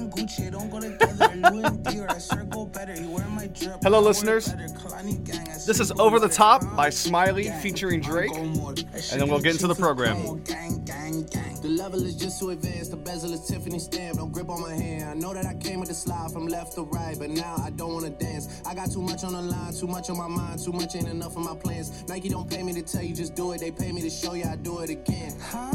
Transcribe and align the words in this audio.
and 0.00 0.12
Gucci 0.12 0.50
don't 0.50 0.70
go 0.70 0.80
together. 0.80 1.28
Louis 1.36 1.64
and 1.64 1.84
Dior, 1.84 2.10
I 2.10 2.18
circle 2.18 2.66
better. 2.66 2.94
You 2.94 3.10
wear 3.10 3.28
my 3.28 3.46
drip. 3.48 3.78
Hello, 3.82 4.00
listeners. 4.00 4.48
better. 4.48 4.68
Kalani 4.68 5.22
gang, 5.24 5.48
I 5.48 5.52
This 5.66 5.80
is 5.80 5.92
Over 5.92 6.18
the. 6.18 6.30
Top 6.30 6.62
by 6.76 6.90
Smiley 6.90 7.50
featuring 7.60 8.00
Drake. 8.00 8.30
I 8.30 8.36
go 8.36 8.44
more. 8.44 8.72
That 8.72 9.02
shit 9.02 9.18
then 9.18 9.28
we'll 9.28 9.38
get 9.38 9.52
get 9.52 9.54
into 9.62 9.66
the 9.66 9.74
program. 9.74 10.16
gang, 10.44 10.84
Gang, 10.84 10.84
gang, 10.84 11.24
gang. 11.26 11.60
The 11.60 11.68
level 11.68 12.02
is 12.04 12.14
just 12.14 12.38
too 12.38 12.50
advanced. 12.50 12.92
The 12.92 12.96
bezel 12.96 13.32
is 13.34 13.46
Tiffany 13.46 13.78
stamp. 13.80 14.18
Don't 14.18 14.32
grip 14.32 14.48
on 14.48 14.60
my 14.62 14.72
hand. 14.72 15.10
I 15.10 15.14
know 15.14 15.34
that 15.34 15.44
I 15.44 15.54
came 15.54 15.80
with 15.80 15.88
the 15.88 15.94
slide 15.94 16.30
from 16.30 16.46
left 16.46 16.74
to 16.76 16.82
right, 16.84 17.16
but 17.18 17.30
now 17.30 17.56
I 17.62 17.70
don't 17.70 17.92
wanna 17.92 18.10
dance. 18.10 18.62
I 18.64 18.74
got 18.74 18.92
too 18.92 19.02
much 19.02 19.24
on 19.24 19.32
the 19.32 19.42
line, 19.42 19.74
too 19.74 19.88
much 19.88 20.08
on 20.08 20.18
my 20.18 20.28
mind, 20.28 20.62
too 20.62 20.72
much 20.72 20.94
ain't 20.94 21.08
enough 21.08 21.36
of 21.36 21.44
my 21.44 21.56
plans. 21.56 22.08
Nike 22.08 22.28
don't 22.28 22.48
pay 22.48 22.62
me 22.62 22.72
to 22.74 22.82
tell 22.82 23.02
you 23.02 23.14
just 23.14 23.34
do 23.34 23.52
it. 23.52 23.60
They 23.60 23.72
pay 23.72 23.90
me 23.92 24.00
to 24.02 24.10
show 24.10 24.34
you 24.34 24.44
I 24.44 24.56
do 24.56 24.78
it 24.80 24.90
again. 24.90 25.34
Huh? 25.40 25.72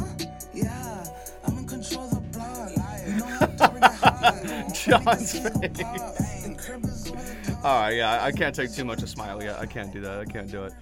Yeah, 0.53 1.05
I'm 1.45 1.57
in 1.57 1.67
control 1.67 2.05
of 2.05 2.11
the 2.11 2.21
block. 2.37 2.71
You 3.05 3.17
know 3.17 3.94
I'm 4.05 4.41
doing 4.41 4.59
it 4.59 4.73
hot. 4.73 4.75
John's 4.75 5.33
Niggas 5.33 5.45
in 5.45 5.61
the 5.61 5.69
face. 5.69 5.81
pop. 5.81 6.15
The 6.43 6.55
crib 6.61 6.83
is 6.85 7.07
over 7.11 7.19
the 7.45 7.57
All 7.63 7.79
right, 7.81 7.95
yeah, 7.95 8.21
I 8.21 8.27
I 8.27 8.31
can't 8.31 8.55
take 8.55 8.71
too 8.73 8.85
much 8.85 9.01
of 9.03 9.09
smile. 9.09 9.41
I 9.41 9.61
I 9.61 9.65
can't 9.65 9.91
do 9.91 10.01
that. 10.01 10.19
I 10.19 10.25
can't 10.25 10.49
do 10.51 10.63
it. 10.63 10.73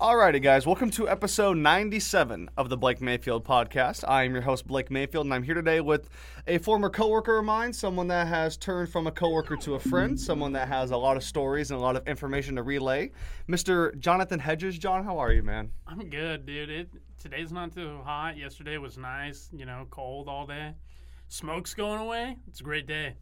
Alrighty, 0.00 0.42
guys, 0.42 0.66
welcome 0.66 0.90
to 0.92 1.08
episode 1.08 1.58
97 1.58 2.50
of 2.56 2.68
the 2.68 2.76
Blake 2.76 3.00
Mayfield 3.00 3.44
podcast. 3.44 4.02
I 4.08 4.24
am 4.24 4.32
your 4.32 4.42
host, 4.42 4.66
Blake 4.66 4.90
Mayfield, 4.90 5.26
and 5.26 5.32
I'm 5.34 5.44
here 5.44 5.54
today 5.54 5.80
with 5.80 6.08
a 6.48 6.58
former 6.58 6.90
coworker 6.90 7.38
of 7.38 7.44
mine, 7.44 7.72
someone 7.72 8.08
that 8.08 8.26
has 8.26 8.56
turned 8.56 8.88
from 8.88 9.06
a 9.06 9.12
coworker 9.12 9.54
to 9.58 9.74
a 9.76 9.78
friend, 9.78 10.18
someone 10.18 10.52
that 10.54 10.66
has 10.66 10.90
a 10.90 10.96
lot 10.96 11.16
of 11.16 11.22
stories 11.22 11.70
and 11.70 11.78
a 11.78 11.80
lot 11.80 11.94
of 11.94 12.08
information 12.08 12.56
to 12.56 12.64
relay. 12.64 13.12
Mr. 13.48 13.96
Jonathan 14.00 14.40
Hedges. 14.40 14.76
John, 14.76 15.04
how 15.04 15.18
are 15.18 15.30
you, 15.30 15.44
man? 15.44 15.70
I'm 15.86 16.10
good, 16.10 16.46
dude. 16.46 16.68
It 16.68 16.88
today's 17.20 17.52
not 17.52 17.72
too 17.72 18.00
hot. 18.04 18.36
Yesterday 18.36 18.78
was 18.78 18.98
nice. 18.98 19.50
You 19.52 19.66
know, 19.66 19.86
cold 19.90 20.26
all 20.28 20.48
day. 20.48 20.74
Smoke's 21.32 21.72
going 21.72 21.98
away. 21.98 22.36
It's 22.46 22.60
a 22.60 22.62
great 22.62 22.86
day. 22.86 23.14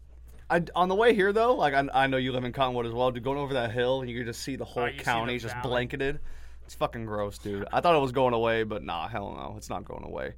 I, 0.50 0.64
on 0.75 0.89
the 0.89 0.97
way 0.97 1.14
here, 1.14 1.33
though, 1.33 1.55
like 1.55 1.75
I, 1.75 1.86
I 1.94 2.06
know 2.08 2.17
you 2.17 2.33
live 2.33 2.42
in 2.42 2.50
Cottonwood 2.50 2.84
as 2.84 2.92
well, 2.92 3.12
dude. 3.12 3.22
Going 3.22 3.39
over 3.39 3.55
that 3.55 3.70
hill, 3.70 4.05
you 4.05 4.17
can 4.17 4.27
just 4.27 4.42
see 4.42 4.56
the 4.56 4.64
whole 4.64 4.83
Oh, 4.83 4.86
you 4.86 4.92
see 4.94 4.98
the 4.98 5.05
county 5.05 5.39
just 5.39 5.55
valley. 5.55 5.69
blanketed. 5.69 6.19
It's 6.64 6.75
fucking 6.75 7.06
gross, 7.06 7.39
dude. 7.39 7.69
I 7.72 7.80
thought 7.80 7.94
it 7.94 8.00
was 8.00 8.11
going 8.11 8.34
away, 8.34 8.64
but 8.64 8.83
nah, 8.83 9.06
hell 9.06 9.33
no, 9.36 9.55
it's 9.56 9.70
not 9.70 9.84
going 9.84 10.02
away. 10.02 10.34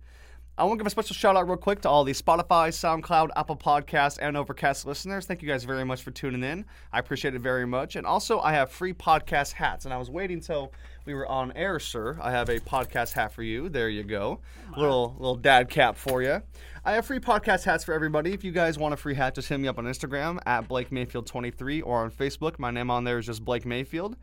I 0.58 0.64
want 0.64 0.78
to 0.78 0.82
give 0.82 0.86
a 0.86 0.90
special 0.90 1.14
shout 1.14 1.34
out 1.34 1.48
real 1.48 1.56
quick 1.56 1.80
to 1.80 1.88
all 1.88 2.04
the 2.04 2.12
Spotify, 2.12 2.68
SoundCloud, 2.68 3.30
Apple 3.36 3.56
Podcast, 3.56 4.18
and 4.20 4.36
Overcast 4.36 4.84
listeners. 4.84 5.24
Thank 5.24 5.40
you 5.40 5.48
guys 5.48 5.64
very 5.64 5.82
much 5.82 6.02
for 6.02 6.10
tuning 6.10 6.44
in. 6.44 6.66
I 6.92 6.98
appreciate 6.98 7.34
it 7.34 7.38
very 7.38 7.66
much. 7.66 7.96
And 7.96 8.06
also, 8.06 8.38
I 8.38 8.52
have 8.52 8.70
free 8.70 8.92
podcast 8.92 9.52
hats, 9.52 9.86
and 9.86 9.94
I 9.94 9.96
was 9.96 10.10
waiting 10.10 10.40
till 10.40 10.70
we 11.06 11.14
were 11.14 11.26
on 11.26 11.52
air, 11.52 11.78
sir. 11.78 12.18
I 12.20 12.32
have 12.32 12.50
a 12.50 12.60
podcast 12.60 13.14
hat 13.14 13.32
for 13.32 13.42
you. 13.42 13.70
There 13.70 13.88
you 13.88 14.02
go, 14.02 14.40
little 14.76 15.16
little 15.18 15.36
dad 15.36 15.70
cap 15.70 15.96
for 15.96 16.22
you. 16.22 16.42
I 16.84 16.92
have 16.92 17.06
free 17.06 17.18
podcast 17.18 17.64
hats 17.64 17.84
for 17.84 17.94
everybody. 17.94 18.34
If 18.34 18.44
you 18.44 18.52
guys 18.52 18.78
want 18.78 18.92
a 18.92 18.98
free 18.98 19.14
hat, 19.14 19.34
just 19.34 19.48
hit 19.48 19.58
me 19.58 19.68
up 19.68 19.78
on 19.78 19.86
Instagram 19.86 20.38
at 20.44 20.68
Blake 20.68 20.90
Mayfield23 20.90 21.82
or 21.82 22.02
on 22.04 22.10
Facebook. 22.10 22.58
My 22.58 22.70
name 22.70 22.90
on 22.90 23.04
there 23.04 23.18
is 23.18 23.24
just 23.24 23.42
Blake 23.42 23.64
Mayfield. 23.64 24.16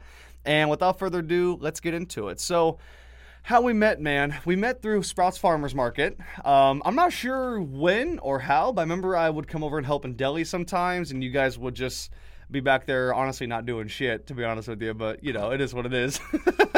And 0.45 0.69
without 0.69 0.99
further 0.99 1.19
ado, 1.19 1.57
let's 1.59 1.79
get 1.79 1.95
into 1.95 2.29
it. 2.29 2.39
So, 2.39 2.77
how 3.43 3.61
we 3.61 3.73
met, 3.73 3.99
man. 3.99 4.37
We 4.45 4.55
met 4.55 4.81
through 4.81 5.03
Sprouts 5.03 5.37
Farmers 5.37 5.73
Market. 5.73 6.17
Um, 6.45 6.81
I'm 6.85 6.95
not 6.95 7.13
sure 7.13 7.59
when 7.61 8.19
or 8.19 8.39
how, 8.39 8.71
but 8.71 8.81
I 8.81 8.83
remember 8.83 9.15
I 9.15 9.29
would 9.29 9.47
come 9.47 9.63
over 9.63 9.77
and 9.77 9.85
help 9.85 10.05
in 10.05 10.15
deli 10.15 10.43
sometimes, 10.43 11.11
and 11.11 11.23
you 11.23 11.31
guys 11.31 11.57
would 11.57 11.75
just 11.75 12.11
be 12.51 12.59
back 12.59 12.85
there, 12.85 13.13
honestly, 13.13 13.47
not 13.47 13.65
doing 13.65 13.87
shit, 13.87 14.27
to 14.27 14.33
be 14.33 14.43
honest 14.43 14.67
with 14.67 14.81
you. 14.81 14.93
But 14.93 15.23
you 15.23 15.33
know, 15.33 15.51
it 15.51 15.61
is 15.61 15.73
what 15.73 15.85
it 15.85 15.93
is. 15.93 16.19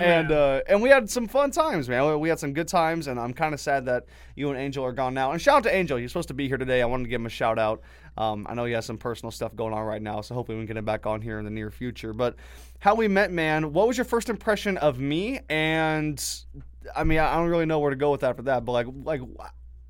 and 0.00 0.30
uh, 0.30 0.60
and 0.68 0.82
we 0.82 0.88
had 0.88 1.10
some 1.10 1.28
fun 1.28 1.50
times, 1.50 1.88
man. 1.88 2.18
We 2.20 2.28
had 2.28 2.38
some 2.38 2.52
good 2.52 2.68
times, 2.68 3.06
and 3.06 3.18
I'm 3.18 3.32
kind 3.32 3.54
of 3.54 3.60
sad 3.60 3.86
that 3.86 4.06
you 4.34 4.50
and 4.50 4.58
Angel 4.58 4.84
are 4.84 4.92
gone 4.92 5.14
now. 5.14 5.32
And 5.32 5.40
shout 5.40 5.58
out 5.58 5.62
to 5.64 5.74
Angel. 5.74 5.96
He's 5.96 6.10
supposed 6.10 6.28
to 6.28 6.34
be 6.34 6.48
here 6.48 6.56
today. 6.56 6.82
I 6.82 6.86
wanted 6.86 7.04
to 7.04 7.10
give 7.10 7.20
him 7.20 7.26
a 7.26 7.30
shout 7.30 7.58
out. 7.58 7.82
Um, 8.16 8.46
I 8.48 8.54
know 8.54 8.64
he 8.64 8.72
has 8.72 8.86
some 8.86 8.98
personal 8.98 9.30
stuff 9.30 9.54
going 9.54 9.74
on 9.74 9.84
right 9.84 10.00
now, 10.00 10.20
so 10.20 10.34
hopefully 10.34 10.56
we 10.56 10.62
can 10.62 10.68
get 10.68 10.76
him 10.78 10.84
back 10.84 11.06
on 11.06 11.20
here 11.20 11.38
in 11.38 11.44
the 11.44 11.50
near 11.50 11.70
future. 11.70 12.12
But 12.12 12.36
how 12.78 12.94
we 12.94 13.08
met, 13.08 13.30
man. 13.30 13.72
What 13.72 13.86
was 13.88 13.96
your 13.96 14.04
first 14.04 14.28
impression 14.28 14.76
of 14.78 14.98
me? 14.98 15.40
And 15.48 16.22
I 16.94 17.04
mean, 17.04 17.18
I 17.18 17.34
I 17.34 17.36
don't 17.36 17.48
really 17.48 17.66
know 17.66 17.78
where 17.78 17.90
to 17.90 17.96
go 17.96 18.10
with 18.10 18.22
that 18.22 18.36
for 18.36 18.42
that. 18.42 18.64
But 18.64 18.72
like, 18.72 18.86
like, 19.04 19.20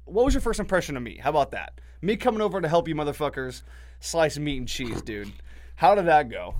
what 0.05 0.25
was 0.25 0.35
your 0.35 0.41
first 0.41 0.61
impression 0.61 0.97
of 0.97 1.03
me? 1.03 1.19
How 1.23 1.31
about 1.31 1.51
that? 1.53 1.81
Me 2.03 2.17
coming 2.17 2.41
over 2.41 2.61
to 2.61 2.69
help 2.69 2.89
you, 2.89 2.95
motherfuckers, 2.95 3.63
slice 4.01 4.39
meat 4.39 4.59
and 4.59 4.69
cheese, 4.69 5.03
dude. 5.03 5.33
How 5.77 5.95
did 5.95 6.07
that 6.07 6.31
go? 6.31 6.55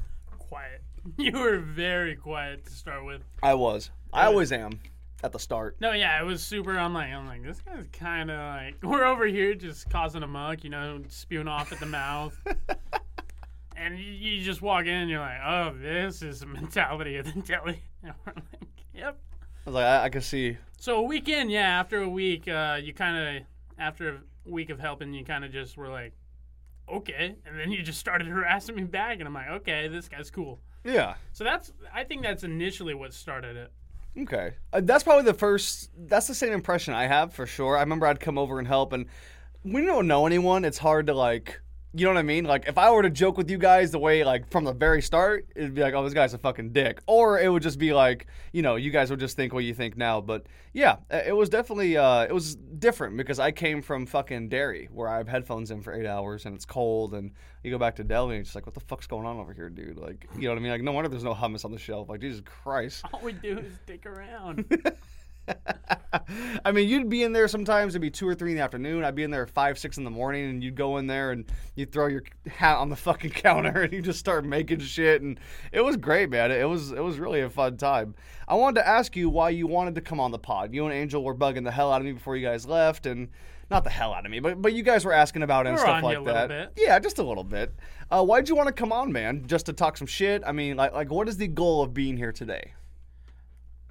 You 1.19 1.33
were 1.33 1.59
very 1.59 2.17
quiet 2.17 2.65
to 2.65 2.73
start 2.73 3.05
with. 3.05 3.23
I 3.43 3.55
was. 3.55 3.91
I 4.13 4.27
always 4.27 4.53
am 4.53 4.81
at 5.23 5.33
the 5.33 5.39
start. 5.39 5.77
No, 5.81 5.93
yeah, 5.93 6.21
it 6.21 6.25
was 6.25 6.43
super. 6.43 6.79
I'm 6.79 6.95
like, 6.95 7.11
I'm 7.11 7.27
like, 7.27 7.43
this 7.43 7.61
guy's 7.61 7.87
kind 7.93 8.31
of 8.31 8.39
like, 8.39 8.77
we're 8.83 9.05
over 9.05 9.27
here 9.27 9.55
just 9.55 9.89
causing 9.91 10.23
a 10.23 10.27
muck, 10.27 10.65
you 10.65 10.71
know, 10.71 11.03
spewing 11.09 11.49
off 11.49 11.73
at 11.73 11.81
the 11.81 11.87
mouth. 11.87 12.37
and 13.77 13.99
you, 13.99 14.05
you 14.05 14.45
just 14.45 14.63
walk 14.63 14.87
in 14.87 14.95
and 14.95 15.11
you're 15.11 15.21
like, 15.21 15.41
oh, 15.45 15.75
this 15.81 16.23
is 16.23 16.41
the 16.41 16.47
mentality 16.47 17.17
of 17.17 17.33
the 17.33 17.41
deli. 17.43 17.83
And 18.03 18.15
we're 18.25 18.33
like, 18.35 18.69
yep. 18.95 19.19
I 19.67 19.71
was 19.71 19.75
like, 19.75 19.85
I, 19.85 20.05
I 20.05 20.09
can 20.09 20.23
see. 20.23 20.57
So 20.79 20.99
a 20.99 21.03
weekend, 21.03 21.51
yeah. 21.51 21.81
After 21.81 22.03
a 22.03 22.09
week, 22.09 22.49
uh, 22.49 22.79
you 22.83 22.95
kind 22.95 23.39
of 23.39 23.43
after 23.79 24.09
a 24.47 24.51
week 24.51 24.71
of 24.71 24.79
helping, 24.81 25.13
you 25.13 25.25
kind 25.25 25.45
of 25.45 25.53
just 25.53 25.77
were 25.77 25.89
like, 25.89 26.13
okay, 26.89 27.35
and 27.45 27.59
then 27.59 27.73
you 27.73 27.83
just 27.83 27.99
started 27.99 28.29
harassing 28.29 28.77
me 28.77 28.85
back, 28.85 29.19
and 29.19 29.27
I'm 29.27 29.35
like, 29.35 29.49
okay, 29.49 29.89
this 29.89 30.09
guy's 30.09 30.31
cool. 30.31 30.61
Yeah. 30.87 31.15
So 31.33 31.45
that's 31.45 31.73
I 31.93 32.05
think 32.05 32.23
that's 32.23 32.45
initially 32.45 32.95
what 32.95 33.13
started 33.13 33.57
it. 33.57 33.73
Okay. 34.19 34.55
Uh, 34.73 34.81
that's 34.83 35.05
probably 35.05 35.25
the 35.25 35.35
first. 35.35 35.91
That's 35.97 36.27
the 36.27 36.35
same 36.35 36.53
impression 36.53 36.95
I 36.95 37.07
have 37.07 37.35
for 37.35 37.47
sure. 37.47 37.77
I 37.77 37.81
remember 37.81 38.07
I'd 38.07 38.21
come 38.21 38.39
over 38.39 38.59
and 38.59 38.67
help, 38.67 38.93
and 38.93 39.07
when 39.63 39.83
you 39.83 39.89
don't 39.89 40.07
know 40.07 40.27
anyone, 40.27 40.65
it's 40.65 40.79
hard 40.79 41.09
to 41.09 41.15
like. 41.15 41.61
You 41.97 42.05
know 42.05 42.13
what 42.13 42.19
I 42.19 42.23
mean? 42.23 42.45
Like 42.45 42.69
if 42.69 42.77
I 42.77 42.91
were 42.91 43.03
to 43.03 43.09
joke 43.09 43.39
with 43.39 43.51
you 43.51 43.57
guys 43.57 43.91
the 43.91 43.99
way 43.99 44.23
like 44.23 44.51
from 44.51 44.65
the 44.65 44.75
very 44.75 45.01
start, 45.01 45.47
it'd 45.57 45.75
be 45.75 45.81
like, 45.81 45.95
"Oh, 45.95 46.05
this 46.05 46.13
guy's 46.13 46.35
a 46.35 46.39
fucking 46.39 46.73
dick," 46.73 47.01
or 47.07 47.41
it 47.41 47.49
would 47.51 47.63
just 47.63 47.79
be 47.79 47.95
like, 47.95 48.27
you 48.53 48.61
know, 48.61 48.77
you 48.77 48.91
guys 48.91 49.09
would 49.09 49.19
just 49.19 49.35
think 49.35 49.55
what 49.55 49.65
you 49.65 49.73
think 49.73 49.97
now. 49.97 50.21
But 50.21 50.47
yeah, 50.75 50.97
it 51.11 51.35
was 51.35 51.49
definitely 51.49 51.97
uh, 51.97 52.25
it 52.25 52.35
was 52.35 52.55
different 52.55 53.17
because 53.17 53.39
I 53.39 53.51
came 53.51 53.81
from 53.81 54.05
fucking 54.05 54.51
dairy 54.51 54.91
where 54.93 55.09
I 55.09 55.17
have 55.17 55.29
headphones 55.29 55.71
in 55.71 55.81
for 55.81 55.95
eight 55.95 56.07
hours 56.07 56.45
and 56.45 56.55
it's 56.55 56.67
cold, 56.67 57.15
and 57.15 57.31
you 57.63 57.71
go 57.71 57.79
back 57.79 57.97
to 57.97 58.05
deli 58.05 58.37
and 58.37 58.41
it's 58.43 58.51
just 58.51 58.57
like, 58.57 58.67
what 58.67 58.75
the 58.75 58.81
fuck's 58.81 59.07
going 59.07 59.27
on 59.27 59.39
over 59.39 59.55
here, 59.55 59.71
dude? 59.71 59.97
Like, 59.97 60.29
you 60.37 60.43
know 60.43 60.51
what 60.51 60.59
I 60.59 60.61
mean? 60.61 60.73
Like, 60.73 60.83
no 60.83 60.93
wonder 60.93 61.09
there's 61.09 61.25
no 61.25 61.35
hummus 61.35 61.65
on 61.65 61.73
the 61.73 61.79
shelf. 61.79 62.09
Like, 62.09 62.21
Jesus 62.21 62.43
Christ. 62.45 63.05
All 63.13 63.21
we 63.23 63.33
do 63.33 63.59
is 63.59 63.73
dick 63.87 64.07
around. 64.07 64.65
I 66.65 66.73
mean, 66.73 66.89
you'd 66.89 67.09
be 67.09 67.23
in 67.23 67.33
there 67.33 67.49
sometimes. 67.49 67.93
It'd 67.93 68.03
be 68.03 68.11
two 68.11 68.27
or 68.27 68.35
three 68.35 68.51
in 68.51 68.57
the 68.57 68.63
afternoon. 68.63 69.05
I'd 69.05 69.15
be 69.15 69.23
in 69.23 69.31
there 69.31 69.43
at 69.43 69.51
five, 69.51 69.79
six 69.79 69.97
in 69.99 70.05
the 70.05 70.11
morning, 70.11 70.49
and 70.49 70.63
you'd 70.65 70.75
go 70.75 70.97
in 70.97 71.07
there 71.07 71.31
and 71.31 71.45
you'd 71.75 71.93
throw 71.93 72.07
your 72.07 72.23
hat 72.47 72.77
on 72.79 72.89
the 72.89 72.97
fucking 72.97 73.31
counter 73.35 73.83
and 73.83 73.93
you 73.93 74.03
just 74.03 74.19
start 74.19 74.45
making 74.45 74.81
shit. 74.81 75.23
And 75.23 75.39
it 75.73 75.83
was 75.83 75.97
great, 75.97 76.31
man. 76.31 76.51
It 76.51 76.69
was 76.69 76.93
it 76.93 77.03
was 77.03 77.19
really 77.19 77.41
a 77.41 77.51
fun 77.51 77.77
time. 77.77 78.15
I 78.49 78.55
wanted 78.55 78.81
to 78.81 78.89
ask 78.89 79.17
you 79.17 79.29
why 79.29 79.51
you 79.51 79.67
wanted 79.67 79.95
to 79.97 80.01
come 80.01 80.21
on 80.21 80.31
the 80.31 80.39
pod. 80.39 80.73
You 80.75 80.85
and 80.87 80.95
Angel 80.95 81.23
were 81.23 81.35
bugging 81.35 81.65
the 81.65 81.71
hell 81.73 81.93
out 81.93 82.01
of 82.01 82.07
me 82.07 82.13
before 82.13 82.37
you 82.37 82.47
guys 82.47 82.67
left, 82.67 83.07
and 83.07 83.29
not 83.71 83.83
the 83.85 83.91
hell 83.91 84.13
out 84.13 84.25
of 84.25 84.31
me, 84.31 84.41
but 84.41 84.61
but 84.63 84.73
you 84.73 84.83
guys 84.83 85.05
were 85.05 85.13
asking 85.13 85.43
about 85.43 85.67
it 85.67 85.71
and 85.71 85.77
We 85.77 85.83
were 85.83 85.87
stuff 85.87 86.03
like 86.03 86.25
that. 86.25 86.49
bit. 86.49 86.73
Yeah, 86.77 86.99
just 86.99 87.19
a 87.19 87.23
little 87.25 87.45
bit. 87.45 87.75
Uh, 88.11 88.25
why'd 88.25 88.49
you 88.49 88.55
want 88.57 88.69
to 88.69 88.73
come 88.73 88.93
on, 88.93 89.13
man? 89.13 89.45
Just 89.47 89.67
to 89.67 89.73
talk 89.73 89.97
some 89.97 90.07
shit? 90.07 90.43
I 90.47 90.53
mean, 90.53 90.77
like 90.77 90.93
like 90.93 91.11
what 91.11 91.29
is 91.29 91.37
the 91.37 91.49
goal 91.49 91.83
of 91.83 91.93
being 91.93 92.17
here 92.17 92.33
today? 92.33 92.73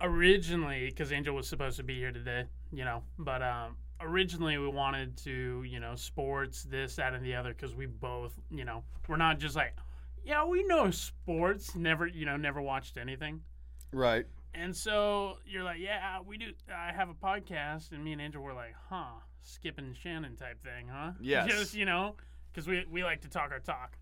Originally, 0.06 0.86
because 0.90 1.12
Angel 1.12 1.36
was 1.36 1.48
supposed 1.48 1.78
to 1.78 1.84
be 1.84 1.96
here 1.96 2.12
today, 2.12 2.46
you 2.72 2.86
know, 2.86 3.04
but 3.18 3.42
um, 3.42 3.76
originally 4.00 4.58
we 4.58 4.68
wanted 4.68 5.18
to, 5.18 5.64
you 5.64 5.80
know, 5.80 5.96
sports, 5.96 6.64
this, 6.64 6.96
that, 6.96 7.14
and 7.14 7.26
the 7.26 7.36
other, 7.36 7.54
because 7.54 7.76
we 7.76 7.86
both, 7.86 8.34
you 8.50 8.66
know, 8.66 8.84
we're 9.08 9.18
not 9.18 9.40
just 9.40 9.56
like, 9.56 9.76
yeah, 10.24 10.46
we 10.46 10.64
know 10.64 10.92
sports, 10.92 11.76
never, 11.76 12.08
you 12.08 12.26
know, 12.26 12.38
never 12.38 12.62
watched 12.62 12.98
anything. 12.98 13.42
Right. 13.92 14.26
And 14.54 14.76
so 14.76 15.38
you're 15.46 15.64
like, 15.64 15.80
yeah, 15.80 16.20
we 16.26 16.38
do. 16.38 16.52
I 16.74 16.94
have 16.94 17.10
a 17.10 17.14
podcast, 17.14 17.92
and 17.92 18.04
me 18.04 18.14
and 18.14 18.22
Angel 18.22 18.42
were 18.42 18.54
like, 18.54 18.74
huh, 18.90 19.20
Skip 19.42 19.78
and 19.78 19.96
Shannon 19.96 20.36
type 20.38 20.64
thing, 20.64 20.88
huh? 20.90 21.12
Yes. 21.22 21.50
Just 21.50 21.74
you 21.74 21.86
know, 21.86 22.16
because 22.52 22.68
we 22.68 22.86
we 22.90 23.04
like 23.04 23.22
to 23.22 23.30
talk 23.30 23.52
our 23.52 23.60
talk. 23.60 23.98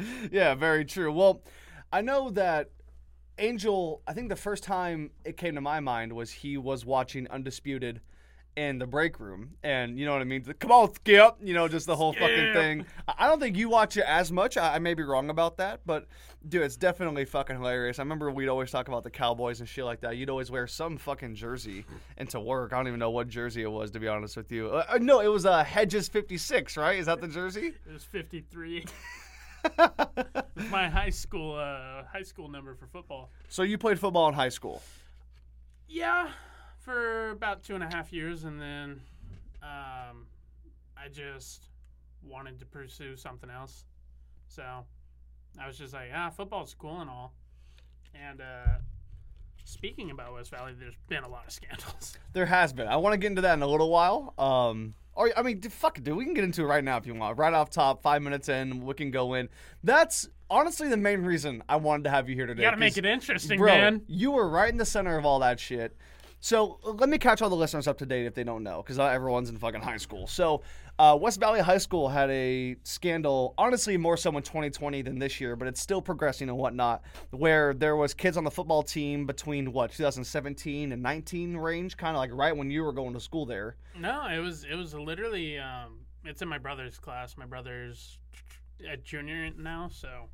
yeah, 0.32 0.54
very 0.54 0.84
true. 0.84 1.12
Well, 1.12 1.42
I 1.92 2.00
know 2.00 2.30
that 2.30 2.70
Angel, 3.38 4.02
I 4.06 4.12
think 4.12 4.28
the 4.28 4.36
first 4.36 4.62
time 4.62 5.10
it 5.24 5.36
came 5.36 5.54
to 5.56 5.60
my 5.60 5.80
mind 5.80 6.12
was 6.12 6.30
he 6.30 6.56
was 6.56 6.84
watching 6.86 7.26
Undisputed 7.30 8.00
in 8.56 8.78
the 8.78 8.86
break 8.86 9.18
room. 9.18 9.54
And 9.62 9.98
you 9.98 10.06
know 10.06 10.12
what 10.12 10.20
I 10.20 10.24
mean? 10.24 10.44
Come 10.60 10.70
on, 10.70 10.94
Skip. 10.94 11.36
You 11.42 11.54
know, 11.54 11.66
just 11.68 11.86
the 11.86 11.96
whole 11.96 12.12
fucking 12.12 12.52
thing. 12.52 12.86
I 13.08 13.26
don't 13.26 13.40
think 13.40 13.56
you 13.56 13.68
watch 13.68 13.96
it 13.96 14.04
as 14.06 14.30
much. 14.30 14.56
I, 14.56 14.76
I 14.76 14.78
may 14.78 14.94
be 14.94 15.02
wrong 15.02 15.30
about 15.30 15.56
that. 15.56 15.80
But, 15.84 16.06
dude, 16.48 16.62
it's 16.62 16.76
definitely 16.76 17.24
fucking 17.24 17.56
hilarious. 17.56 17.98
I 17.98 18.02
remember 18.02 18.30
we'd 18.30 18.48
always 18.48 18.70
talk 18.70 18.88
about 18.88 19.02
the 19.02 19.10
Cowboys 19.10 19.60
and 19.60 19.68
shit 19.68 19.84
like 19.84 20.00
that. 20.02 20.16
You'd 20.16 20.30
always 20.30 20.50
wear 20.50 20.66
some 20.66 20.96
fucking 20.96 21.34
jersey 21.34 21.84
into 22.16 22.40
work. 22.40 22.72
I 22.72 22.76
don't 22.76 22.88
even 22.88 23.00
know 23.00 23.10
what 23.10 23.28
jersey 23.28 23.62
it 23.62 23.70
was, 23.70 23.90
to 23.92 24.00
be 24.00 24.08
honest 24.08 24.36
with 24.36 24.52
you. 24.52 24.68
Uh, 24.68 24.84
uh, 24.88 24.98
no, 25.00 25.20
it 25.20 25.28
was 25.28 25.46
uh, 25.46 25.64
Hedges 25.64 26.08
56, 26.08 26.76
right? 26.76 26.98
Is 26.98 27.06
that 27.06 27.20
the 27.20 27.28
jersey? 27.28 27.72
It 27.86 27.92
was 27.92 28.04
53. 28.04 28.78
It's 28.78 28.92
my 30.70 30.88
high 30.88 31.10
school 31.10 31.54
uh, 31.54 32.04
high 32.12 32.22
school 32.22 32.48
number 32.48 32.74
for 32.74 32.86
football. 32.86 33.30
So 33.48 33.62
you 33.62 33.78
played 33.78 33.98
football 33.98 34.28
in 34.28 34.34
high 34.34 34.48
school. 34.48 34.82
Yeah, 35.88 36.28
for 36.80 37.30
about 37.30 37.62
two 37.62 37.74
and 37.74 37.84
a 37.84 37.88
half 37.88 38.12
years, 38.12 38.44
and 38.44 38.60
then 38.60 39.00
um, 39.62 40.26
I 40.96 41.08
just 41.12 41.68
wanted 42.22 42.58
to 42.58 42.66
pursue 42.66 43.16
something 43.16 43.50
else. 43.50 43.84
So 44.48 44.62
I 45.60 45.66
was 45.66 45.78
just 45.78 45.94
like, 45.94 46.10
ah, 46.14 46.30
football's 46.30 46.74
cool 46.78 47.00
and 47.00 47.10
all. 47.10 47.32
And 48.14 48.40
uh, 48.40 48.78
speaking 49.64 50.10
about 50.10 50.34
West 50.34 50.50
Valley, 50.50 50.72
there's 50.78 50.96
been 51.08 51.24
a 51.24 51.28
lot 51.28 51.46
of 51.46 51.52
scandals. 51.52 52.16
There 52.32 52.46
has 52.46 52.72
been. 52.72 52.88
I 52.88 52.96
want 52.96 53.12
to 53.12 53.18
get 53.18 53.28
into 53.28 53.42
that 53.42 53.54
in 53.54 53.62
a 53.62 53.66
little 53.66 53.90
while. 53.90 54.34
Um, 54.38 54.94
or 55.14 55.30
I 55.36 55.42
mean, 55.42 55.60
fuck 55.62 56.02
dude. 56.02 56.16
We 56.16 56.24
can 56.24 56.34
get 56.34 56.44
into 56.44 56.62
it 56.62 56.66
right 56.66 56.82
now 56.84 56.96
if 56.96 57.06
you 57.06 57.14
want. 57.14 57.38
Right 57.38 57.52
off 57.52 57.70
top, 57.70 58.02
five 58.02 58.22
minutes 58.22 58.48
in, 58.48 58.84
we 58.84 58.94
can 58.94 59.10
go 59.10 59.34
in. 59.34 59.48
That's 59.82 60.28
honestly 60.50 60.88
the 60.88 60.96
main 60.96 61.22
reason 61.22 61.62
I 61.68 61.76
wanted 61.76 62.04
to 62.04 62.10
have 62.10 62.28
you 62.28 62.34
here 62.34 62.46
today. 62.46 62.62
You 62.62 62.68
gotta 62.68 62.76
make 62.76 62.96
it 62.96 63.04
interesting, 63.06 63.58
Bro, 63.58 63.68
man. 63.74 64.02
you 64.06 64.32
were 64.32 64.48
right 64.48 64.70
in 64.70 64.76
the 64.78 64.84
center 64.84 65.16
of 65.16 65.24
all 65.24 65.38
that 65.40 65.60
shit. 65.60 65.96
So 66.44 66.78
let 66.82 67.08
me 67.08 67.16
catch 67.16 67.40
all 67.40 67.48
the 67.48 67.56
listeners 67.56 67.88
up 67.88 67.96
to 67.96 68.04
date 68.04 68.26
if 68.26 68.34
they 68.34 68.44
don't 68.44 68.62
know, 68.62 68.82
because 68.82 68.98
not 68.98 69.14
everyone's 69.14 69.48
in 69.48 69.56
fucking 69.56 69.80
high 69.80 69.96
school. 69.96 70.26
So 70.26 70.60
uh, 70.98 71.16
West 71.18 71.40
Valley 71.40 71.60
High 71.60 71.78
School 71.78 72.06
had 72.06 72.28
a 72.28 72.76
scandal, 72.82 73.54
honestly 73.56 73.96
more 73.96 74.18
so 74.18 74.28
in 74.36 74.42
2020 74.42 75.00
than 75.00 75.18
this 75.18 75.40
year, 75.40 75.56
but 75.56 75.68
it's 75.68 75.80
still 75.80 76.02
progressing 76.02 76.50
and 76.50 76.58
whatnot, 76.58 77.02
where 77.30 77.72
there 77.72 77.96
was 77.96 78.12
kids 78.12 78.36
on 78.36 78.44
the 78.44 78.50
football 78.50 78.82
team 78.82 79.24
between 79.24 79.72
what 79.72 79.92
2017 79.92 80.92
and 80.92 81.02
19 81.02 81.56
range, 81.56 81.96
kind 81.96 82.14
of 82.14 82.20
like 82.20 82.30
right 82.34 82.54
when 82.54 82.70
you 82.70 82.84
were 82.84 82.92
going 82.92 83.14
to 83.14 83.20
school 83.20 83.46
there. 83.46 83.76
No, 83.98 84.26
it 84.26 84.40
was 84.40 84.64
it 84.64 84.74
was 84.74 84.92
literally 84.92 85.58
um, 85.58 86.00
it's 86.26 86.42
in 86.42 86.48
my 86.48 86.58
brother's 86.58 86.98
class. 86.98 87.38
My 87.38 87.46
brother's 87.46 88.18
a 88.86 88.98
junior 88.98 89.50
now, 89.56 89.88
so 89.90 90.28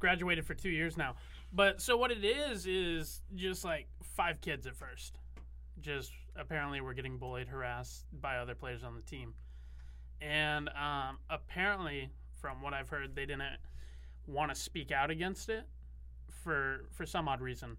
graduated 0.00 0.44
for 0.44 0.54
two 0.54 0.70
years 0.70 0.96
now. 0.96 1.14
But 1.52 1.80
so 1.80 1.96
what 1.96 2.10
it 2.10 2.24
is 2.24 2.66
is 2.66 3.22
just 3.36 3.64
like 3.64 3.86
five 4.02 4.40
kids 4.40 4.66
at 4.66 4.74
first. 4.74 5.19
Just 5.80 6.12
apparently 6.36 6.80
were 6.80 6.94
getting 6.94 7.18
bullied, 7.18 7.48
harassed 7.48 8.04
by 8.20 8.36
other 8.36 8.54
players 8.54 8.82
on 8.82 8.94
the 8.94 9.02
team, 9.02 9.34
and 10.20 10.68
um, 10.70 11.18
apparently, 11.28 12.10
from 12.40 12.62
what 12.62 12.74
I've 12.74 12.88
heard, 12.88 13.14
they 13.14 13.26
didn't 13.26 13.42
want 14.26 14.54
to 14.54 14.60
speak 14.60 14.92
out 14.92 15.10
against 15.10 15.48
it 15.48 15.66
for 16.28 16.86
for 16.90 17.04
some 17.04 17.28
odd 17.28 17.40
reason 17.40 17.76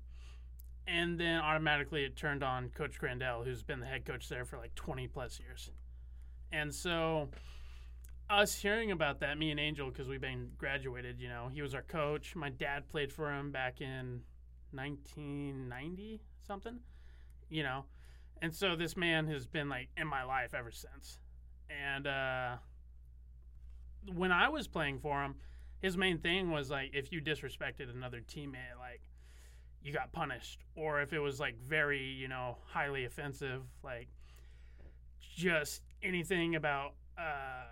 and 0.87 1.19
then 1.19 1.39
automatically 1.39 2.03
it 2.03 2.15
turned 2.15 2.43
on 2.43 2.69
Coach 2.69 2.99
Grandell, 2.99 3.45
who's 3.45 3.63
been 3.63 3.79
the 3.79 3.85
head 3.85 4.05
coach 4.05 4.27
there 4.29 4.45
for 4.45 4.57
like 4.57 4.73
20 4.75 5.07
plus 5.07 5.39
years. 5.39 5.71
And 6.51 6.73
so, 6.73 7.29
us 8.29 8.55
hearing 8.55 8.91
about 8.91 9.19
that, 9.21 9.37
me 9.37 9.51
and 9.51 9.59
Angel, 9.59 9.89
because 9.89 10.07
we've 10.07 10.21
been 10.21 10.49
graduated, 10.57 11.19
you 11.19 11.29
know, 11.29 11.49
he 11.51 11.61
was 11.61 11.73
our 11.73 11.81
coach. 11.81 12.35
My 12.35 12.49
dad 12.49 12.89
played 12.89 13.11
for 13.11 13.31
him 13.31 13.51
back 13.51 13.81
in 13.81 14.21
1990 14.71 16.21
something, 16.45 16.79
you 17.51 17.61
know, 17.63 17.85
and 18.41 18.55
so 18.55 18.75
this 18.75 18.97
man 18.97 19.27
has 19.27 19.45
been 19.45 19.69
like 19.69 19.89
in 19.97 20.07
my 20.07 20.23
life 20.23 20.53
ever 20.55 20.71
since. 20.71 21.19
And 21.69 22.07
uh, 22.07 22.55
when 24.13 24.31
I 24.31 24.49
was 24.49 24.67
playing 24.67 24.99
for 24.99 25.21
him, 25.21 25.35
his 25.79 25.97
main 25.97 26.17
thing 26.17 26.49
was 26.49 26.71
like 26.71 26.91
if 26.93 27.11
you 27.11 27.21
disrespected 27.21 27.93
another 27.93 28.21
teammate, 28.21 28.79
like 28.79 29.01
you 29.83 29.93
got 29.93 30.11
punished. 30.11 30.61
Or 30.75 31.01
if 31.01 31.13
it 31.13 31.19
was 31.19 31.39
like 31.39 31.59
very 31.59 32.01
you 32.01 32.27
know 32.27 32.57
highly 32.65 33.05
offensive 33.05 33.61
like 33.83 34.07
just 35.35 35.81
anything 36.01 36.55
about 36.55 36.93
uh 37.17 37.63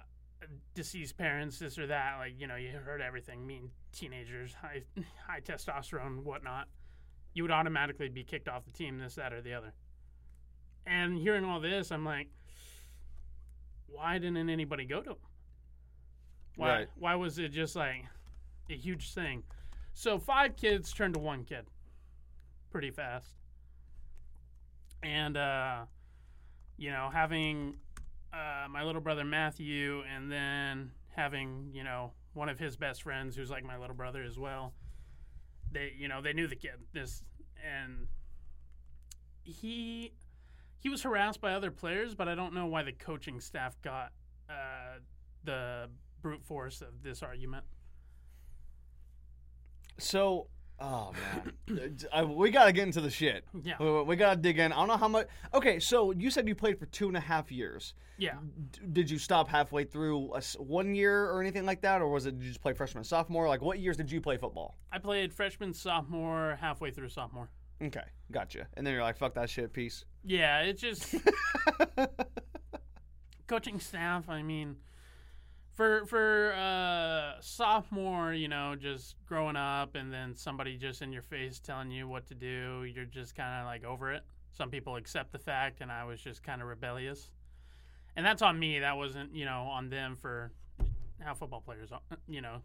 deceased 0.74 1.18
parents 1.18 1.60
this 1.60 1.78
or 1.78 1.88
that 1.88 2.16
like 2.18 2.34
you 2.38 2.48
know 2.48 2.56
you 2.56 2.70
heard 2.70 3.02
everything 3.02 3.46
mean 3.46 3.70
teenagers 3.92 4.54
high 4.54 4.81
high 5.28 5.42
testosterone 5.42 6.24
whatnot 6.24 6.68
you 7.34 7.44
would 7.44 7.52
automatically 7.52 8.10
be 8.10 8.24
kicked 8.24 8.48
off 8.48 8.66
the 8.66 8.72
team 8.72 8.98
this 8.98 9.16
that 9.16 9.34
or 9.34 9.42
the 9.42 9.54
other 9.54 9.74
and 10.86 11.18
hearing 11.18 11.46
all 11.46 11.60
this 11.60 11.92
i'm 11.92 12.06
like 12.06 12.28
why 13.88 14.18
didn't 14.18 14.50
anybody 14.50 14.86
go 14.86 15.02
to 15.02 15.12
him 15.12 15.18
why 16.56 16.70
Right. 16.70 16.88
why 16.98 17.16
was 17.16 17.40
it 17.40 17.50
just 17.50 17.76
like 17.76 18.06
a 18.70 18.76
huge 18.76 19.14
thing 19.14 19.44
so 19.94 20.18
five 20.20 20.56
kids 20.56 20.94
turned 20.94 21.14
to 21.16 21.20
one 21.20 21.44
kid 21.44 21.66
pretty 22.72 22.92
fast. 22.92 23.36
And 25.02 25.38
uh, 25.38 25.86
you 26.78 26.92
know, 26.92 27.10
having 27.12 27.76
uh, 28.34 28.68
my 28.70 28.84
little 28.84 29.02
brother 29.02 29.24
Matthew, 29.26 30.04
and 30.14 30.31
then 30.31 30.92
having 31.16 31.72
you 31.74 31.84
know 31.84 32.12
one 32.34 32.50
of 32.50 32.60
his 32.60 32.76
best 32.78 33.04
friends 33.04 33.36
who's 33.36 33.50
like 33.50 33.64
my 33.64 33.78
little 33.78 33.96
brother 33.96 34.24
as 34.24 34.38
well. 34.38 34.74
They 35.71 35.94
you 35.98 36.07
know 36.07 36.21
they 36.21 36.33
knew 36.33 36.48
the 36.48 36.56
kid 36.56 36.71
this 36.94 37.24
and 37.63 38.07
he 39.44 40.13
he 40.80 40.89
was 40.89 41.04
harassed 41.04 41.42
by 41.42 41.54
other 41.54 41.71
players, 41.71 42.16
but 42.16 42.27
I 42.27 42.36
don't 42.36 42.54
know 42.54 42.66
why 42.66 42.83
the 42.83 42.94
coaching 42.94 43.42
staff 43.42 43.75
got 43.81 44.12
uh, 44.50 45.00
the 45.44 45.89
brute 46.21 46.44
force 46.44 46.81
of 46.81 47.04
this 47.04 47.21
argument. 47.21 47.66
So, 49.98 50.48
oh 50.81 51.12
man, 51.68 51.98
uh, 52.12 52.16
I, 52.16 52.24
we 52.24 52.52
gotta 52.52 52.72
get 52.72 52.84
into 52.84 53.02
the 53.02 53.10
shit. 53.10 53.44
Yeah. 53.64 53.76
we, 53.80 54.04
we 54.04 54.16
gotta 54.16 54.40
dig 54.40 54.60
in. 54.60 54.72
I 54.72 54.76
don't 54.78 54.88
know 54.88 54.98
how 54.98 55.08
much. 55.08 55.28
Okay, 55.54 55.80
so 55.80 56.12
you 56.12 56.30
said 56.31 56.48
you 56.48 56.56
played 56.56 56.80
for 56.80 56.86
two 56.88 57.08
and 57.08 57.18
a 57.18 57.20
half 57.20 57.52
years. 57.52 57.94
Yeah. 58.18 58.36
D- 58.72 58.80
did 58.94 59.10
you 59.10 59.18
stop 59.18 59.48
halfway 59.48 59.84
through 59.84 60.34
a 60.34 60.38
s 60.38 60.56
one 60.60 60.96
year 60.96 61.26
or 61.30 61.42
anything 61.42 61.66
like 61.66 61.81
that, 61.81 62.02
or 62.02 62.10
was 62.10 62.26
it 62.26 62.38
did 62.38 62.44
you 62.44 62.50
just 62.50 62.62
play 62.62 62.74
freshman, 62.74 63.04
sophomore? 63.04 63.48
Like, 63.48 63.62
what 63.62 63.80
years 63.80 63.98
did 63.98 64.12
you 64.12 64.22
play 64.22 64.38
football? 64.38 64.78
I 64.92 65.00
played 65.00 65.34
freshman, 65.34 65.74
sophomore, 65.74 66.58
halfway 66.60 66.92
through 66.92 67.10
sophomore. 67.10 67.50
Okay, 67.81 68.04
gotcha. 68.31 68.68
And 68.76 68.86
then 68.86 68.94
you're 68.94 69.04
like, 69.04 69.18
fuck 69.18 69.34
that 69.36 69.50
shit, 69.50 69.72
peace. 69.72 70.04
Yeah, 70.26 70.62
it's 70.62 70.81
just 70.81 71.16
coaching 73.48 73.80
staff. 73.80 74.28
I 74.30 74.42
mean, 74.44 74.76
for 75.80 76.06
for 76.08 76.54
uh, 76.58 77.40
sophomore, 77.40 78.34
you 78.34 78.50
know, 78.50 78.76
just 78.78 79.16
growing 79.26 79.56
up, 79.56 79.96
and 79.96 80.12
then 80.12 80.36
somebody 80.36 80.76
just 80.76 81.02
in 81.02 81.14
your 81.14 81.22
face 81.22 81.62
telling 81.62 81.90
you 81.90 82.06
what 82.06 82.28
to 82.28 82.36
do, 82.36 82.84
you're 82.84 83.06
just 83.06 83.34
kind 83.34 83.62
of 83.62 83.66
like 83.66 83.86
over 83.86 84.12
it. 84.12 84.24
Some 84.52 84.70
people 84.70 84.98
accept 84.98 85.31
the 85.31 85.40
fact, 85.40 85.80
and 85.80 85.90
I 85.90 86.04
was 86.04 86.20
just 86.20 86.44
kind 86.44 86.62
of 86.62 86.68
rebellious, 86.68 87.31
and 88.18 88.26
that's 88.26 88.42
on 88.42 88.60
me. 88.60 88.80
That 88.80 88.98
wasn't, 88.98 89.34
you 89.34 89.46
know, 89.46 89.70
on 89.72 89.90
them 89.90 90.18
for 90.18 90.52
how 91.22 91.34
football 91.34 91.62
players, 91.62 91.94
are. 91.94 92.02
you 92.28 92.42
know, 92.42 92.58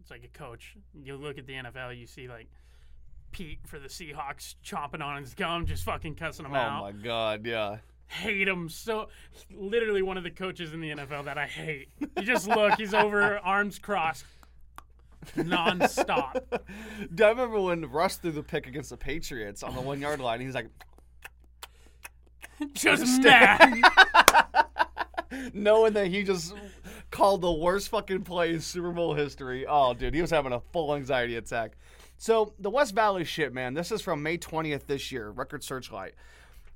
it's 0.00 0.10
like 0.10 0.24
a 0.24 0.38
coach. 0.38 0.74
You 0.94 1.16
look 1.16 1.36
at 1.36 1.46
the 1.46 1.52
NFL, 1.52 1.98
you 1.98 2.06
see 2.06 2.26
like. 2.26 2.48
Pete 3.32 3.60
for 3.64 3.78
the 3.78 3.88
Seahawks 3.88 4.56
chomping 4.62 5.00
on 5.00 5.22
his 5.22 5.32
gum, 5.32 5.64
just 5.64 5.84
fucking 5.84 6.16
cussing 6.16 6.44
him 6.44 6.52
Oh 6.52 6.56
out 6.56 6.80
Oh 6.80 6.84
my 6.84 6.92
god, 6.92 7.46
yeah. 7.46 7.78
Hate 8.12 8.46
him 8.46 8.68
so 8.68 9.08
literally 9.50 10.02
one 10.02 10.16
of 10.16 10.22
the 10.22 10.30
coaches 10.30 10.72
in 10.74 10.80
the 10.80 10.90
NFL 10.90 11.24
that 11.24 11.38
I 11.38 11.46
hate. 11.46 11.88
You 11.98 12.22
just 12.22 12.46
look, 12.46 12.74
he's 12.74 12.94
over 12.94 13.38
arms 13.44 13.78
crossed 13.78 14.24
nonstop. 15.36 16.34
Dude, 17.14 17.22
I 17.22 17.30
remember 17.30 17.60
when 17.60 17.86
Russ 17.86 18.16
threw 18.16 18.32
the 18.32 18.42
pick 18.42 18.66
against 18.66 18.90
the 18.90 18.96
Patriots 18.96 19.62
on 19.62 19.74
the 19.74 19.80
one 19.80 20.00
yard 20.00 20.20
line. 20.20 20.40
He's 20.40 20.54
like, 20.54 20.68
Just 22.74 23.22
mad. 23.22 23.80
knowing 25.54 25.94
that 25.94 26.08
he 26.08 26.22
just 26.22 26.54
called 27.10 27.40
the 27.40 27.52
worst 27.52 27.88
fucking 27.88 28.22
play 28.22 28.52
in 28.52 28.60
Super 28.60 28.90
Bowl 28.90 29.14
history. 29.14 29.66
Oh, 29.66 29.94
dude, 29.94 30.14
he 30.14 30.20
was 30.20 30.30
having 30.30 30.52
a 30.52 30.60
full 30.72 30.94
anxiety 30.94 31.36
attack. 31.36 31.72
So 32.18 32.52
the 32.58 32.70
West 32.70 32.94
Valley 32.94 33.24
shit, 33.24 33.52
man. 33.52 33.74
This 33.74 33.90
is 33.90 34.00
from 34.00 34.22
May 34.22 34.38
20th 34.38 34.86
this 34.86 35.10
year. 35.10 35.30
Record 35.30 35.64
Searchlight. 35.64 36.14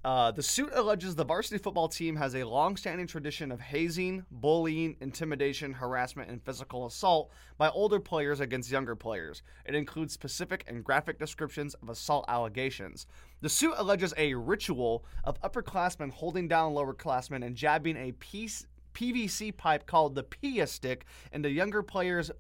Uh, 0.07 0.31
the 0.31 0.41
suit 0.41 0.71
alleges 0.73 1.17
the 1.17 1.25
varsity 1.25 1.59
football 1.59 1.89
team 1.89 2.15
has 2.15 2.37
a 2.37 2.45
long-standing 2.45 3.09
tradition 3.09 3.51
of 3.51 3.61
hazing, 3.61 4.25
bullying, 4.31 4.97
intimidation, 5.01 5.73
harassment, 5.73 6.31
and 6.31 6.41
physical 6.45 6.87
assault 6.87 7.29
by 7.59 7.69
older 7.71 7.99
players 7.99 8.39
against 8.39 8.71
younger 8.71 8.95
players. 8.95 9.43
It 9.65 9.75
includes 9.75 10.13
specific 10.13 10.63
and 10.69 10.85
graphic 10.85 11.19
descriptions 11.19 11.75
of 11.83 11.89
assault 11.89 12.25
allegations. 12.29 13.09
The 13.41 13.49
suit 13.49 13.75
alleges 13.77 14.15
a 14.17 14.35
ritual 14.35 15.05
of 15.25 15.41
upperclassmen 15.41 16.13
holding 16.13 16.47
down 16.47 16.73
lowerclassmen 16.73 17.45
and 17.45 17.57
jabbing 17.57 17.97
a 17.97 18.13
piece, 18.13 18.65
PVC 18.95 19.57
pipe 19.57 19.87
called 19.87 20.15
the 20.15 20.23
Piya 20.23 20.69
stick 20.69 21.05
into 21.33 21.51
younger 21.51 21.83
players' 21.83 22.31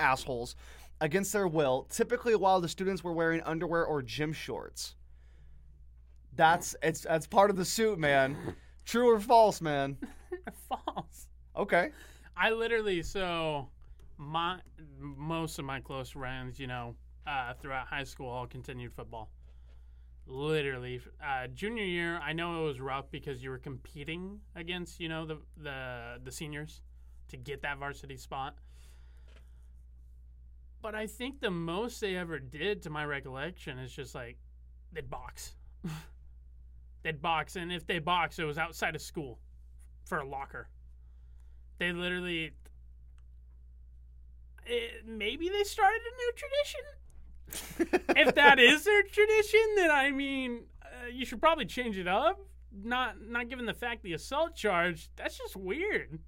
assholes 0.00 0.56
against 1.00 1.32
their 1.32 1.46
will, 1.46 1.86
typically 1.88 2.34
while 2.34 2.60
the 2.60 2.68
students 2.68 3.04
were 3.04 3.12
wearing 3.12 3.42
underwear 3.42 3.84
or 3.84 4.02
gym 4.02 4.32
shorts. 4.32 4.96
That's 6.34 6.74
it's 6.82 7.02
that's 7.02 7.26
part 7.26 7.50
of 7.50 7.56
the 7.56 7.64
suit, 7.64 7.98
man. 7.98 8.36
True 8.84 9.10
or 9.10 9.20
false, 9.20 9.60
man? 9.60 9.96
False. 10.68 11.26
Okay. 11.56 11.90
I 12.36 12.50
literally 12.50 13.02
so 13.02 13.68
my 14.16 14.58
most 14.98 15.58
of 15.58 15.64
my 15.64 15.80
close 15.80 16.10
friends, 16.10 16.58
you 16.58 16.66
know, 16.66 16.94
uh, 17.26 17.52
throughout 17.54 17.86
high 17.86 18.04
school 18.04 18.28
all 18.28 18.46
continued 18.46 18.92
football. 18.92 19.30
Literally, 20.26 21.00
uh, 21.22 21.48
junior 21.48 21.84
year, 21.84 22.18
I 22.22 22.32
know 22.32 22.62
it 22.62 22.66
was 22.66 22.80
rough 22.80 23.10
because 23.10 23.42
you 23.42 23.50
were 23.50 23.58
competing 23.58 24.40
against, 24.54 25.00
you 25.00 25.08
know, 25.08 25.26
the 25.26 25.38
the 25.62 26.20
the 26.24 26.32
seniors 26.32 26.80
to 27.28 27.36
get 27.36 27.62
that 27.62 27.78
varsity 27.78 28.16
spot. 28.16 28.56
But 30.80 30.94
I 30.94 31.06
think 31.06 31.40
the 31.40 31.50
most 31.50 32.00
they 32.00 32.16
ever 32.16 32.38
did, 32.38 32.82
to 32.82 32.90
my 32.90 33.04
recollection, 33.04 33.78
is 33.78 33.92
just 33.92 34.14
like 34.14 34.38
they'd 34.92 35.08
box. 35.08 35.54
they'd 37.02 37.20
box, 37.20 37.56
and 37.56 37.72
if 37.72 37.86
they 37.86 37.98
box, 37.98 38.38
it 38.38 38.44
was 38.44 38.58
outside 38.58 38.94
of 38.94 39.02
school 39.02 39.38
for 40.04 40.18
a 40.18 40.26
locker. 40.26 40.68
They 41.78 41.92
literally. 41.92 42.52
It, 44.64 45.06
maybe 45.06 45.48
they 45.48 45.64
started 45.64 46.00
a 46.00 46.16
new 46.16 46.32
tradition. 46.36 48.16
if 48.16 48.34
that 48.36 48.58
is 48.58 48.84
their 48.84 49.02
tradition, 49.02 49.60
then 49.76 49.90
I 49.90 50.10
mean, 50.10 50.64
uh, 50.84 51.08
you 51.12 51.24
should 51.24 51.40
probably 51.40 51.66
change 51.66 51.98
it 51.98 52.08
up. 52.08 52.40
Not 52.72 53.20
not 53.20 53.48
given 53.48 53.66
the 53.66 53.74
fact 53.74 54.02
the 54.02 54.14
assault 54.14 54.54
charge, 54.54 55.10
that's 55.16 55.38
just 55.38 55.56
weird. 55.56 56.20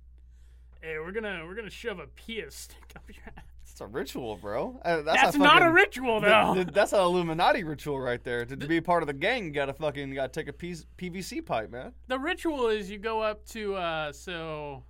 Hey, 0.83 0.99
we're 0.99 1.13
gonna 1.13 1.45
we're 1.47 1.55
gonna 1.55 1.71
shove 1.71 1.99
a 1.99 2.07
Piya 2.07 2.53
stick 2.53 2.93
up 2.97 3.05
your 3.09 3.25
ass. 3.37 3.54
It's 3.75 3.81
a 3.81 3.89
ritual, 3.89 4.37
bro. 4.37 4.81
Uh, 4.85 5.03
that's 5.03 5.21
That's 5.21 5.37
not 5.37 5.61
a 5.61 5.69
ritual 5.69 6.21
though. 6.21 6.55
Th- 6.55 6.67
th- 6.67 6.75
that's 6.77 6.93
an 6.93 7.01
Illuminati 7.01 7.65
ritual 7.65 7.99
right 7.99 8.23
there. 8.23 8.45
To, 8.45 8.57
to 8.57 8.69
be 8.69 8.77
a 8.77 8.83
part 8.83 9.03
of 9.03 9.09
the 9.09 9.13
gang, 9.13 9.47
you 9.47 9.51
gotta 9.51 9.73
fucking 9.73 10.11
you 10.11 10.15
gotta 10.15 10.29
take 10.29 10.47
a 10.47 10.53
piece, 10.53 10.87
PVC 10.97 11.45
pipe, 11.45 11.73
man. 11.73 11.93
the 12.07 12.17
ritual 12.17 12.69
is 12.69 12.89
you 12.89 12.99
go 12.99 13.21
up 13.21 13.45
to 13.47 13.75
uh 13.75 14.13
so 14.13 14.85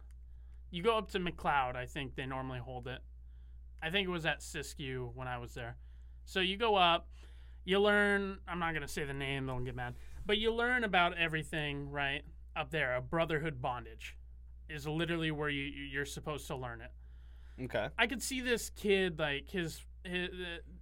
you 0.71 0.83
go 0.83 0.99
up 0.99 1.11
to 1.13 1.19
McCloud, 1.19 1.77
I 1.77 1.87
think 1.87 2.15
they 2.15 2.27
normally 2.27 2.59
hold 2.59 2.87
it. 2.87 2.99
I 3.83 3.89
think 3.89 4.07
it 4.07 4.11
was 4.11 4.27
at 4.27 4.41
Siskiyou 4.41 5.15
when 5.15 5.29
I 5.29 5.39
was 5.39 5.55
there. 5.55 5.77
So 6.27 6.41
you 6.41 6.59
go 6.59 6.75
up, 6.75 7.09
you 7.65 7.81
learn 7.81 8.37
I'm 8.47 8.59
not 8.59 8.75
gonna 8.75 8.87
say 8.87 9.05
the 9.05 9.15
name, 9.15 9.47
they'll 9.47 9.61
get 9.61 9.75
mad. 9.75 9.95
But 10.27 10.37
you 10.37 10.53
learn 10.53 10.85
about 10.85 11.17
everything, 11.17 11.91
right? 11.91 12.21
Up 12.55 12.71
there. 12.71 12.97
A 12.97 13.01
brotherhood 13.01 13.63
bondage 13.63 14.19
is 14.69 14.87
literally 14.87 15.31
where 15.31 15.49
you 15.49 15.63
you're 15.63 16.05
supposed 16.05 16.47
to 16.49 16.55
learn 16.57 16.83
it. 16.83 16.91
Okay. 17.63 17.89
I 17.99 18.07
could 18.07 18.23
see 18.23 18.41
this 18.41 18.71
kid 18.71 19.19
like 19.19 19.49
his 19.51 19.81
his 20.05 20.31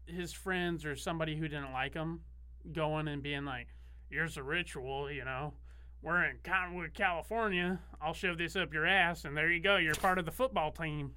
his 0.06 0.32
friends 0.32 0.84
or 0.84 0.96
somebody 0.96 1.36
who 1.36 1.48
didn't 1.48 1.72
like 1.72 1.94
him 1.94 2.20
going 2.72 3.08
and 3.08 3.22
being 3.22 3.44
like, 3.44 3.68
"Here's 4.10 4.36
a 4.36 4.42
ritual, 4.42 5.10
you 5.10 5.24
know. 5.24 5.54
We're 6.02 6.24
in 6.24 6.38
Cottonwood, 6.42 6.94
California. 6.94 7.78
I'll 8.00 8.14
shove 8.14 8.38
this 8.38 8.56
up 8.56 8.72
your 8.72 8.86
ass, 8.86 9.24
and 9.24 9.36
there 9.36 9.50
you 9.50 9.60
go. 9.60 9.76
You're 9.76 9.94
part 9.94 10.18
of 10.18 10.24
the 10.24 10.32
football 10.32 10.72
team." 10.72 11.12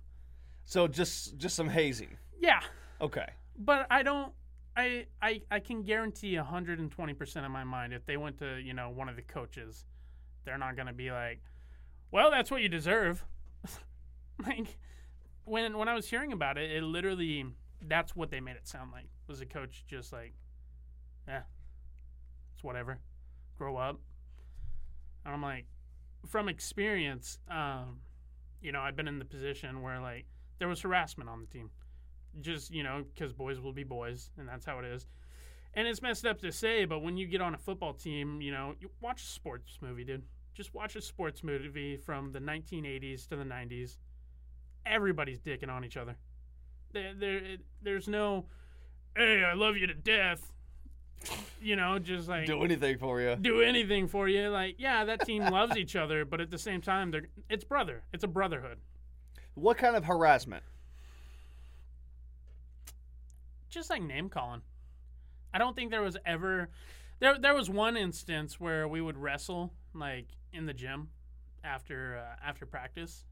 So 0.65 0.87
just 0.87 1.37
just 1.37 1.55
some 1.55 1.69
hazing. 1.69 2.17
Yeah, 2.39 2.61
Okay. 3.01 3.27
but 3.57 3.87
I 3.89 4.03
don't. 4.03 4.33
I 4.75 5.05
I 5.21 5.41
I 5.49 5.59
can 5.61 5.83
guarantee 5.83 6.35
120 6.35 7.13
percent 7.13 7.45
of 7.45 7.51
my 7.51 7.63
mind 7.63 7.93
if 7.93 8.05
they 8.05 8.17
went 8.17 8.37
to 8.39 8.57
you 8.59 8.73
know 8.73 8.89
one 8.89 9.07
of 9.07 9.15
the 9.15 9.21
coaches, 9.21 9.85
they're 10.43 10.57
not 10.57 10.75
gonna 10.75 10.91
be 10.93 11.11
like, 11.11 11.41
"Well, 12.11 12.29
that's 12.29 12.51
what 12.51 12.61
you 12.61 12.67
deserve." 12.69 13.23
like 14.45 14.77
when 15.45 15.77
when 15.77 15.87
I 15.87 15.93
was 15.95 16.09
hearing 16.09 16.33
about 16.33 16.57
it, 16.57 16.71
it 16.71 16.83
literally 16.83 17.45
that's 17.81 18.15
what 18.15 18.29
they 18.29 18.39
made 18.39 18.55
it 18.55 18.67
sound 18.67 18.91
like. 18.91 19.07
Was 19.27 19.41
a 19.41 19.45
coach 19.45 19.85
just 19.87 20.11
like, 20.11 20.33
"Yeah, 21.27 21.43
it's 22.53 22.63
whatever, 22.63 22.99
grow 23.57 23.77
up." 23.77 23.99
And 25.23 25.33
I'm 25.33 25.41
like, 25.41 25.65
from 26.27 26.47
experience, 26.49 27.39
um, 27.49 28.01
you 28.61 28.71
know, 28.71 28.81
I've 28.81 28.95
been 28.95 29.07
in 29.07 29.17
the 29.17 29.25
position 29.25 29.81
where 29.81 29.99
like 29.99 30.25
there 30.59 30.67
was 30.67 30.81
harassment 30.81 31.29
on 31.29 31.41
the 31.41 31.47
team 31.47 31.69
just 32.41 32.71
you 32.71 32.83
know 32.83 33.03
because 33.13 33.33
boys 33.33 33.59
will 33.59 33.73
be 33.73 33.83
boys 33.83 34.29
and 34.37 34.47
that's 34.47 34.65
how 34.65 34.79
it 34.79 34.85
is 34.85 35.07
and 35.73 35.87
it's 35.87 36.01
messed 36.01 36.25
up 36.25 36.39
to 36.41 36.51
say 36.51 36.85
but 36.85 36.99
when 36.99 37.17
you 37.17 37.27
get 37.27 37.41
on 37.41 37.53
a 37.55 37.57
football 37.57 37.93
team 37.93 38.41
you 38.41 38.51
know 38.51 38.73
you 38.79 38.89
watch 39.01 39.21
a 39.23 39.25
sports 39.25 39.77
movie 39.81 40.03
dude 40.03 40.23
just 40.53 40.73
watch 40.73 40.95
a 40.95 41.01
sports 41.01 41.43
movie 41.43 41.97
from 41.97 42.31
the 42.31 42.39
1980s 42.39 43.27
to 43.27 43.35
the 43.35 43.43
90s 43.43 43.97
everybody's 44.85 45.39
dicking 45.39 45.69
on 45.69 45.83
each 45.85 45.97
other 45.97 46.15
there, 46.93 47.13
there 47.13 47.41
there's 47.81 48.07
no 48.07 48.45
hey 49.15 49.43
i 49.43 49.53
love 49.53 49.75
you 49.77 49.87
to 49.87 49.93
death 49.93 50.51
you 51.61 51.75
know 51.75 51.97
just 51.97 52.27
like 52.27 52.45
Do 52.45 52.63
anything 52.63 52.97
for 52.97 53.19
you. 53.21 53.35
do 53.35 53.61
anything 53.61 54.07
for 54.07 54.27
you 54.27 54.49
like 54.49 54.75
yeah 54.77 55.05
that 55.05 55.25
team 55.25 55.43
loves 55.45 55.75
each 55.77 55.95
other 55.95 56.23
but 56.25 56.39
at 56.39 56.51
the 56.51 56.57
same 56.57 56.81
time 56.81 57.09
they're 57.11 57.27
it's 57.49 57.63
brother 57.63 58.03
it's 58.13 58.23
a 58.23 58.27
brotherhood 58.27 58.77
What 59.55 59.77
kind 59.77 59.95
of 59.95 60.05
harassment? 60.05 60.63
just 63.69 63.89
like 63.89 64.01
name 64.01 64.29
calling. 64.29 64.61
I 65.53 65.57
don't 65.57 65.75
think 65.75 65.91
there 65.91 66.01
was 66.01 66.17
ever 66.25 66.69
there 67.19 67.37
there 67.37 67.53
was 67.53 67.69
one 67.69 67.97
instance 67.97 68.59
where 68.59 68.87
we 68.87 69.01
would 69.01 69.17
wrestle 69.17 69.73
like 69.93 70.27
in 70.53 70.65
the 70.65 70.73
gym 70.73 71.09
after 71.63 72.17
uh, 72.17 72.45
after 72.47 72.65
practice, 72.65 73.25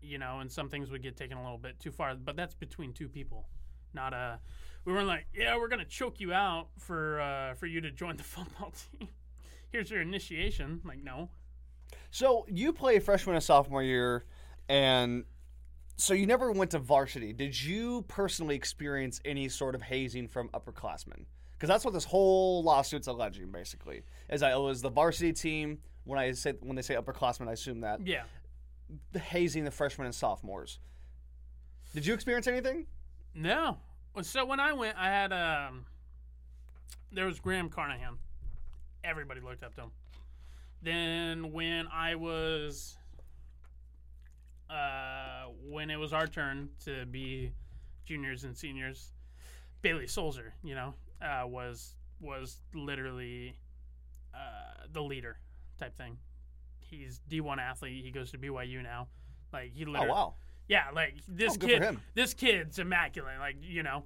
you 0.00 0.18
know, 0.18 0.40
and 0.40 0.50
some 0.50 0.68
things 0.68 0.90
would 0.90 1.02
get 1.02 1.16
taken 1.16 1.36
a 1.36 1.42
little 1.42 1.58
bit 1.58 1.78
too 1.78 1.90
far, 1.90 2.14
but 2.14 2.36
that's 2.36 2.54
between 2.54 2.92
two 2.92 3.08
people. 3.08 3.48
Not 3.94 4.12
a. 4.12 4.38
we 4.84 4.92
weren't 4.92 5.06
like, 5.08 5.26
yeah, 5.34 5.56
we're 5.56 5.68
going 5.68 5.80
to 5.80 5.84
choke 5.84 6.20
you 6.20 6.32
out 6.32 6.68
for 6.78 7.20
uh 7.20 7.54
for 7.54 7.66
you 7.66 7.80
to 7.80 7.90
join 7.90 8.16
the 8.16 8.22
football 8.34 8.72
team. 8.72 9.08
Here's 9.70 9.90
your 9.90 10.00
initiation. 10.00 10.80
Like, 10.84 11.02
no. 11.02 11.30
So 12.10 12.46
you 12.48 12.72
play 12.72 12.98
freshman 12.98 13.34
and 13.34 13.44
sophomore 13.44 13.82
year, 13.82 14.24
and 14.68 15.24
so 15.96 16.14
you 16.14 16.26
never 16.26 16.52
went 16.52 16.70
to 16.70 16.78
varsity. 16.78 17.32
Did 17.32 17.60
you 17.60 18.02
personally 18.08 18.54
experience 18.54 19.20
any 19.24 19.48
sort 19.48 19.74
of 19.74 19.82
hazing 19.82 20.28
from 20.28 20.48
upperclassmen? 20.50 21.24
Because 21.52 21.68
that's 21.68 21.84
what 21.84 21.92
this 21.92 22.04
whole 22.04 22.62
lawsuit's 22.62 23.08
alleging, 23.08 23.50
basically, 23.50 24.04
is 24.30 24.40
that 24.42 24.52
it 24.52 24.60
was 24.60 24.80
the 24.80 24.90
varsity 24.90 25.32
team. 25.32 25.78
When 26.04 26.18
I 26.18 26.32
say 26.32 26.54
when 26.60 26.76
they 26.76 26.82
say 26.82 26.94
upperclassmen, 26.94 27.48
I 27.48 27.52
assume 27.52 27.80
that 27.80 28.06
Yeah. 28.06 28.22
The 29.12 29.18
hazing 29.18 29.64
the 29.64 29.70
freshmen 29.70 30.06
and 30.06 30.14
sophomores. 30.14 30.78
Did 31.94 32.06
you 32.06 32.14
experience 32.14 32.46
anything? 32.46 32.86
No. 33.34 33.78
So 34.22 34.44
when 34.44 34.60
I 34.60 34.72
went, 34.72 34.96
I 34.98 35.06
had 35.06 35.32
um, 35.32 35.86
there 37.12 37.26
was 37.26 37.40
Graham 37.40 37.68
Carnahan. 37.68 38.18
Everybody 39.04 39.40
looked 39.40 39.62
up 39.62 39.74
to 39.76 39.82
him. 39.82 39.90
Then 40.82 41.52
when 41.52 41.86
I 41.92 42.14
was, 42.14 42.96
uh, 44.70 45.46
when 45.68 45.90
it 45.90 45.96
was 45.96 46.12
our 46.12 46.26
turn 46.26 46.68
to 46.84 47.06
be 47.06 47.52
juniors 48.04 48.44
and 48.44 48.56
seniors, 48.56 49.12
Bailey 49.82 50.06
Solzer, 50.06 50.52
you 50.62 50.74
know, 50.74 50.94
uh, 51.22 51.46
was 51.46 51.94
was 52.20 52.58
literally 52.74 53.56
uh, 54.34 54.86
the 54.92 55.02
leader 55.02 55.38
type 55.78 55.96
thing. 55.96 56.18
He's 56.90 57.20
D1 57.30 57.58
athlete. 57.58 58.04
He 58.04 58.10
goes 58.10 58.30
to 58.32 58.38
BYU 58.38 58.82
now. 58.82 59.08
Like 59.52 59.72
he 59.72 59.84
Oh 59.84 59.90
literally, 59.92 60.08
wow! 60.08 60.34
yeah, 60.68 60.84
like 60.94 61.14
this 61.26 61.54
Oh, 61.54 61.66
kid, 61.66 61.98
this 62.14 62.34
kid's 62.34 62.78
immaculate, 62.78 63.38
like 63.38 63.56
you 63.60 63.82
know. 63.82 64.04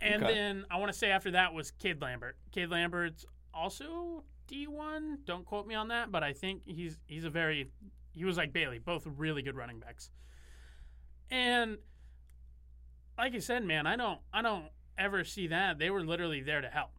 And 0.00 0.22
Okay. 0.22 0.34
then 0.34 0.64
I 0.70 0.76
want 0.78 0.92
to 0.92 0.98
say 0.98 1.10
after 1.10 1.30
that 1.32 1.54
was 1.54 1.70
Cade 1.72 2.00
Lambert. 2.02 2.36
Cade 2.52 2.68
Lambert's 2.70 3.24
also 3.54 4.24
D 4.46 4.66
one. 4.66 5.18
Don't 5.24 5.44
quote 5.44 5.66
me 5.66 5.74
on 5.74 5.88
that, 5.88 6.10
but 6.12 6.22
I 6.22 6.32
think 6.32 6.62
he's 6.66 6.98
he's 7.06 7.24
a 7.24 7.30
very 7.30 7.70
he 8.12 8.24
was 8.24 8.36
like 8.36 8.52
Bailey, 8.52 8.78
both 8.78 9.06
really 9.06 9.42
good 9.42 9.56
running 9.56 9.78
backs. 9.80 10.10
And 11.30 11.78
like 13.18 13.34
I 13.34 13.38
said, 13.38 13.64
man, 13.64 13.86
I 13.86 13.96
don't 13.96 14.20
I 14.32 14.42
don't 14.42 14.66
ever 14.98 15.24
see 15.24 15.48
that. 15.48 15.78
They 15.78 15.90
were 15.90 16.04
literally 16.04 16.40
there 16.42 16.60
to 16.60 16.68
help. 16.68 16.90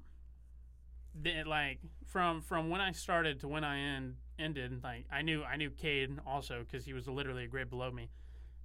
They, 1.20 1.44
like 1.44 1.80
from 2.06 2.42
from 2.42 2.70
when 2.70 2.82
I 2.82 2.92
started 2.92 3.40
to 3.42 3.48
when 3.48 3.64
I 3.64 3.80
end, 3.80 4.16
ended, 4.40 4.82
like 4.84 5.06
I 5.12 5.22
knew 5.22 5.44
I 5.44 5.56
knew 5.56 5.70
Cade 5.70 6.18
also 6.26 6.64
because 6.64 6.86
he 6.86 6.94
was 6.94 7.08
literally 7.08 7.46
a 7.46 7.48
grade 7.48 7.70
below 7.70 7.92
me. 7.92 8.10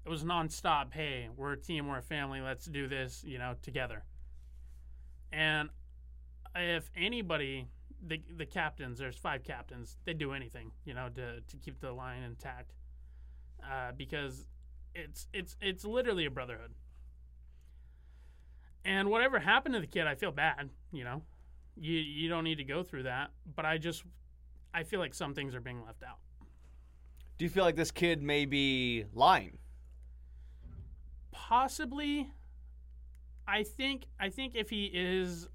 It 0.04 0.08
was 0.08 0.24
nonstop. 0.24 0.92
Hey, 0.92 1.28
we're 1.36 1.52
a 1.52 1.56
team, 1.56 1.86
we're 1.86 1.98
a 1.98 2.02
family. 2.02 2.40
Let's 2.40 2.66
do 2.66 2.88
this, 2.88 3.22
you 3.26 3.38
know, 3.38 3.54
together. 3.62 4.04
And 5.32 5.70
if 6.54 6.90
anybody, 6.96 7.68
the 8.06 8.20
the 8.36 8.46
captains, 8.46 8.98
there's 8.98 9.16
five 9.16 9.44
captains. 9.44 9.96
They 10.04 10.14
do 10.14 10.32
anything, 10.32 10.72
you 10.84 10.94
know, 10.94 11.08
to 11.14 11.40
to 11.40 11.56
keep 11.56 11.80
the 11.80 11.92
line 11.92 12.22
intact, 12.22 12.72
uh, 13.62 13.92
because 13.96 14.46
it's 14.94 15.28
it's 15.32 15.56
it's 15.60 15.84
literally 15.84 16.26
a 16.26 16.30
brotherhood. 16.30 16.72
And 18.84 19.08
whatever 19.10 19.38
happened 19.38 19.74
to 19.74 19.80
the 19.80 19.86
kid, 19.86 20.06
I 20.06 20.16
feel 20.16 20.32
bad. 20.32 20.70
You 20.92 21.04
know, 21.04 21.22
you 21.76 21.94
you 21.98 22.28
don't 22.28 22.44
need 22.44 22.58
to 22.58 22.64
go 22.64 22.82
through 22.82 23.04
that. 23.04 23.30
But 23.54 23.64
I 23.64 23.78
just 23.78 24.02
I 24.74 24.82
feel 24.84 25.00
like 25.00 25.14
some 25.14 25.34
things 25.34 25.54
are 25.54 25.60
being 25.60 25.84
left 25.84 26.02
out. 26.02 26.18
Do 27.38 27.44
you 27.44 27.50
feel 27.50 27.64
like 27.64 27.76
this 27.76 27.90
kid 27.90 28.22
may 28.22 28.44
be 28.44 29.04
lying? 29.12 29.58
Possibly. 31.30 32.30
I 33.46 33.64
think 33.64 34.04
I 34.20 34.28
think 34.28 34.54
if 34.54 34.70
he 34.70 34.90
is 34.92 35.48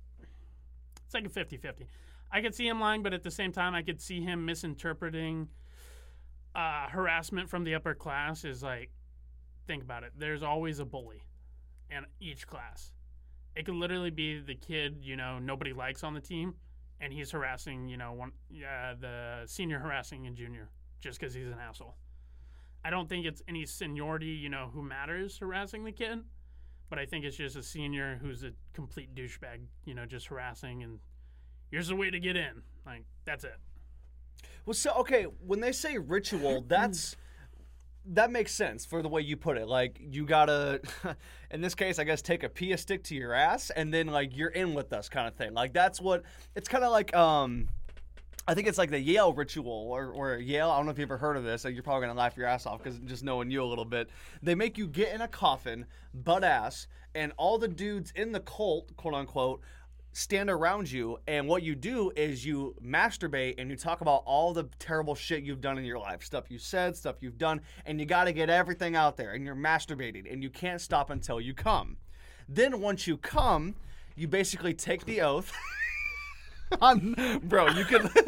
it's 1.05 1.13
like 1.13 1.25
a 1.25 1.29
50-50. 1.29 1.85
I 2.29 2.41
could 2.41 2.53
see 2.53 2.67
him 2.67 2.81
lying, 2.81 3.01
but 3.01 3.13
at 3.13 3.23
the 3.23 3.31
same 3.31 3.51
time 3.53 3.73
I 3.73 3.81
could 3.81 4.01
see 4.01 4.21
him 4.21 4.45
misinterpreting 4.45 5.47
uh, 6.53 6.87
harassment 6.89 7.49
from 7.49 7.63
the 7.63 7.75
upper 7.75 7.93
class 7.93 8.43
is 8.43 8.61
like 8.61 8.91
think 9.65 9.83
about 9.83 10.03
it. 10.03 10.11
There's 10.17 10.43
always 10.43 10.79
a 10.79 10.85
bully 10.85 11.23
in 11.89 12.05
each 12.19 12.47
class. 12.47 12.91
It 13.55 13.65
could 13.65 13.75
literally 13.75 14.09
be 14.09 14.39
the 14.39 14.55
kid, 14.55 14.97
you 15.01 15.15
know, 15.15 15.39
nobody 15.39 15.73
likes 15.73 16.03
on 16.03 16.13
the 16.13 16.19
team 16.19 16.55
and 16.99 17.13
he's 17.13 17.31
harassing, 17.31 17.87
you 17.87 17.97
know, 17.97 18.13
one 18.13 18.31
uh, 18.51 18.95
the 18.99 19.43
senior 19.45 19.79
harassing 19.79 20.27
a 20.27 20.31
junior 20.31 20.69
just 20.99 21.19
cuz 21.19 21.33
he's 21.33 21.47
an 21.47 21.59
asshole. 21.59 21.95
I 22.83 22.89
don't 22.89 23.09
think 23.09 23.25
it's 23.25 23.41
any 23.47 23.65
seniority, 23.65 24.27
you 24.27 24.49
know, 24.49 24.69
who 24.73 24.81
matters 24.81 25.37
harassing 25.37 25.83
the 25.83 25.91
kid, 25.91 26.23
but 26.89 26.97
I 26.99 27.05
think 27.05 27.25
it's 27.25 27.37
just 27.37 27.55
a 27.55 27.63
senior 27.63 28.17
who's 28.21 28.43
a 28.43 28.51
complete 28.73 29.13
douchebag, 29.13 29.65
you 29.85 29.93
know, 29.93 30.05
just 30.05 30.27
harassing 30.27 30.83
and 30.83 30.99
here's 31.69 31.89
the 31.89 31.95
way 31.95 32.09
to 32.09 32.19
get 32.19 32.35
in. 32.35 32.63
Like 32.85 33.03
that's 33.25 33.43
it. 33.43 33.57
Well, 34.65 34.73
so 34.73 34.93
okay, 34.99 35.23
when 35.23 35.59
they 35.59 35.71
say 35.71 35.97
ritual, 35.97 36.61
that's 36.67 37.15
that 38.13 38.31
makes 38.31 38.53
sense 38.53 38.85
for 38.85 39.01
the 39.01 39.09
way 39.09 39.21
you 39.21 39.35
put 39.35 39.57
it. 39.57 39.67
Like 39.67 39.99
you 39.99 40.25
gotta, 40.25 40.81
in 41.51 41.61
this 41.61 41.75
case, 41.75 41.99
I 41.99 42.03
guess 42.03 42.21
take 42.21 42.43
a 42.43 42.49
piya 42.49 42.79
stick 42.79 43.03
to 43.05 43.15
your 43.15 43.33
ass, 43.33 43.69
and 43.69 43.93
then 43.93 44.07
like 44.07 44.35
you're 44.35 44.49
in 44.49 44.73
with 44.73 44.93
us, 44.93 45.09
kind 45.09 45.27
of 45.27 45.35
thing. 45.35 45.53
Like 45.53 45.73
that's 45.73 45.99
what 45.99 46.23
it's 46.55 46.69
kind 46.69 46.83
of 46.83 46.91
like. 46.91 47.15
Um, 47.15 47.69
I 48.49 48.53
think 48.53 48.67
it's 48.69 48.77
like 48.77 48.91
the 48.91 48.99
Yale 48.99 49.33
ritual, 49.33 49.89
or, 49.91 50.11
or 50.11 50.37
Yale. 50.37 50.69
I 50.69 50.77
don't 50.77 50.85
know 50.85 50.91
if 50.91 50.97
you 50.97 51.03
ever 51.03 51.17
heard 51.17 51.35
of 51.35 51.43
this. 51.43 51.65
Like 51.65 51.73
you're 51.73 51.83
probably 51.83 52.07
gonna 52.07 52.17
laugh 52.17 52.37
your 52.37 52.47
ass 52.47 52.65
off 52.65 52.81
because 52.81 52.99
just 52.99 53.23
knowing 53.23 53.51
you 53.51 53.61
a 53.61 53.65
little 53.65 53.85
bit. 53.85 54.09
They 54.41 54.55
make 54.55 54.77
you 54.77 54.87
get 54.87 55.13
in 55.13 55.21
a 55.21 55.27
coffin, 55.27 55.85
butt 56.13 56.43
ass, 56.43 56.87
and 57.13 57.33
all 57.35 57.57
the 57.57 57.67
dudes 57.67 58.13
in 58.15 58.31
the 58.31 58.39
cult, 58.39 58.95
quote 58.95 59.13
unquote, 59.13 59.61
stand 60.17 60.49
around 60.49 60.91
you. 60.91 61.19
And 61.27 61.47
what 61.47 61.61
you 61.61 61.75
do 61.75 62.11
is 62.15 62.43
you 62.43 62.75
masturbate 62.83 63.55
and 63.59 63.69
you 63.69 63.77
talk 63.77 64.01
about 64.01 64.23
all 64.25 64.51
the 64.51 64.67
terrible 64.79 65.13
shit 65.13 65.43
you've 65.43 65.61
done 65.61 65.77
in 65.77 65.85
your 65.85 65.99
life, 65.99 66.23
stuff 66.23 66.45
you 66.49 66.57
said, 66.57 66.97
stuff 66.97 67.17
you've 67.21 67.37
done, 67.37 67.61
and 67.85 67.99
you 67.99 68.07
got 68.07 68.23
to 68.23 68.31
get 68.31 68.49
everything 68.49 68.95
out 68.95 69.15
there. 69.15 69.33
And 69.33 69.45
you're 69.45 69.55
masturbating, 69.55 70.31
and 70.31 70.41
you 70.41 70.49
can't 70.49 70.81
stop 70.81 71.11
until 71.11 71.39
you 71.39 71.53
come. 71.53 71.97
Then 72.49 72.81
once 72.81 73.05
you 73.05 73.17
come, 73.17 73.75
you 74.15 74.27
basically 74.27 74.73
take 74.73 75.05
the 75.05 75.21
oath. 75.21 75.53
on, 76.81 77.39
bro, 77.43 77.69
you 77.69 77.85
can. 77.85 78.09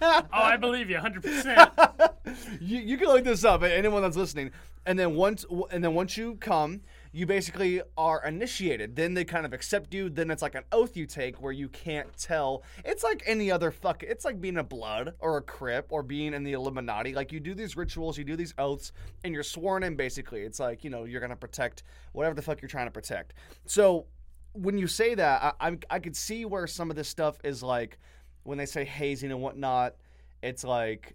Oh, 0.00 0.24
I 0.32 0.56
believe 0.56 0.88
you 0.90 0.96
100%. 0.96 2.12
you, 2.60 2.78
you 2.78 2.96
can 2.96 3.08
look 3.08 3.24
this 3.24 3.44
up. 3.44 3.64
Anyone 3.64 4.02
that's 4.02 4.16
listening, 4.16 4.52
and 4.86 4.96
then 4.96 5.16
once 5.16 5.44
and 5.72 5.82
then 5.82 5.92
once 5.92 6.16
you 6.16 6.36
come, 6.36 6.82
you 7.12 7.26
basically 7.26 7.82
are 7.96 8.24
initiated. 8.24 8.96
Then 8.96 9.12
they 9.12 9.24
kind 9.24 9.44
of 9.44 9.52
accept 9.52 9.92
you. 9.92 10.08
Then 10.08 10.30
it's 10.30 10.40
like 10.40 10.54
an 10.54 10.64
oath 10.72 10.96
you 10.96 11.06
take 11.06 11.40
where 11.42 11.52
you 11.52 11.68
can't 11.68 12.08
tell. 12.16 12.62
It's 12.84 13.04
like 13.04 13.22
any 13.26 13.50
other 13.50 13.70
fuck. 13.70 14.02
It's 14.02 14.24
like 14.24 14.40
being 14.40 14.56
a 14.56 14.64
blood 14.64 15.14
or 15.18 15.36
a 15.36 15.42
crip 15.42 15.86
or 15.90 16.02
being 16.02 16.32
in 16.32 16.42
the 16.42 16.52
Illuminati. 16.52 17.14
Like 17.14 17.30
you 17.30 17.38
do 17.38 17.54
these 17.54 17.76
rituals, 17.76 18.16
you 18.16 18.24
do 18.24 18.34
these 18.34 18.54
oaths, 18.56 18.92
and 19.24 19.34
you're 19.34 19.42
sworn 19.42 19.82
in. 19.82 19.94
Basically, 19.94 20.40
it's 20.40 20.58
like 20.58 20.84
you 20.84 20.90
know 20.90 21.04
you're 21.04 21.20
gonna 21.20 21.36
protect 21.36 21.82
whatever 22.12 22.34
the 22.34 22.42
fuck 22.42 22.62
you're 22.62 22.68
trying 22.68 22.86
to 22.86 22.92
protect. 22.92 23.34
So 23.66 24.06
when 24.54 24.78
you 24.78 24.86
say 24.86 25.14
that, 25.14 25.54
I, 25.60 25.68
I, 25.68 25.78
I 25.90 25.98
could 25.98 26.16
see 26.16 26.44
where 26.46 26.66
some 26.66 26.90
of 26.90 26.96
this 26.96 27.08
stuff 27.08 27.36
is 27.44 27.62
like 27.62 27.98
when 28.44 28.56
they 28.56 28.66
say 28.66 28.84
hazing 28.84 29.30
and 29.30 29.40
whatnot. 29.42 29.96
It's 30.42 30.64
like 30.64 31.14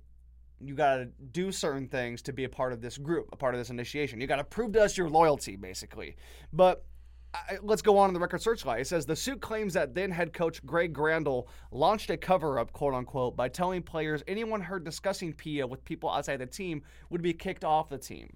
you 0.60 0.76
got 0.76 0.96
to 0.98 1.06
do 1.06 1.52
certain 1.52 1.88
things 1.88 2.22
to 2.24 2.34
be 2.34 2.44
a 2.44 2.50
part 2.50 2.74
of 2.74 2.82
this 2.82 2.98
group, 2.98 3.30
a 3.32 3.36
part 3.36 3.54
of 3.54 3.60
this 3.60 3.70
initiation. 3.70 4.20
You 4.20 4.28
got 4.28 4.38
to 4.38 4.44
prove 4.44 4.74
to 4.74 4.84
us 4.84 4.98
your 4.98 5.10
loyalty, 5.10 5.56
basically. 5.56 6.16
But 6.52 6.84
I, 7.34 7.58
let's 7.62 7.82
go 7.82 7.98
on 7.98 8.10
in 8.10 8.14
the 8.14 8.20
record 8.20 8.42
searchlight. 8.42 8.82
It 8.82 8.88
says 8.88 9.06
the 9.06 9.16
suit 9.16 9.42
claims 9.42 9.74
that 9.74 9.94
then 9.94 10.12
head 10.12 10.34
coach 10.34 10.66
Greg 10.66 10.94
Grandell 10.94 11.48
launched 11.72 12.10
a 12.10 12.18
cover 12.18 12.58
up, 12.58 12.72
quote 12.72 12.94
unquote, 12.94 13.36
by 13.36 13.50
telling 13.50 13.84
players 13.84 14.24
anyone 14.28 14.62
heard 14.62 14.84
discussing 14.84 15.34
Piya 15.34 15.68
with 15.68 15.84
people 15.84 16.10
outside 16.10 16.38
the 16.38 16.46
team 16.46 16.82
would 17.10 17.22
be 17.22 17.34
kicked 17.34 17.64
off 17.64 17.90
the 17.90 17.98
team. 17.98 18.36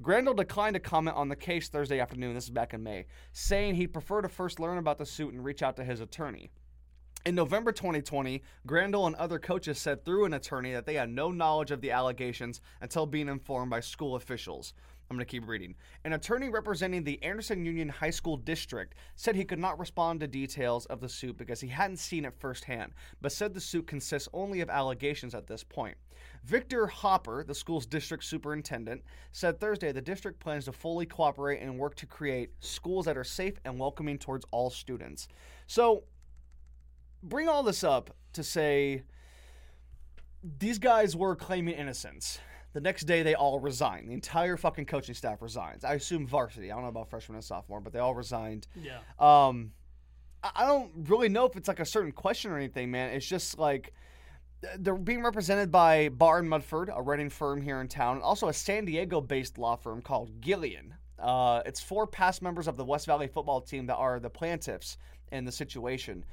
Grandell 0.00 0.36
declined 0.36 0.74
to 0.74 0.80
comment 0.80 1.16
on 1.16 1.28
the 1.28 1.36
case 1.36 1.68
Thursday 1.68 1.98
afternoon, 1.98 2.34
this 2.34 2.44
is 2.44 2.50
back 2.50 2.72
in 2.72 2.82
May, 2.82 3.06
saying 3.32 3.74
he'd 3.74 3.88
prefer 3.88 4.22
to 4.22 4.28
first 4.28 4.60
learn 4.60 4.78
about 4.78 4.96
the 4.96 5.06
suit 5.06 5.34
and 5.34 5.44
reach 5.44 5.62
out 5.62 5.74
to 5.76 5.84
his 5.84 6.00
attorney. 6.00 6.50
In 7.28 7.34
November 7.34 7.72
2020, 7.72 8.42
Grandell 8.66 9.06
and 9.06 9.14
other 9.16 9.38
coaches 9.38 9.78
said 9.78 10.02
through 10.02 10.24
an 10.24 10.32
attorney 10.32 10.72
that 10.72 10.86
they 10.86 10.94
had 10.94 11.10
no 11.10 11.30
knowledge 11.30 11.70
of 11.70 11.82
the 11.82 11.90
allegations 11.90 12.62
until 12.80 13.04
being 13.04 13.28
informed 13.28 13.68
by 13.68 13.80
school 13.80 14.16
officials. 14.16 14.72
I'm 15.10 15.16
going 15.18 15.26
to 15.26 15.30
keep 15.30 15.46
reading. 15.46 15.74
An 16.04 16.14
attorney 16.14 16.48
representing 16.48 17.04
the 17.04 17.22
Anderson 17.22 17.66
Union 17.66 17.90
High 17.90 18.08
School 18.08 18.38
District 18.38 18.94
said 19.14 19.36
he 19.36 19.44
could 19.44 19.58
not 19.58 19.78
respond 19.78 20.20
to 20.20 20.26
details 20.26 20.86
of 20.86 21.02
the 21.02 21.08
suit 21.10 21.36
because 21.36 21.60
he 21.60 21.68
hadn't 21.68 21.98
seen 21.98 22.24
it 22.24 22.32
firsthand, 22.38 22.92
but 23.20 23.30
said 23.30 23.52
the 23.52 23.60
suit 23.60 23.86
consists 23.86 24.30
only 24.32 24.62
of 24.62 24.70
allegations 24.70 25.34
at 25.34 25.46
this 25.46 25.62
point. 25.62 25.98
Victor 26.44 26.86
Hopper, 26.86 27.44
the 27.44 27.54
school's 27.54 27.84
district 27.84 28.24
superintendent, 28.24 29.02
said 29.32 29.60
Thursday 29.60 29.92
the 29.92 30.00
district 30.00 30.40
plans 30.40 30.64
to 30.64 30.72
fully 30.72 31.04
cooperate 31.04 31.60
and 31.60 31.78
work 31.78 31.94
to 31.96 32.06
create 32.06 32.52
schools 32.60 33.04
that 33.04 33.18
are 33.18 33.24
safe 33.24 33.60
and 33.66 33.78
welcoming 33.78 34.16
towards 34.16 34.46
all 34.50 34.70
students. 34.70 35.28
So, 35.66 36.04
bring 37.22 37.48
all 37.48 37.62
this 37.62 37.84
up 37.84 38.14
to 38.34 38.42
say 38.42 39.02
these 40.58 40.78
guys 40.78 41.16
were 41.16 41.34
claiming 41.36 41.74
innocence. 41.74 42.38
The 42.74 42.80
next 42.80 43.04
day, 43.04 43.22
they 43.22 43.34
all 43.34 43.58
resigned. 43.58 44.08
The 44.08 44.12
entire 44.12 44.56
fucking 44.56 44.86
coaching 44.86 45.14
staff 45.14 45.40
resigns. 45.40 45.84
I 45.84 45.94
assume 45.94 46.26
varsity. 46.26 46.70
I 46.70 46.74
don't 46.74 46.84
know 46.84 46.90
about 46.90 47.08
freshman 47.08 47.36
and 47.36 47.44
sophomore, 47.44 47.80
but 47.80 47.92
they 47.92 47.98
all 47.98 48.14
resigned. 48.14 48.66
yeah. 48.80 48.98
Um, 49.18 49.72
I 50.42 50.66
don't 50.66 50.92
really 51.08 51.28
know 51.28 51.46
if 51.46 51.56
it's 51.56 51.66
like 51.66 51.80
a 51.80 51.84
certain 51.84 52.12
question 52.12 52.52
or 52.52 52.56
anything, 52.56 52.90
man. 52.90 53.12
It's 53.12 53.26
just 53.26 53.58
like 53.58 53.92
they're 54.78 54.94
being 54.94 55.22
represented 55.22 55.72
by 55.72 56.10
Barr 56.10 56.38
and 56.38 56.48
Mudford, 56.48 56.96
a 56.96 57.02
Redding 57.02 57.30
firm 57.30 57.60
here 57.60 57.80
in 57.80 57.88
town, 57.88 58.16
and 58.16 58.22
also 58.22 58.48
a 58.48 58.52
San 58.52 58.84
Diego-based 58.84 59.58
law 59.58 59.76
firm 59.76 60.00
called 60.00 60.40
Gilleon. 60.40 60.92
Uh, 61.18 61.62
it's 61.66 61.80
four 61.80 62.06
past 62.06 62.42
members 62.42 62.68
of 62.68 62.76
the 62.76 62.84
West 62.84 63.06
Valley 63.06 63.26
football 63.26 63.60
team 63.60 63.86
that 63.86 63.96
are 63.96 64.20
the 64.20 64.30
plaintiffs 64.30 64.98
in 65.32 65.44
the 65.44 65.52
situation. 65.52 66.24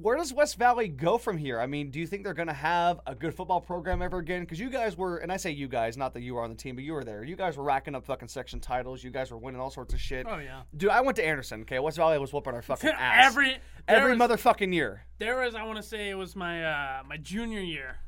Where 0.00 0.16
does 0.16 0.32
West 0.32 0.56
Valley 0.56 0.88
go 0.88 1.18
from 1.18 1.38
here? 1.38 1.60
I 1.60 1.66
mean, 1.66 1.90
do 1.90 2.00
you 2.00 2.06
think 2.06 2.24
they're 2.24 2.34
going 2.34 2.48
to 2.48 2.52
have 2.52 2.98
a 3.06 3.14
good 3.14 3.32
football 3.32 3.60
program 3.60 4.02
ever 4.02 4.18
again? 4.18 4.40
Because 4.40 4.58
you 4.58 4.70
guys 4.70 4.96
were, 4.96 5.18
and 5.18 5.30
I 5.30 5.36
say 5.36 5.52
you 5.52 5.68
guys, 5.68 5.96
not 5.96 6.14
that 6.14 6.22
you 6.22 6.34
were 6.34 6.42
on 6.42 6.50
the 6.50 6.56
team, 6.56 6.74
but 6.74 6.82
you 6.82 6.94
were 6.94 7.04
there. 7.04 7.22
You 7.22 7.36
guys 7.36 7.56
were 7.56 7.62
racking 7.62 7.94
up 7.94 8.04
fucking 8.04 8.26
section 8.26 8.58
titles. 8.58 9.04
You 9.04 9.10
guys 9.10 9.30
were 9.30 9.38
winning 9.38 9.60
all 9.60 9.70
sorts 9.70 9.94
of 9.94 10.00
shit. 10.00 10.26
Oh, 10.28 10.38
yeah. 10.38 10.62
Dude, 10.76 10.90
I 10.90 11.00
went 11.00 11.16
to 11.16 11.24
Anderson. 11.24 11.60
Okay, 11.60 11.78
West 11.78 11.96
Valley 11.96 12.18
was 12.18 12.32
whooping 12.32 12.54
our 12.54 12.62
fucking 12.62 12.90
ass 12.98 13.26
Every 13.26 13.58
every 13.86 14.16
was, 14.16 14.28
motherfucking 14.28 14.74
year. 14.74 15.04
There 15.18 15.38
was, 15.40 15.54
I 15.54 15.62
want 15.62 15.76
to 15.76 15.82
say, 15.82 16.10
it 16.10 16.16
was 16.16 16.34
my 16.34 16.64
uh, 16.64 17.02
my 17.06 17.16
junior 17.16 17.60
year. 17.60 17.98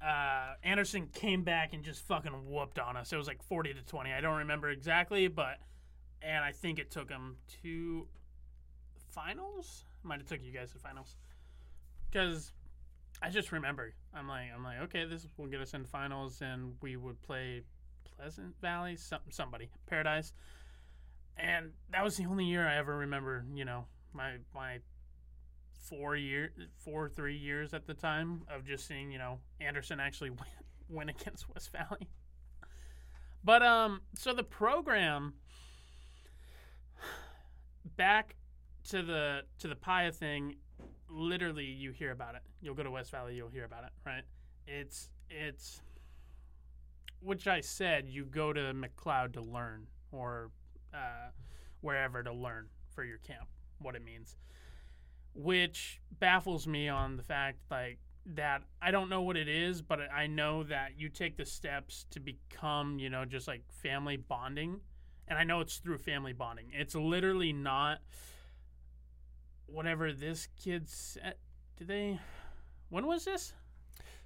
Uh, 0.00 0.54
Anderson 0.62 1.08
came 1.12 1.42
back 1.42 1.72
and 1.72 1.82
just 1.82 2.06
fucking 2.06 2.48
whooped 2.48 2.78
on 2.78 2.96
us. 2.96 3.12
It 3.12 3.16
was 3.16 3.26
like 3.26 3.42
forty 3.42 3.74
to 3.74 3.82
twenty. 3.82 4.12
I 4.12 4.20
don't 4.20 4.38
remember 4.38 4.70
exactly, 4.70 5.26
but 5.26 5.56
and 6.22 6.44
I 6.44 6.52
think 6.52 6.78
it 6.78 6.90
took 6.90 7.08
them 7.08 7.36
to 7.62 8.06
finals. 9.10 9.85
Might 10.06 10.20
have 10.20 10.28
took 10.28 10.42
you 10.42 10.52
guys 10.52 10.70
to 10.72 10.78
finals 10.78 11.16
because 12.10 12.52
I 13.22 13.30
just 13.30 13.52
remember. 13.52 13.92
I'm 14.14 14.28
like, 14.28 14.46
I'm 14.54 14.62
like, 14.62 14.80
okay, 14.84 15.04
this 15.04 15.26
will 15.36 15.46
get 15.46 15.60
us 15.60 15.74
in 15.74 15.84
finals, 15.84 16.40
and 16.40 16.74
we 16.80 16.96
would 16.96 17.20
play 17.22 17.62
Pleasant 18.16 18.54
Valley, 18.60 18.96
some, 18.96 19.20
somebody, 19.30 19.70
Paradise, 19.86 20.32
and 21.36 21.72
that 21.90 22.04
was 22.04 22.16
the 22.16 22.26
only 22.26 22.44
year 22.44 22.66
I 22.66 22.76
ever 22.76 22.96
remember. 22.96 23.44
You 23.54 23.64
know, 23.64 23.86
my 24.12 24.36
my 24.54 24.78
four 25.88 26.16
year, 26.16 26.52
four 26.76 27.08
three 27.08 27.36
years 27.36 27.74
at 27.74 27.86
the 27.86 27.94
time 27.94 28.42
of 28.48 28.64
just 28.64 28.86
seeing 28.86 29.10
you 29.10 29.18
know 29.18 29.38
Anderson 29.60 30.00
actually 30.00 30.30
win, 30.30 30.48
win 30.88 31.08
against 31.08 31.48
West 31.52 31.72
Valley. 31.72 32.08
But 33.44 33.62
um, 33.62 34.02
so 34.14 34.32
the 34.32 34.42
program 34.42 35.34
back 37.96 38.36
to 38.90 39.02
the 39.02 39.40
to 39.58 39.68
the 39.68 39.74
Piya 39.74 40.14
thing, 40.14 40.56
literally 41.08 41.64
you 41.64 41.92
hear 41.92 42.12
about 42.12 42.34
it. 42.34 42.42
You'll 42.60 42.74
go 42.74 42.82
to 42.82 42.90
West 42.90 43.10
Valley, 43.10 43.34
you'll 43.34 43.48
hear 43.48 43.64
about 43.64 43.84
it, 43.84 43.90
right? 44.04 44.24
It's 44.66 45.10
it's 45.30 45.80
which 47.20 47.46
I 47.46 47.60
said 47.60 48.08
you 48.08 48.24
go 48.24 48.52
to 48.52 48.72
McCloud 48.74 49.32
to 49.34 49.40
learn 49.40 49.86
or 50.12 50.50
uh, 50.94 51.30
wherever 51.80 52.22
to 52.22 52.32
learn 52.32 52.66
for 52.94 53.04
your 53.04 53.18
camp 53.18 53.48
what 53.78 53.94
it 53.94 54.04
means, 54.04 54.36
which 55.34 56.00
baffles 56.18 56.66
me 56.66 56.88
on 56.88 57.16
the 57.16 57.22
fact 57.22 57.58
like 57.70 57.98
that 58.34 58.62
I 58.82 58.90
don't 58.90 59.08
know 59.08 59.22
what 59.22 59.36
it 59.36 59.48
is, 59.48 59.82
but 59.82 60.00
I 60.12 60.26
know 60.26 60.64
that 60.64 60.92
you 60.96 61.08
take 61.08 61.36
the 61.36 61.46
steps 61.46 62.06
to 62.10 62.20
become 62.20 62.98
you 62.98 63.10
know 63.10 63.24
just 63.24 63.48
like 63.48 63.62
family 63.68 64.16
bonding, 64.16 64.80
and 65.28 65.38
I 65.38 65.44
know 65.44 65.60
it's 65.60 65.78
through 65.78 65.98
family 65.98 66.32
bonding. 66.32 66.66
It's 66.72 66.94
literally 66.94 67.52
not 67.52 67.98
whatever 69.66 70.12
this 70.12 70.48
kid 70.62 70.88
said. 70.88 71.34
Did 71.76 71.88
they? 71.88 72.20
When 72.88 73.06
was 73.06 73.24
this? 73.24 73.52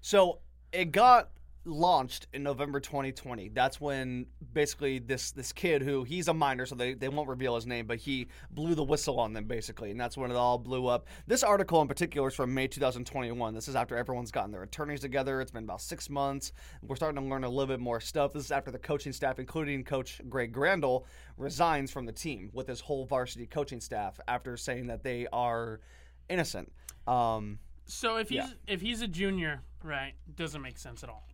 So 0.00 0.38
it 0.72 0.92
got 0.92 1.30
launched 1.64 2.26
in 2.32 2.42
November 2.42 2.80
2020. 2.80 3.50
That's 3.50 3.80
when 3.80 4.26
basically 4.52 4.98
this 4.98 5.30
this 5.32 5.52
kid 5.52 5.82
who 5.82 6.04
he's 6.04 6.28
a 6.28 6.34
minor, 6.34 6.64
so 6.66 6.74
they, 6.74 6.94
they 6.94 7.08
won't 7.08 7.28
reveal 7.28 7.54
his 7.54 7.66
name, 7.66 7.86
but 7.86 7.98
he 7.98 8.28
blew 8.50 8.74
the 8.74 8.82
whistle 8.82 9.20
on 9.20 9.32
them 9.32 9.44
basically, 9.44 9.90
and 9.90 10.00
that's 10.00 10.16
when 10.16 10.30
it 10.30 10.36
all 10.36 10.58
blew 10.58 10.86
up. 10.86 11.06
This 11.26 11.42
article 11.42 11.82
in 11.82 11.88
particular 11.88 12.28
is 12.28 12.34
from 12.34 12.54
May 12.54 12.66
2021. 12.66 13.54
This 13.54 13.68
is 13.68 13.76
after 13.76 13.96
everyone's 13.96 14.30
gotten 14.30 14.50
their 14.52 14.62
attorneys 14.62 15.00
together. 15.00 15.40
It's 15.40 15.50
been 15.50 15.64
about 15.64 15.82
six 15.82 16.08
months. 16.08 16.52
We're 16.82 16.96
starting 16.96 17.22
to 17.22 17.28
learn 17.28 17.44
a 17.44 17.48
little 17.48 17.66
bit 17.66 17.80
more 17.80 18.00
stuff. 18.00 18.32
This 18.32 18.44
is 18.46 18.50
after 18.52 18.70
the 18.70 18.78
coaching 18.78 19.12
staff, 19.12 19.38
including 19.38 19.84
Coach 19.84 20.20
Greg 20.28 20.54
Grandell, 20.54 21.04
resigns 21.36 21.90
from 21.90 22.06
the 22.06 22.12
team 22.12 22.50
with 22.52 22.66
his 22.68 22.80
whole 22.80 23.04
varsity 23.04 23.46
coaching 23.46 23.80
staff 23.80 24.18
after 24.28 24.56
saying 24.56 24.86
that 24.86 25.02
they 25.02 25.26
are 25.32 25.80
innocent. 26.28 26.72
Um, 27.06 27.58
So 27.86 28.16
if 28.16 28.28
he's 28.28 28.36
Yeah. 28.38 28.50
if 28.66 28.80
he's 28.80 29.02
a 29.02 29.08
junior, 29.08 29.62
right, 29.82 30.14
doesn't 30.36 30.62
make 30.62 30.78
sense 30.78 31.02
at 31.02 31.10
all. 31.10 31.26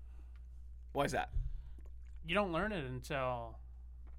Why 0.96 1.04
is 1.04 1.12
that? 1.12 1.30
You 2.26 2.35
don't 2.35 2.52
learn 2.52 2.72
it 2.72 2.85
until 2.85 3.59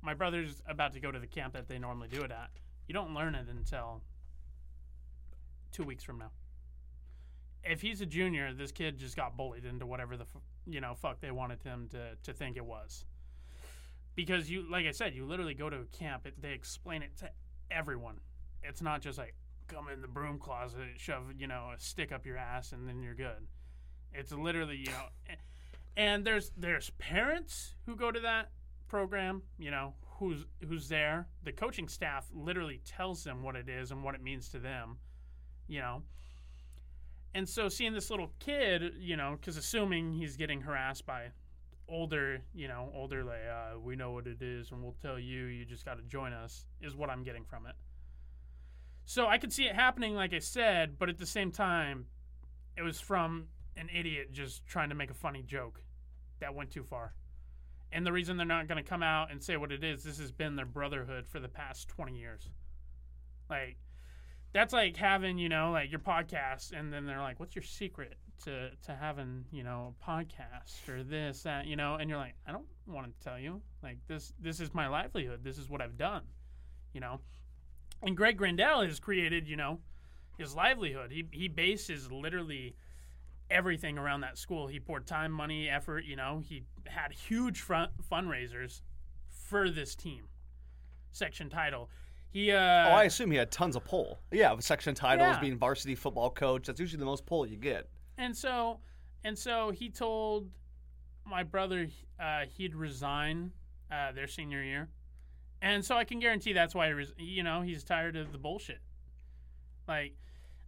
my 0.02 0.14
brother's 0.14 0.62
about 0.68 0.94
to 0.94 1.00
go 1.00 1.12
to 1.12 1.20
the 1.20 1.28
camp 1.28 1.54
that 1.54 1.68
they 1.68 1.80
normally 1.80 2.08
do 2.10 2.24
it 2.24 2.32
at. 2.32 2.52
You 2.88 2.94
don't 2.94 3.14
learn 3.14 3.36
it 3.36 3.48
until 3.50 4.04
two 5.72 5.84
weeks 5.84 6.04
from 6.04 6.20
now. 6.20 6.32
If 7.64 7.82
he's 7.82 8.02
a 8.02 8.06
junior, 8.06 8.54
this 8.54 8.72
kid 8.72 8.98
just 8.98 9.16
got 9.16 9.38
bullied 9.38 9.66
into 9.66 9.86
whatever 9.86 10.18
the 10.18 10.26
you 10.68 10.82
know 10.82 10.96
fuck 10.96 11.20
they 11.22 11.32
wanted 11.32 11.64
him 11.64 11.90
to 11.92 12.16
to 12.24 12.34
think 12.34 12.58
it 12.58 12.66
was. 12.66 13.06
because 14.16 14.50
you, 14.50 14.70
like 14.70 14.86
I 14.86 14.92
said, 14.92 15.14
you 15.16 15.26
literally 15.26 15.54
go 15.54 15.70
to 15.70 15.78
a 15.78 15.86
camp. 15.86 16.26
It, 16.26 16.42
they 16.42 16.54
explain 16.54 17.04
it 17.04 17.18
to 17.18 17.30
everyone. 17.72 18.20
It's 18.64 18.82
not 18.82 19.02
just 19.02 19.18
like 19.18 19.36
come 19.68 19.90
in 19.90 20.02
the 20.02 20.08
broom 20.08 20.40
closet, 20.40 20.80
shove 20.98 21.34
you 21.38 21.48
know 21.48 21.72
a 21.76 21.80
stick 21.80 22.12
up 22.12 22.26
your 22.26 22.38
ass, 22.38 22.72
and 22.72 22.88
then 22.88 23.02
you're 23.02 23.16
good. 23.16 23.48
It's 24.14 24.32
literally 24.32 24.78
you 24.78 24.92
know, 24.92 25.08
and 25.98 26.24
there's 26.24 26.52
there's 26.56 26.92
parents 26.92 27.74
who 27.86 27.96
go 27.96 28.12
to 28.12 28.20
that 28.22 28.52
program. 28.88 29.42
You 29.58 29.72
know 29.72 29.96
who's 30.20 30.46
who's 30.66 30.88
there. 30.88 31.28
The 31.44 31.52
coaching 31.52 31.90
staff 31.90 32.28
literally 32.34 32.80
tells 32.86 33.24
them 33.24 33.44
what 33.44 33.56
it 33.56 33.68
is 33.68 33.92
and 33.92 34.04
what 34.04 34.16
it 34.16 34.24
means 34.24 34.48
to 34.50 34.60
them. 34.60 34.98
You 35.68 35.82
know. 35.82 36.04
And 37.34 37.50
so 37.50 37.68
seeing 37.68 37.94
this 37.94 38.10
little 38.10 38.32
kid, 38.40 38.94
you 39.00 39.18
know, 39.18 39.38
because 39.40 39.58
assuming 39.58 40.14
he's 40.14 40.38
getting 40.38 40.62
harassed 40.62 41.06
by 41.06 41.26
older, 41.88 42.42
you 42.56 42.68
know, 42.68 42.90
older 42.96 43.24
like, 43.24 43.42
uh, 43.48 43.80
we 43.80 43.96
know 43.96 44.12
what 44.12 44.26
it 44.26 44.42
is 44.42 44.72
and 44.72 44.82
we'll 44.82 44.96
tell 45.04 45.20
you, 45.20 45.46
you 45.46 45.66
just 45.66 45.86
got 45.86 45.98
to 45.98 46.04
join 46.04 46.34
us, 46.34 46.66
is 46.82 46.96
what 46.96 47.10
I'm 47.12 47.24
getting 47.24 47.44
from 47.44 47.68
it. 47.68 47.76
So 49.06 49.28
I 49.28 49.38
could 49.38 49.54
see 49.54 49.66
it 49.66 49.76
happening, 49.76 50.16
like 50.16 50.34
I 50.34 50.40
said, 50.40 50.98
but 50.98 51.10
at 51.10 51.20
the 51.20 51.28
same 51.28 51.52
time, 51.52 52.08
it 52.76 52.82
was 52.82 53.00
from 53.00 53.50
an 53.76 53.90
idiot 53.94 54.32
just 54.32 54.66
trying 54.66 54.90
to 54.90 54.96
make 54.96 55.12
a 55.12 55.16
funny 55.16 55.44
joke 55.44 55.82
that 56.40 56.54
went 56.54 56.72
too 56.72 56.84
far. 56.84 57.14
And 57.92 58.06
the 58.06 58.12
reason 58.12 58.38
they're 58.38 58.46
not 58.46 58.68
going 58.68 58.84
to 58.84 58.90
come 58.90 59.04
out 59.04 59.32
and 59.32 59.42
say 59.42 59.58
what 59.58 59.72
it 59.72 59.84
is, 59.84 60.04
this 60.04 60.20
has 60.20 60.32
been 60.32 60.56
their 60.56 60.66
brotherhood 60.66 61.26
for 61.26 61.40
the 61.40 61.48
past 61.48 61.88
20 61.88 62.18
years. 62.18 62.50
Like, 63.50 63.78
that's 64.54 64.74
like 64.74 64.98
having, 64.98 65.38
you 65.38 65.50
know, 65.50 65.72
like 65.72 65.90
your 65.90 66.00
podcast, 66.00 66.78
and 66.78 66.92
then 66.92 67.06
they're 67.06 67.22
like, 67.22 67.40
what's 67.40 67.56
your 67.56 67.64
secret 67.64 68.16
to, 68.44 68.72
to 68.86 68.96
having, 68.96 69.46
you 69.52 69.64
know, 69.64 69.94
a 70.02 70.10
podcast 70.10 70.90
or 70.90 71.04
this, 71.04 71.44
that, 71.44 71.66
you 71.66 71.76
know? 71.76 71.96
And 71.96 72.10
you're 72.10 72.20
like, 72.20 72.36
I 72.46 72.52
don't 72.52 72.66
want 72.88 73.08
to 73.08 73.24
tell 73.24 73.40
you. 73.40 73.62
Like, 73.82 73.98
this, 74.08 74.34
this 74.40 74.60
is 74.60 74.74
my 74.74 74.88
livelihood. 74.88 75.44
This 75.44 75.58
is 75.58 75.70
what 75.70 75.82
I've 75.82 75.98
done, 75.98 76.24
you 76.94 77.00
know? 77.00 77.22
And 78.04 78.18
Greg 78.18 78.38
Grandell 78.38 78.86
has 78.86 79.00
created, 79.00 79.48
you 79.48 79.56
know, 79.56 79.80
his 80.38 80.56
livelihood. 80.56 81.12
He, 81.12 81.26
he 81.32 81.48
bases 81.48 82.12
literally 82.12 82.76
everything 83.50 83.98
around 83.98 84.22
that 84.22 84.38
school. 84.38 84.68
He 84.68 84.80
poured 84.80 85.06
time, 85.08 85.32
money, 85.32 85.70
effort. 85.70 86.06
You 86.06 86.16
know, 86.16 86.42
he 86.48 86.64
had 86.86 87.12
huge 87.12 87.62
front 87.62 87.92
fundraisers 88.12 88.82
for 89.30 89.70
this 89.70 89.96
team. 89.96 90.26
Section 91.12 91.50
title. 91.50 91.90
He 92.30 92.52
uh, 92.52 92.58
oh, 92.60 92.92
I 92.94 93.06
assume 93.06 93.32
he 93.32 93.38
had 93.38 93.52
tons 93.52 93.76
of 93.76 93.86
pull. 93.86 94.20
Yeah, 94.32 94.56
section 94.60 94.94
titles, 94.94 95.36
Yeah. 95.36 95.40
being 95.40 95.58
varsity 95.58 95.96
football 95.96 96.30
coach. 96.30 96.68
That's 96.68 96.80
usually 96.80 97.00
the 97.00 97.06
most 97.06 97.26
pull 97.26 97.46
you 97.46 97.58
get. 97.58 97.88
and 98.18 98.36
so 98.36 98.80
and 99.24 99.38
so 99.38 99.72
he 99.72 99.90
told 99.90 100.50
my 101.26 101.44
brother 101.44 101.88
uh, 102.20 102.42
he'd 102.58 102.76
resign 102.76 103.52
uh, 103.92 104.12
their 104.12 104.28
senior 104.28 104.62
year, 104.64 104.90
and 105.62 105.84
so 105.84 105.96
I 105.96 106.04
can 106.04 106.20
guarantee 106.20 106.54
that's 106.54 106.76
why 106.76 106.88
he 106.88 106.94
res- 106.94 107.14
you 107.18 107.44
know 107.44 107.62
he's 107.62 107.84
tired 107.84 108.16
of 108.18 108.32
the 108.32 108.38
bullshit. 108.38 108.80
Like, 109.88 110.14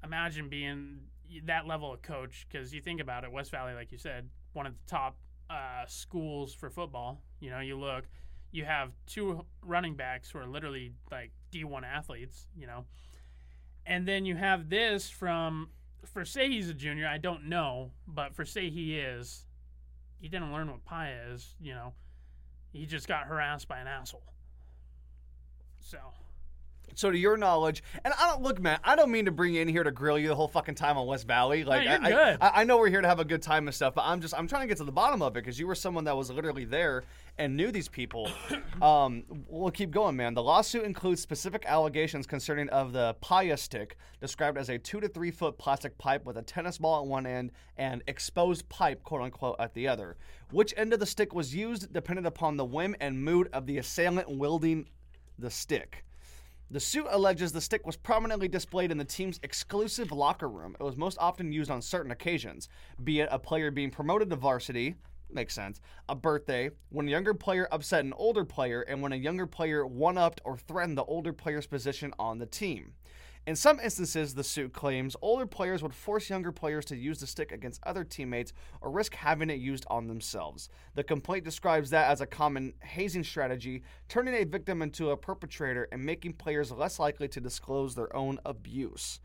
imagine 0.03 0.47
being 0.49 0.99
that 1.45 1.67
level 1.67 1.93
of 1.93 2.01
coach 2.01 2.47
because 2.49 2.73
you 2.73 2.81
think 2.81 3.01
about 3.01 3.23
it, 3.23 3.31
West 3.31 3.51
Valley, 3.51 3.73
like 3.73 3.91
you 3.91 3.97
said, 3.97 4.29
one 4.53 4.65
of 4.65 4.73
the 4.73 4.89
top 4.89 5.17
uh, 5.49 5.85
schools 5.87 6.53
for 6.53 6.69
football. 6.69 7.21
You 7.39 7.49
know, 7.49 7.59
you 7.59 7.77
look, 7.77 8.05
you 8.51 8.65
have 8.65 8.91
two 9.05 9.45
running 9.61 9.95
backs 9.95 10.31
who 10.31 10.39
are 10.39 10.47
literally 10.47 10.93
like 11.11 11.31
D1 11.51 11.83
athletes. 11.83 12.47
You 12.57 12.67
know, 12.67 12.85
and 13.85 14.07
then 14.07 14.25
you 14.25 14.35
have 14.35 14.69
this 14.69 15.09
from 15.09 15.69
for 16.05 16.25
say 16.25 16.49
he's 16.49 16.69
a 16.69 16.73
junior, 16.73 17.07
I 17.07 17.17
don't 17.17 17.45
know, 17.45 17.91
but 18.07 18.33
for 18.33 18.45
say 18.45 18.69
he 18.69 18.97
is, 18.97 19.45
he 20.19 20.27
didn't 20.27 20.51
learn 20.53 20.69
what 20.71 20.83
pi 20.85 21.13
is, 21.31 21.55
you 21.59 21.73
know. 21.73 21.93
He 22.71 22.85
just 22.85 23.07
got 23.07 23.25
harassed 23.25 23.67
by 23.67 23.79
an 23.79 23.87
asshole. 23.87 24.33
So 25.79 25.97
So, 26.95 27.11
to 27.11 27.17
your 27.17 27.37
knowledge, 27.37 27.83
and 28.03 28.13
I 28.13 28.29
don't 28.29 28.41
look, 28.41 28.59
man. 28.59 28.79
I 28.83 28.95
don't 28.95 29.11
mean 29.11 29.25
to 29.25 29.31
bring 29.31 29.53
you 29.53 29.61
in 29.61 29.67
here 29.67 29.83
to 29.83 29.91
grill 29.91 30.17
you 30.17 30.27
the 30.27 30.35
whole 30.35 30.47
fucking 30.47 30.75
time 30.75 30.97
on 30.97 31.07
West 31.07 31.27
Valley. 31.27 31.63
Like, 31.63 31.83
you're 31.83 32.03
I, 32.03 32.09
good. 32.09 32.37
I, 32.41 32.61
I 32.61 32.63
know 32.63 32.77
we're 32.77 32.89
here 32.89 33.01
to 33.01 33.07
have 33.07 33.19
a 33.19 33.25
good 33.25 33.41
time 33.41 33.67
and 33.67 33.75
stuff, 33.75 33.93
but 33.93 34.03
I'm 34.05 34.21
just 34.21 34.33
I'm 34.37 34.47
trying 34.47 34.61
to 34.63 34.67
get 34.67 34.77
to 34.77 34.83
the 34.83 34.91
bottom 34.91 35.21
of 35.21 35.35
it 35.35 35.43
because 35.43 35.59
you 35.59 35.67
were 35.67 35.75
someone 35.75 36.03
that 36.05 36.15
was 36.15 36.31
literally 36.31 36.65
there 36.65 37.03
and 37.37 37.55
knew 37.55 37.71
these 37.71 37.87
people. 37.87 38.29
um, 38.81 39.23
we'll 39.47 39.71
keep 39.71 39.91
going, 39.91 40.15
man. 40.15 40.33
The 40.33 40.43
lawsuit 40.43 40.83
includes 40.83 41.21
specific 41.21 41.63
allegations 41.65 42.27
concerning 42.27 42.69
of 42.69 42.91
the 42.93 43.15
piya 43.23 43.57
stick, 43.57 43.97
described 44.21 44.57
as 44.57 44.69
a 44.69 44.77
two 44.77 44.99
to 44.99 45.07
three 45.07 45.31
foot 45.31 45.57
plastic 45.57 45.97
pipe 45.97 46.25
with 46.25 46.37
a 46.37 46.41
tennis 46.41 46.77
ball 46.77 47.01
at 47.01 47.07
one 47.07 47.25
end 47.25 47.51
and 47.77 48.03
exposed 48.07 48.67
pipe, 48.69 49.03
quote 49.03 49.21
unquote, 49.21 49.55
at 49.59 49.73
the 49.73 49.87
other. 49.87 50.17
Which 50.51 50.73
end 50.77 50.93
of 50.93 50.99
the 50.99 51.05
stick 51.05 51.33
was 51.33 51.55
used 51.55 51.93
depended 51.93 52.25
upon 52.25 52.57
the 52.57 52.65
whim 52.65 52.95
and 52.99 53.23
mood 53.23 53.49
of 53.53 53.65
the 53.65 53.77
assailant 53.77 54.29
wielding 54.29 54.87
the 55.37 55.49
stick. 55.49 56.03
The 56.71 56.79
suit 56.79 57.07
alleges 57.09 57.51
the 57.51 57.61
stick 57.61 57.87
was 57.87 57.97
prominently 57.97 58.47
displayed 58.47 58.91
in 58.91 58.99
the 58.99 59.03
team's 59.03 59.39
exclusive 59.41 60.11
locker 60.11 60.47
room. 60.47 60.75
It 60.79 60.83
was 60.83 60.95
most 60.95 61.17
often 61.19 61.51
used 61.51 61.71
on 61.71 61.81
certain 61.81 62.11
occasions, 62.11 62.69
be 63.03 63.21
it 63.21 63.29
a 63.31 63.39
player 63.39 63.71
being 63.71 63.89
promoted 63.89 64.29
to 64.29 64.35
varsity, 64.35 64.93
makes 65.31 65.55
sense, 65.55 65.81
a 66.07 66.15
birthday, 66.15 66.69
when 66.89 67.07
a 67.07 67.11
younger 67.11 67.33
player 67.33 67.67
upset 67.71 68.05
an 68.05 68.13
older 68.13 68.45
player, 68.45 68.81
and 68.81 69.01
when 69.01 69.13
a 69.13 69.15
younger 69.15 69.47
player 69.47 69.83
one 69.83 70.15
upped 70.15 70.41
or 70.45 70.57
threatened 70.57 70.95
the 70.95 71.05
older 71.05 71.33
player's 71.33 71.65
position 71.65 72.13
on 72.19 72.37
the 72.37 72.45
team. 72.45 72.93
In 73.47 73.55
some 73.55 73.79
instances, 73.79 74.35
the 74.35 74.43
suit 74.43 74.73
claims 74.73 75.15
older 75.21 75.47
players 75.47 75.81
would 75.81 75.93
force 75.93 76.29
younger 76.29 76.51
players 76.51 76.85
to 76.85 76.95
use 76.95 77.19
the 77.19 77.25
stick 77.25 77.51
against 77.51 77.81
other 77.83 78.03
teammates 78.03 78.53
or 78.79 78.91
risk 78.91 79.15
having 79.15 79.49
it 79.49 79.59
used 79.59 79.85
on 79.89 80.07
themselves. 80.07 80.69
The 80.93 81.03
complaint 81.03 81.45
describes 81.45 81.89
that 81.89 82.11
as 82.11 82.21
a 82.21 82.27
common 82.27 82.73
hazing 82.83 83.23
strategy, 83.23 83.81
turning 84.07 84.35
a 84.35 84.43
victim 84.43 84.81
into 84.81 85.09
a 85.09 85.17
perpetrator 85.17 85.87
and 85.91 86.03
making 86.03 86.33
players 86.33 86.71
less 86.71 86.99
likely 86.99 87.27
to 87.29 87.41
disclose 87.41 87.95
their 87.95 88.15
own 88.15 88.39
abuse. 88.45 89.19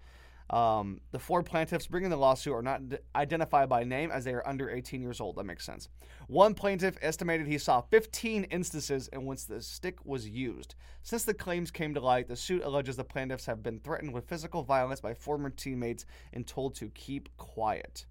Um, 0.51 1.01
the 1.11 1.19
four 1.19 1.43
plaintiffs 1.43 1.87
bringing 1.87 2.11
the 2.11 2.17
lawsuit 2.17 2.53
are 2.53 2.63
not 2.63 2.89
d- 2.89 2.99
identified 3.17 3.69
by 3.69 3.83
name 3.83 4.11
as 4.11 4.25
they 4.25 4.35
are 4.35 4.47
under 4.47 4.69
18 4.69 5.01
years 5.01 5.21
old. 5.21 5.37
That 5.37 5.45
makes 5.45 5.65
sense. 5.65 5.89
One 6.29 6.55
plaintiff 6.55 6.99
estimated 7.01 7.47
he 7.47 7.57
saw 7.57 7.81
15 7.81 8.45
instances 8.45 9.09
in 9.09 9.25
which 9.25 9.47
the 9.47 9.63
stick 9.63 10.05
was 10.05 10.29
used. 10.29 10.75
Since 11.03 11.25
the 11.25 11.33
claims 11.33 11.71
came 11.71 11.95
to 11.95 12.01
light, 12.01 12.29
the 12.29 12.37
suit 12.37 12.63
alleges 12.63 12.97
the 12.97 13.05
plaintiffs 13.05 13.47
have 13.47 13.63
been 13.63 13.81
threatened 13.81 14.13
with 14.13 14.29
physical 14.29 14.63
violence 14.63 15.01
by 15.01 15.15
former 15.15 15.49
teammates 15.49 16.05
and 16.35 16.47
told 16.47 16.75
to 16.77 16.89
keep 16.91 17.35
quiet. 17.39 18.05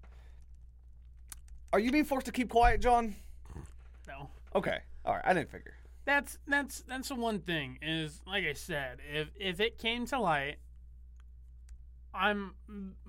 Are 1.72 1.78
you 1.80 1.92
being 1.92 2.04
forced 2.04 2.26
to 2.26 2.32
keep 2.32 2.48
quiet, 2.48 2.80
John? 2.80 3.14
no. 4.08 4.28
Okay. 4.54 4.78
All 5.04 5.14
right. 5.14 5.22
I 5.24 5.34
didn't 5.34 5.50
figure. 5.50 5.74
That's 6.04 6.38
that's 6.46 6.82
that's 6.86 7.08
the 7.08 7.14
one 7.14 7.40
thing 7.40 7.78
is 7.80 8.20
like 8.26 8.44
I 8.44 8.52
said, 8.52 8.98
if 9.12 9.28
if 9.40 9.58
it 9.58 9.78
came 9.78 10.04
to 10.06 10.18
light, 10.20 10.56
I'm 12.14 12.54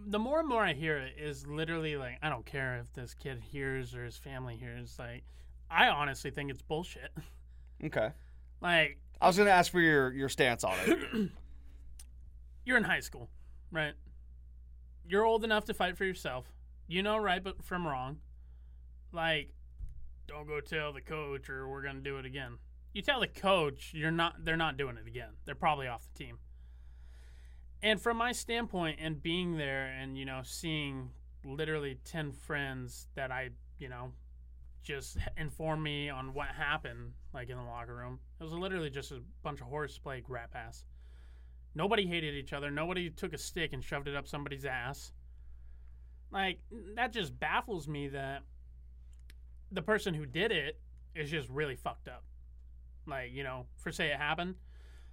the 0.07 0.19
more 0.19 0.39
and 0.39 0.49
more 0.49 0.63
I 0.63 0.73
hear 0.73 0.97
it 0.97 1.13
is 1.19 1.45
literally 1.45 1.95
like 1.95 2.17
I 2.23 2.29
don't 2.29 2.45
care 2.45 2.79
if 2.79 2.91
this 2.93 3.13
kid 3.13 3.39
hears 3.39 3.93
or 3.95 4.03
his 4.03 4.17
family 4.17 4.55
hears. 4.55 4.97
Like 4.97 5.23
I 5.69 5.87
honestly 5.87 6.31
think 6.31 6.51
it's 6.51 6.61
bullshit. 6.61 7.11
Okay. 7.83 8.09
Like 8.61 8.97
I 9.19 9.27
was 9.27 9.35
going 9.35 9.47
to 9.47 9.53
ask 9.53 9.71
for 9.71 9.81
your, 9.81 10.11
your 10.13 10.29
stance 10.29 10.63
on 10.63 10.75
it. 10.85 11.29
you're 12.65 12.77
in 12.77 12.83
high 12.83 13.01
school, 13.01 13.29
right? 13.71 13.93
You're 15.07 15.25
old 15.25 15.43
enough 15.43 15.65
to 15.65 15.73
fight 15.73 15.97
for 15.97 16.05
yourself. 16.05 16.51
You 16.87 17.03
know 17.03 17.17
right 17.17 17.43
but 17.43 17.63
from 17.63 17.85
wrong. 17.85 18.17
Like, 19.11 19.53
don't 20.27 20.47
go 20.47 20.59
tell 20.61 20.93
the 20.93 21.01
coach 21.01 21.49
or 21.49 21.67
we're 21.67 21.83
gonna 21.83 21.99
do 21.99 22.17
it 22.17 22.25
again. 22.25 22.57
You 22.93 23.01
tell 23.01 23.19
the 23.19 23.27
coach 23.27 23.91
you're 23.93 24.09
not 24.09 24.45
they're 24.45 24.57
not 24.57 24.77
doing 24.77 24.97
it 24.97 25.07
again. 25.07 25.31
They're 25.45 25.55
probably 25.55 25.87
off 25.87 26.07
the 26.13 26.23
team. 26.23 26.37
And 27.85 28.01
from 28.01 28.17
my 28.17 28.31
standpoint 28.31 28.97
and 28.99 29.21
being 29.21 29.57
there 29.57 29.85
and, 29.85 30.17
you 30.17 30.25
know, 30.25 30.41
seeing 30.43 31.11
literally 31.45 31.99
ten 32.03 32.31
friends 32.31 33.09
that 33.13 33.31
I, 33.31 33.49
you 33.77 33.89
know, 33.89 34.11
just 34.81 35.17
inform 35.37 35.83
me 35.83 36.09
on 36.09 36.33
what 36.33 36.47
happened, 36.47 37.13
like 37.31 37.51
in 37.51 37.57
the 37.57 37.63
locker 37.63 37.95
room. 37.95 38.19
It 38.39 38.43
was 38.43 38.53
literally 38.53 38.89
just 38.89 39.11
a 39.11 39.21
bunch 39.43 39.61
of 39.61 39.67
horseplay 39.67 40.21
crap 40.21 40.55
ass. 40.55 40.83
Nobody 41.75 42.07
hated 42.07 42.33
each 42.33 42.53
other. 42.53 42.71
Nobody 42.71 43.11
took 43.11 43.33
a 43.33 43.37
stick 43.37 43.71
and 43.71 43.83
shoved 43.83 44.07
it 44.07 44.15
up 44.15 44.27
somebody's 44.27 44.65
ass. 44.65 45.11
Like 46.31 46.57
that 46.95 47.13
just 47.13 47.39
baffles 47.39 47.87
me 47.87 48.07
that 48.07 48.41
the 49.71 49.83
person 49.83 50.15
who 50.15 50.25
did 50.25 50.51
it 50.51 50.79
is 51.13 51.29
just 51.29 51.49
really 51.49 51.75
fucked 51.75 52.07
up. 52.07 52.23
Like, 53.05 53.31
you 53.31 53.43
know, 53.43 53.67
for 53.77 53.91
say 53.91 54.07
it 54.07 54.17
happened. 54.17 54.55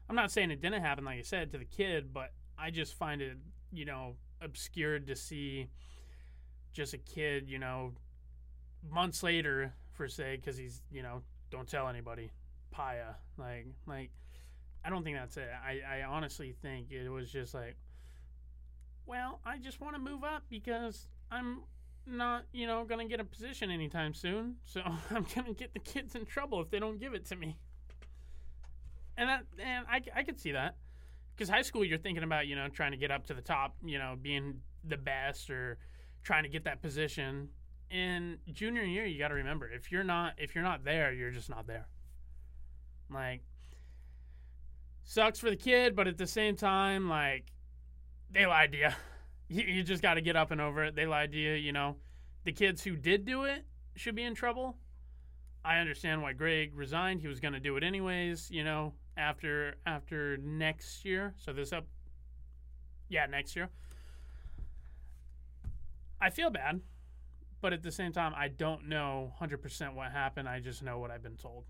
I'm 0.08 0.16
not 0.16 0.32
saying 0.32 0.50
it 0.50 0.62
didn't 0.62 0.80
happen 0.80 1.04
like 1.04 1.18
I 1.18 1.22
said 1.22 1.52
to 1.52 1.58
the 1.58 1.66
kid, 1.66 2.14
but 2.14 2.32
I 2.58 2.70
just 2.70 2.94
find 2.94 3.20
it, 3.22 3.36
you 3.72 3.84
know, 3.84 4.14
obscured 4.40 5.06
to 5.08 5.16
see 5.16 5.68
just 6.72 6.94
a 6.94 6.98
kid, 6.98 7.48
you 7.48 7.58
know, 7.58 7.92
months 8.90 9.22
later 9.22 9.74
for 9.92 10.08
say 10.08 10.38
cuz 10.38 10.56
he's, 10.56 10.82
you 10.90 11.02
know, 11.02 11.22
don't 11.50 11.68
tell 11.68 11.88
anybody. 11.88 12.30
Piya. 12.74 13.14
Like 13.36 13.66
like 13.86 14.10
I 14.84 14.90
don't 14.90 15.04
think 15.04 15.16
that's 15.16 15.36
it. 15.36 15.48
I, 15.64 15.80
I 16.00 16.02
honestly 16.02 16.54
think 16.60 16.90
it 16.90 17.08
was 17.08 17.30
just 17.30 17.54
like, 17.54 17.76
well, 19.06 19.40
I 19.44 19.58
just 19.58 19.80
want 19.80 19.94
to 19.94 20.00
move 20.00 20.24
up 20.24 20.42
because 20.50 21.06
I'm 21.30 21.62
not, 22.06 22.44
you 22.52 22.66
know, 22.66 22.84
going 22.84 22.98
to 23.06 23.08
get 23.08 23.20
a 23.20 23.24
position 23.24 23.70
anytime 23.70 24.12
soon. 24.14 24.56
So 24.64 24.80
I'm 25.10 25.24
going 25.34 25.46
to 25.46 25.54
get 25.54 25.72
the 25.72 25.78
kids 25.80 26.14
in 26.16 26.26
trouble 26.26 26.60
if 26.60 26.70
they 26.70 26.80
don't 26.80 26.98
give 26.98 27.14
it 27.14 27.26
to 27.26 27.36
me. 27.36 27.58
and 29.16 29.28
that 29.28 29.44
and 29.58 29.86
I 29.88 30.00
I 30.14 30.22
could 30.22 30.40
see 30.40 30.52
that 30.52 30.76
because 31.34 31.48
high 31.48 31.62
school 31.62 31.84
you're 31.84 31.98
thinking 31.98 32.22
about 32.22 32.46
you 32.46 32.56
know 32.56 32.68
trying 32.68 32.92
to 32.92 32.96
get 32.96 33.10
up 33.10 33.26
to 33.26 33.34
the 33.34 33.42
top, 33.42 33.76
you 33.84 33.98
know, 33.98 34.16
being 34.20 34.60
the 34.84 34.96
best 34.96 35.50
or 35.50 35.78
trying 36.22 36.42
to 36.42 36.48
get 36.48 36.64
that 36.64 36.82
position. 36.82 37.48
In 37.90 38.38
junior 38.52 38.82
year, 38.82 39.04
you 39.04 39.18
got 39.18 39.28
to 39.28 39.34
remember 39.34 39.68
if 39.68 39.92
you're 39.92 40.04
not 40.04 40.34
if 40.38 40.54
you're 40.54 40.64
not 40.64 40.84
there, 40.84 41.12
you're 41.12 41.30
just 41.30 41.50
not 41.50 41.66
there. 41.66 41.86
Like 43.10 43.42
sucks 45.04 45.38
for 45.38 45.50
the 45.50 45.56
kid, 45.56 45.94
but 45.94 46.06
at 46.06 46.18
the 46.18 46.26
same 46.26 46.56
time, 46.56 47.08
like 47.08 47.52
they 48.30 48.46
lied 48.46 48.72
to 48.72 48.78
you. 48.78 48.88
You, 49.48 49.64
you 49.64 49.82
just 49.82 50.00
got 50.00 50.14
to 50.14 50.22
get 50.22 50.34
up 50.34 50.50
and 50.50 50.62
over 50.62 50.82
it. 50.82 50.96
They 50.96 51.04
lied 51.04 51.32
to 51.32 51.36
you. 51.36 51.52
You 51.52 51.72
know, 51.72 51.96
the 52.44 52.52
kids 52.52 52.82
who 52.82 52.96
did 52.96 53.26
do 53.26 53.44
it 53.44 53.66
should 53.96 54.14
be 54.14 54.22
in 54.22 54.34
trouble. 54.34 54.78
I 55.62 55.76
understand 55.76 56.22
why 56.22 56.32
Greg 56.32 56.72
resigned. 56.74 57.20
He 57.20 57.28
was 57.28 57.38
going 57.38 57.52
to 57.52 57.60
do 57.60 57.76
it 57.76 57.82
anyways. 57.82 58.50
You 58.50 58.64
know, 58.64 58.94
after 59.16 59.74
after 59.86 60.36
next 60.38 61.04
year. 61.04 61.34
So 61.36 61.52
this 61.52 61.72
up, 61.72 61.86
yeah, 63.08 63.26
next 63.26 63.56
year. 63.56 63.68
I 66.20 66.30
feel 66.30 66.50
bad, 66.50 66.80
but 67.60 67.72
at 67.72 67.82
the 67.82 67.90
same 67.90 68.12
time, 68.12 68.32
I 68.36 68.46
don't 68.48 68.88
know 68.88 69.32
100% 69.40 69.94
what 69.94 70.12
happened. 70.12 70.48
I 70.48 70.60
just 70.60 70.82
know 70.82 70.98
what 70.98 71.10
I've 71.10 71.22
been 71.22 71.36
told. 71.36 71.64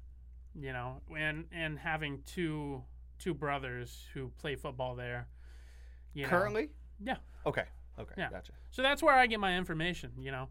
You 0.55 0.73
know, 0.75 1.01
and 1.17 1.47
and 1.51 1.79
having 1.79 2.21
two 2.27 2.83
two 3.19 3.33
brothers 3.33 4.05
who 4.13 4.31
play 4.39 4.57
football 4.57 4.95
there. 4.95 5.29
You 6.13 6.25
know, 6.25 6.29
Currently? 6.29 6.69
yeah. 7.03 7.17
Okay. 7.47 7.65
Okay. 7.99 8.15
Yeah. 8.19 8.29
Gotcha. 8.31 8.53
So 8.71 8.83
that's 8.83 9.03
where 9.03 9.15
I 9.15 9.27
get 9.27 9.41
my 9.41 9.57
information, 9.57 10.11
you 10.21 10.31
know. 10.31 10.49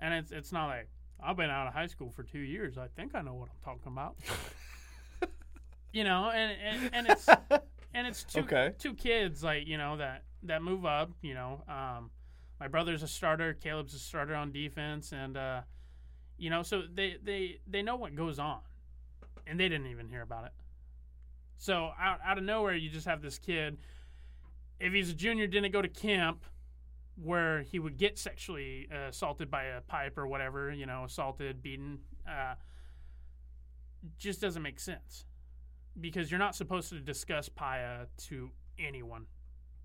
And 0.00 0.12
it's 0.12 0.32
it's 0.32 0.50
not 0.50 0.66
like 0.66 0.88
I've 1.22 1.36
been 1.36 1.50
out 1.50 1.68
of 1.68 1.74
high 1.74 1.86
school 1.86 2.10
for 2.10 2.24
two 2.24 2.40
years. 2.40 2.76
I 2.76 2.88
think 2.88 3.14
I 3.14 3.22
know 3.22 3.34
what 3.34 3.48
I'm 3.48 3.64
talking 3.64 3.92
about. 3.92 4.16
you 5.96 6.04
know, 6.04 6.30
and, 6.30 6.52
and 6.62 6.90
and 6.92 7.06
it's 7.06 7.26
and 7.94 8.06
it's 8.06 8.22
two 8.22 8.40
Okay. 8.40 8.72
two 8.78 8.92
kids 8.92 9.42
like 9.42 9.66
you 9.66 9.78
know 9.78 9.96
that 9.96 10.24
that 10.42 10.62
move 10.62 10.84
up. 10.84 11.10
You 11.22 11.32
know, 11.32 11.62
um, 11.66 12.10
my 12.60 12.68
brother's 12.68 13.02
a 13.02 13.08
starter. 13.08 13.54
Caleb's 13.54 13.94
a 13.94 13.98
starter 13.98 14.34
on 14.34 14.52
defense, 14.52 15.12
and 15.12 15.38
uh, 15.38 15.62
you 16.36 16.50
know, 16.50 16.62
so 16.62 16.82
they 16.94 17.16
they 17.24 17.60
they 17.66 17.80
know 17.80 17.96
what 17.96 18.14
goes 18.14 18.38
on, 18.38 18.58
and 19.46 19.58
they 19.58 19.70
didn't 19.70 19.86
even 19.86 20.06
hear 20.06 20.20
about 20.20 20.44
it. 20.44 20.52
So 21.56 21.92
out 21.98 22.18
out 22.22 22.36
of 22.36 22.44
nowhere, 22.44 22.74
you 22.74 22.90
just 22.90 23.06
have 23.06 23.22
this 23.22 23.38
kid. 23.38 23.78
If 24.78 24.92
he's 24.92 25.08
a 25.08 25.14
junior, 25.14 25.46
didn't 25.46 25.72
go 25.72 25.80
to 25.80 25.88
camp 25.88 26.44
where 27.22 27.62
he 27.62 27.78
would 27.78 27.96
get 27.96 28.18
sexually 28.18 28.86
uh, 28.94 29.08
assaulted 29.08 29.50
by 29.50 29.64
a 29.64 29.80
pipe 29.80 30.18
or 30.18 30.26
whatever, 30.26 30.70
you 30.70 30.84
know, 30.84 31.04
assaulted, 31.04 31.62
beaten, 31.62 31.98
uh, 32.30 32.54
just 34.18 34.42
doesn't 34.42 34.62
make 34.62 34.78
sense 34.78 35.24
because 36.00 36.30
you're 36.30 36.38
not 36.38 36.54
supposed 36.54 36.90
to 36.90 37.00
discuss 37.00 37.48
Piya 37.48 38.06
to 38.28 38.50
anyone. 38.78 39.26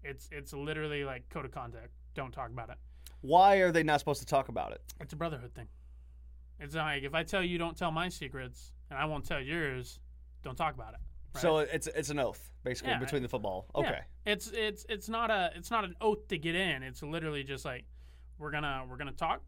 It's 0.04 0.30
it's 0.32 0.54
literally 0.54 1.04
like 1.04 1.30
code 1.30 1.46
of 1.46 1.52
conduct. 1.52 1.90
Don't 2.14 2.32
talk 2.32 2.50
about 2.50 2.70
it. 2.70 2.78
Why 3.22 3.58
are 3.58 3.72
they 3.72 3.84
not 3.84 4.00
supposed 4.00 4.20
to 4.22 4.26
talk 4.26 4.50
about 4.50 4.72
it? 4.72 4.82
It's 5.00 5.14
a 5.14 5.16
brotherhood 5.16 5.54
thing. 5.54 5.68
It's 6.60 6.76
like 6.76 7.04
if 7.04 7.14
I 7.14 7.24
tell 7.24 7.44
you 7.44 7.58
don't 7.58 7.78
tell 7.78 7.92
my 7.92 8.10
secrets 8.10 8.74
and 8.90 8.98
I 8.98 9.06
won't 9.06 9.26
tell 9.26 9.40
yours, 9.40 10.00
don't 10.44 10.56
talk 10.56 10.74
about 10.74 10.94
it. 10.94 11.00
Right? 11.36 11.42
So 11.42 11.58
it's 11.60 11.88
it's 11.88 12.10
an 12.10 12.20
oath 12.20 12.52
basically 12.64 12.92
Yeah, 12.92 13.00
between 13.00 13.24
the 13.24 13.30
football. 13.30 13.68
Yeah. 13.76 13.82
Okay. 13.82 14.00
It's 14.26 14.52
it's 14.52 14.86
it's 14.90 15.10
not 15.10 15.32
a 15.32 15.52
it's 15.56 15.72
not 15.72 15.86
an 15.86 15.96
oath 16.02 16.28
to 16.28 16.38
get 16.38 16.56
in. 16.56 16.84
It's 16.84 17.02
literally 17.02 17.44
just 17.44 17.66
like 17.66 17.86
we're 18.38 18.52
gonna 18.52 18.84
we're 18.90 18.98
gonna 18.98 19.12
talk. 19.12 19.42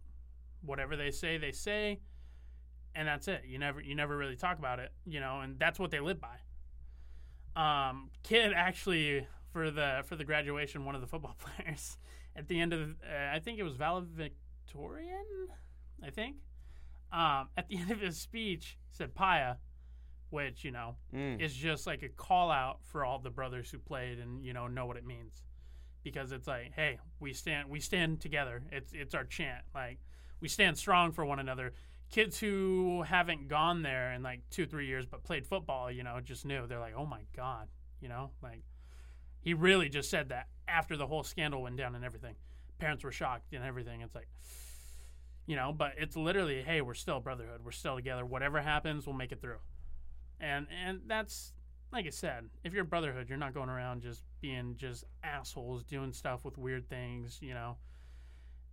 Whatever 0.62 0.96
they 0.96 1.12
say, 1.12 1.38
they 1.38 1.52
say, 1.52 2.00
and 2.96 3.08
that's 3.08 3.28
it. 3.28 3.42
You 3.46 3.60
never 3.60 3.82
you 3.82 3.96
never 3.96 4.16
really 4.16 4.36
talk 4.38 4.60
about 4.60 4.80
it, 4.80 4.92
you 5.06 5.20
know, 5.20 5.42
and 5.42 5.60
that's 5.60 5.78
what 5.78 5.92
they 5.92 6.00
live 6.00 6.22
by. 6.22 6.38
Um, 7.56 8.10
kid 8.24 8.52
actually 8.56 9.28
for 9.52 9.70
the 9.72 10.02
for 10.06 10.16
the 10.16 10.24
graduation, 10.24 10.86
one 10.86 10.96
of 10.96 11.02
the 11.02 11.08
football 11.08 11.36
players 11.58 11.98
at 12.36 12.48
the 12.48 12.60
end 12.60 12.74
of 12.74 12.90
uh, 13.04 13.34
I 13.36 13.40
think 13.40 13.60
it 13.60 13.64
was 13.64 13.76
valedictorian, 13.76 15.26
I 16.04 16.10
think. 16.10 16.38
Um, 17.12 17.50
at 17.58 17.68
the 17.68 17.78
end 17.80 17.92
of 17.92 18.00
his 18.02 18.18
speech, 18.18 18.78
said 18.92 19.14
Piya, 19.14 19.58
which 20.32 20.64
you 20.64 20.72
know 20.72 20.96
Mm. 21.14 21.40
is 21.40 21.54
just 21.54 21.86
like 21.86 22.02
a 22.02 22.10
call 22.10 22.50
out 22.50 22.80
for 22.84 23.06
all 23.06 23.20
the 23.20 23.30
brothers 23.30 23.70
who 23.70 23.78
played 23.78 24.18
and 24.20 24.44
you 24.44 24.54
know 24.54 24.68
know 24.68 24.86
what 24.88 24.98
it 24.98 25.06
means 25.06 25.44
because 26.04 26.32
it's 26.32 26.48
like 26.48 26.72
hey 26.76 26.98
we 27.20 27.34
stand 27.34 27.70
we 27.70 27.80
stand 27.80 28.20
together 28.20 28.64
it's 28.72 28.92
it's 28.94 29.14
our 29.14 29.24
chant 29.26 29.62
like 29.76 30.00
we 30.42 30.48
stand 30.50 30.76
strong 30.78 31.12
for 31.12 31.24
one 31.24 31.40
another 31.40 31.72
kids 32.14 32.38
who 32.40 33.02
haven't 33.02 33.48
gone 33.48 33.82
there 33.82 34.14
in 34.14 34.22
like 34.22 34.40
two 34.52 34.68
three 34.68 34.86
years 34.86 35.04
but 35.04 35.24
played 35.24 35.48
football 35.48 35.92
you 35.92 36.04
know 36.04 36.20
just 36.24 36.46
knew. 36.46 36.68
They're 36.68 36.80
like 36.80 36.94
oh 36.96 37.08
my 37.08 37.22
god 37.36 37.68
you 38.00 38.08
know 38.08 38.30
like 38.44 38.62
he 39.42 39.56
really 39.56 39.90
just 39.90 40.12
said 40.12 40.30
that 40.30 40.48
after 40.68 40.96
the 40.96 41.08
whole 41.08 41.24
scandal 41.24 41.64
went 41.64 41.76
down 41.76 41.96
and 41.96 42.06
everything. 42.06 42.36
Parents 42.78 43.04
were 43.04 43.12
shocked 43.12 43.52
and 43.54 43.64
everything. 43.64 44.02
It's 44.02 44.14
like 44.14 44.28
you 45.48 45.56
know 45.56 45.74
but 45.76 45.94
it's 45.98 46.16
literally 46.16 46.62
hey 46.62 46.82
we're 46.82 46.94
still 46.94 47.20
brotherhood. 47.20 47.62
We're 47.66 47.72
still 47.72 47.96
together. 47.96 48.24
Whatever 48.24 48.62
happens 48.62 49.08
we'll 49.08 49.16
make 49.16 49.32
it 49.32 49.42
through. 49.42 49.60
And 50.40 50.68
and 50.86 51.02
that's 51.08 51.52
like 51.92 52.06
I 52.06 52.12
said, 52.12 52.50
if 52.64 52.74
you're 52.74 52.84
brotherhood, 52.84 53.28
you're 53.28 53.40
not 53.40 53.56
going 53.56 53.70
around 53.70 54.04
just 54.04 54.24
being 54.40 54.76
just 54.78 55.04
assholes 55.24 55.84
doing 55.84 56.14
stuff 56.14 56.46
with 56.46 56.60
weird 56.60 56.88
things, 56.88 57.40
you 57.42 57.56
know. 57.56 57.78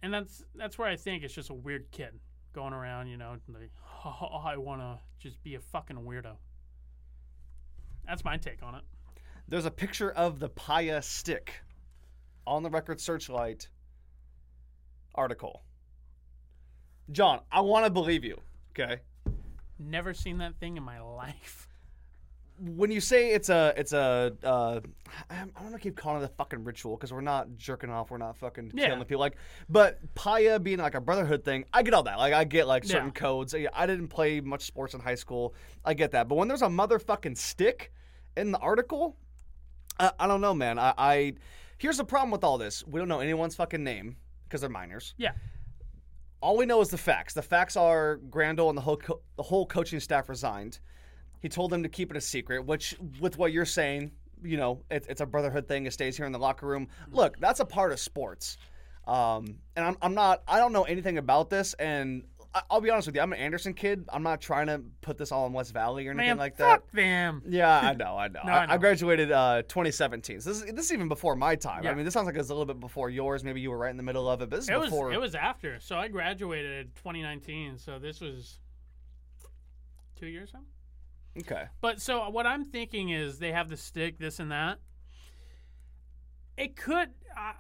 And 0.03 0.13
that's 0.13 0.45
that's 0.55 0.77
where 0.77 0.89
I 0.89 0.97
think 0.97 1.23
it's 1.23 1.35
just 1.35 1.49
a 1.49 1.55
weird 1.55 1.91
kid 1.91 2.21
going 2.53 2.73
around, 2.73 3.09
you 3.09 3.17
know, 3.17 3.37
like 3.49 3.71
oh, 4.05 4.43
I 4.45 4.57
want 4.57 4.81
to 4.81 4.99
just 5.19 5.43
be 5.43 5.55
a 5.55 5.61
fucking 5.61 5.97
weirdo. 5.97 6.37
That's 8.07 8.25
my 8.25 8.37
take 8.37 8.63
on 8.63 8.75
it. 8.75 8.83
There's 9.49 9.67
a 9.67 9.71
picture 9.71 10.11
of 10.11 10.39
the 10.39 10.49
Piya 10.49 11.03
stick 11.03 11.55
on 12.47 12.63
the 12.63 12.71
Record 12.71 13.01
Searchlight 13.01 13.69
article. 15.15 15.63
John, 17.11 17.41
I 17.51 17.61
want 17.61 17.85
to 17.85 17.91
believe 17.91 18.25
you. 18.25 18.41
Okay. 18.71 19.01
Never 19.79 20.15
seen 20.15 20.39
that 20.39 20.57
thing 20.61 20.77
in 20.77 20.83
my 20.83 21.01
life. 21.17 21.69
When 22.63 22.91
you 22.91 23.01
say 23.01 23.31
it's 23.33 23.49
a 23.49 23.73
it's 23.75 23.95
a 23.95 24.35
uh, 24.45 24.81
I 25.31 25.35
I 25.35 25.39
don't 25.45 25.63
want 25.63 25.73
to 25.75 25.81
keep 25.81 25.97
calling 25.97 26.23
it 26.23 26.27
a 26.27 26.29
fucking 26.29 26.63
ritual 26.63 26.97
because 26.97 27.11
we're 27.11 27.23
not 27.23 27.57
jerking 27.57 27.89
off, 27.89 28.11
we're 28.11 28.19
not 28.19 28.37
fucking 28.37 28.73
Yeah. 28.75 28.89
killing 28.89 29.01
people. 29.05 29.19
Like, 29.21 29.37
but 29.71 29.99
Piya 30.15 30.63
being 30.63 30.79
like 30.79 30.95
a 30.95 31.01
brotherhood 31.01 31.43
thing, 31.43 31.65
I 31.73 31.83
get 31.83 31.95
all 31.95 32.03
that. 32.03 32.19
Like, 32.19 32.35
I 32.35 32.45
get 32.45 32.67
like 32.69 32.85
certain 32.85 33.07
Yeah. 33.09 33.13
codes. 33.13 33.55
I 33.55 33.67
I 33.73 33.87
didn't 33.87 34.09
play 34.09 34.41
much 34.43 34.63
sports 34.63 34.93
in 34.93 35.01
high 35.01 35.15
school. 35.15 35.55
I 35.87 35.95
get 35.95 36.11
that. 36.11 36.29
But 36.29 36.35
when 36.35 36.49
there's 36.49 36.61
a 36.63 36.67
motherfucking 36.69 37.39
stick 37.39 37.93
in 38.37 38.53
the 38.53 38.59
article, 38.59 39.17
I, 39.99 40.13
I 40.21 40.27
don't 40.27 40.43
know, 40.43 40.53
man. 40.55 40.79
I, 40.79 40.93
I 40.99 41.35
here's 41.79 41.97
the 41.97 42.05
problem 42.05 42.31
with 42.31 42.45
all 42.45 42.59
this. 42.59 42.87
We 42.87 43.01
don't 43.01 43.09
know 43.09 43.21
anyone's 43.21 43.55
fucking 43.57 43.83
name 43.83 44.17
because 44.45 44.61
they're 44.61 44.69
minors. 44.69 45.15
Yeah. 45.17 45.33
All 46.43 46.57
we 46.59 46.67
know 46.67 46.81
is 46.83 46.89
the 46.91 46.99
facts. 46.99 47.33
The 47.35 47.43
facts 47.43 47.77
are 47.77 48.19
Grandell 48.29 48.69
and 48.69 48.77
the 48.77 48.83
whole 48.83 48.97
co- 48.99 49.21
the 49.37 49.43
whole 49.43 49.65
coaching 49.67 49.99
staff 50.01 50.29
resigned. 50.29 50.79
He 51.41 51.49
told 51.49 51.71
them 51.71 51.83
to 51.83 51.89
keep 51.89 52.11
it 52.11 52.17
a 52.17 52.21
secret, 52.21 52.65
which, 52.65 52.95
with 53.21 53.39
what 53.39 53.53
you're 53.53 53.65
saying, 53.65 54.13
you 54.43 54.57
know, 54.57 54.83
it, 54.91 55.07
it's 55.09 55.21
a 55.21 55.27
brotherhood 55.27 55.67
thing. 55.69 55.87
It 55.87 55.93
stays 55.93 56.17
here 56.17 56.27
in 56.27 56.33
the 56.33 56.39
locker 56.39 56.67
room. 56.67 56.89
Look, 57.11 57.39
that's 57.41 57.61
a 57.61 57.65
part 57.65 57.93
of 57.93 58.01
sports. 58.01 58.59
Um, 59.07 59.57
and 59.77 59.85
I'm, 59.85 59.97
I'm 60.03 60.15
not, 60.15 60.43
I 60.47 60.59
don't 60.59 60.73
know 60.73 60.85
anything 60.85 61.19
about 61.19 61.51
this. 61.51 61.75
And 61.75 62.25
I'll 62.69 62.81
be 62.81 62.91
honest 62.91 63.07
with 63.07 63.15
you, 63.15 63.23
I'm 63.23 63.33
an 63.33 63.39
Anderson 63.39 63.75
kid. 63.75 64.05
I'm 64.13 64.23
not 64.23 64.41
trying 64.41 64.67
to 64.67 64.83
put 65.03 65.17
this 65.17 65.31
all 65.31 65.47
in 65.47 65.53
West 65.53 65.73
Valley 65.73 66.07
or 66.09 66.11
anything 66.11 66.27
Man, 66.29 66.37
like 66.39 66.57
that. 66.57 66.81
fuck 66.81 66.91
them. 66.93 67.43
Yeah, 67.47 67.79
I 67.79 67.93
know, 67.95 68.17
I 68.17 68.29
know. 68.29 68.41
No, 68.45 68.53
I, 68.53 68.65
I 68.65 68.75
I 68.75 68.79
graduated 68.79 69.31
uh, 69.31 69.63
2017. 69.63 70.41
So 70.41 70.51
this 70.51 70.63
is, 70.63 70.73
this 70.73 70.87
is 70.87 70.93
even 70.93 71.09
before 71.09 71.37
my 71.37 71.55
time. 71.55 71.87
I 71.87 71.95
mean, 71.95 72.05
this 72.05 72.13
sounds 72.13 72.27
like 72.27 72.37
it's 72.37 72.51
a 72.51 72.53
little 72.53 72.67
bit 72.67 72.81
before 72.81 73.09
yours. 73.09 73.45
Maybe 73.45 73.61
you 73.61 73.71
were 73.71 73.79
right 73.79 73.91
in 73.91 73.97
the 73.97 74.03
middle 74.03 74.29
of 74.29 74.43
it, 74.43 74.51
but 74.51 74.57
this 74.57 74.65
is 74.65 74.71
It 74.71 74.79
Was, 74.79 74.93
it 75.15 75.21
was 75.21 75.35
after. 75.35 75.79
So 75.81 75.97
I 75.97 76.09
graduated 76.09 76.95
2019. 76.97 77.79
So 77.79 77.99
this 77.99 78.21
was 78.21 78.59
two 80.19 80.27
years 80.27 80.51
ago. 80.51 80.61
Okay. 81.39 81.65
But 81.81 82.01
so 82.01 82.29
what 82.29 82.47
I'm 82.47 82.65
thinking 82.65 83.11
is 83.11 83.39
they 83.39 83.53
have 83.53 83.69
the 83.69 83.77
stick, 83.77 84.19
this 84.19 84.41
and 84.41 84.51
that. 84.51 84.79
It 86.57 86.77
could, 86.77 87.11
uh, 87.37 87.53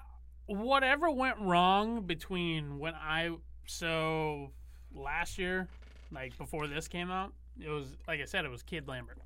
whatever 0.47 1.11
went 1.11 1.39
wrong 1.39 2.03
between 2.03 2.79
when 2.79 2.95
I 2.95 3.31
so 3.67 4.51
last 4.93 5.39
year, 5.39 5.69
like 6.11 6.37
before 6.37 6.67
this 6.67 6.89
came 6.89 7.11
out, 7.11 7.33
it 7.59 7.69
was 7.71 7.97
like 8.09 8.21
I 8.21 8.25
said, 8.25 8.45
it 8.45 8.51
was 8.51 8.63
Cade 8.63 8.89
Lambert, 8.89 9.19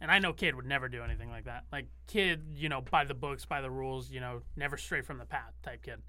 and 0.00 0.10
I 0.10 0.18
know 0.18 0.32
Cade 0.32 0.54
would 0.54 0.66
never 0.66 0.88
do 0.88 1.02
anything 1.02 1.30
like 1.30 1.46
that. 1.46 1.64
Like 1.72 1.86
Cade, 2.06 2.42
you 2.54 2.68
know, 2.68 2.82
by 2.82 3.04
the 3.04 3.14
books, 3.14 3.44
by 3.44 3.60
the 3.60 3.70
rules, 3.70 4.10
you 4.10 4.20
know, 4.20 4.42
never 4.56 4.76
stray 4.76 5.00
from 5.00 5.18
the 5.18 5.24
path 5.24 5.54
type 5.62 5.82
kid. 5.82 6.02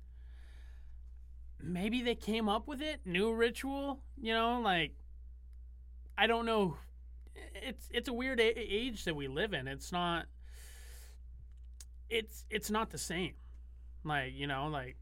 Maybe 1.61 2.01
they 2.01 2.15
came 2.15 2.49
up 2.49 2.67
with 2.67 2.81
it, 2.81 2.99
new 3.05 3.33
ritual, 3.33 4.01
you 4.21 4.33
know, 4.33 4.59
like 4.61 4.91
I 6.17 6.27
don't 6.27 6.45
know 6.45 6.77
it's 7.55 7.87
it's 7.91 8.07
a 8.07 8.13
weird 8.13 8.39
a- 8.39 8.57
age 8.57 9.05
that 9.05 9.15
we 9.15 9.27
live 9.27 9.53
in. 9.53 9.67
It's 9.67 9.91
not. 9.91 10.25
It's 12.09 12.45
it's 12.49 12.69
not 12.69 12.89
the 12.89 12.97
same. 12.97 13.33
Like 14.03 14.33
you 14.35 14.47
know, 14.47 14.67
like 14.67 14.97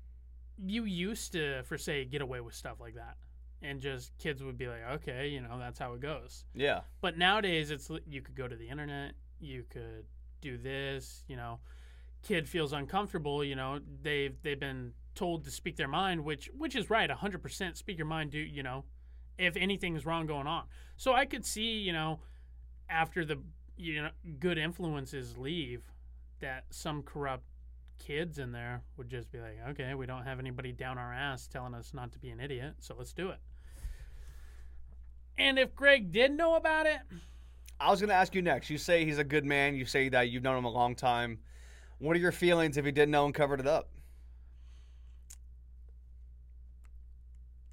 you 0.63 0.85
used 0.85 1.31
to, 1.33 1.63
for 1.63 1.77
say, 1.77 2.05
get 2.05 2.21
away 2.21 2.39
with 2.39 2.53
stuff 2.53 2.79
like 2.79 2.95
that, 2.95 3.17
and 3.61 3.81
just 3.81 4.15
kids 4.17 4.43
would 4.43 4.57
be 4.57 4.67
like, 4.67 4.83
okay, 4.93 5.27
you 5.27 5.41
know, 5.41 5.57
that's 5.59 5.79
how 5.79 5.93
it 5.93 6.01
goes. 6.01 6.45
Yeah. 6.53 6.81
But 7.01 7.17
nowadays, 7.17 7.71
it's 7.71 7.89
you 8.07 8.21
could 8.21 8.35
go 8.35 8.47
to 8.47 8.55
the 8.55 8.69
internet, 8.69 9.13
you 9.39 9.63
could 9.69 10.05
do 10.41 10.57
this, 10.57 11.23
you 11.27 11.35
know. 11.35 11.59
Kid 12.23 12.47
feels 12.47 12.71
uncomfortable, 12.73 13.43
you 13.43 13.55
know. 13.55 13.79
They've 14.03 14.35
they've 14.43 14.59
been 14.59 14.93
told 15.15 15.43
to 15.45 15.51
speak 15.51 15.75
their 15.77 15.87
mind, 15.87 16.23
which 16.23 16.49
which 16.55 16.75
is 16.75 16.89
right, 16.89 17.09
100% 17.09 17.75
speak 17.75 17.97
your 17.97 18.05
mind, 18.05 18.31
do, 18.31 18.39
you 18.39 18.63
know, 18.63 18.85
if 19.41 19.57
anything 19.57 19.95
is 19.95 20.05
wrong 20.05 20.25
going 20.25 20.47
on. 20.47 20.63
So 20.97 21.13
I 21.13 21.25
could 21.25 21.45
see, 21.45 21.79
you 21.79 21.93
know, 21.93 22.19
after 22.89 23.25
the 23.25 23.37
you 23.77 24.03
know 24.03 24.09
good 24.39 24.57
influences 24.57 25.37
leave 25.37 25.83
that 26.39 26.65
some 26.69 27.01
corrupt 27.03 27.43
kids 27.97 28.37
in 28.39 28.51
there 28.51 28.81
would 28.97 29.09
just 29.09 29.31
be 29.31 29.39
like, 29.39 29.57
"Okay, 29.69 29.93
we 29.93 30.05
don't 30.05 30.23
have 30.23 30.39
anybody 30.39 30.71
down 30.71 30.97
our 30.97 31.13
ass 31.13 31.47
telling 31.47 31.73
us 31.73 31.93
not 31.93 32.11
to 32.11 32.19
be 32.19 32.29
an 32.29 32.39
idiot, 32.39 32.75
so 32.79 32.95
let's 32.97 33.13
do 33.13 33.29
it." 33.29 33.39
And 35.37 35.57
if 35.57 35.75
Greg 35.75 36.11
did 36.11 36.31
know 36.31 36.55
about 36.55 36.85
it, 36.85 36.99
I 37.79 37.89
was 37.89 37.99
going 37.99 38.09
to 38.09 38.15
ask 38.15 38.35
you 38.35 38.43
next. 38.43 38.69
You 38.69 38.77
say 38.77 39.05
he's 39.05 39.17
a 39.17 39.23
good 39.23 39.45
man. 39.45 39.75
You 39.75 39.85
say 39.85 40.09
that 40.09 40.29
you've 40.29 40.43
known 40.43 40.57
him 40.57 40.65
a 40.65 40.69
long 40.69 40.95
time. 40.95 41.39
What 41.97 42.15
are 42.15 42.19
your 42.19 42.31
feelings 42.31 42.77
if 42.77 42.85
he 42.85 42.91
didn't 42.91 43.11
know 43.11 43.25
and 43.25 43.33
covered 43.33 43.59
it 43.59 43.67
up? 43.67 43.89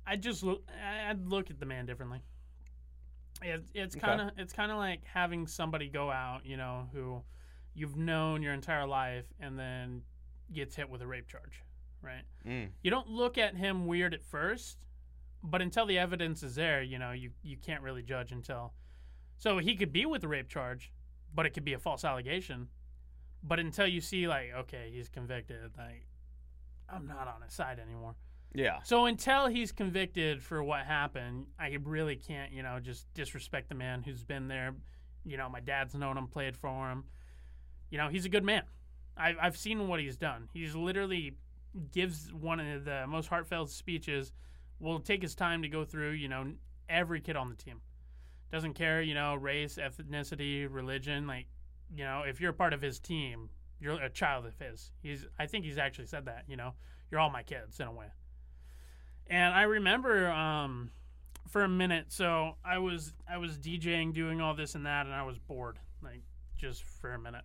I 0.08 0.16
just 0.16 0.42
look. 0.42 0.62
I'd 1.08 1.26
look 1.28 1.50
at 1.50 1.60
the 1.60 1.66
man 1.66 1.86
differently. 1.86 2.22
It, 3.42 3.64
it's 3.74 3.94
kind 3.94 4.20
of 4.20 4.30
it's 4.36 4.52
kind 4.52 4.72
of 4.72 4.78
like 4.78 5.04
having 5.04 5.46
somebody 5.46 5.88
go 5.88 6.10
out, 6.10 6.40
you 6.44 6.56
know, 6.56 6.88
who 6.92 7.22
you've 7.74 7.96
known 7.96 8.42
your 8.42 8.52
entire 8.52 8.86
life, 8.86 9.26
and 9.38 9.58
then 9.58 10.02
gets 10.52 10.74
hit 10.74 10.88
with 10.88 11.02
a 11.02 11.06
rape 11.06 11.28
charge, 11.28 11.62
right? 12.02 12.22
Mm. 12.46 12.70
You 12.82 12.90
don't 12.90 13.08
look 13.08 13.38
at 13.38 13.54
him 13.54 13.86
weird 13.86 14.14
at 14.14 14.24
first, 14.24 14.78
but 15.42 15.60
until 15.62 15.86
the 15.86 15.98
evidence 15.98 16.42
is 16.42 16.54
there, 16.54 16.82
you 16.82 16.98
know, 16.98 17.12
you 17.12 17.30
you 17.42 17.56
can't 17.56 17.82
really 17.82 18.02
judge 18.02 18.32
until. 18.32 18.72
So 19.36 19.58
he 19.58 19.76
could 19.76 19.92
be 19.92 20.04
with 20.04 20.24
a 20.24 20.28
rape 20.28 20.48
charge, 20.48 20.92
but 21.32 21.46
it 21.46 21.50
could 21.50 21.64
be 21.64 21.74
a 21.74 21.78
false 21.78 22.04
allegation. 22.04 22.68
But 23.44 23.60
until 23.60 23.86
you 23.86 24.00
see, 24.00 24.26
like, 24.26 24.50
okay, 24.52 24.90
he's 24.92 25.08
convicted, 25.08 25.70
like, 25.76 26.06
I'm 26.88 27.06
not 27.06 27.28
on 27.28 27.42
his 27.42 27.52
side 27.52 27.78
anymore. 27.78 28.16
Yeah. 28.54 28.78
So 28.82 29.06
until 29.06 29.46
he's 29.46 29.72
convicted 29.72 30.42
for 30.42 30.62
what 30.62 30.86
happened, 30.86 31.46
I 31.58 31.76
really 31.82 32.16
can't, 32.16 32.52
you 32.52 32.62
know, 32.62 32.78
just 32.80 33.12
disrespect 33.14 33.68
the 33.68 33.74
man 33.74 34.02
who's 34.02 34.24
been 34.24 34.48
there. 34.48 34.74
You 35.24 35.36
know, 35.36 35.48
my 35.48 35.60
dad's 35.60 35.94
known 35.94 36.16
him, 36.16 36.26
played 36.26 36.56
for 36.56 36.90
him. 36.90 37.04
You 37.90 37.98
know, 37.98 38.08
he's 38.08 38.24
a 38.24 38.28
good 38.28 38.44
man. 38.44 38.62
I've 39.16 39.36
I've 39.40 39.56
seen 39.56 39.88
what 39.88 40.00
he's 40.00 40.16
done. 40.16 40.48
He's 40.52 40.74
literally 40.74 41.34
gives 41.92 42.32
one 42.32 42.60
of 42.60 42.84
the 42.84 43.06
most 43.06 43.28
heartfelt 43.28 43.70
speeches. 43.70 44.32
Will 44.80 45.00
take 45.00 45.22
his 45.22 45.34
time 45.34 45.62
to 45.62 45.68
go 45.68 45.84
through, 45.84 46.12
you 46.12 46.28
know, 46.28 46.52
every 46.88 47.20
kid 47.20 47.36
on 47.36 47.48
the 47.48 47.56
team. 47.56 47.80
Doesn't 48.52 48.74
care, 48.74 49.02
you 49.02 49.12
know, 49.12 49.34
race, 49.34 49.76
ethnicity, 49.76 50.68
religion. 50.70 51.26
Like, 51.26 51.46
you 51.94 52.04
know, 52.04 52.22
if 52.26 52.40
you're 52.40 52.52
a 52.52 52.54
part 52.54 52.72
of 52.72 52.80
his 52.80 53.00
team, 53.00 53.50
you're 53.80 54.00
a 54.00 54.08
child 54.08 54.46
of 54.46 54.54
his. 54.58 54.92
He's. 55.02 55.26
I 55.38 55.46
think 55.46 55.64
he's 55.64 55.78
actually 55.78 56.06
said 56.06 56.26
that. 56.26 56.44
You 56.48 56.56
know, 56.56 56.74
you're 57.10 57.20
all 57.20 57.30
my 57.30 57.42
kids 57.42 57.80
in 57.80 57.86
a 57.86 57.92
way. 57.92 58.06
And 59.30 59.54
I 59.54 59.62
remember 59.62 60.30
um, 60.30 60.90
for 61.48 61.62
a 61.62 61.68
minute, 61.68 62.06
so 62.08 62.56
I 62.64 62.78
was 62.78 63.12
I 63.28 63.38
was 63.38 63.58
DJing, 63.58 64.14
doing 64.14 64.40
all 64.40 64.54
this 64.54 64.74
and 64.74 64.86
that, 64.86 65.06
and 65.06 65.14
I 65.14 65.22
was 65.22 65.38
bored, 65.38 65.78
like 66.02 66.22
just 66.56 66.82
for 66.82 67.12
a 67.12 67.18
minute. 67.18 67.44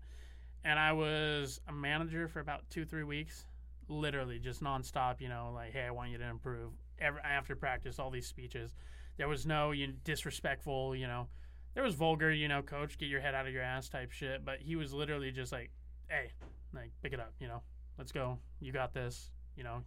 And 0.64 0.80
I 0.80 0.94
was 0.94 1.60
a 1.68 1.74
manager 1.74 2.28
for 2.28 2.40
about 2.40 2.62
two 2.70 2.86
three 2.86 3.04
weeks, 3.04 3.46
literally 3.90 4.40
just 4.40 4.64
nonstop. 4.64 5.20
You 5.20 5.30
know, 5.30 5.52
like 5.54 5.74
hey, 5.74 5.84
I 5.84 5.92
want 5.92 6.12
you 6.12 6.18
to 6.18 6.28
improve. 6.28 6.72
Every, 7.00 7.22
after 7.22 7.56
practice, 7.56 8.00
all 8.00 8.12
these 8.12 8.28
speeches, 8.28 8.74
there 9.18 9.28
was 9.28 9.46
no 9.46 9.72
you 9.72 9.88
know, 9.88 9.94
disrespectful. 10.06 10.96
You 10.96 11.08
know, 11.08 11.28
there 11.74 11.84
was 11.84 11.96
vulgar. 11.96 12.32
You 12.32 12.48
know, 12.48 12.62
coach, 12.62 12.98
get 12.98 13.10
your 13.10 13.20
head 13.20 13.36
out 13.36 13.46
of 13.46 13.54
your 13.54 13.64
ass 13.64 13.90
type 13.90 14.12
shit. 14.12 14.46
But 14.46 14.60
he 14.62 14.78
was 14.78 14.94
literally 14.94 15.32
just 15.32 15.52
like, 15.52 15.70
hey, 16.08 16.32
like 16.74 16.92
pick 17.02 17.12
it 17.12 17.20
up. 17.20 17.34
You 17.40 17.48
know, 17.48 17.62
let's 17.98 18.14
go. 18.14 18.38
You 18.62 18.72
got 18.72 18.94
this. 18.94 19.32
You 19.58 19.64
know, 19.64 19.84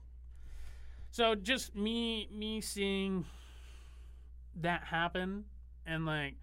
so 1.16 1.34
just 1.34 1.74
me 1.74 2.28
me 2.30 2.60
seeing 2.60 3.24
that 4.54 4.84
happen 4.84 5.44
and 5.86 6.04
like 6.04 6.34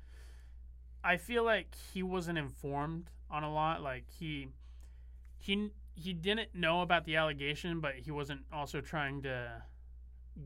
I 1.03 1.17
feel 1.17 1.43
like 1.43 1.67
he 1.93 2.01
wasn't 2.01 2.39
informed 2.39 3.11
on 3.29 3.43
a 3.43 3.53
lot 3.53 3.83
like 3.83 4.05
he 4.09 4.47
he 5.37 5.69
he 5.93 6.11
didn't 6.11 6.55
know 6.55 6.81
about 6.81 7.05
the 7.05 7.17
allegation 7.17 7.81
but 7.81 7.93
he 7.97 8.09
wasn't 8.09 8.41
also 8.51 8.81
trying 8.81 9.21
to 9.21 9.61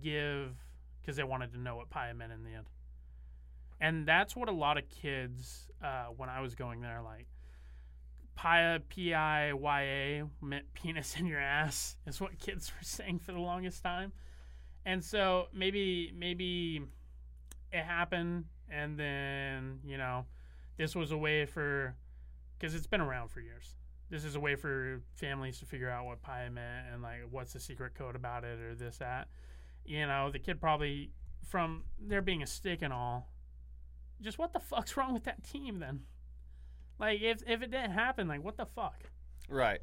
give 0.03 0.57
cuz 1.05 1.15
they 1.15 1.23
wanted 1.23 1.53
to 1.53 1.57
know 1.57 1.77
what 1.77 1.89
Piya 1.89 2.13
meant 2.13 2.33
in 2.33 2.43
the 2.43 2.53
end. 2.53 2.69
And 3.79 4.05
that's 4.05 4.35
what 4.35 4.49
a 4.49 4.57
lot 4.65 4.77
of 4.77 4.89
kids 4.89 5.69
uh, 5.81 6.07
when 6.07 6.27
I 6.27 6.41
was 6.41 6.53
going 6.53 6.81
there 6.81 7.01
like 7.01 7.27
Piya, 8.37 8.81
P 8.87 9.13
I 9.13 9.53
Y 9.53 9.81
A, 9.81 10.23
meant 10.41 10.71
penis 10.73 11.15
in 11.17 11.25
your 11.25 11.39
ass, 11.39 11.97
is 12.05 12.21
what 12.21 12.37
kids 12.39 12.71
were 12.71 12.83
saying 12.83 13.19
for 13.19 13.31
the 13.31 13.39
longest 13.39 13.81
time. 13.81 14.11
And 14.85 15.03
so 15.03 15.47
maybe, 15.53 16.13
maybe 16.15 16.83
it 17.73 17.83
happened, 17.83 18.45
and 18.69 18.97
then, 18.97 19.79
you 19.83 19.97
know, 19.97 20.25
this 20.77 20.95
was 20.95 21.11
a 21.11 21.17
way 21.17 21.45
for, 21.45 21.95
because 22.57 22.75
it's 22.75 22.87
been 22.87 23.01
around 23.01 23.29
for 23.29 23.41
years. 23.41 23.75
This 24.09 24.23
is 24.23 24.35
a 24.35 24.39
way 24.39 24.55
for 24.55 25.01
families 25.15 25.59
to 25.59 25.65
figure 25.65 25.89
out 25.89 26.05
what 26.05 26.21
Piya 26.21 26.51
meant 26.51 26.87
and, 26.93 27.01
like, 27.01 27.21
what's 27.29 27.53
the 27.53 27.59
secret 27.59 27.95
code 27.95 28.15
about 28.15 28.43
it 28.43 28.59
or 28.59 28.75
this, 28.75 28.97
that. 28.99 29.27
You 29.83 30.05
know, 30.05 30.31
the 30.31 30.39
kid 30.39 30.61
probably, 30.61 31.11
from 31.43 31.83
there 31.99 32.21
being 32.21 32.43
a 32.43 32.47
stick 32.47 32.81
and 32.81 32.93
all, 32.93 33.29
just 34.21 34.37
what 34.37 34.53
the 34.53 34.59
fuck's 34.59 34.95
wrong 34.95 35.13
with 35.13 35.25
that 35.25 35.43
team 35.43 35.79
then? 35.79 36.01
Like 36.99 37.21
if 37.21 37.41
if 37.47 37.61
it 37.61 37.71
didn't 37.71 37.91
happen, 37.91 38.27
like 38.27 38.43
what 38.43 38.57
the 38.57 38.65
fuck? 38.65 39.03
Right. 39.49 39.79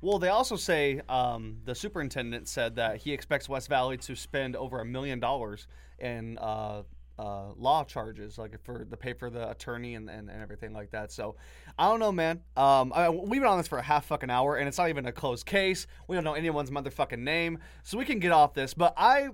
Well, 0.00 0.18
they 0.18 0.28
also 0.28 0.56
say 0.56 1.00
um, 1.08 1.56
the 1.64 1.74
superintendent 1.74 2.46
said 2.46 2.76
that 2.76 2.98
he 2.98 3.12
expects 3.12 3.48
West 3.48 3.68
Valley 3.68 3.96
to 3.98 4.14
spend 4.14 4.54
over 4.54 4.80
a 4.80 4.84
million 4.84 5.18
dollars 5.18 5.66
in 5.98 6.36
uh, 6.38 6.82
uh, 7.18 7.52
law 7.56 7.84
charges, 7.84 8.36
like 8.36 8.62
for 8.64 8.84
the 8.88 8.96
pay 8.96 9.12
for 9.12 9.30
the 9.30 9.48
attorney 9.48 9.94
and, 9.94 10.10
and, 10.10 10.28
and 10.28 10.42
everything 10.42 10.72
like 10.72 10.90
that. 10.90 11.12
So 11.12 11.36
I 11.78 11.88
don't 11.88 12.00
know, 12.00 12.12
man. 12.12 12.42
Um, 12.56 12.92
I, 12.94 13.08
we've 13.08 13.40
been 13.40 13.48
on 13.48 13.58
this 13.58 13.68
for 13.68 13.78
a 13.78 13.82
half 13.82 14.06
fucking 14.06 14.30
hour, 14.30 14.56
and 14.56 14.68
it's 14.68 14.78
not 14.78 14.88
even 14.88 15.06
a 15.06 15.12
closed 15.12 15.46
case. 15.46 15.86
We 16.08 16.16
don't 16.16 16.24
know 16.24 16.34
anyone's 16.34 16.70
motherfucking 16.70 17.20
name, 17.20 17.58
so 17.82 17.96
we 17.96 18.04
can 18.04 18.18
get 18.18 18.32
off 18.32 18.52
this. 18.52 18.74
But 18.74 18.94
I 18.96 19.28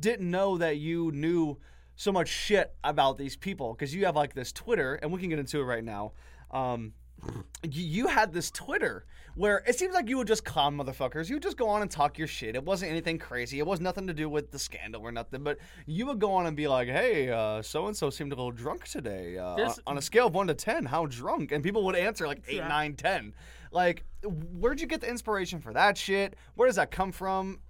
didn't 0.00 0.30
know 0.30 0.58
that 0.58 0.78
you 0.78 1.12
knew 1.12 1.58
so 1.94 2.12
much 2.12 2.28
shit 2.28 2.74
about 2.84 3.16
these 3.16 3.36
people 3.36 3.74
because 3.74 3.94
you 3.94 4.06
have 4.06 4.16
like 4.16 4.34
this 4.34 4.50
Twitter, 4.52 4.94
and 4.96 5.12
we 5.12 5.20
can 5.20 5.28
get 5.28 5.38
into 5.38 5.60
it 5.60 5.64
right 5.64 5.84
now. 5.84 6.12
Um, 6.50 6.92
you 7.62 8.06
had 8.08 8.32
this 8.32 8.50
Twitter 8.50 9.06
where 9.34 9.62
it 9.66 9.78
seems 9.78 9.94
like 9.94 10.08
you 10.08 10.16
would 10.18 10.26
just 10.28 10.44
calm 10.44 10.78
motherfuckers. 10.78 11.28
You 11.28 11.36
would 11.36 11.42
just 11.42 11.56
go 11.56 11.68
on 11.68 11.82
and 11.82 11.90
talk 11.90 12.18
your 12.18 12.28
shit. 12.28 12.54
It 12.54 12.64
wasn't 12.64 12.90
anything 12.90 13.18
crazy. 13.18 13.58
It 13.58 13.66
was 13.66 13.80
nothing 13.80 14.06
to 14.06 14.14
do 14.14 14.28
with 14.28 14.50
the 14.50 14.58
scandal 14.58 15.02
or 15.02 15.10
nothing. 15.12 15.42
But 15.42 15.58
you 15.86 16.06
would 16.06 16.18
go 16.18 16.32
on 16.34 16.46
and 16.46 16.56
be 16.56 16.68
like, 16.68 16.88
"Hey, 16.88 17.26
so 17.62 17.86
and 17.86 17.96
so 17.96 18.10
seemed 18.10 18.32
a 18.32 18.36
little 18.36 18.52
drunk 18.52 18.84
today. 18.86 19.38
Uh, 19.38 19.44
on, 19.56 19.74
on 19.86 19.98
a 19.98 20.02
scale 20.02 20.26
of 20.28 20.34
one 20.34 20.46
to 20.46 20.54
ten, 20.54 20.84
how 20.84 21.06
drunk?" 21.06 21.52
And 21.52 21.64
people 21.64 21.84
would 21.84 21.96
answer 21.96 22.26
like 22.26 22.42
eight, 22.48 22.56
Yeah. 22.56 22.68
nine, 22.68 22.94
ten. 22.94 23.34
Like, 23.72 24.04
where'd 24.22 24.80
you 24.80 24.86
get 24.86 25.00
the 25.00 25.08
inspiration 25.08 25.60
for 25.60 25.72
that 25.72 25.98
shit? 25.98 26.36
Where 26.54 26.66
does 26.68 26.76
that 26.76 26.90
come 26.90 27.12
from? 27.12 27.60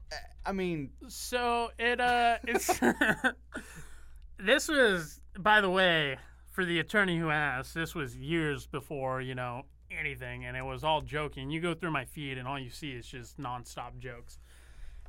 I 0.45 0.53
mean, 0.53 0.91
So 1.09 1.71
it 1.79 2.01
uh 2.01 2.39
it's 2.45 2.79
this 4.39 4.69
was 4.69 5.21
by 5.39 5.61
the 5.61 5.71
way 5.71 6.19
for 6.57 6.65
the 6.65 6.79
attorney 6.79 7.19
who 7.19 7.29
asked 7.29 7.75
this 7.75 7.95
was 7.95 8.17
years 8.17 8.67
before 8.67 9.21
you 9.21 9.35
know 9.35 9.67
anything 9.91 10.47
and 10.47 10.57
it 10.57 10.65
was 10.65 10.83
all 10.83 11.03
joking 11.03 11.51
you 11.51 11.61
go 11.61 11.75
through 11.75 11.91
my 11.91 12.07
feed 12.07 12.39
and 12.39 12.49
all 12.49 12.59
you 12.59 12.71
see 12.71 12.93
is 12.93 13.07
just 13.07 13.39
nonstop 13.39 13.99
jokes 13.99 14.39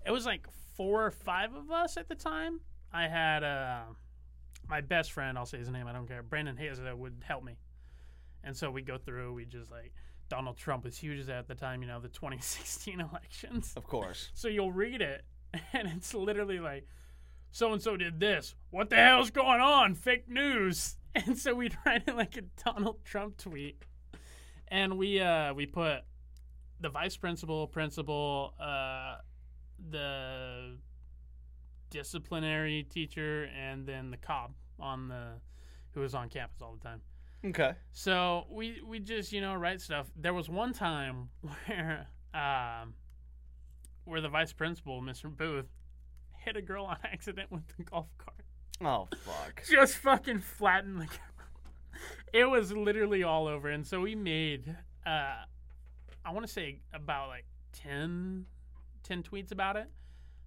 it 0.06 0.12
was 0.12 0.26
like 0.26 0.46
four 0.76 1.06
or 1.06 1.10
five 1.10 1.56
of 1.56 1.72
us 1.72 1.96
at 1.96 2.10
the 2.10 2.16
time 2.16 2.60
i 2.92 3.08
had 3.08 3.46
uh 3.46 3.80
my 4.70 4.82
best 4.82 5.14
friend 5.14 5.38
i'll 5.38 5.46
say 5.46 5.58
his 5.58 5.70
name 5.70 5.88
i 5.88 5.94
don't 5.94 6.06
care 6.06 6.22
brandon 6.22 6.58
hayes 6.58 6.82
that 6.82 6.98
would 6.98 7.16
help 7.26 7.46
me 7.46 7.56
and 8.44 8.54
so 8.54 8.70
we 8.70 8.82
go 8.82 8.98
through 8.98 9.34
we 9.34 9.46
just 9.46 9.72
like 9.72 9.94
donald 10.28 10.58
trump 10.58 10.84
was 10.84 10.98
huge 10.98 11.30
at 11.30 11.48
the 11.48 11.56
time 11.56 11.82
you 11.82 11.88
know 11.88 12.02
the 12.02 12.08
2016 12.10 13.00
elections 13.00 13.72
of 13.78 13.88
course. 13.88 14.32
so 14.34 14.50
you'll 14.50 14.74
read 14.74 15.02
it, 15.02 15.24
and 15.72 15.88
it's 15.96 16.14
literally 16.14 16.60
like, 16.60 16.86
so 17.52 17.72
and 17.72 17.82
so 17.82 17.96
did 17.96 18.20
this. 18.20 18.54
What 18.70 18.90
the 18.90 18.98
hell's 18.98 19.30
going 19.30 19.62
on? 19.62 19.96
Fake 19.96 20.28
news. 20.28 20.97
And 21.28 21.38
so 21.38 21.56
we'd 21.56 21.76
write 21.86 22.04
it 22.08 22.16
like 22.16 22.38
a 22.38 22.44
Donald 22.64 23.04
Trump 23.04 23.38
tweet, 23.38 23.82
and 24.68 24.98
we 24.98 25.20
uh 25.20 25.54
we 25.54 25.66
put 25.66 26.02
the 26.80 26.90
vice 26.90 27.18
principal, 27.18 27.68
principal, 27.68 28.54
uh, 28.60 29.16
the 29.90 30.78
disciplinary 31.90 32.84
teacher, 32.84 33.50
and 33.58 33.86
then 33.86 34.12
the 34.12 34.18
cop 34.18 34.52
on 34.80 35.08
the 35.08 35.34
who 35.92 36.02
was 36.02 36.14
on 36.14 36.30
campus 36.30 36.62
all 36.62 36.76
the 36.76 36.84
time. 36.88 37.02
Okay. 37.46 37.74
So 37.92 38.46
we 38.50 38.82
we 38.86 39.00
just 39.00 39.32
you 39.32 39.42
know 39.42 39.56
write 39.56 39.82
stuff. 39.82 40.08
There 40.16 40.34
was 40.34 40.50
one 40.50 40.74
time 40.74 41.30
where 41.66 42.08
um 42.34 42.94
where 44.06 44.22
the 44.22 44.30
vice 44.30 44.54
principal, 44.54 45.02
Mr. 45.02 45.36
Booth, 45.36 45.68
hit 46.46 46.56
a 46.56 46.62
girl 46.62 46.86
on 46.86 46.98
accident 47.04 47.52
with 47.52 47.68
the 47.76 47.84
golf 47.84 48.08
cart. 48.18 48.42
Oh 48.84 49.08
fuck. 49.24 49.64
Just 49.70 49.96
fucking 49.96 50.40
flattened 50.40 51.02
the 51.02 51.06
girl. 51.06 52.00
it 52.34 52.46
was 52.46 52.72
literally 52.72 53.24
all 53.24 53.48
over. 53.48 53.70
And 53.70 53.86
so 53.86 54.02
we 54.02 54.16
made, 54.16 54.76
uh, 55.06 55.36
I 56.26 56.32
want 56.32 56.46
to 56.46 56.52
say 56.52 56.80
about 56.94 57.30
like 57.30 57.46
10, 57.74 58.46
10 59.04 59.24
tweets 59.24 59.52
about 59.52 59.78
it 59.78 59.90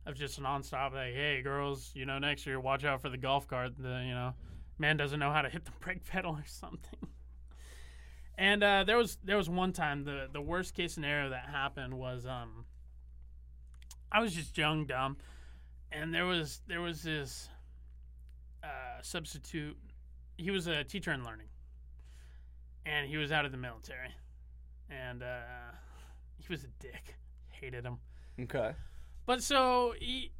of 0.06 0.14
just 0.14 0.40
nonstop 0.40 0.92
like, 0.92 1.14
hey, 1.14 1.42
girls, 1.42 1.90
you 1.94 2.06
know, 2.06 2.18
next 2.18 2.46
year, 2.46 2.60
watch 2.60 2.84
out 2.84 3.02
for 3.02 3.08
the 3.08 3.18
golf 3.18 3.46
cart. 3.46 3.72
The, 3.78 4.04
you 4.06 4.14
know, 4.14 4.34
man 4.78 4.96
doesn't 4.96 5.18
know 5.18 5.30
how 5.30 5.42
to 5.42 5.48
hit 5.48 5.64
the 5.64 5.72
brake 5.80 6.04
pedal 6.06 6.32
or 6.32 6.44
something. 6.46 7.08
And 8.38 8.62
uh, 8.62 8.84
there 8.84 8.96
was 8.96 9.18
there 9.22 9.36
was 9.36 9.50
one 9.50 9.74
time 9.74 10.04
the 10.04 10.26
the 10.32 10.40
worst 10.40 10.74
case 10.74 10.94
scenario 10.94 11.28
that 11.28 11.44
happened 11.44 11.92
was 11.92 12.24
um 12.24 12.64
I 14.10 14.20
was 14.22 14.34
just 14.34 14.56
young 14.56 14.86
dumb, 14.86 15.18
and 15.92 16.14
there 16.14 16.24
was 16.24 16.62
there 16.66 16.80
was 16.80 17.02
this 17.02 17.50
uh, 18.62 19.02
substitute. 19.02 19.76
He 20.36 20.50
was 20.50 20.66
a 20.66 20.84
teacher 20.84 21.12
in 21.12 21.24
learning, 21.24 21.48
and 22.86 23.08
he 23.08 23.16
was 23.16 23.30
out 23.32 23.44
of 23.44 23.52
the 23.52 23.58
military, 23.58 24.10
and 24.88 25.22
uh, 25.22 25.72
he 26.38 26.46
was 26.52 26.64
a 26.64 26.68
dick. 26.78 27.16
Hated 27.48 27.84
him. 27.84 27.98
Okay. 28.40 28.72
But 29.26 29.42
so 29.42 29.92
he, 30.00 30.32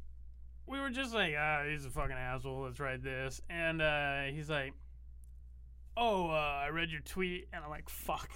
we 0.65 0.79
were 0.79 0.89
just 0.89 1.13
like, 1.13 1.33
ah, 1.37 1.63
he's 1.69 1.85
a 1.85 1.89
fucking 1.91 2.15
asshole. 2.15 2.63
Let's 2.63 2.79
write 2.79 3.03
this. 3.03 3.39
And 3.49 3.79
uh, 3.81 4.23
he's 4.33 4.49
like, 4.49 4.73
oh, 5.95 6.29
uh, 6.29 6.33
I 6.65 6.69
read 6.69 6.89
your 6.89 7.01
tweet, 7.01 7.47
and 7.53 7.63
I'm 7.63 7.69
like, 7.69 7.89
fuck. 7.89 8.29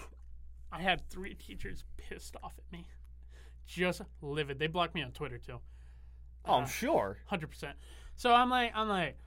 I 0.72 0.82
had 0.82 1.10
three 1.10 1.34
teachers 1.48 1.84
pissed 1.98 2.36
off 2.44 2.54
at 2.58 2.72
me, 2.72 2.86
just 3.66 4.02
livid. 4.22 4.60
They 4.60 4.68
blocked 4.68 4.94
me 4.94 5.02
on 5.02 5.12
Twitter 5.12 5.38
too, 5.40 5.60
Oh, 6.46 6.56
I'm 6.56 6.68
sure. 6.68 7.18
hundred 7.26 7.48
percent. 7.50 7.76
So 8.18 8.32
I'm 8.34 8.50
like, 8.50 8.72
I'm 8.76 8.88
like, 8.88 9.18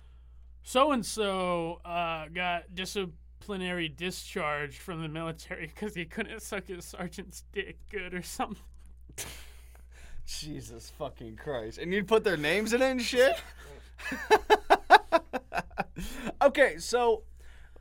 so 0.63 0.93
and 0.93 1.05
so 1.05 1.81
got 1.85 2.75
disciplinary 2.75 3.89
discharge 3.89 4.79
from 4.79 5.03
the 5.03 5.09
military 5.09 5.67
because 5.75 5.95
he 5.95 6.05
couldn't 6.05 6.43
suck 6.43 6.67
his 6.67 6.85
sergeant's 6.85 7.45
dick 7.53 7.79
good 7.91 8.15
or 8.15 8.23
something. 8.23 8.63
Jesus 10.27 10.93
fucking 10.99 11.37
Christ. 11.37 11.79
And 11.79 11.93
you'd 11.93 12.07
put 12.07 12.23
their 12.23 12.37
names 12.37 12.75
in 12.75 12.83
it 12.83 12.91
and 12.91 13.01
shit? 13.01 13.41
okay, 16.43 16.77
so 16.79 17.23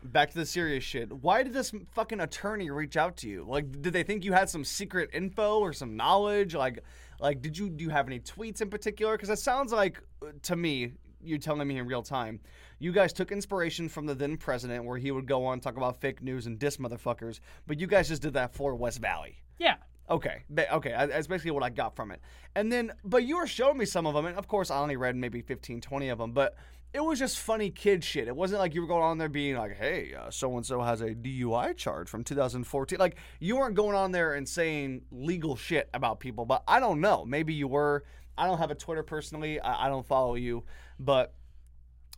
back 0.02 0.32
to 0.32 0.38
the 0.38 0.46
serious 0.46 0.84
shit. 0.84 1.12
Why 1.12 1.44
did 1.44 1.54
this 1.54 1.74
fucking 1.94 2.22
attorney 2.22 2.70
reach 2.70 2.96
out 2.96 3.18
to 3.18 3.30
you? 3.30 3.46
Like 3.48 3.82
did 3.82 3.94
they 3.94 4.04
think 4.04 4.24
you 4.24 4.34
had 4.34 4.50
some 4.50 4.64
secret 4.64 5.10
info 5.14 5.60
or 5.60 5.74
some 5.74 5.98
knowledge? 5.98 6.56
Like 6.56 6.84
like 7.20 7.42
did 7.42 7.58
you 7.58 7.70
do 7.70 7.84
you 7.84 7.90
have 7.90 8.08
any 8.08 8.20
tweets 8.20 8.62
in 8.62 8.70
particular 8.70 9.18
cuz 9.18 9.30
it 9.30 9.40
sounds 9.40 9.72
like 9.72 10.02
uh, 10.22 10.28
to 10.44 10.56
me 10.56 10.94
you're 11.22 11.40
telling 11.40 11.68
me 11.68 11.78
in 11.78 11.88
real 11.88 12.04
time. 12.04 12.40
You 12.80 12.92
guys 12.92 13.14
took 13.14 13.32
inspiration 13.32 13.90
from 13.90 14.06
the 14.06 14.16
then 14.16 14.38
president 14.38 14.86
where 14.86 14.98
he 14.98 15.12
would 15.12 15.26
go 15.26 15.46
on 15.46 15.60
talk 15.60 15.78
about 15.78 16.00
fake 16.00 16.22
news 16.22 16.46
and 16.46 16.60
diss 16.60 16.78
motherfuckers, 16.78 17.40
but 17.66 17.80
you 17.80 17.88
guys 17.88 18.08
just 18.08 18.22
did 18.22 18.34
that 18.34 18.54
for 18.54 18.76
West 18.76 19.00
Valley. 19.00 19.38
Yeah, 19.58 19.78
Okay, 20.10 20.44
okay, 20.72 21.08
that's 21.10 21.28
basically 21.28 21.52
what 21.52 21.64
I 21.64 21.70
got 21.70 21.96
from 21.96 22.12
it. 22.12 22.22
And 22.56 22.72
then, 22.72 22.94
but 23.04 23.24
you 23.24 23.38
were 23.38 23.48
showing 23.48 23.78
me 23.78 23.84
some 23.84 24.08
of 24.08 24.14
them, 24.14 24.26
and 24.26 24.38
of 24.38 24.48
course, 24.48 24.72
I 24.72 24.80
only 24.80 24.96
read 24.96 25.18
maybe 25.18 25.42
15, 25.42 25.82
20 25.82 26.10
of 26.10 26.18
them, 26.18 26.32
but 26.32 26.56
it 26.94 27.02
was 27.02 27.20
just 27.20 27.40
funny 27.40 27.70
kid 27.70 28.06
shit. 28.06 28.30
It 28.30 28.36
wasn't 28.36 28.62
like 28.62 28.74
you 28.74 28.82
were 28.82 28.88
going 28.88 29.04
on 29.04 29.18
there 29.18 29.28
being 29.28 29.58
like, 29.58 29.76
hey, 29.76 30.14
so 30.30 30.56
and 30.56 30.66
so 30.66 30.82
has 30.82 31.02
a 31.02 31.10
DUI 31.10 31.76
charge 31.76 32.08
from 32.08 32.24
2014. 32.24 32.98
Like, 32.98 33.18
you 33.42 33.58
weren't 33.58 33.76
going 33.76 33.96
on 33.96 34.14
there 34.14 34.36
and 34.36 34.48
saying 34.48 35.02
legal 35.12 35.58
shit 35.58 35.90
about 35.94 36.22
people, 36.22 36.46
but 36.46 36.64
I 36.68 36.80
don't 36.80 37.02
know. 37.02 37.26
Maybe 37.26 37.54
you 37.54 37.68
were. 37.68 38.06
I 38.38 38.46
don't 38.46 38.60
have 38.60 38.72
a 38.72 38.76
Twitter 38.76 39.04
personally, 39.04 39.60
I, 39.60 39.88
I 39.88 39.90
don't 39.90 40.06
follow 40.06 40.36
you, 40.36 40.64
but 41.00 41.34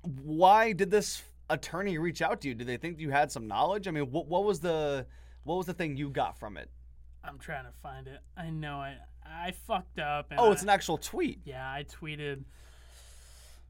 why 0.01 0.71
did 0.73 0.91
this 0.91 1.21
attorney 1.49 1.97
reach 1.97 2.21
out 2.21 2.41
to 2.41 2.47
you? 2.47 2.55
Did 2.55 2.67
they 2.67 2.77
think 2.77 2.99
you 2.99 3.09
had 3.11 3.31
some 3.31 3.47
knowledge? 3.47 3.87
I 3.87 3.91
mean, 3.91 4.11
what, 4.11 4.27
what 4.27 4.43
was 4.43 4.59
the. 4.59 5.05
What 5.43 5.55
was 5.55 5.65
the 5.65 5.73
thing 5.73 5.95
you 5.97 6.09
got 6.09 6.37
from 6.37 6.57
it? 6.57 6.69
I'm 7.23 7.39
trying 7.39 7.63
to 7.65 7.71
find 7.81 8.07
it. 8.07 8.19
I 8.37 8.49
know 8.49 8.75
I 8.77 8.97
I 9.25 9.51
fucked 9.67 9.99
up. 9.99 10.27
And 10.31 10.39
Oh, 10.39 10.51
it's 10.51 10.61
I- 10.61 10.65
an 10.65 10.69
actual 10.69 10.97
tweet. 10.97 11.39
Yeah, 11.45 11.65
I 11.65 11.85
tweeted. 11.85 12.43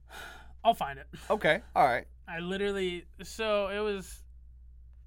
I'll 0.63 0.73
find 0.73 0.99
it. 0.99 1.07
Okay, 1.29 1.61
all 1.75 1.85
right. 1.85 2.05
I 2.27 2.39
literally. 2.39 3.05
So 3.23 3.67
it 3.69 3.79
was. 3.79 4.19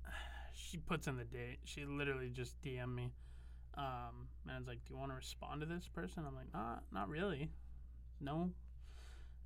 She 0.55 0.79
puts 0.79 1.07
in 1.07 1.19
the 1.19 1.25
date. 1.25 1.59
She 1.65 1.85
literally 1.85 2.31
just 2.31 2.59
DM'd 2.63 2.95
me. 2.95 3.11
Um, 3.77 4.29
and 4.47 4.53
I 4.55 4.59
was 4.59 4.67
like, 4.67 4.79
"Do 4.87 4.95
you 4.95 4.99
want 4.99 5.11
to 5.11 5.17
respond 5.17 5.61
to 5.61 5.67
this 5.67 5.87
person?" 5.89 6.25
I'm 6.27 6.35
like, 6.35 6.53
"Not, 6.55 6.83
not 6.93 7.09
really. 7.11 7.51
No." 8.21 8.51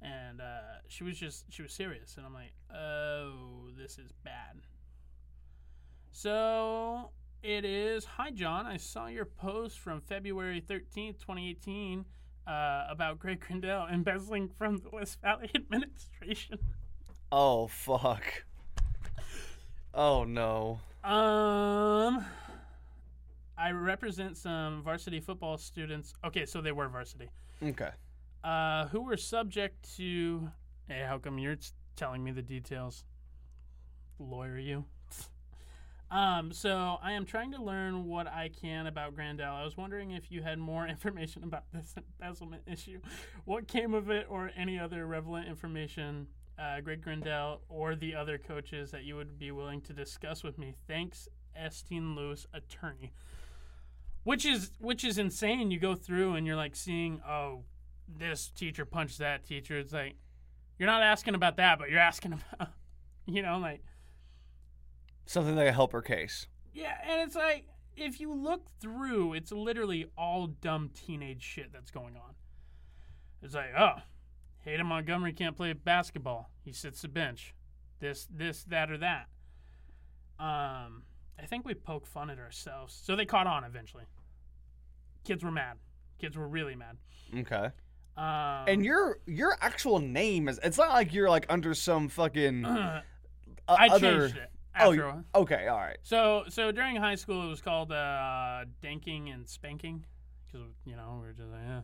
And 0.02 0.40
uh, 0.40 0.80
she 0.88 1.04
was 1.04 1.18
just 1.18 1.44
she 1.50 1.62
was 1.62 1.72
serious, 1.72 2.16
and 2.16 2.26
I'm 2.26 2.34
like, 2.34 2.52
"Oh, 2.72 3.70
this 3.76 3.98
is 3.98 4.12
bad." 4.24 4.60
So 6.12 7.10
it 7.42 7.64
is. 7.64 8.04
Hi, 8.04 8.30
John. 8.30 8.66
I 8.66 8.76
saw 8.76 9.06
your 9.06 9.24
post 9.24 9.78
from 9.78 10.00
February 10.00 10.60
13th, 10.60 11.18
2018, 11.20 12.04
uh, 12.46 12.86
about 12.90 13.18
Greg 13.18 13.44
Grandell 13.46 13.92
embezzling 13.92 14.48
from 14.48 14.78
the 14.78 14.90
West 14.90 15.20
Valley 15.22 15.50
administration. 15.54 16.58
Oh 17.32 17.66
fuck. 17.66 18.22
Oh 19.92 20.24
no. 20.24 20.80
Um, 21.02 22.24
I 23.56 23.70
represent 23.70 24.36
some 24.36 24.82
varsity 24.82 25.20
football 25.20 25.56
students. 25.56 26.14
Okay, 26.24 26.46
so 26.46 26.60
they 26.60 26.72
were 26.72 26.88
varsity. 26.88 27.30
Okay. 27.62 27.90
Uh, 28.46 28.86
who 28.88 29.00
were 29.00 29.16
subject 29.16 29.96
to. 29.96 30.48
Hey, 30.86 31.04
how 31.04 31.18
come 31.18 31.36
you're 31.36 31.56
telling 31.96 32.22
me 32.22 32.30
the 32.30 32.42
details? 32.42 33.04
Lawyer, 34.18 34.58
you. 34.58 34.84
Um, 36.08 36.52
so 36.52 36.98
I 37.02 37.14
am 37.14 37.26
trying 37.26 37.50
to 37.50 37.60
learn 37.60 38.04
what 38.04 38.28
I 38.28 38.48
can 38.48 38.86
about 38.86 39.16
Grandell. 39.16 39.50
I 39.50 39.64
was 39.64 39.76
wondering 39.76 40.12
if 40.12 40.30
you 40.30 40.40
had 40.40 40.56
more 40.56 40.86
information 40.88 41.42
about 41.42 41.64
this 41.72 41.96
embezzlement 41.96 42.62
issue, 42.64 43.00
what 43.44 43.66
came 43.66 43.92
of 43.92 44.08
it, 44.08 44.24
or 44.30 44.52
any 44.56 44.78
other 44.78 45.04
relevant 45.04 45.48
information, 45.48 46.28
uh, 46.60 46.80
Greg 46.80 47.04
Grandell 47.04 47.58
or 47.68 47.96
the 47.96 48.14
other 48.14 48.38
coaches 48.38 48.92
that 48.92 49.02
you 49.02 49.16
would 49.16 49.36
be 49.36 49.50
willing 49.50 49.80
to 49.80 49.92
discuss 49.92 50.44
with 50.44 50.58
me. 50.58 50.76
Thanks, 50.86 51.28
Esteen 51.60 52.14
Lewis, 52.14 52.46
attorney. 52.54 53.12
Which 54.22 54.46
is 54.46 54.70
which 54.78 55.02
is 55.02 55.18
insane. 55.18 55.72
You 55.72 55.80
go 55.80 55.96
through 55.96 56.36
and 56.36 56.46
you're 56.46 56.54
like 56.54 56.76
seeing, 56.76 57.20
oh, 57.26 57.64
this 58.08 58.48
teacher 58.50 58.84
punched 58.84 59.18
that 59.18 59.44
teacher. 59.44 59.78
It's 59.78 59.92
like 59.92 60.16
you're 60.78 60.86
not 60.86 61.02
asking 61.02 61.34
about 61.34 61.56
that, 61.56 61.78
but 61.78 61.90
you're 61.90 61.98
asking 62.00 62.34
about, 62.34 62.68
you 63.26 63.42
know, 63.42 63.58
like 63.58 63.82
Something 65.26 65.56
like 65.56 65.66
a 65.68 65.72
helper 65.72 66.02
case. 66.02 66.46
yeah, 66.72 66.94
and 67.08 67.20
it's 67.22 67.34
like 67.34 67.66
if 67.96 68.20
you 68.20 68.32
look 68.32 68.66
through, 68.80 69.32
it's 69.34 69.50
literally 69.50 70.06
all 70.16 70.46
dumb 70.46 70.90
teenage 70.94 71.42
shit 71.42 71.72
that's 71.72 71.90
going 71.90 72.14
on. 72.16 72.34
It's 73.42 73.54
like, 73.54 73.70
oh, 73.76 73.94
Hayden 74.64 74.86
Montgomery 74.86 75.32
can't 75.32 75.56
play 75.56 75.72
basketball. 75.72 76.50
He 76.62 76.72
sits 76.72 77.02
the 77.02 77.08
bench. 77.08 77.54
This, 77.98 78.28
this, 78.30 78.64
that, 78.64 78.90
or 78.90 78.98
that. 78.98 79.26
Um, 80.38 81.04
I 81.40 81.46
think 81.46 81.64
we 81.64 81.72
poke 81.74 82.06
fun 82.06 82.28
at 82.28 82.38
ourselves. 82.38 82.98
So 83.02 83.16
they 83.16 83.24
caught 83.24 83.46
on 83.46 83.64
eventually. 83.64 84.04
Kids 85.24 85.42
were 85.42 85.50
mad. 85.50 85.78
Kids 86.18 86.36
were 86.36 86.46
really 86.48 86.74
mad. 86.74 86.98
Okay. 87.36 87.70
Um, 88.16 88.64
And 88.68 88.84
your 88.84 89.18
your 89.26 89.56
actual 89.60 89.98
name 89.98 90.48
is 90.48 90.58
it's 90.62 90.78
not 90.78 90.90
like 90.90 91.12
you're 91.12 91.28
like 91.28 91.46
under 91.50 91.74
some 91.74 92.08
fucking 92.08 92.64
uh, 92.64 93.02
I 93.68 93.88
other 93.88 94.20
changed 94.28 94.36
it 94.36 94.50
Oh, 94.78 95.22
okay, 95.34 95.68
all 95.68 95.78
right. 95.78 95.96
So 96.02 96.44
so 96.48 96.70
during 96.70 96.96
high 96.96 97.14
school 97.14 97.46
it 97.46 97.48
was 97.48 97.62
called 97.62 97.92
uh, 97.92 98.64
danking 98.82 99.32
and 99.32 99.48
spanking 99.48 100.04
because 100.46 100.66
you 100.84 100.96
know 100.96 101.18
we 101.20 101.26
were 101.28 101.32
just 101.32 101.50
like 101.50 101.62
yeah, 101.66 101.80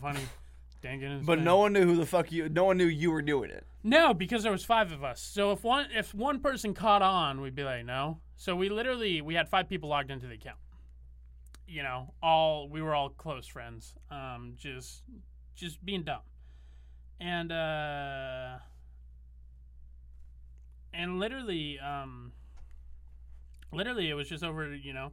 funny 0.00 0.20
danking 0.82 1.04
and. 1.04 1.26
But 1.26 1.34
spanking. 1.34 1.44
no 1.44 1.56
one 1.58 1.72
knew 1.72 1.84
who 1.86 1.96
the 1.96 2.06
fuck 2.06 2.32
you 2.32 2.48
no 2.48 2.64
one 2.64 2.76
knew 2.78 2.86
you 2.86 3.10
were 3.12 3.22
doing 3.22 3.50
it. 3.50 3.64
no 3.84 4.12
because 4.12 4.42
there 4.42 4.52
was 4.52 4.64
five 4.64 4.90
of 4.92 5.04
us. 5.04 5.20
So 5.20 5.52
if 5.52 5.62
one 5.62 5.86
if 5.94 6.14
one 6.14 6.40
person 6.40 6.74
caught 6.74 7.02
on, 7.02 7.40
we'd 7.40 7.54
be 7.54 7.62
like 7.64 7.84
no. 7.84 8.18
So 8.36 8.56
we 8.56 8.68
literally 8.70 9.20
we 9.22 9.34
had 9.34 9.48
five 9.48 9.68
people 9.68 9.88
logged 9.88 10.10
into 10.10 10.26
the 10.26 10.34
account. 10.34 10.58
You 11.68 11.82
know, 11.84 12.12
all 12.22 12.68
we 12.68 12.82
were 12.82 12.94
all 12.94 13.10
close 13.10 13.46
friends. 13.46 13.94
Um, 14.10 14.54
just 14.56 15.02
just 15.56 15.84
being 15.84 16.04
dumb, 16.04 16.22
and 17.20 17.52
uh, 17.52 18.58
and 20.92 21.18
literally 21.18 21.78
um, 21.78 22.32
literally 23.72 24.08
it 24.10 24.14
was 24.14 24.28
just 24.28 24.44
over. 24.44 24.74
You 24.74 24.92
know, 24.92 25.12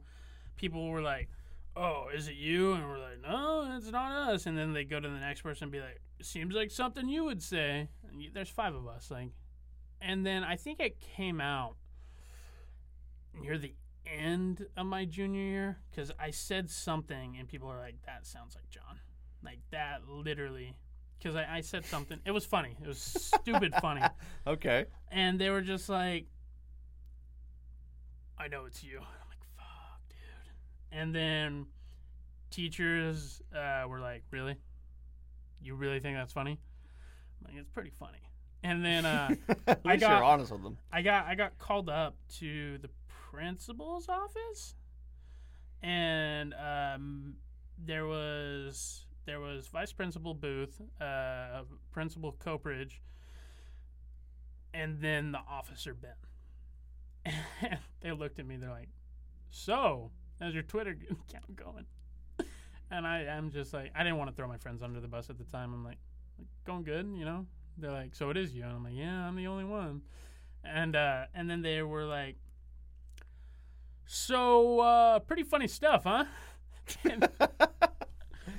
people 0.56 0.88
were 0.88 1.02
like, 1.02 1.28
"Oh, 1.76 2.08
is 2.14 2.28
it 2.28 2.36
you?" 2.36 2.74
And 2.74 2.88
we're 2.88 2.98
like, 2.98 3.20
"No, 3.22 3.74
it's 3.76 3.90
not 3.90 4.12
us." 4.12 4.46
And 4.46 4.56
then 4.56 4.72
they 4.72 4.84
go 4.84 5.00
to 5.00 5.08
the 5.08 5.18
next 5.18 5.42
person 5.42 5.64
and 5.64 5.72
be 5.72 5.80
like, 5.80 6.00
"Seems 6.22 6.54
like 6.54 6.70
something 6.70 7.08
you 7.08 7.24
would 7.24 7.42
say." 7.42 7.88
And 8.08 8.22
there's 8.34 8.50
five 8.50 8.74
of 8.74 8.86
us, 8.86 9.10
like, 9.10 9.30
and 10.00 10.26
then 10.26 10.44
I 10.44 10.56
think 10.56 10.80
it 10.80 11.00
came 11.00 11.40
out 11.40 11.76
near 13.34 13.58
the 13.58 13.74
end 14.06 14.66
of 14.76 14.86
my 14.86 15.04
junior 15.04 15.40
year 15.42 15.78
because 15.90 16.10
I 16.18 16.30
said 16.30 16.70
something 16.70 17.36
and 17.38 17.48
people 17.48 17.68
are 17.68 17.78
like, 17.78 18.02
"That 18.06 18.26
sounds 18.26 18.54
like 18.54 18.68
John," 18.70 19.00
like 19.44 19.60
that 19.70 20.02
literally. 20.08 20.74
Because 21.18 21.36
I, 21.36 21.46
I 21.56 21.60
said 21.62 21.86
something, 21.86 22.18
it 22.26 22.32
was 22.32 22.44
funny. 22.44 22.76
It 22.82 22.86
was 22.86 22.98
stupid 22.98 23.74
funny 23.80 24.02
Okay. 24.46 24.86
and 25.10 25.38
they 25.40 25.48
were 25.50 25.62
just 25.62 25.88
like 25.88 26.26
I 28.38 28.48
know 28.48 28.64
it's 28.66 28.82
you. 28.82 28.96
I'm 28.98 29.28
like, 29.28 29.44
fuck, 29.56 30.00
dude. 30.08 30.98
And 30.98 31.14
then 31.14 31.66
teachers 32.50 33.40
uh, 33.54 33.84
were 33.88 34.00
like, 34.00 34.22
really? 34.30 34.56
You 35.62 35.76
really 35.76 36.00
think 36.00 36.16
that's 36.16 36.32
funny? 36.32 36.58
I'm 37.40 37.52
like, 37.54 37.60
it's 37.60 37.70
pretty 37.70 37.92
funny. 37.98 38.18
And 38.62 38.84
then 38.84 39.04
uh, 39.06 39.28
I 39.84 39.96
got- 39.96 40.10
you're 40.10 40.24
honest 40.24 40.50
with 40.52 40.62
them. 40.62 40.78
I 40.92 41.02
got 41.02 41.26
I 41.26 41.34
got 41.34 41.58
called 41.58 41.88
up 41.88 42.16
to 42.38 42.78
the 42.78 42.88
principal's 43.30 44.08
office, 44.08 44.74
and 45.82 46.54
um, 46.54 47.34
there 47.78 48.06
was 48.06 49.04
there 49.26 49.40
was 49.40 49.68
vice 49.68 49.92
principal 49.92 50.34
Booth, 50.34 50.80
uh, 51.00 51.62
principal 51.92 52.32
Copridge, 52.32 53.00
and 54.72 55.00
then 55.00 55.32
the 55.32 55.40
officer 55.48 55.94
Ben. 55.94 56.12
And 57.62 57.78
they 58.00 58.12
looked 58.12 58.38
at 58.38 58.46
me. 58.46 58.56
They're 58.56 58.70
like, 58.70 58.90
"So, 59.50 60.10
how's 60.40 60.54
your 60.54 60.62
Twitter 60.62 60.90
account 61.28 61.56
going?" 61.56 61.86
And 62.90 63.06
I 63.06 63.22
am 63.22 63.50
just 63.50 63.72
like, 63.72 63.90
I 63.94 64.04
didn't 64.04 64.18
want 64.18 64.30
to 64.30 64.36
throw 64.36 64.46
my 64.46 64.58
friends 64.58 64.82
under 64.82 65.00
the 65.00 65.08
bus 65.08 65.30
at 65.30 65.38
the 65.38 65.44
time. 65.44 65.72
I'm 65.72 65.84
like, 65.84 65.98
going 66.64 66.84
good, 66.84 67.06
you 67.16 67.24
know. 67.24 67.46
They're 67.78 67.90
like, 67.90 68.14
"So 68.14 68.30
it 68.30 68.36
is 68.36 68.54
you," 68.54 68.62
and 68.62 68.72
I'm 68.72 68.84
like, 68.84 68.94
"Yeah, 68.94 69.26
I'm 69.26 69.36
the 69.36 69.46
only 69.46 69.64
one." 69.64 70.02
and 70.64 70.96
uh, 70.96 71.24
and 71.34 71.48
then 71.48 71.62
they 71.62 71.82
were 71.82 72.04
like, 72.04 72.36
"So 74.06 74.80
uh, 74.80 75.18
pretty 75.20 75.42
funny 75.42 75.68
stuff, 75.68 76.04
huh?" 76.04 76.24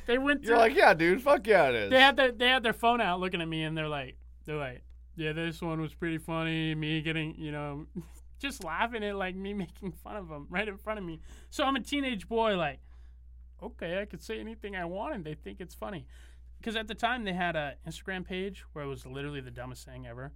they 0.06 0.18
went 0.18 0.44
You're 0.44 0.58
like, 0.58 0.76
yeah, 0.76 0.94
dude. 0.94 1.22
Fuck 1.22 1.48
yeah, 1.48 1.70
it 1.70 1.76
is. 1.76 1.90
they 1.90 2.00
had 2.00 2.16
their 2.16 2.32
they 2.32 2.48
had 2.48 2.64
their 2.64 2.74
phone 2.74 3.02
out, 3.02 3.20
looking 3.20 3.42
at 3.42 3.48
me, 3.48 3.64
and 3.64 3.78
they're 3.78 3.88
like, 3.88 4.18
they're 4.46 4.58
like, 4.58 4.84
"Yeah, 5.16 5.34
this 5.34 5.62
one 5.62 5.82
was 5.82 5.94
pretty 5.94 6.18
funny." 6.18 6.76
Me 6.76 7.02
getting, 7.02 7.36
you 7.38 7.52
know, 7.52 7.86
just 8.40 8.64
laughing 8.64 9.04
at 9.04 9.16
like 9.16 9.36
me 9.36 9.54
making 9.66 9.92
fun 9.92 10.16
of 10.16 10.30
them 10.30 10.48
right 10.50 10.68
in 10.68 10.78
front 10.78 11.00
of 11.00 11.06
me. 11.06 11.20
So 11.50 11.64
I'm 11.64 11.76
a 11.76 11.82
teenage 11.82 12.28
boy, 12.28 12.56
like, 12.56 12.80
okay, 13.62 14.00
I 14.02 14.06
could 14.06 14.22
say 14.22 14.40
anything 14.40 14.76
I 14.76 14.86
want, 14.86 15.16
and 15.16 15.24
they 15.24 15.36
think 15.36 15.60
it's 15.60 15.76
funny. 15.76 16.06
Because 16.60 16.76
at 16.76 16.88
the 16.88 16.96
time 16.96 17.26
they 17.26 17.34
had 17.34 17.56
a 17.56 17.76
Instagram 17.88 18.26
page 18.26 18.64
where 18.74 18.86
it 18.86 18.88
was 18.88 19.06
literally 19.06 19.42
the 19.42 19.52
dumbest 19.52 19.86
thing 19.86 20.08
ever. 20.08 20.32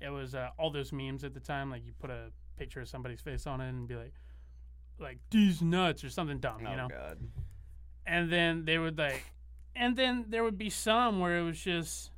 It 0.00 0.10
was 0.10 0.34
uh, 0.34 0.50
all 0.58 0.70
those 0.70 0.92
memes 0.92 1.24
at 1.24 1.34
the 1.34 1.40
time, 1.40 1.70
like 1.70 1.84
you 1.84 1.92
put 1.98 2.10
a 2.10 2.30
picture 2.56 2.80
of 2.80 2.88
somebody's 2.88 3.20
face 3.20 3.46
on 3.46 3.60
it 3.60 3.68
and 3.68 3.88
be 3.88 3.96
like, 3.96 4.14
like 5.00 5.18
these 5.30 5.62
nuts 5.62 6.04
or 6.04 6.10
something 6.10 6.38
dumb, 6.38 6.62
oh 6.66 6.70
you 6.70 6.76
know 6.76 6.88
god. 6.88 7.18
And 8.08 8.32
then 8.32 8.64
they 8.64 8.78
would 8.78 8.98
like 8.98 9.22
and 9.76 9.96
then 9.96 10.24
there 10.28 10.42
would 10.42 10.58
be 10.58 10.70
some 10.70 11.20
where 11.20 11.38
it 11.38 11.42
was 11.42 11.60
just 11.60 12.10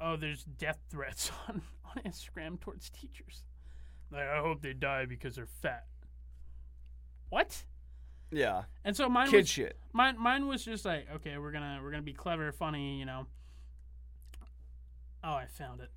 oh 0.00 0.14
there's 0.16 0.44
death 0.44 0.78
threats 0.90 1.32
on, 1.48 1.62
on 1.84 2.02
instagram 2.04 2.60
towards 2.60 2.90
teachers. 2.90 3.42
Like 4.12 4.28
i 4.28 4.38
hope 4.38 4.60
they 4.62 4.74
die 4.74 5.06
because 5.06 5.34
they're 5.36 5.46
fat. 5.46 5.86
What? 7.30 7.64
Yeah. 8.30 8.64
and 8.84 8.94
so 8.94 9.08
mine 9.08 9.28
Kid 9.30 9.36
was 9.38 9.48
shit. 9.48 9.76
mine, 9.92 10.16
mine 10.18 10.46
was 10.46 10.64
just 10.64 10.84
like 10.84 11.06
okay 11.16 11.38
we're 11.38 11.52
gonna 11.52 11.80
we're 11.82 11.90
gonna 11.90 12.02
be 12.02 12.12
clever 12.12 12.52
funny 12.52 12.98
you 12.98 13.06
know. 13.06 13.26
Oh 15.24 15.32
i 15.32 15.46
found 15.46 15.80
it 15.80 15.90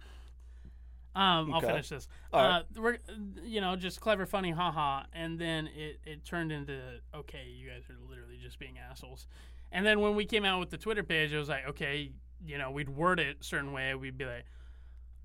um, 1.15 1.51
I'll 1.53 1.57
Okay. 1.57 1.67
finish 1.67 1.89
this. 1.89 2.07
All 2.33 2.41
uh, 2.43 2.61
we're, 2.75 2.97
you 3.43 3.61
know, 3.61 3.75
just 3.75 4.01
clever, 4.01 4.25
funny, 4.25 4.51
haha, 4.51 5.03
and 5.13 5.39
then 5.39 5.67
it, 5.75 5.99
it 6.05 6.25
turned 6.25 6.51
into 6.51 6.79
okay, 7.13 7.45
you 7.47 7.67
guys 7.69 7.83
are 7.89 7.95
literally 8.09 8.37
just 8.37 8.59
being 8.59 8.77
assholes. 8.77 9.27
And 9.71 9.85
then 9.85 9.99
when 10.01 10.15
we 10.15 10.25
came 10.25 10.45
out 10.45 10.59
with 10.59 10.69
the 10.69 10.77
Twitter 10.77 11.03
page, 11.03 11.33
it 11.33 11.37
was 11.37 11.49
like, 11.49 11.67
okay, 11.69 12.11
you 12.45 12.57
know, 12.57 12.71
we'd 12.71 12.89
word 12.89 13.19
it 13.19 13.37
a 13.41 13.43
certain 13.43 13.71
way. 13.71 13.95
We'd 13.95 14.17
be 14.17 14.25
like, 14.25 14.45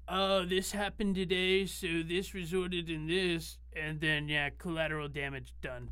oh, 0.08 0.44
this 0.44 0.72
happened 0.72 1.14
today, 1.16 1.66
so 1.66 1.86
this 2.04 2.34
resulted 2.34 2.88
in 2.90 3.06
this, 3.06 3.58
and 3.76 4.00
then 4.00 4.28
yeah, 4.28 4.50
collateral 4.58 5.08
damage 5.08 5.54
done. 5.60 5.90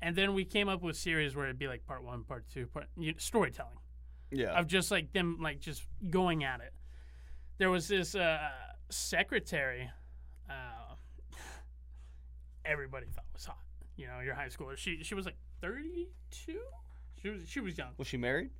And 0.00 0.14
then 0.16 0.34
we 0.34 0.44
came 0.44 0.68
up 0.68 0.82
with 0.82 0.96
series 0.96 1.34
where 1.34 1.46
it'd 1.46 1.58
be 1.58 1.66
like 1.68 1.86
part 1.86 2.04
one, 2.04 2.24
part 2.24 2.44
two, 2.52 2.66
part 2.66 2.86
you 2.96 3.12
know, 3.12 3.18
storytelling 3.18 3.78
Yeah. 4.30 4.58
of 4.58 4.66
just 4.66 4.90
like 4.90 5.12
them 5.12 5.38
like 5.40 5.60
just 5.60 5.84
going 6.10 6.44
at 6.44 6.60
it. 6.60 6.72
There 7.58 7.70
was 7.70 7.88
this 7.88 8.14
uh, 8.14 8.50
secretary. 8.90 9.90
Uh, 10.48 10.94
everybody 12.64 13.06
thought 13.06 13.24
was 13.32 13.44
hot. 13.44 13.58
You 13.96 14.06
know, 14.06 14.20
your 14.20 14.34
high 14.34 14.48
schooler. 14.48 14.76
She 14.76 15.02
she 15.02 15.14
was 15.14 15.24
like 15.24 15.36
thirty 15.60 16.08
two. 16.30 16.60
She 17.22 17.28
was 17.30 17.42
she 17.48 17.60
was 17.60 17.78
young. 17.78 17.90
Was 17.96 18.08
she 18.08 18.16
married? 18.16 18.50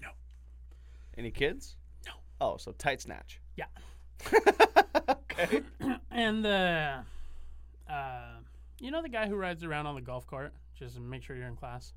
No. 0.00 0.10
Any 1.16 1.30
kids? 1.30 1.76
No. 2.06 2.12
Oh, 2.40 2.56
so 2.56 2.72
tight 2.72 3.00
snatch. 3.00 3.40
Yeah. 3.56 3.66
okay. 5.08 5.62
And 6.10 6.44
the, 6.44 7.04
uh, 7.88 8.22
you 8.80 8.90
know 8.90 9.02
the 9.02 9.08
guy 9.08 9.28
who 9.28 9.36
rides 9.36 9.64
around 9.64 9.86
on 9.86 9.94
the 9.94 10.00
golf 10.00 10.26
cart 10.26 10.52
just 10.76 10.96
to 10.96 11.00
make 11.00 11.22
sure 11.22 11.36
you're 11.36 11.46
in 11.46 11.56
class. 11.56 11.92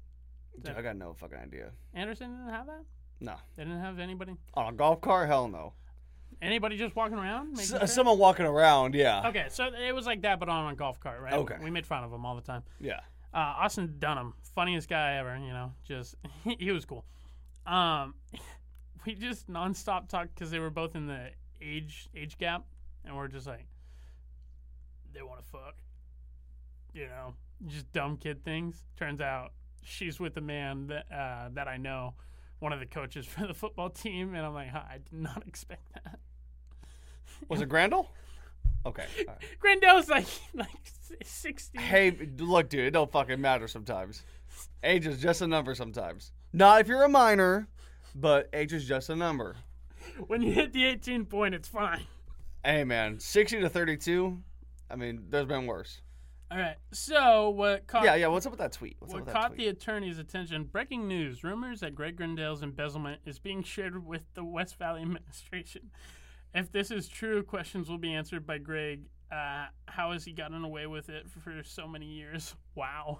Dude, 0.63 0.75
I 0.75 0.81
got 0.81 0.97
no 0.97 1.13
fucking 1.13 1.37
idea. 1.37 1.71
Anderson 1.93 2.31
didn't 2.31 2.53
have 2.53 2.67
that. 2.67 2.83
No. 3.19 3.35
They 3.55 3.63
didn't 3.63 3.81
have 3.81 3.99
anybody. 3.99 4.35
On 4.55 4.73
a 4.73 4.75
golf 4.75 5.01
cart? 5.01 5.27
Hell 5.27 5.47
no. 5.47 5.73
Anybody 6.41 6.77
just 6.77 6.95
walking 6.95 7.17
around. 7.17 7.53
making 7.55 7.75
S- 7.77 7.93
someone 7.93 8.17
walking 8.17 8.45
around, 8.45 8.95
yeah. 8.95 9.27
Okay, 9.27 9.45
so 9.49 9.67
it 9.67 9.93
was 9.93 10.05
like 10.07 10.21
that, 10.23 10.39
but 10.39 10.49
on 10.49 10.71
a 10.71 10.75
golf 10.75 10.99
cart, 10.99 11.21
right? 11.21 11.33
Okay. 11.33 11.57
We 11.61 11.69
made 11.69 11.85
fun 11.85 12.03
of 12.03 12.11
him 12.11 12.25
all 12.25 12.35
the 12.35 12.41
time. 12.41 12.63
Yeah. 12.79 13.01
Uh, 13.33 13.37
Austin 13.59 13.95
Dunham, 13.99 14.33
funniest 14.55 14.89
guy 14.89 15.17
ever. 15.17 15.37
You 15.37 15.53
know, 15.53 15.73
just 15.87 16.15
he, 16.43 16.55
he 16.59 16.71
was 16.71 16.83
cool. 16.85 17.05
Um, 17.67 18.15
we 19.05 19.13
just 19.13 19.47
nonstop 19.49 20.09
talked 20.09 20.33
because 20.35 20.49
they 20.51 20.59
were 20.59 20.71
both 20.71 20.95
in 20.95 21.05
the 21.07 21.29
age 21.61 22.09
age 22.15 22.37
gap, 22.37 22.65
and 23.05 23.15
we're 23.15 23.27
just 23.27 23.47
like, 23.47 23.67
they 25.13 25.21
want 25.21 25.39
to 25.39 25.45
fuck. 25.45 25.75
You 26.93 27.05
know, 27.07 27.35
just 27.67 27.91
dumb 27.93 28.17
kid 28.17 28.43
things. 28.43 28.83
Turns 28.97 29.21
out 29.21 29.51
she's 29.83 30.19
with 30.19 30.35
a 30.37 30.41
man 30.41 30.87
that 30.87 31.05
uh, 31.11 31.49
that 31.53 31.67
I 31.67 31.77
know, 31.77 32.15
one 32.59 32.73
of 32.73 32.79
the 32.79 32.85
coaches 32.85 33.25
for 33.27 33.45
the 33.47 33.53
football 33.53 33.89
team, 33.89 34.33
and 34.33 34.45
I'm 34.45 34.53
like, 34.53 34.69
huh, 34.69 34.81
I 34.89 34.97
did 34.97 35.13
not 35.13 35.43
expect 35.47 35.83
that. 35.93 36.19
Was 37.47 37.61
it 37.61 37.69
Grandell? 37.69 38.07
Okay. 38.85 39.05
all 39.19 39.25
right. 39.27 39.37
Grandell's 39.81 40.09
like 40.09 40.27
like 40.53 40.69
sixty. 41.23 41.79
Hey, 41.79 42.11
look, 42.39 42.69
dude, 42.69 42.81
it 42.87 42.91
don't 42.91 43.11
fucking 43.11 43.39
matter 43.39 43.67
sometimes. 43.67 44.23
Age 44.83 45.05
is 45.07 45.19
just 45.19 45.41
a 45.41 45.47
number 45.47 45.75
sometimes. 45.75 46.31
Not 46.53 46.81
if 46.81 46.87
you're 46.87 47.03
a 47.03 47.09
minor, 47.09 47.67
but 48.15 48.49
age 48.53 48.73
is 48.73 48.85
just 48.85 49.09
a 49.09 49.15
number. 49.15 49.55
When 50.27 50.41
you 50.41 50.51
hit 50.51 50.73
the 50.73 50.85
18 50.85 51.25
point, 51.25 51.55
it's 51.55 51.67
fine. 51.67 52.01
Hey, 52.63 52.83
man, 52.83 53.19
60 53.19 53.61
to 53.61 53.69
32, 53.69 54.37
I 54.89 54.95
mean, 54.95 55.25
there's 55.29 55.45
been 55.45 55.65
worse. 55.65 56.01
All 56.51 56.57
right. 56.57 56.75
So 56.91 57.49
what 57.49 57.87
caught 57.87 58.03
Yeah, 58.03 58.15
yeah, 58.15 58.27
what's 58.27 58.45
up 58.45 58.51
with 58.51 58.59
that 58.59 58.73
tweet? 58.73 58.97
What's 58.99 59.13
what 59.13 59.21
up 59.21 59.25
with 59.25 59.33
that 59.33 59.41
caught 59.41 59.55
the 59.55 59.67
attorney's 59.69 60.19
attention? 60.19 60.65
Breaking 60.65 61.07
news: 61.07 61.45
Rumors 61.45 61.79
that 61.79 61.95
Greg 61.95 62.17
Grandell's 62.17 62.61
embezzlement 62.61 63.21
is 63.25 63.39
being 63.39 63.63
shared 63.63 64.05
with 64.05 64.23
the 64.33 64.43
West 64.43 64.77
Valley 64.77 65.01
administration. 65.01 65.91
If 66.53 66.71
this 66.71 66.91
is 66.91 67.07
true, 67.07 67.43
questions 67.43 67.89
will 67.89 67.97
be 67.97 68.13
answered 68.13 68.45
by 68.45 68.57
Greg. 68.57 69.01
Uh, 69.31 69.65
how 69.87 70.11
has 70.11 70.25
he 70.25 70.33
gotten 70.33 70.63
away 70.63 70.85
with 70.87 71.07
it 71.09 71.29
for 71.29 71.63
so 71.63 71.87
many 71.87 72.05
years? 72.07 72.55
Wow. 72.75 73.19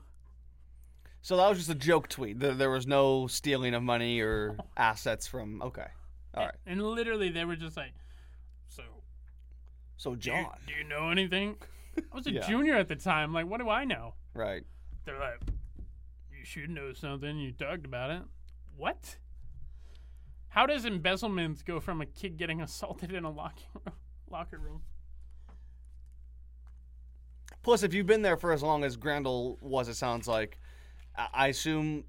So 1.21 1.38
that 1.38 1.47
was 1.49 1.57
just 1.59 1.69
a 1.69 1.75
joke 1.75 2.07
tweet. 2.07 2.39
There, 2.39 2.69
was 2.71 2.88
no 2.88 3.27
stealing 3.27 3.73
of 3.75 3.84
money 3.84 4.21
or 4.21 4.57
assets 4.75 5.27
from. 5.27 5.61
Okay. 5.61 5.86
All 6.34 6.45
right. 6.45 6.55
And 6.65 6.82
literally, 6.82 7.29
they 7.29 7.45
were 7.45 7.55
just 7.57 7.77
like, 7.77 7.91
"So, 8.69 8.82
So, 9.97 10.15
do 10.15 10.32
you, 10.32 10.36
John. 10.38 10.57
do 10.65 10.73
you 10.73 10.84
know 10.86 11.09
anything?" 11.11 11.57
I 11.97 12.15
was 12.15 12.25
a 12.27 12.32
Yeah. 12.36 12.47
junior 12.47 12.75
at 12.75 12.88
the 12.88 12.95
time. 12.95 13.34
Like, 13.34 13.45
what 13.45 13.59
do 13.59 13.69
I 13.69 13.84
know? 13.84 14.15
Right. 14.34 14.63
They're 15.05 15.19
like, 15.19 15.41
you 16.32 16.43
should 16.45 16.69
know 16.71 16.93
something. 16.93 17.38
You 17.38 17.51
talked 17.51 17.86
about 17.86 18.09
it. 18.09 18.21
What? 18.77 19.17
How 20.52 20.66
does 20.66 20.84
embezzlement 20.86 21.64
go 21.66 21.80
from 21.80 22.02
a 22.02 22.06
kid 22.06 22.36
getting 22.38 22.62
assaulted 22.62 23.14
in 23.14 23.24
a 23.24 23.32
locker 23.32 23.64
room? 23.74 23.95
Locker 24.30 24.58
room? 24.60 24.82
Plus, 27.64 27.84
if 27.84 27.93
you've 27.93 28.06
been 28.06 28.22
there 28.22 28.38
for 28.38 28.54
as 28.54 28.64
long 28.64 28.84
as 28.86 28.95
Grandell 28.95 29.62
was, 29.62 29.88
it 29.89 29.95
sounds 29.95 30.26
like, 30.28 30.58
I 31.34 31.47
assume 31.47 32.06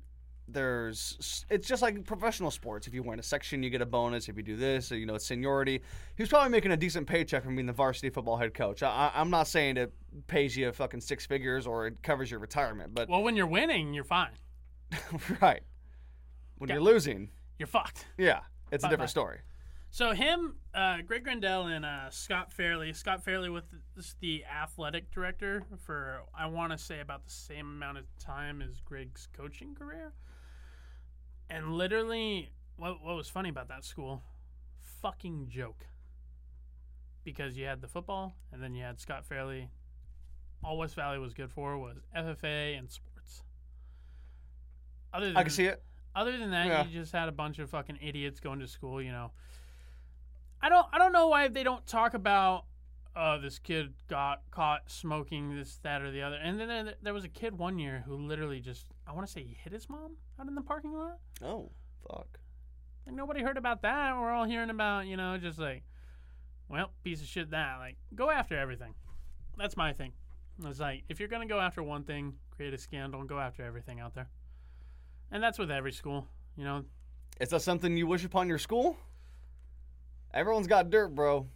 there's. 0.49 1.45
It's 1.51 1.66
just 1.66 1.82
like 1.82 2.05
professional 2.05 2.51
sports. 2.53 2.86
If 2.86 2.95
you 2.95 3.03
win 3.03 3.18
a 3.18 3.22
section, 3.22 3.62
you 3.62 3.70
get 3.70 3.82
a 3.82 3.86
bonus. 3.86 4.28
If 4.28 4.36
you 4.36 4.43
do 4.43 4.57
this, 4.57 4.90
you 4.93 5.05
know, 5.07 5.16
it's 5.16 5.26
seniority. 5.26 5.80
He 6.16 6.22
was 6.22 6.28
probably 6.30 6.51
making 6.51 6.70
a 6.72 6.76
decent 6.76 7.07
paycheck 7.07 7.43
from 7.45 7.57
being 7.57 7.66
the 7.66 7.72
varsity 7.72 8.09
football 8.11 8.36
head 8.36 8.55
coach. 8.55 8.82
I, 8.82 9.11
I'm 9.14 9.30
not 9.30 9.49
saying 9.49 9.76
it 9.76 9.93
pays 10.26 10.57
you 10.57 10.70
fucking 10.72 11.01
six 11.01 11.26
figures 11.26 11.66
or 11.66 11.86
it 11.88 12.03
covers 12.03 12.30
your 12.30 12.40
retirement, 12.40 12.95
but 12.95 13.09
Well, 13.09 13.22
when 13.22 13.36
you're 13.36 13.47
winning, 13.47 13.95
you're 13.95 14.05
fine. 14.05 14.32
right. 15.40 15.62
When 16.59 16.68
Yeah. 16.68 16.74
you're 16.76 16.84
losing, 16.84 17.30
You're 17.62 17.68
fucked. 17.68 18.06
yeah, 18.18 18.40
it's 18.72 18.82
a 18.82 18.86
Bye-bye. 18.86 18.90
different 18.90 19.10
story. 19.10 19.38
So 19.92 20.10
him, 20.10 20.56
uh, 20.74 20.96
Greg 21.06 21.24
Grandell, 21.24 21.70
and 21.70 21.84
uh, 21.84 22.10
Scott 22.10 22.52
Fairley. 22.52 22.92
Scott 22.92 23.22
Fairley 23.22 23.50
was 23.50 23.62
the, 23.94 24.04
the 24.18 24.44
athletic 24.44 25.12
director 25.12 25.62
for 25.84 26.22
I 26.36 26.46
want 26.46 26.72
to 26.72 26.78
say 26.78 26.98
about 26.98 27.24
the 27.24 27.30
same 27.30 27.66
amount 27.66 27.98
of 27.98 28.04
time 28.18 28.62
as 28.62 28.80
Greg's 28.80 29.28
coaching 29.32 29.76
career. 29.76 30.12
And 31.48 31.74
literally, 31.74 32.50
what 32.74 33.00
what 33.00 33.14
was 33.14 33.28
funny 33.28 33.48
about 33.50 33.68
that 33.68 33.84
school? 33.84 34.24
Fucking 35.00 35.46
joke. 35.48 35.86
Because 37.22 37.56
you 37.56 37.66
had 37.66 37.80
the 37.80 37.86
football, 37.86 38.34
and 38.52 38.60
then 38.60 38.74
you 38.74 38.82
had 38.82 38.98
Scott 38.98 39.24
Fairley 39.24 39.68
all 40.64 40.78
West 40.78 40.96
Valley 40.96 41.20
was 41.20 41.32
good 41.32 41.52
for 41.52 41.78
was 41.78 41.98
FFA 42.16 42.76
and 42.76 42.90
sports. 42.90 43.44
Other 45.14 45.28
than 45.28 45.36
I 45.36 45.42
can 45.42 45.50
see 45.50 45.66
it. 45.66 45.80
Other 46.14 46.36
than 46.36 46.50
that, 46.50 46.66
Yeah. 46.66 46.84
you 46.84 47.00
just 47.00 47.12
had 47.12 47.28
a 47.28 47.32
bunch 47.32 47.58
of 47.58 47.70
fucking 47.70 47.98
idiots 48.02 48.40
going 48.40 48.58
to 48.60 48.66
school. 48.68 49.00
You 49.02 49.12
know, 49.12 49.32
I 50.60 50.68
don't 50.68 50.86
I 50.92 50.98
don't 50.98 51.12
know 51.12 51.28
why 51.28 51.48
they 51.48 51.62
don't 51.62 51.86
talk 51.86 52.14
about. 52.14 52.64
Uh, 53.14 53.36
this 53.36 53.58
kid 53.58 53.92
got 54.08 54.40
caught 54.50 54.90
smoking 54.90 55.54
this, 55.54 55.76
that, 55.82 56.00
or 56.00 56.10
the 56.10 56.22
other, 56.22 56.36
and 56.36 56.58
then 56.58 56.68
there, 56.68 56.94
there 57.02 57.12
was 57.12 57.24
a 57.24 57.28
kid 57.28 57.58
one 57.58 57.78
year 57.78 58.02
who 58.06 58.16
literally 58.16 58.58
just 58.58 58.86
I 59.06 59.12
want 59.12 59.26
to 59.26 59.30
say 59.32 59.42
he 59.42 59.52
hit 59.62 59.70
his 59.70 59.86
mom 59.90 60.12
out 60.40 60.48
in 60.48 60.54
the 60.54 60.62
parking 60.62 60.94
lot. 60.94 61.18
Oh, 61.44 61.72
fuck. 62.08 62.38
Like 63.06 63.14
nobody 63.14 63.42
heard 63.42 63.58
about 63.58 63.82
that. 63.82 64.16
We're 64.16 64.30
all 64.30 64.44
hearing 64.44 64.70
about 64.70 65.06
you 65.06 65.18
know 65.18 65.36
just 65.36 65.58
like, 65.58 65.82
well, 66.70 66.90
piece 67.04 67.20
of 67.20 67.26
shit 67.26 67.50
that. 67.50 67.76
Like 67.80 67.96
go 68.14 68.30
after 68.30 68.56
everything. 68.58 68.94
That's 69.58 69.76
my 69.76 69.92
thing. 69.92 70.12
It's 70.64 70.80
like 70.80 71.04
if 71.10 71.20
you're 71.20 71.28
gonna 71.28 71.44
go 71.46 71.60
after 71.60 71.82
one 71.82 72.04
thing, 72.04 72.32
create 72.56 72.72
a 72.72 72.78
scandal, 72.78 73.20
and 73.20 73.28
go 73.28 73.38
after 73.38 73.62
everything 73.62 74.00
out 74.00 74.14
there. 74.14 74.28
And 75.33 75.43
that's 75.43 75.59
with 75.59 75.70
every 75.70 75.93
school. 75.93 76.28
You 76.57 76.64
know, 76.64 76.85
Is 77.41 77.49
that 77.49 77.62
something 77.62 77.97
you 77.97 78.07
wish 78.07 78.24
upon 78.24 78.49
your 78.49 78.59
school? 78.59 78.97
Everyone's 80.35 80.66
got 80.66 80.91
dirt, 80.91 81.14
bro. 81.14 81.47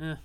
Eh. 0.00 0.16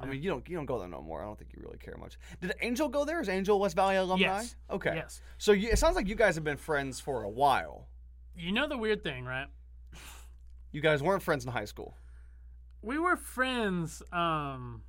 I 0.00 0.06
mean, 0.06 0.22
you 0.22 0.30
don't 0.30 0.48
you 0.48 0.56
don't 0.56 0.66
go 0.66 0.78
there 0.78 0.88
no 0.88 1.00
more. 1.00 1.22
I 1.22 1.24
don't 1.24 1.38
think 1.38 1.52
you 1.52 1.62
really 1.62 1.78
care 1.78 1.96
much. 1.98 2.18
Did 2.40 2.54
Angel 2.60 2.88
go 2.88 3.04
there? 3.04 3.20
Is 3.20 3.28
Angel 3.28 3.58
West 3.58 3.76
Valley 3.76 3.96
alumni? 3.96 4.24
Yes. 4.40 4.56
Okay. 4.70 4.94
Yes. 4.94 5.20
So 5.38 5.52
you, 5.52 5.70
it 5.70 5.78
sounds 5.78 5.94
like 5.96 6.08
you 6.08 6.14
guys 6.14 6.34
have 6.34 6.44
been 6.44 6.56
friends 6.56 7.00
for 7.00 7.22
a 7.22 7.28
while. 7.28 7.86
You 8.36 8.52
know 8.52 8.68
the 8.68 8.78
weird 8.78 9.02
thing, 9.04 9.24
right? 9.24 9.46
You 10.72 10.80
guys 10.80 11.02
weren't 11.02 11.22
friends 11.22 11.44
in 11.44 11.52
high 11.52 11.64
school. 11.66 11.96
We 12.82 12.98
were 12.98 13.16
friends 13.16 14.02
um 14.12 14.82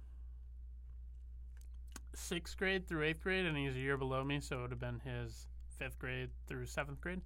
sixth 2.16 2.58
grade 2.58 2.88
through 2.88 3.04
eighth 3.04 3.22
grade, 3.22 3.46
and 3.46 3.56
he's 3.58 3.76
a 3.76 3.80
year 3.80 3.98
below 3.98 4.24
me, 4.24 4.40
so 4.40 4.58
it 4.58 4.62
would 4.64 4.72
have 4.72 4.80
been 4.80 5.02
his 5.06 5.48
fifth 5.78 6.00
grade 6.00 6.30
through 6.48 6.66
seventh 6.66 7.02
grade. 7.02 7.22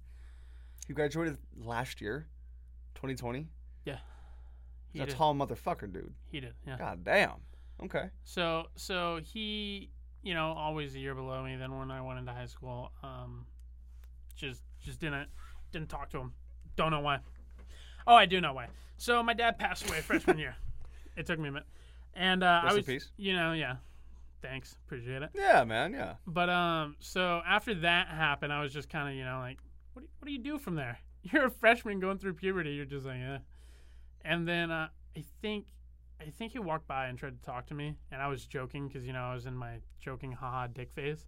You 0.88 0.94
graduated 0.94 1.38
last 1.62 2.00
year, 2.00 2.26
2020. 2.96 3.46
Yeah. 3.84 3.98
He 4.92 4.98
That's 4.98 5.10
a 5.10 5.12
did. 5.12 5.18
tall 5.18 5.34
motherfucker, 5.34 5.92
dude. 5.92 6.12
He 6.30 6.40
did, 6.40 6.54
yeah. 6.66 6.76
God 6.78 7.04
damn. 7.04 7.34
Okay. 7.84 8.10
So 8.24 8.64
so 8.74 9.20
he, 9.22 9.90
you 10.22 10.34
know, 10.34 10.52
always 10.52 10.94
a 10.94 10.98
year 10.98 11.14
below 11.14 11.42
me. 11.42 11.56
Then 11.56 11.76
when 11.78 11.90
I 11.90 12.00
went 12.02 12.18
into 12.18 12.32
high 12.32 12.46
school, 12.46 12.92
um, 13.02 13.46
just 14.36 14.62
just 14.82 15.00
didn't 15.00 15.28
didn't 15.72 15.88
talk 15.88 16.10
to 16.10 16.18
him. 16.18 16.32
Don't 16.76 16.90
know 16.90 17.00
why. 17.00 17.20
Oh, 18.06 18.14
I 18.14 18.26
do 18.26 18.40
know 18.40 18.52
why. 18.52 18.66
So 18.96 19.22
my 19.22 19.32
dad 19.32 19.58
passed 19.58 19.88
away 19.88 20.00
freshman 20.00 20.38
year. 20.44 20.56
It 21.16 21.26
took 21.26 21.38
me 21.38 21.48
a 21.48 21.52
minute, 21.52 21.68
and 22.14 22.42
uh, 22.42 22.62
I 22.64 22.72
was, 22.72 22.84
peace. 22.84 23.10
you 23.16 23.34
know, 23.34 23.52
yeah. 23.52 23.76
Thanks, 24.42 24.74
appreciate 24.86 25.22
it. 25.22 25.30
Yeah, 25.34 25.64
man. 25.64 25.92
Yeah. 25.92 26.14
But 26.26 26.48
um, 26.48 26.96
so 26.98 27.42
after 27.46 27.74
that 27.74 28.08
happened, 28.08 28.52
I 28.52 28.62
was 28.62 28.72
just 28.72 28.88
kind 28.88 29.08
of, 29.08 29.14
you 29.14 29.24
know, 29.24 29.38
like, 29.38 29.58
what 29.92 30.02
do, 30.02 30.08
what 30.18 30.26
do 30.26 30.32
you 30.32 30.38
do 30.38 30.58
from 30.58 30.76
there? 30.76 30.98
You're 31.22 31.46
a 31.46 31.50
freshman 31.50 32.00
going 32.00 32.18
through 32.18 32.34
puberty. 32.34 32.70
You're 32.70 32.86
just 32.86 33.06
like, 33.06 33.18
eh. 33.20 33.38
And 34.24 34.48
then 34.48 34.70
uh, 34.70 34.88
I 35.16 35.24
think, 35.42 35.66
I 36.20 36.30
think 36.30 36.52
he 36.52 36.58
walked 36.58 36.86
by 36.86 37.06
and 37.06 37.18
tried 37.18 37.40
to 37.40 37.42
talk 37.44 37.66
to 37.66 37.74
me, 37.74 37.96
and 38.10 38.20
I 38.20 38.28
was 38.28 38.46
joking 38.46 38.88
because 38.88 39.06
you 39.06 39.12
know 39.14 39.22
I 39.22 39.34
was 39.34 39.46
in 39.46 39.56
my 39.56 39.78
joking 39.98 40.32
haha 40.32 40.66
dick 40.66 40.92
phase, 40.92 41.26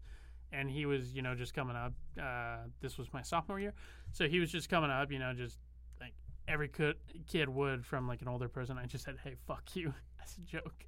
and 0.53 0.71
he 0.71 0.85
was, 0.85 1.15
you 1.15 1.23
know, 1.23 1.35
just 1.35 1.55
coming 1.55 1.77
up. 1.77 1.95
Uh, 2.21 2.69
this 2.81 2.99
was 2.99 3.11
my 3.13 3.23
sophomore 3.23 3.59
year, 3.59 3.73
so 4.13 4.29
he 4.29 4.39
was 4.39 4.53
just 4.53 4.69
coming 4.69 4.91
up, 4.91 5.11
you 5.11 5.19
know, 5.19 5.33
just 5.33 5.59
like 5.99 6.13
every 6.47 6.69
kid 6.69 6.97
kid 7.27 7.49
would 7.49 7.87
from 7.87 8.07
like 8.07 8.21
an 8.21 8.29
older 8.29 8.49
person. 8.49 8.77
I 8.77 8.85
just 8.85 9.05
said, 9.05 9.17
hey, 9.25 9.37
fuck 9.47 9.65
you, 9.75 9.95
as 10.23 10.37
a 10.37 10.41
joke. 10.43 10.85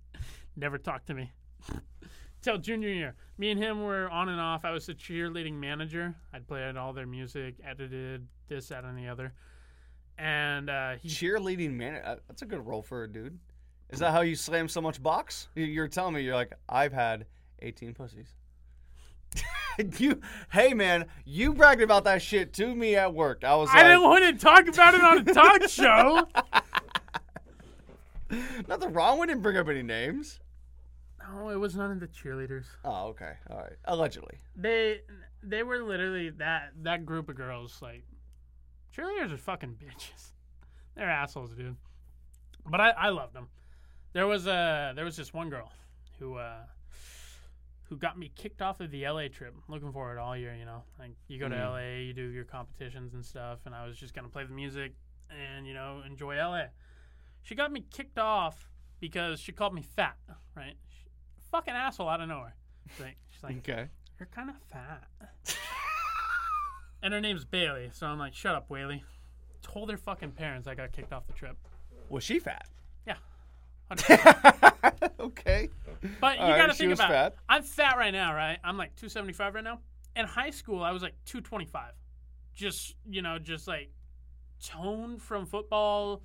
Never 0.55 0.77
talk 0.77 1.07
to 1.07 1.15
me 1.15 1.33
till 2.43 2.59
junior 2.59 2.89
year. 2.91 3.15
Me 3.39 3.51
and 3.51 3.61
him 3.63 3.83
were 3.83 4.09
on 4.11 4.29
and 4.29 4.41
off. 4.41 4.65
I 4.65 4.71
was 4.71 4.87
the 4.87 4.95
cheerleading 4.95 5.55
manager. 5.55 6.15
I'd 6.33 6.47
played 6.47 6.77
all 6.77 6.93
their 6.93 7.07
music, 7.07 7.57
edited 7.65 8.27
this, 8.49 8.69
that, 8.69 8.85
and 8.85 8.97
the 8.99 9.09
other. 9.09 9.33
And 10.19 10.71
uh, 10.71 10.95
he, 11.01 11.09
Cheerleading 11.09 11.73
man. 11.73 12.01
uh, 12.05 12.17
That's 12.29 12.43
a 12.43 12.47
good 12.47 12.65
role 12.65 12.83
for 12.83 13.03
a 13.05 13.09
dude. 13.09 13.39
Is 13.91 13.99
that 13.99 14.13
how 14.13 14.21
you 14.23 14.37
slam 14.37 14.69
so 14.69 14.81
much 14.81 15.03
box? 15.03 15.49
You- 15.55 15.65
You're 15.65 15.89
telling 15.89 16.15
me 16.15 16.23
you're 16.23 16.35
like 16.35 16.53
I've 16.69 16.93
had 16.93 17.27
18 17.63 17.95
pussies. 17.95 18.29
you, 19.99 20.21
hey 20.53 20.73
man, 20.75 21.07
you 21.25 21.53
bragged 21.53 21.83
about 21.83 22.05
that 22.05 22.23
shit 22.23 22.53
to 22.55 22.73
me 22.75 22.95
at 22.95 23.13
work. 23.13 23.43
I 23.43 23.57
was 23.57 23.69
I 23.73 23.79
like, 23.79 23.87
didn't 23.87 24.03
want 24.03 24.25
to 24.25 24.33
talk 24.45 24.69
about 24.69 24.95
it 24.95 25.01
on 25.03 25.19
a 25.29 25.35
talk 25.35 25.69
show. 25.69 26.29
nothing 28.69 28.93
wrong. 28.93 29.19
We 29.19 29.27
didn't 29.27 29.43
bring 29.43 29.57
up 29.57 29.69
any 29.69 29.83
names. 29.83 30.39
No, 31.33 31.49
it 31.51 31.57
was 31.57 31.75
none 31.75 31.91
of 31.91 32.01
the 32.01 32.07
cheerleaders. 32.09 32.67
Oh, 32.85 33.09
okay, 33.09 33.33
all 33.51 33.59
right. 33.59 33.73
Allegedly. 33.87 34.39
They 34.57 35.01
they 35.43 35.63
were 35.63 35.79
literally 35.83 36.31
that 36.31 36.73
that 36.83 37.07
group 37.07 37.29
of 37.29 37.37
girls. 37.37 37.79
Like 37.81 38.05
cheerleaders 38.97 39.33
are 39.33 39.37
fucking 39.39 39.77
bitches. 39.83 40.33
They're 40.97 41.11
assholes, 41.11 41.53
dude. 41.53 41.77
But 42.67 42.81
I 42.81 42.91
I 42.91 43.09
loved 43.11 43.35
them. 43.35 43.49
There 44.13 44.27
was 44.27 44.47
a 44.47 44.93
there 44.95 45.05
was 45.05 45.17
this 45.17 45.33
one 45.33 45.51
girl 45.51 45.73
who 46.19 46.37
uh 46.37 46.59
who 47.89 47.97
got 47.97 48.19
me 48.19 48.31
kicked 48.35 48.63
off 48.63 48.81
of 48.81 48.91
the 48.91 49.07
LA 49.07 49.29
trip. 49.29 49.55
Looking 49.69 49.93
forward 49.93 50.19
all 50.19 50.37
year, 50.37 50.55
you 50.55 50.65
know. 50.65 50.83
Like 50.99 51.13
you 51.29 51.39
go 51.39 51.49
to 51.49 51.55
Mm. 51.55 51.71
LA, 51.73 52.01
you 52.07 52.13
do 52.13 52.29
your 52.29 52.45
competitions 52.45 53.15
and 53.15 53.25
stuff, 53.25 53.61
and 53.67 53.75
I 53.75 53.87
was 53.87 53.97
just 53.99 54.15
gonna 54.15 54.29
play 54.29 54.45
the 54.45 54.53
music 54.53 54.93
and 55.31 55.67
you 55.67 55.75
know 55.75 56.03
enjoy 56.07 56.37
LA. 56.37 56.65
She 57.43 57.55
got 57.55 57.73
me 57.73 57.85
kicked 57.93 58.19
off 58.19 58.71
because 59.01 59.39
she 59.41 59.53
called 59.53 59.75
me 59.75 59.83
fat. 59.83 60.17
Right? 60.57 60.77
Fucking 61.55 61.73
asshole 61.75 62.09
out 62.09 62.21
of 62.21 62.29
nowhere. 62.29 62.57
She's 62.91 63.01
like, 63.07 63.17
she's 63.31 63.43
like 63.45 63.57
Okay. 63.59 63.87
you're 64.19 64.27
kind 64.35 64.51
of 64.51 64.57
fat. 64.73 65.05
and 67.01 67.15
her 67.15 67.21
name's 67.21 67.45
Bailey, 67.45 67.91
so 67.93 68.09
I'm 68.09 68.19
like, 68.19 68.35
shut 68.35 68.57
up, 68.57 68.69
Whaley. 68.69 69.05
Told 69.63 69.89
her 69.89 69.97
fucking 69.97 70.33
parents 70.33 70.67
I 70.67 70.75
got 70.75 70.91
kicked 70.91 71.13
off 71.13 71.29
the 71.29 71.33
trip. 71.33 71.57
Was 72.09 72.25
she 72.25 72.41
fat? 72.41 72.67
Yeah. 73.07 73.15
okay. 75.21 75.69
But 76.21 76.39
you 76.39 76.43
All 76.43 76.51
right, 76.51 76.57
gotta 76.59 76.73
she 76.73 76.79
think 76.79 76.91
was 76.91 76.99
about 76.99 77.11
fat. 77.11 77.33
it. 77.35 77.39
I'm 77.49 77.63
fat 77.63 77.99
right 77.99 78.11
now, 78.11 78.35
right? 78.35 78.59
I'm 78.65 78.77
like 78.77 78.97
275 78.97 79.55
right 79.55 79.63
now. 79.63 79.79
In 80.17 80.27
high 80.27 80.51
school, 80.51 80.83
I 80.83 80.91
was 80.91 81.03
like 81.05 81.15
225. 81.27 81.93
Just, 82.57 82.97
you 83.09 83.23
know, 83.23 83.39
just 83.39 83.69
like 83.69 83.93
toned 84.61 85.23
from 85.23 85.47
football, 85.47 86.21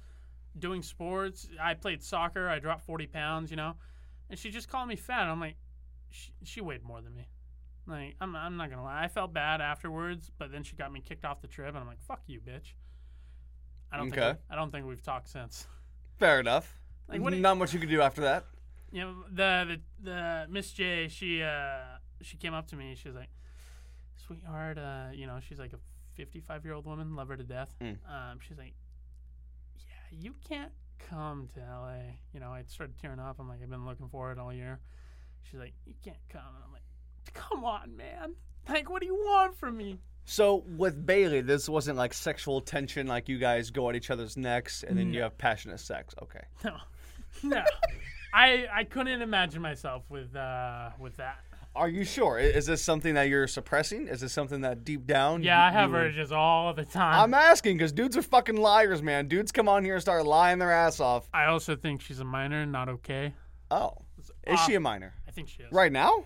doing 0.57 0.81
sports. 0.81 1.47
I 1.61 1.75
played 1.75 2.01
soccer. 2.01 2.49
I 2.49 2.57
dropped 2.57 2.81
40 2.87 3.05
pounds, 3.05 3.51
you 3.51 3.57
know. 3.57 3.75
And 4.29 4.37
she 4.37 4.49
just 4.51 4.67
called 4.69 4.87
me 4.87 4.95
fat. 4.95 5.27
I'm 5.27 5.39
like, 5.39 5.55
she, 6.11 6.31
she 6.43 6.61
weighed 6.61 6.83
more 6.83 7.01
than 7.01 7.13
me. 7.15 7.27
Like, 7.87 8.15
I'm, 8.21 8.35
I'm 8.35 8.57
not 8.57 8.69
gonna 8.69 8.83
lie. 8.83 9.03
I 9.03 9.07
felt 9.07 9.33
bad 9.33 9.61
afterwards, 9.61 10.29
but 10.37 10.51
then 10.51 10.63
she 10.63 10.75
got 10.75 10.91
me 10.91 11.01
kicked 11.01 11.25
off 11.25 11.41
the 11.41 11.47
trip, 11.47 11.69
and 11.69 11.77
I'm 11.77 11.87
like, 11.87 12.01
"Fuck 12.01 12.21
you, 12.27 12.39
bitch." 12.39 12.73
I 13.91 13.97
don't 13.97 14.09
Okay. 14.09 14.21
think 14.21 14.37
I 14.51 14.55
don't 14.55 14.71
think 14.71 14.85
we've 14.85 15.01
talked 15.01 15.27
since. 15.29 15.65
Fair 16.19 16.39
enough. 16.39 16.79
Like, 17.07 17.21
what 17.21 17.31
do 17.31 17.37
you- 17.37 17.41
Not 17.41 17.57
much 17.57 17.73
you 17.73 17.79
could 17.79 17.89
do 17.89 18.01
after 18.01 18.21
that. 18.21 18.45
you 18.91 19.01
know 19.01 19.23
the 19.31 19.79
the, 20.03 20.09
the 20.11 20.47
Miss 20.49 20.71
J 20.71 21.07
she 21.07 21.41
uh 21.41 21.97
she 22.21 22.37
came 22.37 22.53
up 22.53 22.67
to 22.67 22.75
me 22.75 22.95
she 22.95 23.07
was 23.07 23.15
like 23.15 23.29
sweetheart 24.17 24.77
uh 24.77 25.07
you 25.13 25.25
know 25.27 25.39
she's 25.47 25.59
like 25.59 25.73
a 25.73 25.79
55 26.15 26.65
year 26.65 26.73
old 26.73 26.85
woman 26.85 27.15
love 27.15 27.27
her 27.29 27.37
to 27.37 27.43
death 27.43 27.73
Mm. 27.81 27.97
um 28.09 28.39
she's 28.41 28.57
like 28.57 28.73
yeah 29.77 30.17
you 30.19 30.33
can't 30.47 30.71
come 31.09 31.47
to 31.53 31.59
LA 31.59 32.13
you 32.33 32.39
know 32.39 32.49
I 32.49 32.63
started 32.67 32.97
tearing 32.99 33.19
up. 33.19 33.37
I'm 33.39 33.47
like 33.47 33.59
I've 33.61 33.69
been 33.69 33.85
looking 33.85 34.09
for 34.09 34.31
it 34.31 34.37
all 34.39 34.53
year. 34.53 34.79
She's 35.43 35.59
like 35.59 35.73
you 35.85 35.93
can't 36.03 36.17
come. 36.29 36.41
And 36.55 36.63
I'm 36.65 36.71
like 36.71 37.33
come 37.33 37.63
on 37.63 37.95
man. 37.95 38.35
Like 38.67 38.89
what 38.89 39.01
do 39.01 39.07
you 39.07 39.15
want 39.15 39.57
from 39.57 39.77
me? 39.77 39.99
So 40.25 40.63
with 40.77 41.05
Bailey, 41.05 41.41
this 41.41 41.67
wasn't 41.67 41.97
like 41.97 42.13
sexual 42.13 42.61
tension, 42.61 43.07
like 43.07 43.27
you 43.29 43.39
guys 43.39 43.71
go 43.71 43.89
at 43.89 43.95
each 43.95 44.11
other's 44.11 44.37
necks 44.37 44.83
and 44.83 44.97
then 44.97 45.11
you 45.11 45.21
have 45.21 45.37
passionate 45.37 45.79
sex. 45.79 46.13
Okay. 46.21 46.43
no. 46.63 46.75
No. 47.43 47.63
I 48.33 48.65
I 48.73 48.83
couldn't 48.85 49.21
imagine 49.21 49.61
myself 49.61 50.03
with 50.09 50.35
uh 50.35 50.89
with 50.99 51.17
that 51.17 51.43
Are 51.75 51.87
you 51.87 52.03
sure? 52.03 52.37
Is 52.39 52.65
this 52.65 52.81
something 52.81 53.13
that 53.13 53.29
you're 53.29 53.47
suppressing? 53.47 54.07
Is 54.07 54.21
this 54.21 54.33
something 54.33 54.61
that 54.61 54.83
deep 54.83 55.05
down? 55.05 55.43
yeah 55.43 55.61
you- 55.63 55.67
I 55.69 55.71
have 55.81 55.91
you 55.91 55.95
urges 55.97 56.31
all 56.31 56.73
the 56.73 56.83
time 56.85 57.21
I'm 57.21 57.33
asking 57.33 57.77
because 57.77 57.91
dudes 57.91 58.17
are 58.17 58.21
fucking 58.21 58.57
liars, 58.57 59.01
man. 59.01 59.27
Dudes 59.27 59.51
come 59.51 59.69
on 59.69 59.85
here 59.85 59.93
and 59.93 60.01
start 60.01 60.25
lying 60.25 60.59
their 60.59 60.71
ass 60.71 60.99
off. 60.99 61.29
I 61.33 61.45
also 61.45 61.75
think 61.75 62.01
she's 62.01 62.19
a 62.19 62.25
minor, 62.25 62.65
not 62.65 62.89
okay. 62.89 63.33
Oh, 63.71 63.93
is 64.47 64.59
she 64.61 64.73
a 64.75 64.79
minor 64.79 65.13
I 65.27 65.31
think 65.31 65.47
she 65.47 65.61
is. 65.63 65.71
right 65.71 65.91
now, 65.91 66.23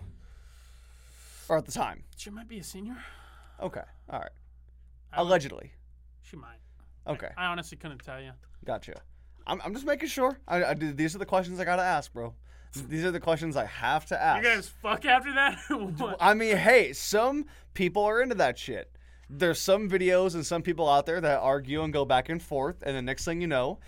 or 1.48 1.58
at 1.58 1.66
the 1.66 1.72
time? 1.72 2.04
She 2.16 2.30
might 2.30 2.48
be 2.48 2.58
a 2.58 2.64
senior. 2.64 2.96
Okay, 3.60 3.82
all 4.08 4.18
right. 4.20 4.30
I 5.12 5.20
Allegedly. 5.20 5.72
She 6.22 6.36
might. 6.36 6.56
Okay, 7.06 7.28
I 7.36 7.46
honestly 7.46 7.76
couldn't 7.76 8.02
tell 8.02 8.20
you. 8.20 8.30
gotcha. 8.64 8.94
I'm, 9.46 9.60
I'm 9.62 9.74
just 9.74 9.84
making 9.84 10.08
sure. 10.08 10.38
I, 10.48 10.64
I, 10.64 10.74
these 10.74 11.14
are 11.14 11.18
the 11.18 11.26
questions 11.26 11.60
I 11.60 11.64
gotta 11.66 11.82
ask, 11.82 12.10
bro. 12.14 12.34
These 12.74 13.04
are 13.04 13.10
the 13.10 13.20
questions 13.20 13.56
I 13.56 13.66
have 13.66 14.06
to 14.06 14.20
ask. 14.20 14.44
You 14.44 14.50
guys 14.50 14.68
fuck 14.68 15.04
after 15.04 15.32
that? 15.34 16.16
I 16.20 16.34
mean, 16.34 16.56
hey, 16.56 16.92
some 16.92 17.46
people 17.74 18.02
are 18.04 18.20
into 18.20 18.34
that 18.36 18.58
shit. 18.58 18.90
There's 19.30 19.60
some 19.60 19.88
videos 19.88 20.34
and 20.34 20.44
some 20.44 20.62
people 20.62 20.88
out 20.88 21.06
there 21.06 21.20
that 21.20 21.40
argue 21.40 21.82
and 21.82 21.92
go 21.92 22.04
back 22.04 22.28
and 22.28 22.42
forth, 22.42 22.82
and 22.84 22.96
the 22.96 23.02
next 23.02 23.24
thing 23.24 23.40
you 23.40 23.46
know, 23.46 23.78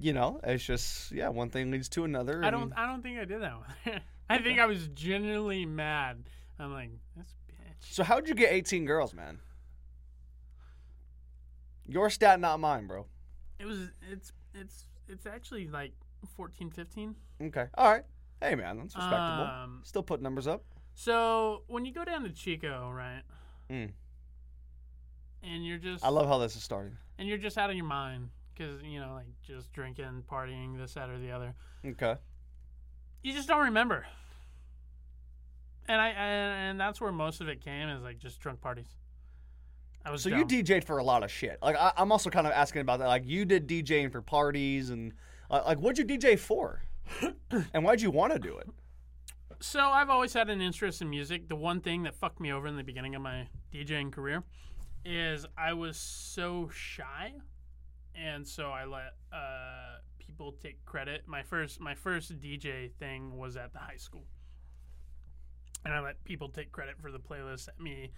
you 0.00 0.12
know, 0.12 0.40
it's 0.44 0.64
just 0.64 1.12
yeah, 1.12 1.28
one 1.28 1.50
thing 1.50 1.70
leads 1.70 1.88
to 1.90 2.04
another. 2.04 2.44
I 2.44 2.50
don't. 2.50 2.72
I 2.76 2.86
don't 2.86 3.02
think 3.02 3.18
I 3.18 3.24
did 3.24 3.40
that 3.42 3.54
one. 3.56 4.00
I 4.30 4.38
think 4.38 4.58
I 4.58 4.66
was 4.66 4.88
genuinely 4.88 5.66
mad. 5.66 6.24
I'm 6.58 6.72
like, 6.72 6.90
this 7.16 7.34
bitch. 7.48 7.92
So 7.92 8.04
how'd 8.04 8.28
you 8.28 8.34
get 8.34 8.52
18 8.52 8.84
girls, 8.84 9.14
man? 9.14 9.40
Your 11.86 12.10
stat, 12.10 12.40
not 12.40 12.60
mine, 12.60 12.86
bro. 12.86 13.06
It 13.58 13.66
was. 13.66 13.90
It's. 14.10 14.32
It's. 14.54 14.86
It's 15.08 15.26
actually 15.26 15.68
like 15.68 15.92
14, 16.36 16.70
15. 16.70 17.14
Okay. 17.42 17.66
All 17.74 17.90
right. 17.90 18.04
Hey, 18.42 18.54
man, 18.56 18.78
that's 18.78 18.94
respectable. 18.96 19.44
Um, 19.44 19.80
Still 19.84 20.02
put 20.02 20.20
numbers 20.20 20.46
up. 20.46 20.64
So 20.94 21.62
when 21.68 21.84
you 21.84 21.92
go 21.92 22.04
down 22.04 22.24
to 22.24 22.30
Chico, 22.30 22.90
right? 22.90 23.22
Mm. 23.70 23.90
And 25.42 25.66
you're 25.66 25.78
just. 25.78 26.04
I 26.04 26.08
love 26.08 26.26
how 26.28 26.38
this 26.38 26.56
is 26.56 26.62
starting. 26.62 26.96
And 27.18 27.28
you're 27.28 27.38
just 27.38 27.56
out 27.56 27.70
of 27.70 27.76
your 27.76 27.84
mind 27.84 28.30
because 28.54 28.82
you 28.82 29.00
know, 29.00 29.12
like 29.14 29.26
just 29.42 29.72
drinking, 29.72 30.24
partying, 30.30 30.76
this, 30.76 30.94
that, 30.94 31.08
or 31.08 31.18
the 31.18 31.30
other. 31.30 31.54
Okay. 31.86 32.16
You 33.22 33.32
just 33.32 33.48
don't 33.48 33.64
remember. 33.64 34.06
And 35.88 36.00
I 36.00 36.08
and, 36.08 36.70
and 36.70 36.80
that's 36.80 37.00
where 37.00 37.12
most 37.12 37.40
of 37.40 37.48
it 37.48 37.60
came 37.60 37.88
is 37.88 38.02
like 38.02 38.18
just 38.18 38.40
drunk 38.40 38.60
parties. 38.60 38.86
I 40.04 40.10
was 40.10 40.22
So 40.22 40.30
dumb. 40.30 40.40
you 40.40 40.44
DJ'd 40.44 40.84
for 40.84 40.98
a 40.98 41.04
lot 41.04 41.22
of 41.22 41.30
shit. 41.30 41.58
Like 41.62 41.76
I, 41.76 41.92
I'm 41.96 42.10
also 42.10 42.28
kind 42.30 42.46
of 42.46 42.52
asking 42.52 42.82
about 42.82 42.98
that. 42.98 43.06
Like 43.06 43.26
you 43.26 43.44
did 43.44 43.68
DJing 43.68 44.10
for 44.10 44.20
parties 44.20 44.90
and 44.90 45.12
uh, 45.50 45.62
like 45.66 45.78
what'd 45.78 45.98
you 45.98 46.04
DJ 46.18 46.38
for? 46.38 46.82
and 47.72 47.84
why'd 47.84 48.00
you 48.00 48.10
want 48.10 48.32
to 48.32 48.38
do 48.38 48.56
it? 48.58 48.68
So 49.60 49.80
I've 49.80 50.10
always 50.10 50.32
had 50.32 50.50
an 50.50 50.60
interest 50.60 51.02
in 51.02 51.10
music. 51.10 51.48
The 51.48 51.56
one 51.56 51.80
thing 51.80 52.02
that 52.02 52.14
fucked 52.16 52.40
me 52.40 52.52
over 52.52 52.66
in 52.66 52.76
the 52.76 52.82
beginning 52.82 53.14
of 53.14 53.22
my 53.22 53.46
DJing 53.72 54.10
career 54.10 54.42
is 55.04 55.46
I 55.56 55.72
was 55.72 55.96
so 55.96 56.68
shy, 56.72 57.34
and 58.14 58.46
so 58.46 58.70
I 58.70 58.84
let 58.84 59.14
uh, 59.32 59.98
people 60.18 60.56
take 60.60 60.84
credit. 60.84 61.22
My 61.26 61.42
first 61.42 61.80
my 61.80 61.94
first 61.94 62.40
DJ 62.40 62.92
thing 62.92 63.36
was 63.36 63.56
at 63.56 63.72
the 63.72 63.78
high 63.78 63.96
school, 63.96 64.24
and 65.84 65.94
I 65.94 66.00
let 66.00 66.22
people 66.24 66.48
take 66.48 66.72
credit 66.72 66.96
for 67.00 67.12
the 67.12 67.20
playlist 67.20 67.66
that 67.66 67.80
me 67.80 68.10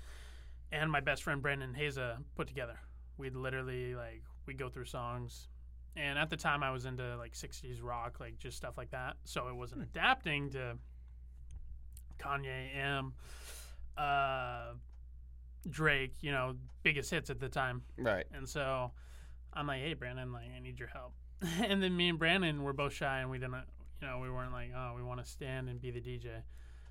and 0.73 0.91
my 0.91 1.01
best 1.01 1.23
friend 1.23 1.43
Brandon 1.43 1.77
Haza 1.79 2.19
put 2.37 2.49
together. 2.49 2.79
We'd 3.17 3.37
literally 3.37 3.95
like 3.95 4.23
we 4.47 4.55
go 4.55 4.69
through 4.69 4.87
songs. 4.87 5.49
And 5.97 6.19
at 6.19 6.29
the 6.29 6.37
time, 6.37 6.63
I 6.63 6.71
was 6.71 6.87
into 6.87 7.17
like 7.17 7.35
'60s 7.35 7.83
rock, 7.83 8.19
like 8.21 8.39
just 8.39 8.57
stuff 8.57 8.77
like 8.77 8.91
that. 8.91 9.17
So 9.25 9.49
it 9.49 9.55
wasn't 9.55 9.83
adapting 9.83 10.51
to 10.51 10.77
Kanye, 12.19 12.77
M, 12.77 13.13
uh, 13.97 14.73
Drake, 15.69 16.15
you 16.21 16.33
know, 16.33 16.57
biggest 16.83 17.11
hits 17.11 17.31
at 17.31 17.41
the 17.41 17.49
time. 17.49 17.83
Right. 17.97 18.25
And 18.33 18.49
so 18.49 18.93
I'm 19.53 19.67
like, 19.67 19.81
hey, 19.81 19.95
Brandon, 19.95 20.33
like, 20.33 20.51
I 20.55 20.61
need 20.61 20.79
your 20.79 20.89
help. 20.89 21.15
and 21.63 21.83
then 21.83 21.97
me 21.97 22.09
and 22.09 22.19
Brandon 22.19 22.63
were 22.63 22.73
both 22.73 22.93
shy 22.93 23.21
and 23.21 23.31
we 23.31 23.39
didn't, 23.39 23.55
you 24.01 24.07
know, 24.07 24.19
we 24.19 24.31
weren't 24.31 24.53
like, 24.53 24.71
oh, 24.77 24.93
we 24.97 25.03
want 25.03 25.25
to 25.25 25.31
stand 25.31 25.69
and 25.69 25.81
be 25.81 25.91
the 25.91 26.01
DJ. 26.01 26.43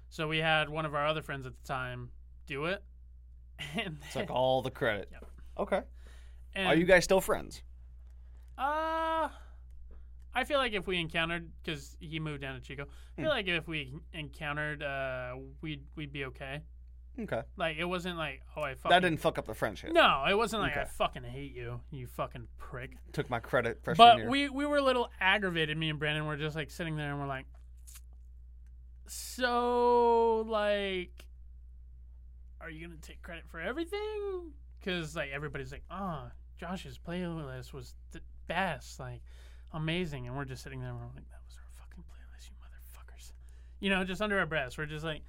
So 0.10 0.28
we 0.28 0.38
had 0.38 0.70
one 0.70 0.86
of 0.86 0.94
our 0.94 1.08
other 1.08 1.22
friends 1.22 1.46
at 1.46 1.54
the 1.56 1.68
time 1.68 2.10
do 2.48 2.66
it. 2.66 2.84
And, 3.76 3.98
It's 4.08 4.16
like 4.16 4.32
all 4.32 4.62
the 4.62 4.72
credit. 4.72 5.10
Yep. 5.12 5.26
Okay. 5.60 5.82
and 6.56 6.68
Are 6.68 6.76
you 6.76 6.86
guys 6.86 7.04
still 7.04 7.22
friends? 7.22 7.62
Uh, 8.58 9.30
I 10.36 10.44
feel 10.46 10.58
like 10.58 10.74
if 10.74 10.88
we 10.88 10.98
encountered, 11.00 11.50
because 11.64 11.96
he 12.00 12.20
moved 12.20 12.42
down 12.42 12.56
to 12.56 12.62
Chico, 12.62 12.86
I 13.18 13.22
feel 13.22 13.30
like 13.30 13.48
if 13.48 13.68
we 13.68 13.94
encountered, 14.14 14.82
uh, 14.84 15.36
we'd 15.62 15.84
we'd 15.96 16.12
be 16.14 16.26
okay. 16.26 16.62
Okay. 17.20 17.42
Like 17.58 17.78
it 17.78 17.86
wasn't 17.86 18.18
like, 18.18 18.42
oh, 18.58 18.62
I 18.64 18.74
fucking 18.74 18.90
That 18.90 19.02
didn't 19.02 19.20
fuck 19.20 19.38
up 19.38 19.46
the 19.46 19.54
friendship. 19.54 19.92
No, 19.94 20.26
it 20.28 20.36
wasn't 20.36 20.64
like 20.64 20.76
I 20.76 20.82
Okay. 20.82 20.90
fucking 20.98 21.24
hate 21.24 21.54
you, 21.56 21.80
you 21.92 22.08
fucking 22.08 22.48
prick. 22.58 22.98
Took 23.12 23.30
my 23.30 23.40
credit 23.40 23.84
freshman 23.84 24.08
But 24.08 24.18
year. 24.18 24.30
we 24.30 24.50
we 24.50 24.66
were 24.66 24.78
a 24.78 24.82
little 24.82 25.10
aggravated. 25.22 25.78
Me 25.78 25.90
and 25.90 26.00
Brandon 26.00 26.26
were 26.26 26.38
just 26.38 26.56
like 26.56 26.72
sitting 26.72 26.96
there 26.96 27.12
and 27.12 27.20
we're 27.20 27.28
like, 27.28 27.46
so 29.06 30.44
like, 30.48 31.26
are 32.62 32.70
you 32.70 32.88
gonna 32.88 33.00
take 33.00 33.22
credit 33.22 33.46
for 33.48 33.60
everything? 33.60 34.52
Because 34.80 35.16
like 35.16 35.30
everybody's 35.32 35.72
like, 35.72 35.84
oh, 35.92 36.30
Josh's 36.60 36.98
playlist 36.98 37.74
was 37.74 37.94
the 38.12 38.22
best, 38.48 39.00
like 39.00 39.22
amazing, 39.74 40.28
and 40.28 40.36
we're 40.36 40.46
just 40.46 40.64
sitting 40.64 40.80
there 40.80 40.90
and 40.90 40.98
we're 41.00 41.06
like, 41.08 41.30
that 41.30 41.40
was 41.46 41.56
our 41.58 41.86
fucking 41.86 42.04
playlist, 42.04 42.50
you 42.50 42.56
motherfuckers. 42.62 43.32
You 43.80 43.90
know, 43.90 44.04
just 44.04 44.22
under 44.22 44.40
our 44.40 44.46
breaths, 44.46 44.78
we're 44.78 44.86
just 44.86 45.04
like, 45.06 45.22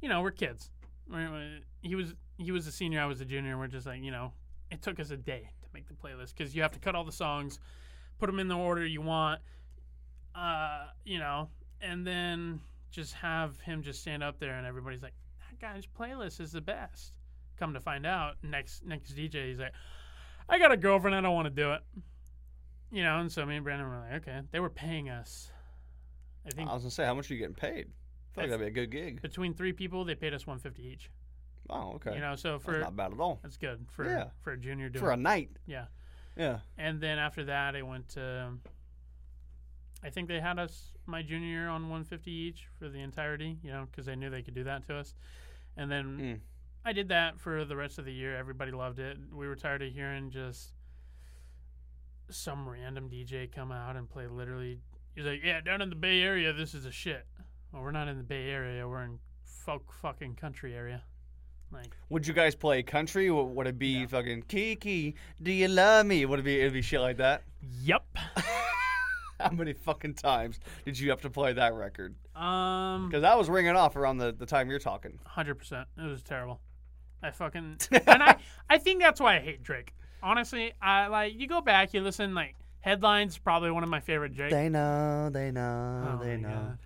you 0.00 0.08
know, 0.08 0.22
we're 0.22 0.30
kids. 0.30 0.70
We're, 1.10 1.30
we- 1.30 1.64
he 1.82 1.94
was 1.94 2.14
he 2.36 2.52
was 2.52 2.66
a 2.66 2.72
senior, 2.72 3.00
I 3.00 3.06
was 3.06 3.20
a 3.20 3.24
junior, 3.24 3.50
and 3.52 3.60
we're 3.60 3.66
just 3.66 3.86
like, 3.86 4.02
you 4.02 4.10
know, 4.10 4.32
it 4.70 4.80
took 4.82 4.98
us 5.00 5.10
a 5.10 5.16
day 5.16 5.50
to 5.62 5.68
make 5.74 5.86
the 5.88 5.94
playlist 5.94 6.34
because 6.36 6.54
you 6.54 6.62
have 6.62 6.72
to 6.72 6.78
cut 6.78 6.94
all 6.94 7.04
the 7.04 7.12
songs, 7.12 7.58
put 8.18 8.26
them 8.26 8.38
in 8.40 8.48
the 8.48 8.56
order 8.56 8.84
you 8.86 9.00
want, 9.02 9.40
uh, 10.34 10.86
you 11.04 11.18
know, 11.18 11.48
and 11.80 12.06
then 12.06 12.60
just 12.90 13.14
have 13.14 13.58
him 13.60 13.82
just 13.82 14.00
stand 14.00 14.22
up 14.22 14.38
there 14.38 14.54
and 14.56 14.66
everybody's 14.66 15.02
like, 15.02 15.12
that 15.50 15.58
guy's 15.60 15.86
playlist 15.86 16.40
is 16.40 16.52
the 16.52 16.60
best. 16.60 17.12
Come 17.58 17.74
to 17.74 17.80
find 17.80 18.06
out, 18.06 18.36
next 18.42 18.84
next 18.86 19.14
DJ, 19.14 19.48
he's 19.48 19.58
like, 19.58 19.72
I 20.48 20.58
got 20.58 20.72
a 20.72 20.76
girlfriend, 20.76 21.14
I 21.14 21.20
don't 21.20 21.34
want 21.34 21.46
to 21.46 21.50
do 21.50 21.72
it. 21.72 21.80
You 22.90 23.02
know, 23.04 23.18
and 23.20 23.30
so 23.30 23.46
me 23.46 23.56
and 23.56 23.64
Brandon 23.64 23.88
were 23.88 23.98
like, 23.98 24.22
okay, 24.22 24.40
they 24.50 24.60
were 24.60 24.70
paying 24.70 25.08
us. 25.08 25.50
I 26.46 26.50
think 26.50 26.68
I 26.68 26.72
was 26.74 26.82
gonna 26.82 26.90
say, 26.90 27.04
how 27.04 27.14
much 27.14 27.30
are 27.30 27.34
you 27.34 27.40
getting 27.40 27.54
paid? 27.54 27.86
I 27.86 28.34
feel 28.34 28.44
like 28.44 28.50
that'd 28.50 28.60
be 28.74 28.80
a 28.80 28.84
good 28.86 28.90
gig. 28.90 29.22
between 29.22 29.54
three 29.54 29.72
people, 29.72 30.04
they 30.04 30.14
paid 30.14 30.34
us 30.34 30.46
one 30.46 30.58
fifty 30.58 30.84
each. 30.86 31.10
Oh, 31.68 31.92
okay. 31.94 32.14
You 32.14 32.20
know, 32.20 32.34
so 32.36 32.58
for 32.58 32.72
That's 32.72 32.84
not 32.84 32.96
bad 32.96 33.12
at 33.12 33.20
all. 33.20 33.38
that's 33.42 33.56
good 33.56 33.86
for 33.90 34.04
Yeah. 34.04 34.30
for 34.40 34.52
a 34.52 34.56
junior 34.58 34.88
doing 34.88 35.04
For 35.04 35.12
a 35.12 35.16
night. 35.16 35.50
yeah. 35.66 35.86
Yeah. 36.36 36.60
And 36.78 37.00
then 37.00 37.18
after 37.18 37.44
that, 37.44 37.76
I 37.76 37.82
went 37.82 38.08
to. 38.10 38.52
I 40.02 40.10
think 40.10 40.28
they 40.28 40.40
had 40.40 40.58
us 40.58 40.92
my 41.06 41.22
junior 41.22 41.46
year 41.48 41.68
on 41.68 41.82
150 41.90 42.30
each 42.30 42.66
for 42.78 42.88
the 42.88 43.00
entirety, 43.00 43.58
you 43.62 43.70
know, 43.70 43.86
because 43.90 44.06
they 44.06 44.16
knew 44.16 44.30
they 44.30 44.42
could 44.42 44.54
do 44.54 44.64
that 44.64 44.86
to 44.86 44.94
us. 44.96 45.14
And 45.76 45.90
then 45.90 46.18
Mm. 46.18 46.40
I 46.84 46.92
did 46.94 47.08
that 47.08 47.38
for 47.38 47.64
the 47.66 47.76
rest 47.76 47.98
of 47.98 48.04
the 48.06 48.12
year. 48.12 48.34
Everybody 48.36 48.72
loved 48.72 48.98
it. 48.98 49.18
We 49.32 49.46
were 49.46 49.56
tired 49.56 49.82
of 49.82 49.92
hearing 49.92 50.30
just 50.30 50.72
some 52.32 52.68
random 52.68 53.08
DJ 53.10 53.50
come 53.50 53.72
out 53.72 53.96
and 53.96 54.08
play 54.08 54.26
literally. 54.26 54.80
He's 55.14 55.24
like, 55.24 55.40
"Yeah, 55.44 55.60
down 55.60 55.80
in 55.82 55.90
the 55.90 55.96
Bay 55.96 56.22
Area, 56.22 56.52
this 56.52 56.74
is 56.74 56.86
a 56.86 56.92
shit." 56.92 57.26
Well, 57.72 57.82
we're 57.82 57.90
not 57.92 58.08
in 58.08 58.16
the 58.16 58.24
Bay 58.24 58.48
Area. 58.50 58.86
We're 58.88 59.02
in 59.04 59.18
folk 59.44 59.92
fucking 59.92 60.34
country 60.36 60.74
area. 60.74 61.02
Like, 61.72 61.94
Would 62.08 62.26
you 62.26 62.34
guys 62.34 62.56
play 62.56 62.82
country? 62.82 63.30
Would 63.30 63.66
it 63.68 63.78
be 63.78 64.00
Yeah. 64.00 64.06
fucking 64.06 64.42
Kiki? 64.48 65.14
Do 65.40 65.52
you 65.52 65.68
love 65.68 66.04
me? 66.06 66.24
Would 66.26 66.40
it 66.40 66.42
be? 66.42 66.58
It'd 66.60 66.72
be 66.72 66.82
shit 66.82 67.00
like 67.00 67.18
that. 67.18 67.42
yep. 67.80 68.04
How 69.38 69.50
many 69.50 69.72
fucking 69.72 70.14
times 70.14 70.60
did 70.84 70.98
you 70.98 71.08
have 71.10 71.22
to 71.22 71.30
play 71.30 71.52
that 71.54 71.72
record? 71.74 72.14
um, 72.36 73.08
Because 73.08 73.22
that 73.22 73.38
was 73.38 73.48
ringing 73.48 73.74
off 73.76 73.96
around 73.96 74.18
the, 74.18 74.32
the 74.32 74.44
time 74.46 74.68
you're 74.68 74.78
talking. 74.78 75.18
Hundred 75.24 75.54
percent. 75.54 75.88
It 75.96 76.02
was 76.02 76.22
terrible. 76.22 76.60
I 77.22 77.30
fucking 77.30 77.78
and 78.06 78.22
I 78.22 78.36
I 78.68 78.78
think 78.78 79.00
that's 79.00 79.20
why 79.20 79.36
I 79.36 79.40
hate 79.40 79.62
Drake. 79.62 79.94
Honestly, 80.22 80.72
I 80.80 81.06
like 81.08 81.38
you 81.38 81.46
go 81.46 81.60
back, 81.60 81.94
you 81.94 82.00
listen 82.02 82.34
like 82.34 82.54
headlines. 82.80 83.38
Probably 83.38 83.70
one 83.70 83.82
of 83.82 83.88
my 83.88 84.00
favorite 84.00 84.34
Drake. 84.34 84.50
They 84.50 84.68
know, 84.68 85.30
they 85.32 85.50
know, 85.50 86.18
Oh 86.20 86.24
they 86.24 86.36
know, 86.36 86.48
God. 86.48 86.78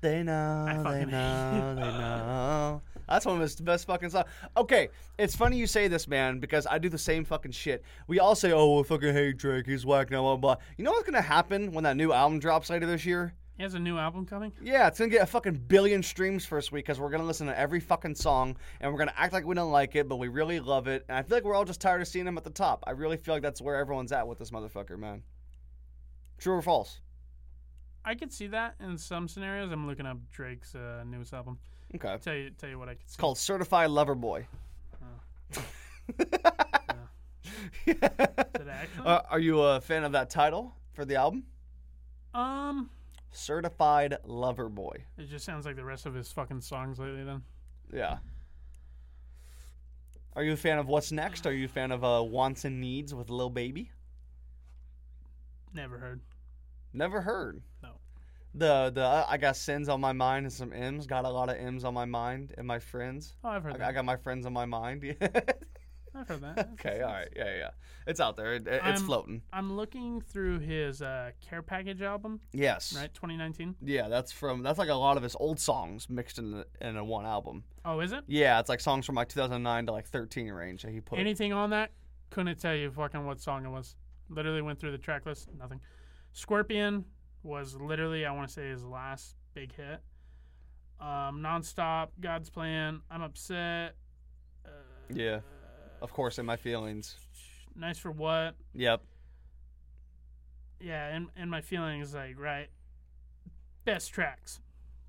they 0.00 0.22
know, 0.22 0.66
I 0.68 0.74
they 0.92 1.04
know, 1.04 1.74
they 1.74 1.80
know. 1.98 2.82
That's 3.08 3.26
one 3.26 3.36
of 3.36 3.42
his 3.42 3.56
best 3.56 3.86
fucking 3.86 4.10
songs. 4.10 4.26
Okay, 4.56 4.88
it's 5.18 5.34
funny 5.36 5.56
you 5.56 5.66
say 5.66 5.88
this, 5.88 6.06
man, 6.08 6.38
because 6.38 6.66
I 6.66 6.78
do 6.78 6.88
the 6.88 6.98
same 6.98 7.24
fucking 7.24 7.52
shit. 7.52 7.82
We 8.06 8.20
all 8.20 8.34
say, 8.34 8.52
"Oh, 8.52 8.80
I 8.80 8.82
fucking 8.84 9.12
hate 9.12 9.36
Drake. 9.38 9.66
He's 9.66 9.84
whack 9.84 10.10
now." 10.10 10.22
Blah 10.22 10.36
blah. 10.36 10.56
You 10.76 10.84
know 10.84 10.92
what's 10.92 11.04
gonna 11.04 11.20
happen 11.20 11.72
when 11.72 11.84
that 11.84 11.96
new 11.96 12.12
album 12.12 12.38
drops 12.38 12.70
later 12.70 12.86
this 12.86 13.04
year? 13.04 13.34
He 13.56 13.62
has 13.62 13.74
a 13.74 13.78
new 13.78 13.98
album 13.98 14.24
coming. 14.26 14.52
Yeah, 14.62 14.88
it's 14.88 14.98
gonna 14.98 15.10
get 15.10 15.22
a 15.22 15.26
fucking 15.26 15.64
billion 15.68 16.02
streams 16.02 16.44
first 16.44 16.72
week 16.72 16.86
because 16.86 16.98
we're 16.98 17.10
gonna 17.10 17.24
listen 17.24 17.46
to 17.48 17.58
every 17.58 17.80
fucking 17.80 18.14
song 18.14 18.56
and 18.80 18.90
we're 18.90 18.98
gonna 18.98 19.12
act 19.16 19.32
like 19.32 19.44
we 19.44 19.54
don't 19.54 19.70
like 19.70 19.94
it, 19.94 20.08
but 20.08 20.16
we 20.16 20.28
really 20.28 20.58
love 20.58 20.88
it. 20.88 21.04
And 21.08 21.18
I 21.18 21.22
feel 21.22 21.36
like 21.36 21.44
we're 21.44 21.54
all 21.54 21.64
just 21.64 21.80
tired 21.80 22.00
of 22.00 22.08
seeing 22.08 22.26
him 22.26 22.38
at 22.38 22.44
the 22.44 22.50
top. 22.50 22.82
I 22.86 22.92
really 22.92 23.16
feel 23.16 23.34
like 23.34 23.42
that's 23.42 23.60
where 23.60 23.76
everyone's 23.76 24.10
at 24.10 24.26
with 24.26 24.38
this 24.38 24.50
motherfucker, 24.50 24.98
man. 24.98 25.22
True 26.38 26.54
or 26.54 26.62
false? 26.62 27.00
I 28.04 28.14
could 28.14 28.32
see 28.32 28.48
that 28.48 28.74
in 28.80 28.98
some 28.98 29.28
scenarios. 29.28 29.70
I'm 29.70 29.86
looking 29.86 30.06
up 30.06 30.18
Drake's 30.32 30.74
uh, 30.74 31.04
newest 31.06 31.32
album. 31.32 31.58
Okay. 31.94 32.16
Tell 32.22 32.34
you 32.34 32.50
tell 32.50 32.70
you 32.70 32.78
what 32.78 32.88
I 32.88 32.94
could 32.94 33.02
see. 33.02 33.12
It's 33.12 33.16
called 33.16 33.38
Certified 33.38 33.90
Lover 33.90 34.14
Boy. 34.14 34.46
It 37.86 37.98
actually? 38.02 39.06
Uh, 39.06 39.22
are 39.28 39.38
you 39.38 39.60
a 39.60 39.80
fan 39.80 40.04
of 40.04 40.12
that 40.12 40.30
title 40.30 40.74
for 40.92 41.04
the 41.04 41.16
album? 41.16 41.44
um, 42.34 42.90
Certified 43.32 44.18
Lover 44.24 44.68
Boy. 44.68 45.04
it 45.18 45.28
just 45.28 45.44
sounds 45.44 45.64
like 45.66 45.76
the 45.76 45.84
rest 45.84 46.06
of 46.06 46.14
his 46.14 46.30
fucking 46.30 46.60
songs 46.60 46.98
lately. 46.98 47.24
Then 47.24 47.42
Yeah. 47.92 48.18
Are 50.34 50.42
you 50.42 50.52
a 50.52 50.56
fan 50.56 50.78
of 50.78 50.86
What's 50.88 51.12
Next? 51.12 51.46
Are 51.46 51.52
you 51.52 51.66
a 51.66 51.68
fan 51.68 51.90
of 51.92 52.04
uh, 52.04 52.22
Wants 52.22 52.64
and 52.64 52.80
Needs 52.80 53.14
with 53.14 53.28
Lil 53.30 53.50
Baby? 53.50 53.90
never 55.74 55.98
heard. 55.98 56.20
Never 56.92 57.22
heard. 57.22 57.62
No. 57.82 57.90
The 58.54 58.90
the 58.94 59.02
uh, 59.02 59.26
I 59.28 59.38
got 59.38 59.56
sins 59.56 59.88
on 59.88 60.00
my 60.00 60.12
mind 60.12 60.44
and 60.44 60.52
some 60.52 60.72
M's. 60.72 61.06
Got 61.06 61.24
a 61.24 61.30
lot 61.30 61.48
of 61.48 61.56
M's 61.56 61.84
on 61.84 61.94
my 61.94 62.04
mind 62.04 62.54
and 62.58 62.66
my 62.66 62.78
friends. 62.78 63.34
Oh, 63.42 63.48
I've 63.48 63.62
heard 63.62 63.74
I, 63.74 63.78
that. 63.78 63.88
I 63.88 63.92
got 63.92 64.04
my 64.04 64.16
friends 64.16 64.44
on 64.44 64.52
my 64.52 64.66
mind. 64.66 65.16
I've 66.14 66.28
heard 66.28 66.42
that. 66.42 66.68
Okay, 66.74 67.00
all 67.00 67.12
right, 67.12 67.28
yeah, 67.34 67.56
yeah, 67.56 67.70
it's 68.06 68.20
out 68.20 68.36
there. 68.36 68.54
It, 68.54 68.66
it- 68.66 68.74
it's 68.84 69.00
I'm- 69.00 69.06
floating. 69.06 69.42
I'm 69.52 69.72
looking 69.74 70.20
through 70.20 70.58
his 70.60 71.00
uh, 71.02 71.30
Care 71.40 71.62
Package 71.62 72.02
album, 72.02 72.40
Yes. 72.52 72.94
right? 72.94 73.12
2019. 73.14 73.76
Yeah, 73.82 74.08
that's 74.08 74.30
from 74.32 74.62
that's 74.62 74.78
like 74.78 74.88
a 74.90 74.94
lot 74.94 75.16
of 75.16 75.22
his 75.22 75.34
old 75.36 75.58
songs 75.58 76.08
mixed 76.10 76.38
in 76.38 76.50
the, 76.50 76.66
in 76.80 76.96
a 76.96 77.04
one 77.04 77.24
album. 77.24 77.64
Oh, 77.84 78.00
is 78.00 78.12
it? 78.12 78.24
Yeah, 78.26 78.60
it's 78.60 78.68
like 78.68 78.80
songs 78.80 79.06
from 79.06 79.14
like 79.14 79.28
2009 79.28 79.86
to 79.86 79.92
like 79.92 80.06
13 80.06 80.48
range 80.50 80.82
that 80.82 80.92
he 80.92 81.00
put. 81.00 81.18
Anything 81.18 81.52
on 81.52 81.70
that? 81.70 81.90
Couldn't 82.30 82.58
tell 82.60 82.74
you 82.74 82.90
fucking 82.90 83.24
what 83.26 83.40
song 83.40 83.64
it 83.66 83.70
was. 83.70 83.96
Literally 84.28 84.62
went 84.62 84.78
through 84.80 84.92
the 84.92 84.98
track 84.98 85.26
list. 85.26 85.48
Nothing. 85.58 85.80
Scorpion 86.32 87.04
was 87.42 87.74
literally 87.76 88.24
I 88.24 88.32
want 88.32 88.48
to 88.48 88.52
say 88.54 88.68
his 88.70 88.84
last 88.84 89.34
big 89.54 89.74
hit. 89.74 90.00
Um, 91.00 91.40
nonstop. 91.42 92.08
God's 92.20 92.48
plan. 92.50 93.00
I'm 93.10 93.22
upset. 93.22 93.96
Uh, 94.64 94.70
Yeah. 95.12 95.40
Of 96.02 96.12
course, 96.12 96.40
in 96.40 96.44
my 96.44 96.56
feelings. 96.56 97.16
Nice 97.76 97.96
for 97.96 98.10
what? 98.10 98.56
Yep. 98.74 99.02
Yeah, 100.80 101.14
and 101.14 101.28
and 101.36 101.48
my 101.48 101.60
feelings 101.60 102.12
like 102.12 102.38
right. 102.38 102.68
Best 103.84 104.12
tracks 104.12 104.60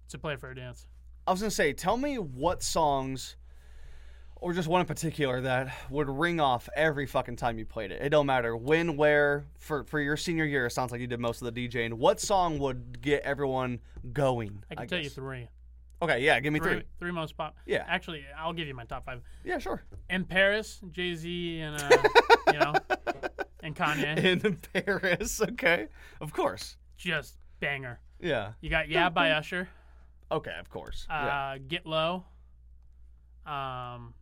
to 0.09 0.19
play 0.19 0.35
for 0.35 0.51
a 0.51 0.55
dance. 0.55 0.85
I 1.25 1.31
was 1.31 1.41
gonna 1.41 1.49
say, 1.49 1.73
tell 1.73 1.97
me 1.97 2.17
what 2.17 2.61
songs, 2.61 3.37
or 4.35 4.53
just 4.53 4.67
one 4.67 4.81
in 4.81 4.87
particular 4.87 5.41
that 5.41 5.75
would 5.89 6.09
ring 6.09 6.39
off 6.39 6.69
every 6.75 7.07
fucking 7.07 7.37
time 7.37 7.57
you 7.57 7.65
played 7.65 7.91
it. 7.91 7.99
It 7.99 8.09
don't 8.09 8.27
matter 8.27 8.55
when, 8.55 8.95
where. 8.95 9.47
For 9.57 9.83
for 9.85 9.99
your 9.99 10.15
senior 10.15 10.45
year, 10.45 10.67
it 10.67 10.71
sounds 10.71 10.91
like 10.91 11.01
you 11.01 11.07
did 11.07 11.19
most 11.19 11.41
of 11.41 11.51
the 11.51 11.67
DJing. 11.67 11.93
What 11.93 12.19
song 12.19 12.59
would 12.59 13.01
get 13.01 13.23
everyone 13.23 13.79
going? 14.11 14.63
I 14.69 14.75
can 14.75 14.87
tell 14.87 14.99
you 14.99 15.09
three. 15.09 15.49
Okay, 16.03 16.23
yeah, 16.23 16.39
give 16.39 16.51
me 16.53 16.59
Three, 16.59 16.73
three. 16.73 16.83
three 16.99 17.11
most 17.11 17.37
pop. 17.37 17.55
Yeah. 17.65 17.85
Actually, 17.87 18.23
I'll 18.37 18.53
give 18.53 18.67
you 18.67 18.73
my 18.75 18.83
top 18.85 19.05
five. 19.05 19.21
Yeah, 19.43 19.57
sure. 19.57 19.83
In 20.09 20.25
Paris, 20.25 20.81
Jay 20.91 21.15
Z 21.15 21.59
and 21.61 21.81
uh, 21.81 21.97
you 22.53 22.59
know, 22.59 22.73
and 23.61 23.75
Kanye, 23.75 24.17
In 24.43 24.57
Paris, 24.73 25.41
okay, 25.41 25.87
of 26.19 26.33
course. 26.33 26.75
just 26.97 27.37
banger. 27.59 27.99
Yeah. 28.19 28.53
You 28.61 28.69
got 28.69 28.89
Yeah 28.89 29.09
by 29.09 29.31
Usher, 29.39 29.69
Okay, 30.31 30.55
of 30.59 30.69
course. 30.69 31.07
uh, 31.09 31.13
yeah. 31.13 31.57
Get 31.67 31.85
Low. 31.85 32.25
Um, 33.45 34.13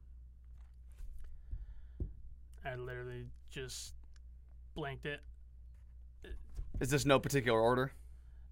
I 2.66 2.76
literally 2.78 3.26
just 3.50 3.94
blanked 4.76 5.06
it. 5.06 5.20
Is 6.80 6.90
this 6.90 7.06
no 7.06 7.20
particular 7.20 7.60
order? 7.60 7.92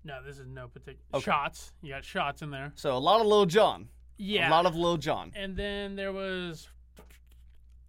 No, 0.04 0.24
this 0.26 0.40
is 0.40 0.48
no 0.48 0.68
particular 0.68 1.00
Okay. 1.14 1.26
shots. 1.26 1.74
You 1.82 1.90
got 1.94 2.06
shots 2.06 2.42
in 2.42 2.52
there. 2.52 2.72
So 2.76 2.96
a 2.96 3.00
lot 3.00 3.20
of 3.22 3.28
Lil 3.28 3.46
Jon. 3.46 3.90
Yeah. 4.18 4.50
A 4.50 4.52
lot 4.52 4.66
of 4.66 4.76
Lil 4.76 4.98
Jon. 4.98 5.32
and 5.36 5.56
then 5.56 5.96
there 5.96 6.12
was 6.14 6.68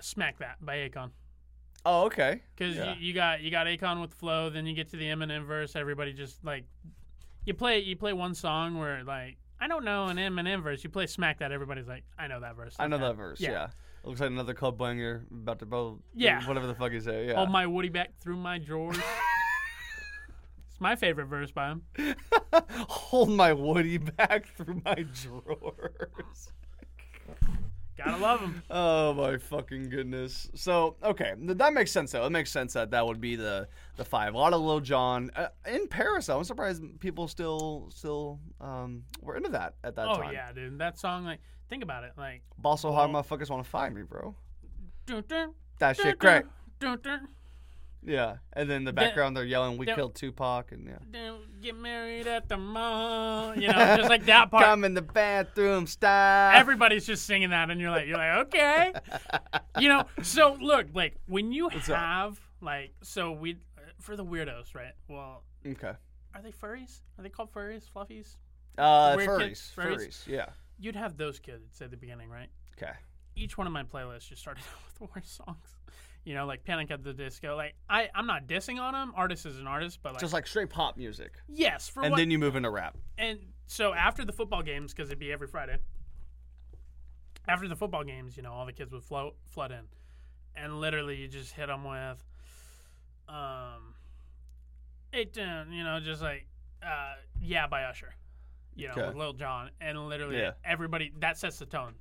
Smack 0.00 0.38
That 0.38 0.56
by 0.64 0.88
Akon. 0.88 1.10
Oh, 1.84 2.04
okay. 2.06 2.42
Because 2.56 2.76
Yeah. 2.76 2.94
you, 2.94 3.06
you 3.08 3.14
got 3.14 3.40
you 3.40 3.50
got 3.50 3.66
Akon 3.66 4.00
with 4.00 4.12
flow, 4.14 4.50
then 4.50 4.66
you 4.66 4.74
get 4.74 4.88
to 4.90 4.96
the 4.96 5.04
Eminem 5.06 5.44
verse. 5.46 5.76
Everybody 5.76 6.12
just 6.12 6.44
like 6.44 6.64
you 7.46 7.54
play 7.54 7.78
you 7.80 7.96
play 7.96 8.12
one 8.12 8.34
song 8.34 8.78
where 8.78 9.02
like 9.04 9.36
I 9.60 9.68
don't 9.68 9.84
know 9.84 10.06
an 10.06 10.16
Eminem 10.16 10.62
verse. 10.62 10.82
You 10.84 10.90
play 10.90 11.06
Smack 11.06 11.38
That, 11.38 11.52
everybody's 11.52 11.86
like 11.88 12.04
I 12.18 12.26
know 12.26 12.40
that 12.40 12.56
verse. 12.56 12.76
I 12.78 12.86
know 12.86 12.96
Okay. 12.96 13.04
that 13.06 13.16
verse. 13.16 13.40
Yeah. 13.40 13.50
Yeah. 13.50 13.66
Looks 14.04 14.20
like 14.20 14.30
another 14.30 14.54
club 14.54 14.78
banger 14.78 15.26
about 15.30 15.58
to 15.58 15.66
blow. 15.66 16.00
Yeah. 16.14 16.46
Whatever 16.48 16.66
the 16.66 16.74
fuck 16.74 16.92
you 16.92 17.00
say. 17.00 17.28
Yeah. 17.28 17.34
Hold 17.36 17.50
my 17.50 17.66
Woody 17.66 17.90
back 17.90 18.16
through 18.18 18.36
my 18.36 18.58
drawers. 18.58 18.98
it's 20.80 20.82
my 20.82 20.96
favorite 20.96 21.26
verse 21.26 21.50
by 21.50 21.68
him. 21.68 21.82
Hold 22.88 23.28
my 23.30 23.52
Woody 23.52 23.98
back 23.98 24.46
through 24.56 24.80
my 24.82 24.94
drawers. 25.22 26.52
Gotta 27.98 28.16
love 28.16 28.40
him. 28.40 28.62
Oh 28.70 29.12
my 29.12 29.36
fucking 29.36 29.90
goodness. 29.90 30.48
So 30.54 30.96
okay, 31.02 31.34
that 31.38 31.74
makes 31.74 31.92
sense 31.92 32.12
though. 32.12 32.24
It 32.24 32.30
makes 32.30 32.50
sense 32.50 32.72
that 32.72 32.92
that 32.92 33.06
would 33.06 33.20
be 33.20 33.36
the 33.36 33.68
the 33.96 34.06
five. 34.06 34.32
A 34.32 34.38
lot 34.38 34.54
of 34.54 34.62
Lil 34.62 34.80
Jon 34.80 35.30
uh, 35.36 35.48
in 35.70 35.86
Paris. 35.86 36.24
though, 36.26 36.38
I'm 36.38 36.44
surprised 36.44 36.82
people 37.00 37.28
still 37.28 37.90
still 37.94 38.40
um 38.58 39.02
were 39.20 39.36
into 39.36 39.50
that 39.50 39.74
at 39.84 39.96
that 39.96 40.08
Oh 40.08 40.14
time. 40.16 40.28
Oh 40.28 40.32
yeah, 40.32 40.50
dude. 40.52 40.78
That 40.78 40.98
song, 40.98 41.24
like, 41.26 41.40
think 41.68 41.82
about 41.82 42.04
it, 42.04 42.12
like. 42.16 42.40
Ball 42.56 42.78
so 42.78 42.90
hard, 42.90 43.10
motherfuckers 43.10 43.50
want 43.50 43.62
to 43.64 43.68
find 43.70 43.94
me, 43.94 44.00
bro. 44.02 44.34
dun, 45.04 45.22
dun, 45.28 45.52
That 45.78 45.98
dun, 45.98 46.06
shit 46.06 46.18
great. 46.18 46.44
dun, 46.78 46.98
dun, 47.02 47.28
Yeah, 48.02 48.36
and 48.54 48.70
then 48.70 48.78
in 48.78 48.84
the 48.84 48.92
background 48.94 49.36
they're 49.36 49.44
yelling, 49.44 49.76
"We 49.76 49.86
killed 49.86 50.14
Tupac," 50.14 50.72
and 50.72 50.86
yeah. 50.86 50.98
Don't 51.10 51.60
get 51.60 51.76
married 51.76 52.26
at 52.26 52.48
the 52.48 52.56
mall. 52.56 53.54
You 53.54 53.68
know, 53.68 53.96
just 53.96 54.08
like 54.08 54.24
that 54.26 54.50
part. 54.50 54.64
Come 54.64 54.84
in 54.84 54.94
the 54.94 55.02
bathroom, 55.02 55.86
style. 55.86 56.58
Everybody's 56.58 57.06
just 57.06 57.26
singing 57.26 57.50
that, 57.50 57.70
and 57.70 57.78
you're 57.80 57.90
like, 57.90 58.06
you're 58.06 58.16
like, 58.16 58.46
okay, 58.46 58.92
you 59.78 59.88
know. 59.88 60.06
So 60.22 60.56
look, 60.60 60.86
like 60.94 61.16
when 61.26 61.52
you 61.52 61.66
up? 61.66 61.72
have 61.74 62.40
like, 62.62 62.94
so 63.02 63.32
we 63.32 63.58
for 64.00 64.16
the 64.16 64.24
weirdos, 64.24 64.74
right? 64.74 64.94
Well, 65.08 65.42
okay. 65.66 65.92
are 66.34 66.42
they 66.42 66.52
furries? 66.52 67.00
Are 67.18 67.22
they 67.22 67.28
called 67.28 67.52
furries, 67.52 67.84
fluffies? 67.94 68.36
Uh, 68.78 69.14
Weird 69.16 69.28
furries, 69.28 69.48
kids, 69.48 69.72
furries? 69.76 69.96
furries, 69.96 70.26
yeah. 70.26 70.46
You'd 70.78 70.96
have 70.96 71.16
those 71.16 71.38
kids 71.38 71.82
at 71.82 71.90
the 71.90 71.96
beginning, 71.96 72.30
right? 72.30 72.48
Okay. 72.76 72.92
Each 73.36 73.58
one 73.58 73.66
of 73.66 73.72
my 73.72 73.82
playlists 73.82 74.28
just 74.28 74.40
started 74.40 74.62
out 74.72 74.84
with 74.86 74.98
the 74.98 75.14
worst 75.14 75.36
songs. 75.36 75.76
You 76.24 76.34
know, 76.34 76.44
like 76.46 76.64
Panic 76.64 76.90
at 76.90 77.02
the 77.02 77.12
Disco. 77.14 77.56
Like 77.56 77.74
I, 77.88 78.08
I'm 78.14 78.26
not 78.26 78.46
dissing 78.46 78.78
on 78.78 78.92
them. 78.92 79.12
Artist 79.16 79.46
is 79.46 79.58
an 79.58 79.66
artist, 79.66 80.00
but 80.02 80.12
like, 80.12 80.20
Just 80.20 80.32
like 80.34 80.46
straight 80.46 80.68
pop 80.70 80.96
music, 80.96 81.32
yes, 81.48 81.88
for 81.88 82.02
and 82.02 82.10
what 82.12 82.18
then 82.18 82.30
you 82.30 82.38
move 82.38 82.56
into 82.56 82.70
rap. 82.70 82.96
and 83.18 83.38
so 83.66 83.94
after 83.94 84.24
the 84.24 84.32
football 84.32 84.62
games, 84.62 84.92
because 84.92 85.08
it'd 85.08 85.18
be 85.18 85.32
every 85.32 85.48
Friday. 85.48 85.78
After 87.48 87.66
the 87.68 87.74
football 87.76 88.04
games, 88.04 88.36
you 88.36 88.42
know, 88.42 88.52
all 88.52 88.66
the 88.66 88.72
kids 88.72 88.92
would 88.92 89.02
float 89.02 89.34
flood 89.46 89.70
in, 89.72 89.84
and 90.54 90.78
literally 90.80 91.16
you 91.16 91.26
just 91.26 91.52
hit 91.52 91.66
them 91.68 91.84
with, 91.84 92.22
um, 93.28 93.94
eight 95.12 95.32
ten, 95.32 95.72
you 95.72 95.82
know, 95.82 96.00
just 96.00 96.20
like, 96.22 96.46
uh, 96.82 97.14
yeah, 97.40 97.66
by 97.66 97.84
Usher, 97.84 98.14
you 98.76 98.86
know, 98.88 98.92
Okay. 98.92 99.06
with 99.06 99.16
Lil 99.16 99.32
Jon, 99.32 99.70
and 99.80 100.08
literally 100.08 100.36
Yeah. 100.38 100.52
everybody 100.64 101.12
that 101.18 101.38
sets 101.38 101.58
the 101.58 101.66
tone. 101.66 101.94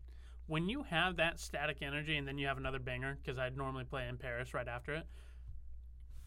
When 0.50 0.68
you 0.68 0.84
have 0.84 1.16
that 1.16 1.40
static 1.40 1.78
energy, 1.82 2.18
and 2.18 2.28
then 2.28 2.38
you 2.38 2.48
have 2.48 2.58
another 2.58 2.80
banger, 2.80 3.18
because 3.24 3.40
I'd 3.40 3.56
normally 3.56 3.86
play 3.86 4.08
in 4.10 4.18
Paris 4.18 4.54
right 4.54 4.68
after 4.68 4.94
it, 4.96 5.08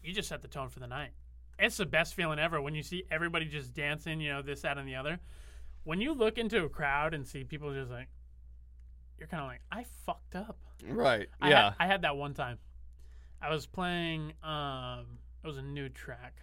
you 0.01 0.13
just 0.13 0.29
set 0.29 0.41
the 0.41 0.47
tone 0.47 0.69
for 0.69 0.79
the 0.79 0.87
night 0.87 1.11
it's 1.59 1.77
the 1.77 1.85
best 1.85 2.13
feeling 2.13 2.39
ever 2.39 2.61
when 2.61 2.75
you 2.75 2.83
see 2.83 3.03
everybody 3.11 3.45
just 3.45 3.73
dancing, 3.73 4.19
you 4.19 4.31
know, 4.31 4.41
this, 4.41 4.61
that, 4.61 4.77
and 4.77 4.87
the 4.87 4.95
other. 4.95 5.19
When 5.83 6.01
you 6.01 6.13
look 6.13 6.37
into 6.37 6.63
a 6.63 6.69
crowd 6.69 7.13
and 7.13 7.27
see 7.27 7.43
people 7.43 7.73
just 7.73 7.91
like, 7.91 8.07
you're 9.17 9.27
kind 9.27 9.41
of 9.43 9.47
like, 9.47 9.61
I 9.71 9.85
fucked 10.05 10.35
up. 10.35 10.57
Right. 10.85 11.27
I 11.41 11.49
yeah. 11.49 11.63
Had, 11.63 11.73
I 11.79 11.87
had 11.87 12.01
that 12.03 12.17
one 12.17 12.33
time. 12.33 12.57
I 13.41 13.49
was 13.49 13.65
playing, 13.65 14.33
um, 14.43 15.19
it 15.43 15.47
was 15.47 15.57
a 15.57 15.61
new 15.61 15.89
track. 15.89 16.41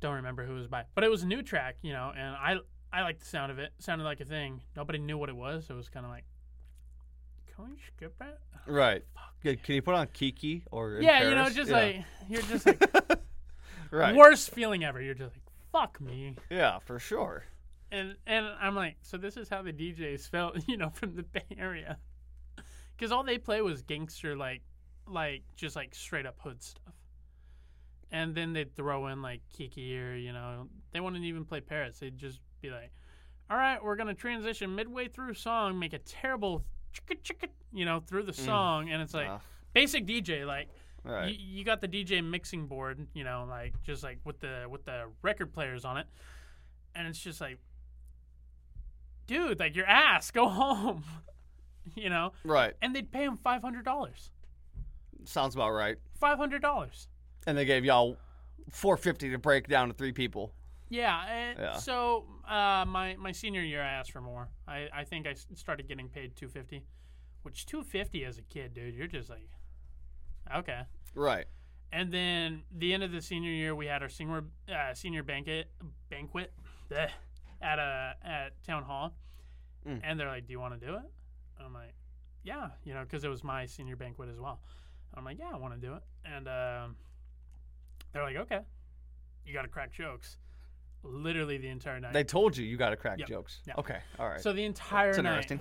Don't 0.00 0.16
remember 0.16 0.44
who 0.44 0.52
it 0.52 0.58
was 0.58 0.66
by, 0.66 0.84
but 0.94 1.04
it 1.04 1.10
was 1.10 1.22
a 1.22 1.26
new 1.26 1.42
track, 1.42 1.76
you 1.82 1.92
know, 1.92 2.12
and 2.16 2.34
I 2.34 2.56
I 2.92 3.02
liked 3.02 3.20
the 3.20 3.26
sound 3.26 3.50
of 3.50 3.58
it. 3.58 3.72
It 3.78 3.82
sounded 3.84 4.04
like 4.04 4.20
a 4.20 4.24
thing. 4.24 4.60
Nobody 4.76 4.98
knew 4.98 5.16
what 5.16 5.28
it 5.28 5.36
was. 5.36 5.66
So 5.66 5.74
it 5.74 5.76
was 5.78 5.88
kind 5.88 6.04
of 6.04 6.10
like, 6.10 6.24
can 7.54 7.64
we 7.70 7.76
skip 7.96 8.14
it? 8.20 8.38
right. 8.70 9.02
Good. 9.42 9.62
Can 9.62 9.74
you 9.76 9.82
put 9.82 9.94
on 9.94 10.06
Kiki 10.12 10.62
or 10.70 10.98
yeah, 11.00 11.28
you 11.28 11.34
know, 11.34 11.48
just 11.48 11.70
Yeah. 11.70 11.76
like 11.76 12.04
you're 12.28 12.42
just 12.42 12.66
like 12.66 12.82
right. 13.90 14.14
worst 14.14 14.50
feeling 14.50 14.84
ever. 14.84 15.00
You're 15.00 15.14
just 15.14 15.34
like, 15.34 15.42
fuck 15.72 16.00
me. 16.00 16.36
Yeah, 16.50 16.78
for 16.80 16.98
sure. 16.98 17.44
And 17.90 18.14
and 18.26 18.46
I'm 18.60 18.74
like, 18.74 18.96
so 19.02 19.16
this 19.16 19.36
is 19.36 19.48
how 19.48 19.62
the 19.62 19.72
DJs 19.72 20.28
felt, 20.28 20.56
you 20.68 20.76
know, 20.76 20.90
from 20.90 21.16
the 21.16 21.22
Bay 21.22 21.42
Area, 21.58 21.98
because 22.96 23.10
all 23.12 23.24
they 23.24 23.38
play 23.38 23.60
was 23.62 23.82
gangster, 23.82 24.36
like, 24.36 24.62
like 25.06 25.42
just 25.56 25.74
like 25.76 25.94
straight 25.94 26.24
up 26.26 26.36
hood 26.40 26.62
stuff. 26.62 26.94
And 28.10 28.34
then 28.34 28.52
they'd 28.52 28.74
throw 28.76 29.06
in 29.08 29.22
like 29.22 29.40
Kiki 29.52 29.98
or 29.98 30.14
you 30.14 30.32
know, 30.32 30.68
they 30.92 31.00
wouldn't 31.00 31.24
even 31.24 31.44
play 31.44 31.60
Paris. 31.60 31.98
They'd 31.98 32.16
just 32.18 32.40
be 32.62 32.70
like, 32.70 32.90
all 33.50 33.56
right, 33.56 33.82
we're 33.82 33.96
gonna 33.96 34.14
transition 34.14 34.74
midway 34.74 35.08
through 35.08 35.34
song, 35.34 35.78
make 35.78 35.92
a 35.92 35.98
terrible 35.98 36.64
chicka 36.94 37.20
chicka, 37.22 37.48
you 37.72 37.84
know, 37.84 38.00
through 38.00 38.22
the 38.22 38.32
mm. 38.32 38.44
song, 38.44 38.90
and 38.90 39.02
it's 39.02 39.14
like 39.14 39.30
basic 39.74 40.06
DJ, 40.06 40.46
like 40.46 40.68
right. 41.04 41.28
you, 41.28 41.58
you 41.58 41.64
got 41.64 41.80
the 41.80 41.88
DJ 41.88 42.24
mixing 42.24 42.66
board, 42.66 43.06
you 43.12 43.24
know, 43.24 43.46
like 43.48 43.74
just 43.82 44.02
like 44.02 44.18
with 44.24 44.40
the 44.40 44.66
with 44.70 44.84
the 44.84 45.04
record 45.22 45.52
players 45.52 45.84
on 45.84 45.98
it, 45.98 46.06
and 46.94 47.06
it's 47.06 47.18
just 47.18 47.40
like, 47.40 47.58
dude, 49.26 49.58
like 49.58 49.76
your 49.76 49.86
ass, 49.86 50.30
go 50.30 50.48
home, 50.48 51.04
you 51.94 52.08
know. 52.08 52.32
right. 52.44 52.74
And 52.80 52.94
they'd 52.94 53.10
pay 53.10 53.24
him 53.24 53.36
five 53.36 53.62
hundred 53.62 53.84
dollars, 53.84 54.30
Sounds 55.24 55.54
about 55.54 55.70
right. 55.72 55.96
five 56.18 56.38
hundred 56.38 56.62
dollars. 56.62 57.08
And 57.46 57.58
they 57.58 57.64
gave 57.64 57.84
y'all 57.84 58.16
450 58.70 59.30
to 59.30 59.38
break 59.38 59.66
down 59.68 59.88
to 59.88 59.94
three 59.94 60.12
people. 60.12 60.52
Yeah, 60.92 61.24
and 61.26 61.58
Yeah. 61.58 61.76
So 61.76 62.26
uh, 62.46 62.84
my 62.86 63.16
my 63.16 63.32
senior 63.32 63.62
year, 63.62 63.82
I 63.82 63.92
asked 63.92 64.12
for 64.12 64.20
more. 64.20 64.48
I, 64.68 64.88
I 64.94 65.04
think 65.04 65.26
I 65.26 65.34
started 65.54 65.88
getting 65.88 66.08
paid 66.08 66.36
two 66.36 66.48
fifty, 66.48 66.84
which 67.42 67.64
two 67.64 67.82
fifty 67.82 68.24
as 68.26 68.36
a 68.38 68.42
kid, 68.42 68.74
dude, 68.74 68.94
you're 68.94 69.06
just 69.06 69.30
like, 69.30 69.48
okay. 70.54 70.82
Right. 71.14 71.46
And 71.92 72.12
then 72.12 72.62
the 72.76 72.92
end 72.94 73.02
of 73.02 73.10
the 73.12 73.22
senior 73.22 73.50
year, 73.50 73.74
we 73.74 73.86
had 73.86 74.02
our 74.02 74.08
senior 74.10 74.44
uh, 74.68 74.92
senior 74.94 75.22
banquet 75.22 75.70
banquet 76.10 76.52
bleh, 76.90 77.08
at 77.62 77.78
a 77.78 78.14
at 78.22 78.62
town 78.64 78.82
hall, 78.82 79.14
Mm. 79.86 80.00
and 80.04 80.20
they're 80.20 80.28
like, 80.28 80.46
"Do 80.46 80.52
you 80.52 80.60
want 80.60 80.78
to 80.78 80.86
do 80.86 80.94
it?" 80.94 81.10
I'm 81.58 81.72
like, 81.74 81.94
yeah, 82.44 82.68
you 82.84 82.92
know, 82.94 83.02
because 83.02 83.24
it 83.24 83.28
was 83.28 83.42
my 83.42 83.66
senior 83.66 83.96
banquet 83.96 84.28
as 84.28 84.38
well. 84.38 84.60
I'm 85.14 85.24
like, 85.24 85.38
yeah, 85.38 85.50
I 85.52 85.56
want 85.56 85.74
to 85.74 85.80
do 85.80 85.94
it, 85.94 86.02
and 86.24 86.46
um, 86.48 86.96
they're 88.12 88.22
like, 88.22 88.36
okay, 88.36 88.60
you 89.46 89.52
got 89.54 89.62
to 89.62 89.68
crack 89.68 89.92
jokes, 89.92 90.38
literally 91.02 91.58
the 91.58 91.68
entire 91.68 92.00
night. 92.00 92.12
They 92.12 92.24
told 92.24 92.56
you 92.56 92.64
you 92.64 92.76
got 92.76 92.90
to 92.90 92.96
crack 92.96 93.18
Yep. 93.18 93.28
jokes. 93.28 93.60
Yeah. 93.66 93.74
Okay, 93.78 93.98
all 94.18 94.28
right. 94.28 94.40
so 94.40 94.52
the 94.52 94.64
entire 94.64 95.10
night. 95.22 95.30
interesting. 95.30 95.60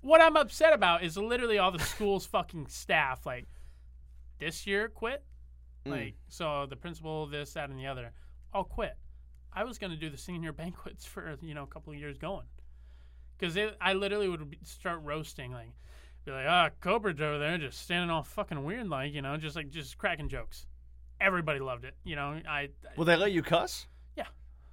What 0.00 0.20
I'm 0.20 0.36
upset 0.36 0.72
about 0.72 1.02
is 1.02 1.16
literally 1.16 1.58
all 1.58 1.70
the 1.70 1.78
school's 1.78 2.26
fucking 2.26 2.66
staff. 2.68 3.24
Like, 3.24 3.46
this 4.38 4.66
year 4.66 4.88
quit. 4.88 5.24
Mm. 5.86 5.90
Like, 5.90 6.14
so 6.28 6.66
the 6.66 6.76
principal, 6.76 7.26
this, 7.26 7.52
that, 7.54 7.70
and 7.70 7.78
the 7.78 7.86
other, 7.86 8.12
all 8.52 8.64
quit. 8.64 8.96
I 9.52 9.64
was 9.64 9.78
gonna 9.78 9.96
do 9.96 10.10
the 10.10 10.16
senior 10.18 10.52
banquets 10.62 11.04
for 11.04 11.36
you 11.40 11.54
know 11.54 11.62
a 11.62 11.66
couple 11.66 11.92
of 11.92 11.98
years 11.98 12.18
going, 12.18 12.46
because 13.38 13.56
I 13.80 13.92
literally 13.92 14.28
would 14.28 14.56
start 14.62 15.00
roasting 15.02 15.52
like, 15.52 15.70
be 16.24 16.32
like, 16.32 16.46
ah, 16.48 16.70
Cobridge 16.80 17.20
over 17.20 17.38
there 17.38 17.58
just 17.58 17.80
standing 17.82 18.10
all 18.10 18.22
fucking 18.22 18.64
weird, 18.64 18.88
like 18.88 19.12
you 19.12 19.22
know, 19.22 19.36
just 19.36 19.56
like 19.56 19.70
just 19.70 19.96
cracking 19.98 20.28
jokes. 20.28 20.66
Everybody 21.20 21.60
loved 21.60 21.84
it, 21.84 21.94
you 22.02 22.16
know. 22.16 22.40
I 22.48 22.70
Will 22.96 23.04
they 23.04 23.16
let 23.16 23.32
you 23.32 23.42
cuss? 23.42 23.86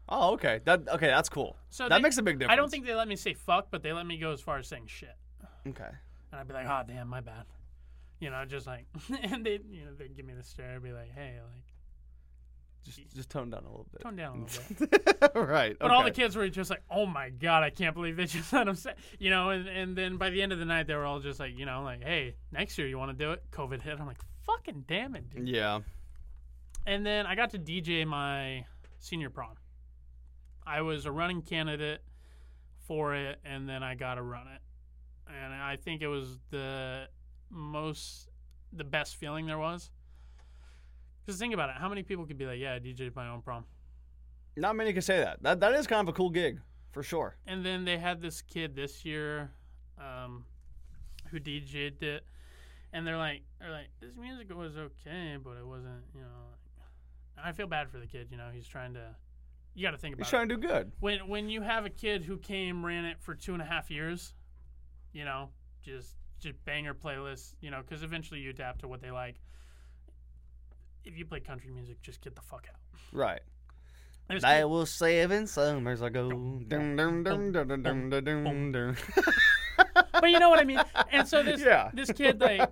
Oh, 0.10 0.34
okay. 0.34 0.60
That 0.66 0.88
okay. 0.90 1.08
That's 1.08 1.30
cool. 1.30 1.56
so 1.70 1.88
that 1.88 1.98
they- 1.98 2.02
makes 2.02 2.18
a 2.18 2.22
big 2.24 2.40
difference. 2.40 2.54
I 2.54 2.56
don't 2.58 2.70
think 2.70 2.86
they 2.86 2.96
let 2.96 3.08
me 3.08 3.16
say 3.16 3.34
fuck, 3.34 3.68
but 3.72 3.82
they 3.84 3.94
let 3.94 4.06
me 4.06 4.18
go 4.18 4.32
as 4.32 4.42
far 4.42 4.58
as 4.58 4.68
saying 4.68 4.88
shit. 4.88 5.16
Okay. 5.68 5.90
And 6.32 6.40
I'd 6.40 6.48
be 6.48 6.54
like, 6.54 6.66
oh, 6.68 6.82
damn, 6.88 7.08
my 7.08 7.22
bad. 7.22 7.46
You 8.20 8.30
know, 8.30 8.44
just 8.46 8.68
like, 8.68 8.86
and 9.24 9.46
they, 9.46 9.60
you 9.70 9.86
know, 9.86 9.92
they'd 9.98 10.16
give 10.16 10.26
me 10.26 10.34
the 10.34 10.44
stare, 10.44 10.80
be 10.80 10.92
like, 10.92 11.12
hey, 11.14 11.40
like, 11.42 11.64
Just 12.84 13.00
just 13.16 13.30
tone 13.30 13.50
down 13.50 13.64
a 13.64 13.70
little 13.70 13.88
bit. 13.92 14.02
tone 14.02 14.16
down 14.16 14.38
a 14.38 14.42
little 14.42 14.88
bit. 14.88 15.32
right. 15.36 15.76
But 15.80 15.92
all 15.92 16.04
the 16.04 16.10
okay. 16.10 16.24
kids 16.24 16.36
were 16.36 16.48
just 16.50 16.70
like, 16.70 16.84
oh 16.90 17.06
my 17.06 17.30
God, 17.30 17.64
I 17.64 17.70
can't 17.70 17.94
believe 17.96 18.18
they 18.18 18.26
just 18.38 18.52
let 18.54 18.68
him 18.68 18.76
say, 18.76 18.94
you 19.20 19.30
know, 19.30 19.50
and, 19.50 19.68
and 19.68 19.96
then 19.98 20.18
by 20.18 20.30
the 20.30 20.42
end 20.42 20.52
of 20.52 20.60
the 20.60 20.66
night, 20.66 20.88
they 20.88 20.96
were 20.96 21.06
all 21.06 21.20
just 21.20 21.40
like, 21.40 21.58
you 21.58 21.66
know, 21.66 21.84
like, 21.84 22.04
hey, 22.04 22.36
next 22.52 22.78
year 22.78 22.88
you 22.88 22.98
want 22.98 23.18
to 23.18 23.26
do 23.26 23.32
it? 23.32 23.44
COVID 23.52 23.82
hit. 23.82 24.00
I'm 24.00 24.08
like, 24.08 24.22
fucking 24.46 24.86
damn 24.88 25.16
it, 25.16 25.30
dude. 25.30 25.48
Yeah. 25.48 25.80
And 26.88 27.06
then 27.06 27.26
I 27.28 27.36
got 27.36 27.52
to 27.52 27.60
DJ 27.60 28.06
my 28.06 28.66
senior 29.00 29.30
prom. 29.30 29.54
I 30.66 30.82
was 30.82 31.06
a 31.06 31.12
running 31.12 31.42
candidate 31.42 32.02
for 32.88 33.16
it, 33.16 33.40
and 33.46 33.68
then 33.68 33.84
I 33.84 33.96
got 33.96 34.16
to 34.16 34.22
run 34.22 34.48
it. 34.48 34.62
And 35.28 35.54
I 35.54 35.78
think 35.78 36.02
it 36.02 36.08
was 36.08 36.38
the 36.50 37.08
most, 37.50 38.30
the 38.74 38.84
best 38.84 39.16
feeling 39.16 39.46
there 39.46 39.60
was. 39.60 39.92
Because 41.26 41.40
think 41.40 41.54
about 41.54 41.70
it, 41.70 41.76
how 41.78 41.88
many 41.88 42.04
people 42.04 42.26
could 42.26 42.38
be 42.38 42.46
like, 42.46 42.60
yeah, 42.60 42.74
I 42.74 42.80
DJed 42.80 43.16
my 43.16 43.30
own 43.30 43.42
prom? 43.42 43.66
Not 44.58 44.76
many 44.76 44.92
can 44.92 45.02
say 45.02 45.20
that. 45.20 45.42
That 45.44 45.60
that 45.62 45.74
is 45.74 45.88
kind 45.88 46.02
of 46.02 46.14
a 46.14 46.16
cool 46.16 46.30
gig 46.30 46.60
for 46.92 47.04
sure. 47.04 47.38
And 47.48 47.66
then 47.66 47.86
they 47.86 47.98
had 47.98 48.22
this 48.22 48.42
kid 48.42 48.76
this 48.76 49.06
year, 49.06 49.52
um, 49.98 50.44
who 51.30 51.40
DJ'd 51.40 52.04
it, 52.04 52.26
and 52.92 53.08
they're 53.08 53.18
like, 53.18 53.44
they're 53.60 53.72
like, 53.72 53.88
this 54.02 54.16
music 54.18 54.54
was 54.54 54.76
okay, 54.76 55.38
but 55.42 55.52
it 55.52 55.66
wasn't, 55.66 56.04
you 56.14 56.22
know. 56.22 56.28
Like, 57.38 57.46
I 57.46 57.52
feel 57.54 57.68
bad 57.68 57.90
for 57.90 58.00
the 58.00 58.08
kid. 58.08 58.28
You 58.32 58.38
know, 58.38 58.50
he's 58.54 58.68
trying 58.68 58.94
to. 58.96 59.16
You 59.74 59.84
got 59.88 59.92
to 59.92 59.98
think 59.98 60.16
about 60.16 60.24
it. 60.24 60.26
He's 60.26 60.34
it. 60.34 60.36
trying 60.36 60.50
to 60.50 60.58
do 60.58 60.68
good. 60.68 60.92
when 61.00 61.28
when 61.28 61.50
you 61.50 61.62
have 61.62 61.86
a 61.86 61.90
kid 61.90 62.24
who 62.26 62.38
came 62.38 62.86
ran 62.86 63.06
it 63.06 63.18
for 63.22 63.34
two 63.36 63.54
and 63.54 63.62
a 63.62 63.66
half 63.66 63.90
years, 63.90 64.34
you 65.14 65.24
know, 65.26 65.50
just 65.82 66.16
just 66.40 66.64
banger 66.66 66.94
playlists, 66.94 67.56
you 67.62 67.72
know, 67.72 67.82
because 67.82 68.04
eventually 68.04 68.40
you 68.40 68.50
adapt 68.50 68.80
to 68.82 68.88
what 68.88 69.02
they 69.02 69.12
like. 69.12 69.36
If 71.06 71.18
you 71.18 71.26
play 71.26 71.40
country 71.40 71.72
music, 71.72 72.02
just 72.02 72.22
get 72.22 72.36
the 72.36 72.42
fuck 72.42 72.68
out. 72.70 72.80
Right. 73.12 73.42
There's 74.28 74.44
I 74.44 74.60
kid- 74.60 74.66
was 74.66 74.90
seven 74.92 75.48
summers 75.48 76.02
ago. 76.02 76.30
Dum, 76.30 76.96
dum, 76.96 77.24
dum, 77.24 77.24
dum, 77.24 77.68
dum, 77.68 77.82
dum, 77.84 78.10
dum, 78.10 78.24
dum, 78.44 78.72
dum. 78.72 78.96
but 80.14 80.30
you 80.30 80.40
know 80.40 80.50
what 80.50 80.60
I 80.60 80.64
mean. 80.64 80.82
And 81.12 81.28
so 81.28 81.44
this 81.44 81.62
Yeah. 81.62 81.90
this 81.94 82.12
kid 82.12 82.40
like 82.42 82.70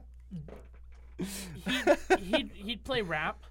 he 1.18 1.76
he'd, 2.18 2.52
he'd 2.54 2.84
play 2.84 3.02
rap, 3.02 3.43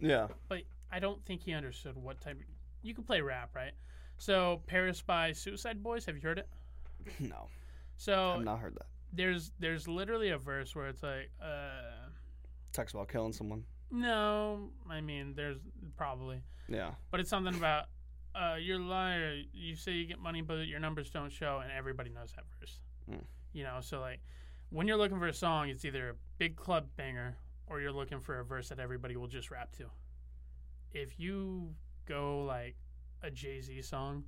Yeah. 0.00 0.28
but 0.48 0.62
I 0.90 0.98
don't 0.98 1.24
think 1.24 1.42
he 1.42 1.52
understood 1.52 1.96
what 1.96 2.20
type. 2.20 2.36
Of, 2.40 2.46
you 2.82 2.94
can 2.94 3.04
play 3.04 3.20
rap, 3.20 3.50
right? 3.54 3.72
So 4.18 4.60
Paris 4.66 5.02
by 5.02 5.32
Suicide 5.32 5.82
Boys. 5.82 6.04
Have 6.06 6.16
you 6.16 6.22
heard 6.22 6.38
it? 6.38 6.48
No, 7.20 7.48
So 7.96 8.34
I've 8.38 8.44
not 8.44 8.60
heard 8.60 8.74
that. 8.76 8.86
there's 9.12 9.50
there's 9.58 9.88
literally 9.88 10.30
a 10.30 10.38
verse 10.38 10.74
where 10.76 10.86
it's 10.88 11.02
like, 11.02 11.30
uh, 11.42 12.08
Talks 12.72 12.92
about 12.94 13.08
killing 13.08 13.32
someone. 13.32 13.64
no, 13.90 14.70
I 14.88 15.00
mean 15.00 15.34
there's 15.34 15.58
probably, 15.96 16.40
Yeah. 16.68 16.92
but 17.10 17.20
it's 17.20 17.30
something 17.30 17.54
about. 17.54 17.86
Uh, 18.34 18.54
you're 18.58 18.80
a 18.80 18.82
liar. 18.82 19.42
You 19.52 19.76
say 19.76 19.92
you 19.92 20.06
get 20.06 20.18
money, 20.18 20.40
but 20.40 20.66
your 20.66 20.80
numbers 20.80 21.10
don't 21.10 21.30
show, 21.30 21.60
and 21.62 21.70
everybody 21.70 22.08
knows 22.08 22.32
that 22.32 22.44
verse. 22.58 22.80
Mm. 23.10 23.24
You 23.52 23.64
know, 23.64 23.78
so 23.82 24.00
like 24.00 24.20
when 24.70 24.88
you're 24.88 24.96
looking 24.96 25.18
for 25.18 25.26
a 25.26 25.34
song, 25.34 25.68
it's 25.68 25.84
either 25.84 26.08
a 26.10 26.14
big 26.38 26.56
club 26.56 26.86
banger 26.96 27.36
or 27.66 27.80
you're 27.82 27.92
looking 27.92 28.20
for 28.20 28.38
a 28.40 28.44
verse 28.44 28.70
that 28.70 28.78
everybody 28.78 29.16
will 29.16 29.26
just 29.26 29.50
rap 29.50 29.70
to. 29.72 29.84
If 30.92 31.18
you 31.20 31.74
go 32.06 32.44
like 32.44 32.76
a 33.22 33.30
Jay 33.30 33.60
Z 33.60 33.82
song 33.82 34.24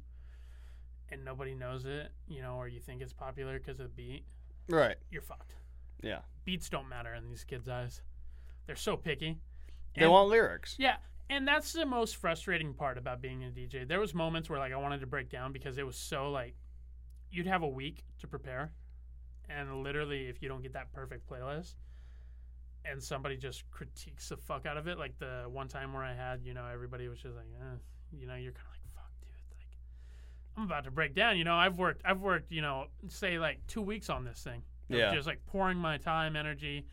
and 1.11 1.25
nobody 1.25 1.55
knows 1.55 1.85
it, 1.85 2.11
you 2.29 2.41
know, 2.43 2.55
or 2.57 2.69
you 2.69 2.81
think 2.81 3.03
it's 3.03 3.13
popular 3.13 3.59
because 3.59 3.79
of 3.81 3.87
the 3.87 3.93
beat, 4.03 4.25
Right. 4.69 4.97
you're 5.11 5.23
fucked. 5.23 5.55
Yeah. 6.03 6.21
Beats 6.45 6.69
don't 6.69 6.89
matter 6.89 7.15
in 7.15 7.29
these 7.29 7.45
kids' 7.45 7.69
eyes. 7.69 8.03
They're 8.67 8.77
so 8.77 8.97
picky. 8.97 9.39
They 9.97 10.07
want 10.09 10.29
lyrics. 10.31 10.75
yeah, 10.79 10.97
and 11.31 11.47
that's 11.47 11.73
the 11.73 11.87
most 11.87 12.17
frustrating 12.17 12.75
part 12.75 12.99
about 12.99 13.21
being 13.21 13.45
a 13.45 13.49
DJ. 13.49 13.87
There 13.87 14.01
was 14.01 14.13
moments 14.15 14.51
where 14.51 14.59
like 14.59 14.73
I 14.73 14.77
wanted 14.77 15.01
to 15.01 15.07
break 15.07 15.29
down 15.31 15.53
because 15.53 15.79
it 15.79 15.87
was 15.87 15.97
so 15.97 16.31
like 16.31 16.55
you'd 17.31 17.47
have 17.47 17.63
a 17.63 17.69
week 17.69 18.05
to 18.19 18.27
prepare, 18.27 18.73
and 19.49 19.83
literally 19.83 20.27
if 20.27 20.43
you 20.43 20.49
don't 20.49 20.63
get 20.63 20.73
that 20.73 20.93
perfect 20.93 21.29
playlist, 21.31 21.75
and 22.85 23.03
somebody 23.03 23.37
just 23.37 23.69
critiques 23.71 24.29
the 24.29 24.37
fuck 24.37 24.67
out 24.67 24.77
of 24.77 24.87
it, 24.89 24.99
like 24.99 25.19
the 25.19 25.45
one 25.51 25.69
time 25.69 25.93
where 25.93 26.03
I 26.05 26.15
had, 26.15 26.41
you 26.45 26.55
know, 26.55 26.67
everybody 26.73 27.09
was 27.09 27.19
just 27.21 27.35
like, 27.37 27.47
eh, 27.61 27.77
you 28.19 28.27
know, 28.27 28.35
you're 28.35 28.53
kind 28.53 28.67
of 28.67 28.73
like, 28.73 28.95
fuck, 28.95 29.11
dude, 29.21 29.31
like 29.51 29.67
I'm 30.57 30.65
about 30.65 30.85
to 30.85 30.91
break 30.91 31.15
down. 31.15 31.37
You 31.39 31.45
know, 31.45 31.55
I've 31.55 31.79
worked, 31.79 32.03
I've 32.05 32.21
worked, 32.21 32.51
you 32.53 32.63
know, 32.63 32.87
say 33.09 33.39
like 33.39 33.67
two 33.67 33.83
weeks 33.83 34.11
on 34.11 34.25
this 34.25 34.41
thing. 34.43 34.63
Yeah. 34.89 35.15
just 35.15 35.27
like 35.27 35.41
pouring 35.47 35.79
my 35.79 35.97
time, 35.97 36.37
energy, 36.37 36.85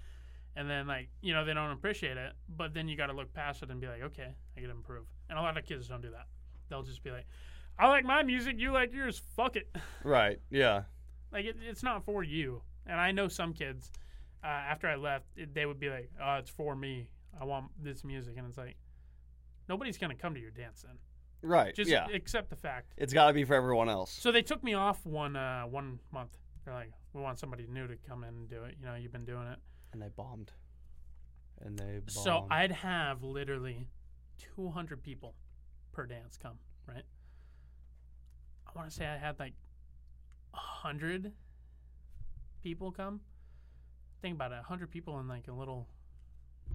and 0.56 0.70
then 0.70 0.88
like 0.88 1.10
you 1.22 1.34
know 1.34 1.44
they 1.46 1.54
don't 1.54 1.72
appreciate 1.72 2.18
it 2.18 2.34
but 2.58 2.74
then 2.74 2.88
you 2.88 2.98
got 2.98 3.08
to 3.08 3.14
look 3.14 3.34
past 3.34 3.64
it 3.64 3.70
and 3.70 3.80
be 3.80 3.88
like 3.88 4.02
okay 4.02 4.36
i 4.58 4.60
gotta 4.60 4.72
improve 4.74 5.06
and 5.30 5.40
a 5.40 5.42
lot 5.42 5.58
of 5.58 5.66
kids 5.66 5.88
don't 5.88 6.02
do 6.02 6.12
that 6.12 6.26
they'll 6.70 6.84
just 6.84 7.02
be 7.04 7.10
like 7.10 7.26
i 7.80 7.88
like 7.88 8.04
my 8.04 8.22
music 8.22 8.56
you 8.58 8.72
like 8.72 8.94
yours 8.94 9.22
fuck 9.38 9.56
it 9.56 9.70
Right. 10.04 10.40
Yeah. 10.50 10.84
like 11.32 11.46
it, 11.46 11.56
it's 11.66 11.84
not 11.84 12.04
for 12.04 12.22
you 12.24 12.62
and 12.86 13.00
i 13.00 13.12
know 13.14 13.30
some 13.30 13.54
kids 13.54 13.92
uh, 14.44 14.48
after 14.48 14.88
i 14.88 14.96
left 14.96 15.26
it, 15.36 15.54
they 15.54 15.66
would 15.66 15.80
be 15.80 15.90
like 15.90 16.10
oh 16.24 16.36
it's 16.36 16.50
for 16.50 16.76
me 16.76 17.08
i 17.40 17.44
want 17.46 17.66
this 17.82 18.04
music 18.04 18.36
and 18.38 18.48
it's 18.48 18.58
like 18.58 18.76
nobody's 19.70 19.98
gonna 19.98 20.16
come 20.16 20.34
to 20.34 20.40
your 20.40 20.52
dance 20.52 20.82
then 20.86 20.98
Right. 21.44 21.74
just 21.74 21.90
yeah. 21.90 22.08
accept 22.14 22.52
the 22.52 22.56
fact 22.56 22.94
It's 22.98 23.14
got 23.14 23.28
to 23.28 23.34
be 23.34 23.46
for 23.46 23.56
everyone 23.56 23.90
else. 23.90 24.12
so 24.12 24.32
they 24.32 24.44
took 24.44 24.64
me 24.64 24.76
off 24.76 25.04
one 25.06 25.36
uh, 25.36 25.64
one 25.64 26.00
month 26.12 26.38
they're 26.64 26.74
like 26.74 26.92
we 27.14 27.22
want 27.22 27.40
somebody 27.40 27.66
new 27.68 27.88
to 27.88 27.96
come 28.08 28.24
in 28.24 28.30
and 28.30 28.50
do 28.50 28.64
it 28.64 28.76
you 28.80 28.86
know 28.86 28.94
you've 28.96 29.12
been 29.12 29.26
doing 29.26 29.48
it 29.48 29.58
And 29.92 30.00
they 30.02 30.10
bombed. 30.16 30.52
And 31.64 31.78
they 31.80 31.94
bombed. 32.00 32.12
So 32.12 32.46
I'd 32.50 32.72
have 32.72 33.24
literally 33.24 33.88
200 34.56 35.02
people 35.04 35.34
per 35.92 36.06
dance 36.06 36.38
come, 36.38 36.58
right? 36.88 37.04
I 38.68 38.72
want 38.78 38.90
to 38.90 38.96
say 38.96 39.06
I 39.06 39.18
had 39.18 39.38
like 39.40 39.54
100 40.52 41.32
people 42.64 42.92
come. 42.92 43.22
Think 44.22 44.36
about 44.36 44.52
it 44.52 44.56
100 44.56 44.90
people 44.92 45.20
in 45.20 45.28
like 45.28 45.48
a 45.48 45.52
little, 45.54 45.88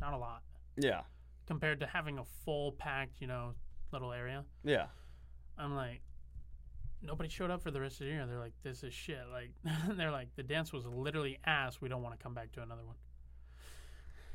not 0.01 0.13
a 0.13 0.19
lot, 0.19 0.43
Yeah. 0.77 1.03
compared 1.47 1.81
to 1.81 1.87
having 1.87 2.19
a 2.19 2.25
full 2.45 2.73
packed, 2.73 3.21
you 3.21 3.27
know, 3.27 3.55
little 3.93 4.13
area. 4.13 4.45
Yeah. 4.65 4.87
I'm 5.57 5.75
like, 5.77 6.01
nobody 7.03 7.29
showed 7.29 7.51
up 7.51 7.63
for 7.63 7.71
the 7.71 7.81
rest 7.81 8.01
of 8.01 8.07
the 8.07 8.13
year. 8.13 8.27
They're 8.27 8.39
like, 8.39 8.55
this 8.63 8.83
is 8.83 8.93
shit. 8.93 9.21
Like, 9.33 9.51
they're 9.97 10.11
like, 10.11 10.35
the 10.37 10.43
dance 10.43 10.73
was 10.73 10.87
literally 10.87 11.39
ass. 11.45 11.81
We 11.81 11.89
don't 11.89 12.03
want 12.03 12.19
to 12.19 12.23
come 12.23 12.35
back 12.35 12.53
to 12.53 12.63
another 12.63 12.85
one. 12.85 12.97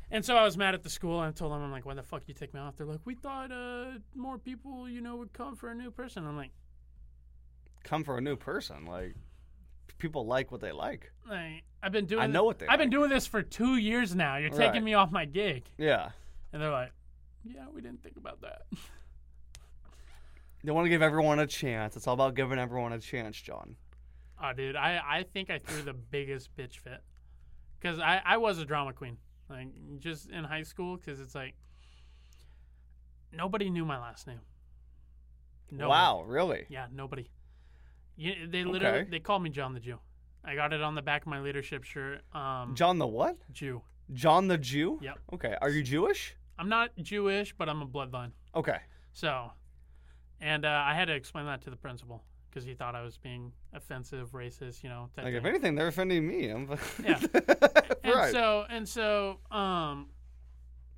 And 0.10 0.26
so 0.26 0.36
I 0.36 0.44
was 0.44 0.58
mad 0.58 0.74
at 0.74 0.84
the 0.84 0.90
school. 0.90 1.22
And 1.22 1.30
I 1.30 1.32
told 1.32 1.52
them, 1.52 1.62
I'm 1.62 1.72
like, 1.72 1.86
why 1.86 1.94
the 1.94 2.04
fuck 2.04 2.24
you 2.28 2.34
take 2.34 2.54
me 2.54 2.60
off? 2.60 2.76
They're 2.78 2.86
like, 2.88 3.00
we 3.06 3.16
thought 3.16 3.52
uh, 3.52 3.92
more 4.16 4.38
people, 4.38 4.90
you 4.90 5.02
know, 5.02 5.16
would 5.18 5.32
come 5.34 5.56
for 5.56 5.70
a 5.70 5.76
new 5.76 5.92
person. 5.92 6.26
I'm 6.26 6.38
like, 6.38 6.52
Come 7.84 8.04
for 8.04 8.18
a 8.18 8.22
new 8.22 8.36
person. 8.36 8.86
Like, 8.86 9.16
people 10.02 10.26
like 10.26 10.52
what 10.52 10.60
they 10.62 10.72
like. 10.72 11.12
like 11.30 11.64
I've 11.84 11.92
been 11.92 12.06
doing. 12.06 12.22
I 12.22 12.28
know 12.28 12.44
what 12.44 12.60
they 12.60 12.68
I've 12.68 12.80
been 12.80 12.88
like. 12.90 12.92
doing 12.98 13.10
this 13.10 13.28
for 13.28 13.42
two 13.42 13.78
years 13.78 14.14
now. 14.16 14.38
You're 14.38 14.50
taking 14.50 14.66
Right. 14.74 14.84
me 14.84 14.94
off 14.96 15.12
my 15.12 15.26
gig. 15.26 15.64
Yeah. 15.78 16.10
And 16.52 16.62
they're 16.62 16.72
like, 16.72 16.92
yeah, 17.46 17.66
we 17.74 17.82
didn't 17.82 18.04
think 18.04 18.18
about 18.18 18.42
that. 18.42 18.64
They 20.64 20.72
want 20.72 20.86
to 20.86 20.90
give 20.90 21.02
everyone 21.02 21.40
a 21.40 21.48
chance. 21.48 21.96
It's 21.96 22.08
all 22.08 22.14
about 22.14 22.36
giving 22.36 22.60
everyone 22.60 22.94
a 22.94 23.00
chance, 23.00 23.40
John. 23.40 23.76
Oh, 24.44 24.54
dude, 24.54 24.76
I, 24.76 25.00
I 25.08 25.24
think 25.34 25.50
I 25.50 25.58
threw 25.60 25.82
the 25.82 25.94
biggest 25.94 26.56
bitch 26.56 26.78
fit 26.78 27.02
because 27.80 28.00
I, 28.00 28.22
I 28.26 28.38
was 28.38 28.60
a 28.60 28.66
drama 28.66 28.94
queen, 28.94 29.18
like 29.50 29.68
just 30.00 30.30
in 30.30 30.44
high 30.44 30.64
school. 30.64 30.98
Because 30.98 31.20
it's 31.20 31.34
like 31.36 31.56
nobody 33.32 33.70
knew 33.70 33.86
my 33.86 34.00
last 34.00 34.28
name. 34.28 34.42
Nobody. 35.72 35.90
Wow. 35.90 36.24
Really? 36.28 36.66
Yeah, 36.70 36.88
nobody. 36.94 37.28
They 38.50 38.64
literally 38.64 39.00
Okay. 39.00 39.10
they 39.10 39.20
called 39.20 39.44
me 39.44 39.50
John 39.50 39.74
the 39.74 39.80
Jew. 39.80 40.00
I 40.44 40.56
got 40.56 40.74
it 40.74 40.82
on 40.82 40.96
the 40.96 41.02
back 41.02 41.22
of 41.24 41.28
my 41.28 41.40
leadership 41.40 41.84
shirt. 41.84 42.22
Um, 42.34 42.76
John 42.76 42.98
the 42.98 43.08
what? 43.08 43.38
Jew. 43.52 43.82
John 44.14 44.48
the 44.48 44.58
Jew? 44.58 45.00
Yep. 45.02 45.20
Okay. 45.34 45.56
Are 45.62 45.70
you 45.70 45.84
Jewish? 45.84 46.36
I'm 46.60 46.70
not 46.70 46.90
Jewish, 47.02 47.54
but 47.58 47.70
I'm 47.70 47.82
a 47.82 47.88
bloodline. 47.88 48.32
Okay. 48.56 48.78
So, 49.14 49.52
and 50.40 50.66
uh, 50.66 50.84
I 50.86 50.94
had 50.94 51.06
to 51.06 51.14
explain 51.14 51.46
that 51.46 51.62
to 51.64 51.70
the 51.70 51.76
principal 51.76 52.24
because 52.50 52.66
he 52.66 52.74
thought 52.74 52.96
I 52.96 53.02
was 53.02 53.18
being 53.18 53.52
offensive, 53.74 54.32
racist, 54.32 54.84
you 54.84 54.90
know. 54.90 55.10
Like 55.18 55.34
if 55.34 55.46
anything, 55.46 55.76
they're 55.76 55.88
offending 55.88 56.28
me. 56.28 56.50
I'm 56.50 56.68
Yeah. 57.04 57.20
And 58.04 58.16
right. 58.16 58.32
so 58.32 58.66
and 58.68 58.90
so, 58.90 59.38
um, 59.52 60.08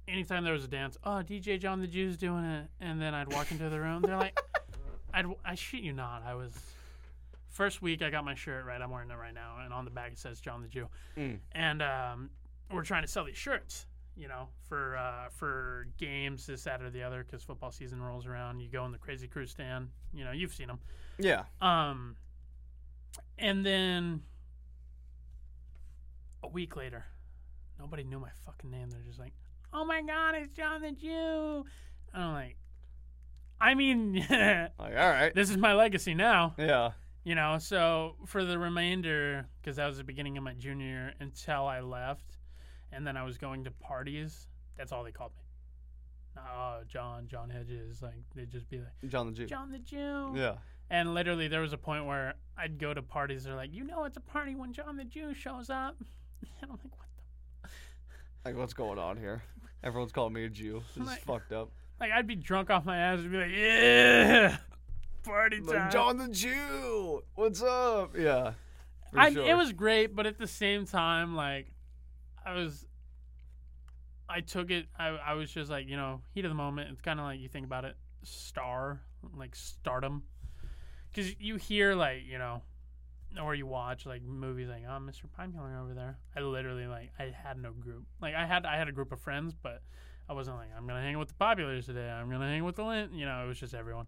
anytime 0.07 0.45
there 0.45 0.53
was 0.53 0.63
a 0.63 0.69
dance, 0.69 0.97
oh 1.03 1.21
DJ 1.21 1.59
John 1.59 1.81
the 1.81 1.87
Jew's 1.87 2.15
doing 2.15 2.45
it, 2.45 2.67
and 2.79 3.01
then 3.01 3.13
I'd 3.13 3.31
walk 3.33 3.51
into 3.51 3.69
the 3.69 3.79
room. 3.79 4.01
They're 4.03 4.15
like, 4.17 4.39
I'd 5.13 5.25
I 5.43 5.55
shit 5.55 5.81
you 5.81 5.91
not, 5.91 6.23
I 6.25 6.33
was. 6.33 6.53
First 7.53 7.81
week, 7.81 8.01
I 8.01 8.09
got 8.09 8.25
my 8.25 8.33
shirt 8.35 8.65
right. 8.65 8.81
I'm 8.81 8.89
wearing 8.89 9.09
it 9.09 9.13
right 9.15 9.33
now, 9.33 9.57
and 9.63 9.71
on 9.71 9.85
the 9.85 9.91
back 9.91 10.11
it 10.11 10.19
says 10.19 10.41
John 10.41 10.61
the 10.61 10.67
Jew. 10.67 10.87
Mm. 11.15 11.37
And 11.53 11.81
um, 11.81 12.29
we're 12.71 12.83
trying 12.83 13.03
to 13.03 13.07
sell 13.07 13.25
these 13.25 13.37
shirts, 13.37 13.85
you 14.17 14.27
know, 14.27 14.47
for 14.67 14.97
uh, 14.97 15.29
for 15.29 15.87
games 15.99 16.47
this, 16.47 16.63
that, 16.63 16.81
or 16.81 16.89
the 16.89 17.03
other, 17.03 17.23
because 17.23 17.43
football 17.43 17.71
season 17.71 18.01
rolls 18.01 18.25
around. 18.25 18.59
You 18.59 18.69
go 18.69 18.83
in 18.85 18.91
the 18.91 18.97
Crazy 18.97 19.27
Crew 19.27 19.45
stand, 19.45 19.89
you 20.13 20.23
know, 20.25 20.31
you've 20.31 20.53
seen 20.53 20.67
them. 20.67 20.79
yeah. 21.19 21.43
Um, 21.61 22.15
and 23.37 23.63
then 23.65 24.21
a 26.43 26.47
week 26.47 26.75
later, 26.75 27.05
nobody 27.79 28.03
knew 28.03 28.19
my 28.19 28.31
fucking 28.45 28.71
name. 28.71 28.89
They're 28.89 29.01
just 29.07 29.19
like, 29.19 29.33
"Oh 29.71 29.85
my 29.85 30.01
god, 30.01 30.33
it's 30.35 30.49
John 30.55 30.81
the 30.81 30.91
Jew," 30.91 31.65
and 32.13 32.23
I'm 32.23 32.33
like, 32.33 32.57
I 33.61 33.75
mean, 33.75 34.25
Like 34.29 34.71
all 34.79 34.87
right. 34.89 35.31
this 35.35 35.49
is 35.51 35.57
my 35.57 35.73
legacy 35.73 36.13
now, 36.15 36.55
Yeah. 36.57 36.91
You 37.23 37.35
know. 37.35 37.57
So 37.59 38.15
for 38.25 38.43
the 38.45 38.57
remainder, 38.57 39.45
because 39.61 39.77
that 39.77 39.87
was 39.87 39.97
the 39.97 40.03
beginning 40.03 40.37
of 40.37 40.43
my 40.43 40.53
junior 40.53 40.85
year 40.85 41.13
until 41.19 41.65
I 41.65 41.81
left, 41.81 42.37
and 42.91 43.05
then 43.05 43.17
I 43.17 43.23
was 43.23 43.37
going 43.37 43.63
to 43.65 43.71
parties. 43.71 44.47
That's 44.77 44.91
all 44.91 45.03
they 45.03 45.11
called 45.11 45.31
me. 45.37 45.43
Oh, 46.37 46.79
John, 46.87 47.27
John 47.27 47.49
Hedges. 47.49 48.01
Like 48.01 48.23
they'd 48.35 48.49
just 48.49 48.69
be 48.69 48.79
like, 48.79 49.11
John 49.11 49.27
the 49.27 49.33
Jew. 49.33 49.45
John 49.45 49.71
the 49.71 49.79
Jew. 49.79 50.33
Yeah. 50.35 50.55
And 50.89 51.13
literally, 51.13 51.47
there 51.47 51.61
was 51.61 51.73
a 51.73 51.77
point 51.77 52.05
where 52.05 52.35
I'd 52.57 52.77
go 52.77 52.93
to 52.93 53.01
parties. 53.01 53.45
They're 53.45 53.55
like, 53.55 53.73
"You 53.73 53.83
know, 53.83 54.03
it's 54.03 54.17
a 54.17 54.21
party 54.21 54.53
when 54.53 54.73
John 54.73 54.97
the 54.97 55.05
Jew 55.05 55.33
shows 55.33 55.69
up," 55.69 55.95
and 56.61 56.71
I'm 56.71 56.71
like, 56.71 56.97
"What 56.97 57.07
the?" 57.63 57.69
Like 58.45 58.57
what's 58.57 58.73
going 58.73 58.99
on 58.99 59.17
here? 59.17 59.41
Everyone's 59.83 60.11
calling 60.11 60.33
me 60.33 60.45
a 60.45 60.49
Jew. 60.49 60.83
This 60.95 61.07
is 61.07 61.17
fucked 61.19 61.51
up. 61.51 61.69
Like, 61.99 62.11
I'd 62.11 62.27
be 62.27 62.35
drunk 62.35 62.69
off 62.69 62.85
my 62.85 62.97
ass 62.97 63.19
and 63.19 63.31
be 63.31 63.37
like, 63.37 63.51
"Yeah, 63.51 64.57
party 65.23 65.59
time." 65.59 65.67
Like, 65.67 65.91
John 65.91 66.17
the 66.17 66.27
Jew. 66.29 67.23
What's 67.35 67.61
up? 67.61 68.15
Yeah. 68.17 68.53
I, 69.15 69.31
sure. 69.31 69.45
It 69.45 69.55
was 69.55 69.71
great, 69.73 70.15
but 70.15 70.25
at 70.25 70.39
the 70.39 70.47
same 70.47 70.85
time, 70.85 71.35
like, 71.35 71.71
I 72.45 72.53
was, 72.53 72.85
I 74.27 74.41
took 74.41 74.71
it. 74.71 74.87
I, 74.97 75.07
I 75.07 75.33
was 75.33 75.51
just 75.51 75.69
like, 75.69 75.87
you 75.87 75.95
know, 75.95 76.21
heat 76.33 76.45
of 76.45 76.49
the 76.49 76.55
moment. 76.55 76.89
It's 76.91 77.01
kind 77.01 77.19
of 77.19 77.25
like 77.25 77.39
you 77.39 77.47
think 77.47 77.65
about 77.65 77.85
it, 77.85 77.95
star, 78.23 79.01
like 79.37 79.55
stardom, 79.55 80.23
because 81.11 81.39
you 81.39 81.57
hear 81.57 81.93
like, 81.93 82.23
you 82.25 82.39
know, 82.39 82.63
or 83.41 83.53
you 83.55 83.65
watch 83.65 84.05
like 84.05 84.23
movies 84.23 84.67
like, 84.69 84.83
oh, 84.87 84.99
Mr. 84.99 85.31
Popular 85.35 85.79
over 85.79 85.93
there. 85.93 86.17
I 86.35 86.41
literally 86.41 86.87
like, 86.87 87.11
I 87.19 87.25
had 87.35 87.57
no 87.57 87.71
group. 87.71 88.05
Like, 88.21 88.35
I 88.35 88.45
had, 88.45 88.65
I 88.65 88.77
had 88.77 88.87
a 88.87 88.91
group 88.91 89.11
of 89.11 89.19
friends, 89.19 89.53
but 89.53 89.81
I 90.27 90.33
wasn't 90.33 90.57
like, 90.57 90.69
I'm 90.75 90.87
gonna 90.87 91.01
hang 91.01 91.19
with 91.19 91.27
the 91.27 91.35
populars 91.35 91.85
today. 91.85 92.09
I'm 92.09 92.29
gonna 92.29 92.47
hang 92.47 92.63
with 92.63 92.77
the 92.77 92.83
lint. 92.83 93.13
You 93.13 93.25
know, 93.25 93.43
it 93.43 93.47
was 93.47 93.59
just 93.59 93.73
everyone 93.73 94.07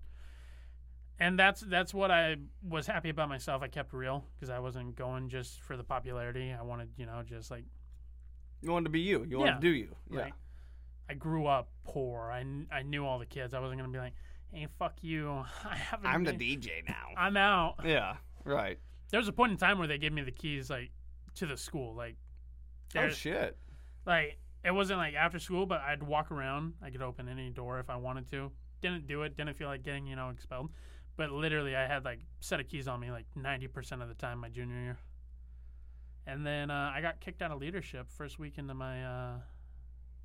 and 1.20 1.38
that's 1.39 1.61
that's 1.61 1.93
what 1.93 2.11
I 2.11 2.36
was 2.68 2.88
happy 2.88 3.09
about 3.09 3.30
myself. 3.30 3.61
I 3.61 3.68
kept 3.68 3.93
real 3.93 4.26
because 4.36 4.49
I 4.49 4.59
wasn't 4.59 4.95
going 4.95 5.30
just 5.30 5.61
for 5.61 5.78
the 5.78 5.84
popularity. 5.84 6.53
I 6.57 6.61
wanted, 6.63 6.89
you 6.97 7.05
know, 7.05 7.22
just 7.26 7.51
like 7.51 7.66
You 8.61 8.72
wanted 8.72 8.86
to 8.86 8.89
be 8.91 9.01
you. 9.01 9.24
You 9.28 9.39
wanted 9.39 9.51
Yeah. 9.51 9.55
to 9.55 9.61
do 9.61 9.70
you. 9.70 9.95
Yeah. 10.11 10.20
like 10.22 10.34
I 11.09 11.13
grew 11.13 11.45
up 11.45 11.70
poor. 11.84 12.32
I, 12.32 12.41
kn- 12.41 12.68
I 12.72 12.82
knew 12.82 13.05
all 13.05 13.20
the 13.20 13.26
kids. 13.28 13.53
I 13.53 13.59
wasn't 13.59 13.80
gonna 13.80 13.91
be 13.91 13.99
like, 13.99 14.13
hey, 14.51 14.68
fuck 14.80 14.95
you. 15.01 15.30
I 15.66 15.76
haven't. 15.76 16.07
I'm 16.07 16.24
the 16.24 16.34
DJ 16.34 16.86
now. 16.88 17.07
I'm 17.18 17.38
out. 17.38 17.76
yeah. 17.86 18.16
Right. 18.43 18.80
There 19.11 19.20
was 19.20 19.28
a 19.28 19.34
point 19.34 19.51
in 19.51 19.57
time 19.57 19.78
where 19.78 19.88
they 19.88 19.97
gave 19.99 20.11
me 20.13 20.24
the 20.24 20.32
keys 20.32 20.70
like 20.70 20.89
to 21.36 21.45
the 21.45 21.57
school. 21.57 21.93
Like, 21.95 22.16
Oh 22.97 23.09
shit. 23.09 23.57
like 24.05 24.38
it 24.63 24.72
wasn't 24.72 24.97
like 24.97 25.13
after 25.13 25.38
school, 25.38 25.66
but 25.68 25.82
I'd 25.82 26.01
walk 26.01 26.32
around. 26.32 26.74
I 26.82 26.89
could 26.89 27.01
open 27.03 27.28
any 27.30 27.49
door 27.51 27.80
if 27.80 27.89
I 27.89 27.95
wanted 27.97 28.28
to. 28.32 28.51
Didn't 28.82 29.05
do 29.07 29.22
it. 29.24 29.38
Didn't 29.38 29.53
feel 29.55 29.68
like 29.68 29.84
getting 29.84 30.07
you 30.07 30.16
know 30.16 30.30
expelled. 30.30 30.72
But 31.18 31.32
literally, 31.32 31.76
I 31.76 31.88
had 31.88 32.03
like 32.05 32.20
set 32.41 32.59
of 32.59 32.68
keys 32.68 32.88
on 32.88 32.99
me 32.99 33.09
like 33.11 33.26
ninety 33.36 33.68
percent 33.68 34.01
of 34.01 34.07
the 34.09 34.16
time 34.16 34.39
my 34.39 34.49
junior 34.49 34.76
year. 34.82 34.97
And 36.28 36.45
then 36.45 36.72
uh, 36.72 36.91
I 36.93 37.01
got 37.01 37.20
kicked 37.22 37.41
out 37.41 37.51
of 37.51 37.59
leadership 37.61 38.07
first 38.09 38.39
week 38.39 38.57
into 38.57 38.74
my. 38.74 39.03
Uh, 39.05 39.34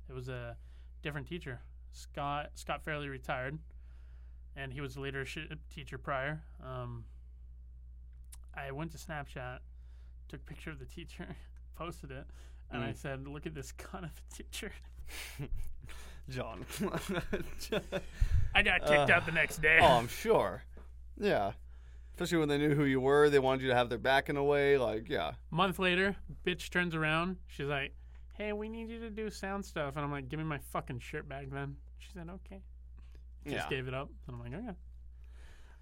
it 0.09 0.13
was 0.13 0.27
a 0.29 0.57
different 1.01 1.27
teacher. 1.27 1.59
Scott 1.93 2.49
Scott 2.55 2.83
Fairley 2.83 3.07
retired, 3.07 3.57
and 4.55 4.73
he 4.73 4.81
was 4.81 4.95
a 4.95 5.01
leadership 5.01 5.59
teacher 5.73 5.97
prior. 5.97 6.41
Um, 6.65 7.05
I 8.55 8.71
went 8.71 8.91
to 8.91 8.97
Snapchat, 8.97 9.59
took 10.27 10.41
a 10.41 10.43
picture 10.43 10.71
of 10.71 10.79
the 10.79 10.85
teacher, 10.85 11.27
posted 11.75 12.11
it, 12.11 12.25
and 12.71 12.83
I 12.83 12.89
Mm. 12.91 12.97
said, 12.97 13.27
"Look 13.27 13.45
at 13.45 13.53
this 13.53 13.71
kind 13.71 14.03
of 14.03 14.11
a 14.11 14.35
teacher." 14.35 14.71
John. 16.29 16.65
I 18.55 18.61
got 18.61 18.81
kicked 18.85 19.09
Uh, 19.09 19.13
out 19.13 19.25
the 19.25 19.31
next 19.31 19.61
day. 19.61 19.79
oh, 19.81 19.85
I'm 19.85 20.07
sure. 20.07 20.63
Yeah. 21.21 21.51
Especially 22.13 22.39
when 22.39 22.49
they 22.49 22.57
knew 22.57 22.75
who 22.75 22.83
you 22.83 22.99
were, 22.99 23.29
they 23.29 23.39
wanted 23.39 23.61
you 23.61 23.69
to 23.69 23.75
have 23.75 23.89
their 23.89 23.97
back 23.97 24.27
in 24.29 24.35
a 24.37 24.43
way. 24.43 24.77
Like, 24.77 25.07
yeah. 25.09 25.31
month 25.49 25.79
later, 25.79 26.15
bitch 26.45 26.69
turns 26.69 26.93
around. 26.95 27.37
She's 27.47 27.67
like, 27.67 27.93
"Hey, 28.33 28.51
we 28.53 28.67
need 28.67 28.89
you 28.89 28.99
to 28.99 29.09
do 29.09 29.29
sound 29.29 29.63
stuff," 29.65 29.95
and 29.95 30.03
I'm 30.03 30.11
like, 30.11 30.27
"Give 30.29 30.39
me 30.39 30.45
my 30.45 30.57
fucking 30.71 30.99
shirt 30.99 31.27
back, 31.29 31.49
then." 31.51 31.77
She 31.99 32.09
said, 32.13 32.27
"Okay." 32.29 32.61
Just 33.45 33.55
Yeah. 33.55 33.69
gave 33.69 33.87
it 33.87 33.93
up, 33.93 34.09
and 34.27 34.35
I'm 34.35 34.41
like, 34.41 34.53
"Okay." 34.53 34.77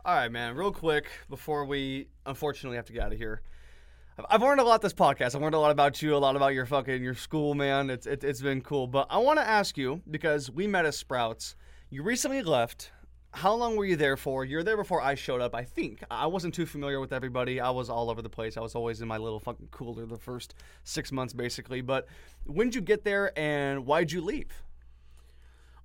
All 0.06 0.16
right, 0.16 0.32
man. 0.32 0.56
Real 0.56 0.72
quick 0.72 1.08
before 1.30 1.66
we 1.66 2.08
unfortunately 2.26 2.78
have 2.78 2.86
to 2.86 2.94
get 2.94 3.04
out 3.04 3.12
of 3.12 3.18
here. 3.18 3.42
I've- 4.30 4.44
learned 4.44 4.60
a 4.62 4.64
lot 4.64 4.82
this 4.82 4.94
podcast. 4.94 5.36
I've 5.36 5.42
learned 5.42 5.56
a 5.56 5.60
lot 5.60 5.72
about 5.72 6.02
you, 6.02 6.16
a 6.16 6.18
lot 6.18 6.36
about 6.36 6.54
your 6.54 6.66
fucking 6.66 7.02
your 7.04 7.16
school, 7.16 7.54
man. 7.54 7.90
It's 7.90 8.06
it, 8.06 8.24
it's 8.24 8.42
been 8.42 8.62
cool. 8.62 8.86
But 8.88 9.08
I 9.10 9.18
want 9.18 9.40
to 9.40 9.48
ask 9.48 9.78
you 9.78 10.02
because 10.10 10.50
we 10.52 10.68
met 10.68 10.86
at 10.86 10.94
Sprouts. 10.94 11.56
You 11.90 12.04
recently 12.04 12.42
left. 12.44 12.92
How 13.32 13.54
long 13.54 13.76
were 13.76 13.86
you 13.86 13.96
there 13.96 14.18
for? 14.18 14.44
You're 14.44 14.64
there 14.64 14.76
before 14.78 15.02
I 15.02 15.14
showed 15.16 15.40
up. 15.40 15.54
I 15.54 15.64
think 15.64 16.04
I 16.10 16.26
wasn't 16.26 16.54
too 16.56 16.66
familiar 16.66 17.00
with 17.00 17.14
everybody. 17.14 17.60
I 17.60 17.70
was 17.70 17.90
all 17.90 18.10
over 18.10 18.22
the 18.24 18.30
place. 18.30 18.58
I 18.58 18.62
was 18.62 18.74
always 18.74 19.02
in 19.02 19.08
my 19.08 19.18
little 19.18 19.40
fucking 19.40 19.68
cooler 19.70 20.06
the 20.08 20.18
first 20.18 20.56
six 20.84 21.12
months, 21.12 21.32
basically. 21.34 21.82
But 21.82 22.08
when 22.46 22.68
did 22.68 22.76
you 22.76 22.82
get 22.82 23.04
there, 23.04 23.32
and 23.38 23.86
why'd 23.86 24.12
you 24.12 24.22
leave? 24.22 24.64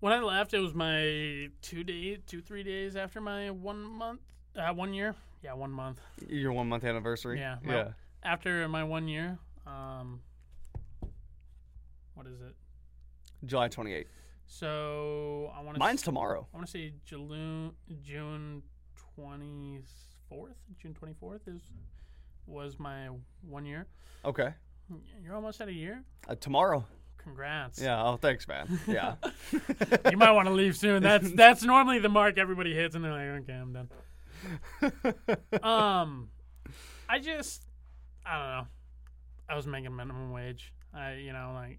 When 0.01 0.13
I 0.13 0.21
left, 0.21 0.55
it 0.55 0.61
was 0.61 0.75
my 0.75 1.51
two 1.61 1.85
day, 1.85 2.19
two 2.27 2.41
three 2.41 2.63
days 2.63 2.97
after 2.97 3.21
my 3.21 3.51
one 3.51 3.83
month, 3.83 4.21
uh, 4.57 4.73
one 4.73 4.95
year. 4.95 5.15
Yeah, 5.43 5.53
one 5.53 5.71
month 5.71 6.01
Your 6.27 6.53
one 6.53 6.69
month 6.69 6.85
anniversary. 6.85 7.39
Yeah, 7.39 7.59
Yeah. 7.63 7.89
after 8.23 8.67
my 8.69 8.85
one 8.85 9.07
year. 9.09 9.39
Um, 9.67 10.21
what 12.15 12.27
is 12.27 12.41
it? 12.41 12.55
July 13.45 13.69
twenty 13.69 13.93
eighth. 13.93 14.11
So 14.47 15.53
I 15.57 15.63
want 15.63 15.75
to. 15.75 15.79
Mine's 15.79 16.03
tomorrow. 16.03 16.47
I 16.53 16.57
want 16.57 16.67
to 16.67 16.71
say 16.73 16.93
June 17.05 17.73
June 18.03 18.63
twenty 19.15 19.81
fourth. 20.29 20.57
June 20.81 20.95
twenty 20.95 21.15
fourth 21.15 21.49
is 21.49 21.63
was 22.47 22.79
my 22.79 23.09
one 23.49 23.65
year. 23.65 23.87
Okay. 24.25 24.55
You're 25.23 25.35
almost 25.35 25.61
at 25.61 25.69
a 25.69 25.73
year. 25.73 26.05
Uh, 26.29 26.35
tomorrow. 26.35 26.85
Congrats. 27.17 27.81
Yeah. 27.81 28.05
Oh, 28.05 28.17
thanks, 28.19 28.47
man. 28.47 28.79
Yeah. 28.87 29.15
you 30.11 30.17
might 30.17 30.33
want 30.33 30.47
to 30.47 30.53
leave 30.53 30.77
soon. 30.77 31.03
That's 31.03 31.31
that's 31.35 31.63
normally 31.63 31.99
the 31.99 32.11
mark 32.11 32.37
everybody 32.37 32.75
hits, 32.75 32.95
and 32.95 33.05
they're 33.05 33.13
like, 33.13 33.43
okay, 33.43 33.55
I'm 33.55 33.73
done. 33.73 33.89
Um, 35.63 36.29
I 37.09 37.19
just, 37.19 37.65
I 38.27 38.39
don't 38.39 38.49
know. 38.49 38.67
I 39.49 39.57
was 39.57 39.67
making 39.67 39.97
minimum 39.97 40.33
wage. 40.33 40.73
I, 40.93 41.15
you 41.15 41.33
know, 41.33 41.53
like, 41.55 41.79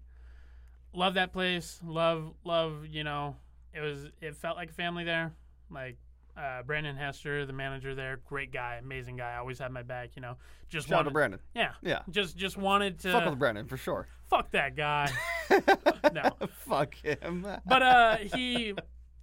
love 0.96 1.14
that 1.14 1.32
place. 1.32 1.80
Love, 1.84 2.32
love. 2.44 2.86
You 2.90 3.04
know, 3.04 3.36
it 3.72 3.80
was. 3.80 4.06
It 4.20 4.34
felt 4.36 4.56
like 4.56 4.72
family 4.72 5.04
there. 5.04 5.32
Like. 5.70 5.96
Uh, 6.38 6.62
Brandon 6.62 6.94
Hester, 6.94 7.46
the 7.46 7.54
manager 7.54 7.94
there, 7.94 8.20
great 8.26 8.52
guy, 8.52 8.74
amazing 8.78 9.16
guy. 9.16 9.36
Always 9.36 9.58
had 9.58 9.72
my 9.72 9.80
back, 9.82 10.10
you 10.16 10.20
know. 10.20 10.36
Just 10.68 10.86
Shout 10.88 10.98
out 10.98 10.98
to 10.98 11.04
wanted, 11.06 11.14
Brandon. 11.14 11.40
yeah, 11.54 11.70
Yeah. 11.82 12.02
just 12.10 12.36
just 12.36 12.58
wanted 12.58 12.98
to 12.98 13.12
Fuck 13.12 13.24
with 13.30 13.38
Brandon 13.38 13.66
for 13.66 13.78
sure. 13.78 14.06
fuck 14.28 14.50
that 14.50 14.76
guy. 14.76 15.10
no, 16.12 16.30
Fuck 16.66 16.94
him. 16.96 17.46
but 17.64 17.82
uh, 17.82 18.16
he 18.34 18.74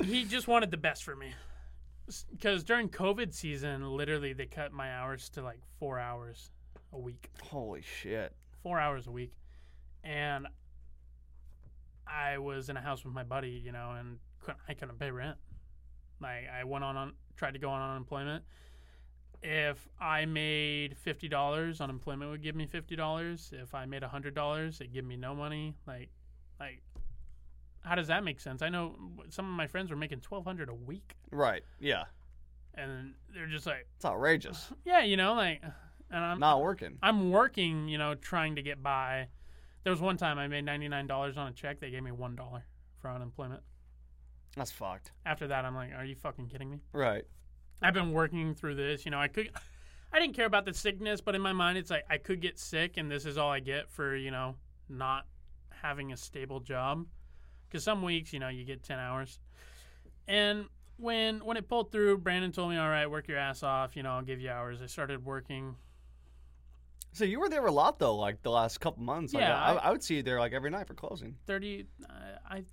he 0.03 0.25
just 0.25 0.47
wanted 0.47 0.71
the 0.71 0.77
best 0.77 1.03
for 1.03 1.15
me. 1.15 1.35
Because 2.31 2.63
during 2.63 2.89
COVID 2.89 3.31
season, 3.31 3.87
literally 3.95 4.33
they 4.33 4.47
cut 4.47 4.71
my 4.73 4.91
hours 4.95 5.29
to 5.35 5.43
like 5.43 5.59
four 5.77 5.99
hours 5.99 6.49
a 6.93 6.97
week, 6.97 7.29
Holy 7.43 7.83
shit. 7.83 8.33
four 8.63 8.79
hours 8.79 9.05
a 9.05 9.11
week, 9.11 9.33
and 10.03 10.47
I 12.07 12.37
was 12.37 12.69
in 12.69 12.77
a 12.77 12.81
house 12.81 13.03
with 13.03 13.13
my 13.13 13.23
buddy, 13.23 13.61
you 13.63 13.71
know, 13.71 13.91
and 13.97 14.17
couldn't, 14.41 14.59
I 14.67 14.73
couldn't 14.73 14.99
pay 14.99 15.11
rent. 15.11 15.37
Like 16.21 16.47
I 16.49 16.63
went 16.63 16.83
on, 16.83 16.95
on 16.97 17.13
tried 17.37 17.53
to 17.53 17.59
go 17.59 17.69
on 17.69 17.81
unemployment, 17.91 18.43
if 19.41 19.89
I 19.99 20.25
made 20.25 20.97
fifty 20.97 21.27
dollars, 21.27 21.81
unemployment 21.81 22.31
would 22.31 22.41
give 22.41 22.55
me 22.55 22.65
fifty 22.65 22.95
dollars. 22.95 23.51
If 23.53 23.73
I 23.75 23.85
made 23.85 24.03
hundred 24.03 24.35
dollars, 24.35 24.79
it'd 24.79 24.93
give 24.93 25.03
me 25.05 25.17
no 25.17 25.35
money. 25.35 25.75
Like, 25.85 26.09
like, 26.59 26.81
how 27.81 27.95
does 27.95 28.07
that 28.07 28.23
make 28.23 28.39
sense? 28.39 28.61
I 28.61 28.69
know 28.69 28.95
some 29.29 29.45
of 29.45 29.51
my 29.51 29.67
friends 29.67 29.91
were 29.91 29.97
making 29.97 30.21
twelve 30.21 30.45
hundred 30.45 30.69
a 30.69 30.73
week, 30.73 31.15
Right. 31.31 31.63
Yeah. 31.79 32.03
and 32.75 33.13
they're 33.33 33.47
just 33.47 33.65
like, 33.65 33.85
It's 33.97 34.05
outrageous. 34.05 34.71
yeah, 34.85 35.03
you 35.03 35.17
know, 35.17 35.33
like, 35.33 35.61
and 36.09 36.23
I'm 36.23 36.39
Not 36.39 36.61
working. 36.61 36.97
I'm 37.03 37.31
working, 37.31 37.89
you 37.89 37.97
know, 37.97 38.15
trying 38.15 38.55
to 38.55 38.61
get 38.61 38.81
by. 38.81 39.27
There 39.83 39.91
was 39.91 40.01
one 40.01 40.17
time 40.17 40.37
I 40.37 40.47
made 40.47 40.65
ninety 40.65 40.87
nine 40.87 41.07
dollars 41.07 41.37
on 41.37 41.47
a 41.47 41.51
check. 41.51 41.79
They 41.79 41.91
gave 41.91 42.03
me 42.03 42.11
one 42.11 42.35
dollar 42.35 42.65
for 43.01 43.09
unemployment. 43.09 43.61
That's 44.55 44.71
fucked. 44.71 45.11
After 45.25 45.47
that, 45.47 45.65
I'm 45.65 45.75
like, 45.75 45.91
are 45.95 46.05
you 46.05 46.15
fucking 46.15 46.47
kidding 46.47 46.69
me? 46.69 46.79
Right. 46.93 47.25
I've 47.81 47.93
been 47.93 48.11
working 48.11 48.53
through 48.53 48.75
this. 48.75 49.03
You 49.03 49.11
know, 49.11 49.19
I 49.19 49.27
could, 49.27 49.49
I 50.13 50.19
didn't 50.19 50.35
care 50.35 50.45
about 50.45 50.65
the 50.65 50.73
sickness, 50.73 51.21
but 51.21 51.35
in 51.35 51.41
my 51.41 51.53
mind, 51.53 51.77
it's 51.77 51.89
like 51.89 52.05
I 52.09 52.17
could 52.17 52.39
get 52.39 52.59
sick, 52.59 52.97
and 52.97 53.11
this 53.11 53.25
is 53.25 53.37
all 53.37 53.51
I 53.51 53.59
get 53.59 53.89
for 53.89 54.15
you 54.15 54.31
know 54.31 54.55
not 54.89 55.25
having 55.69 56.11
a 56.11 56.17
stable 56.17 56.59
job. 56.59 57.05
Because 57.67 57.83
some 57.83 58.03
weeks, 58.03 58.31
you 58.31 58.39
know, 58.39 58.49
you 58.49 58.63
get 58.63 58.83
ten 58.83 58.99
hours, 58.99 59.39
and 60.27 60.65
when 60.97 61.43
when 61.43 61.57
it 61.57 61.67
pulled 61.67 61.91
through, 61.91 62.19
Brandon 62.19 62.51
told 62.51 62.69
me, 62.69 62.77
"All 62.77 62.89
right, 62.89 63.09
work 63.09 63.27
your 63.27 63.37
ass 63.37 63.63
off. 63.63 63.95
You 63.95 64.03
know, 64.03 64.11
I'll 64.11 64.21
give 64.21 64.39
you 64.39 64.49
hours." 64.49 64.81
I 64.81 64.85
started 64.85 65.25
working. 65.25 65.75
So 67.13 67.25
you 67.25 67.39
were 67.39 67.47
there 67.49 67.65
a 67.65 67.71
lot 67.71 67.99
though, 67.99 68.15
like 68.15 68.41
the 68.41 68.51
last 68.51 68.79
couple 68.79 69.03
months. 69.03 69.33
Like, 69.33 69.41
Yeah, 69.41 69.55
I, 69.55 69.73
I- 69.73 69.87
I 69.87 69.91
would 69.91 70.03
see 70.03 70.15
you 70.15 70.23
there 70.23 70.39
like 70.39 70.51
every 70.53 70.69
night 70.69 70.87
for 70.87 70.93
closing. 70.95 71.35
30 71.47 71.85
uh, 72.09 72.13
I 72.49 72.63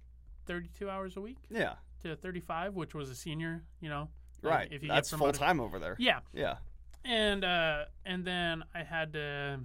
32 0.47 0.89
hours 0.91 1.17
a 1.17 1.21
week 1.21 1.37
Yeah. 1.51 1.75
to 2.03 2.17
35 2.17 2.75
which 2.75 2.95
was 2.95 3.09
a 3.11 3.15
senior 3.15 3.62
you 3.81 3.89
know 3.89 4.09
like, 4.43 4.53
Right. 4.55 4.69
if 4.73 4.83
you 4.83 4.89
That's 4.89 5.11
get 5.11 5.19
full 5.19 5.27
promoted. 5.27 5.41
time 5.41 5.61
over 5.61 5.79
there. 5.79 5.95
yeah 5.99 6.21
Yeah. 6.33 6.57
and 7.05 7.45
uh 7.45 7.85
and 8.05 8.25
then 8.25 8.65
I 8.75 8.83
had 8.83 9.12
to 9.12 9.61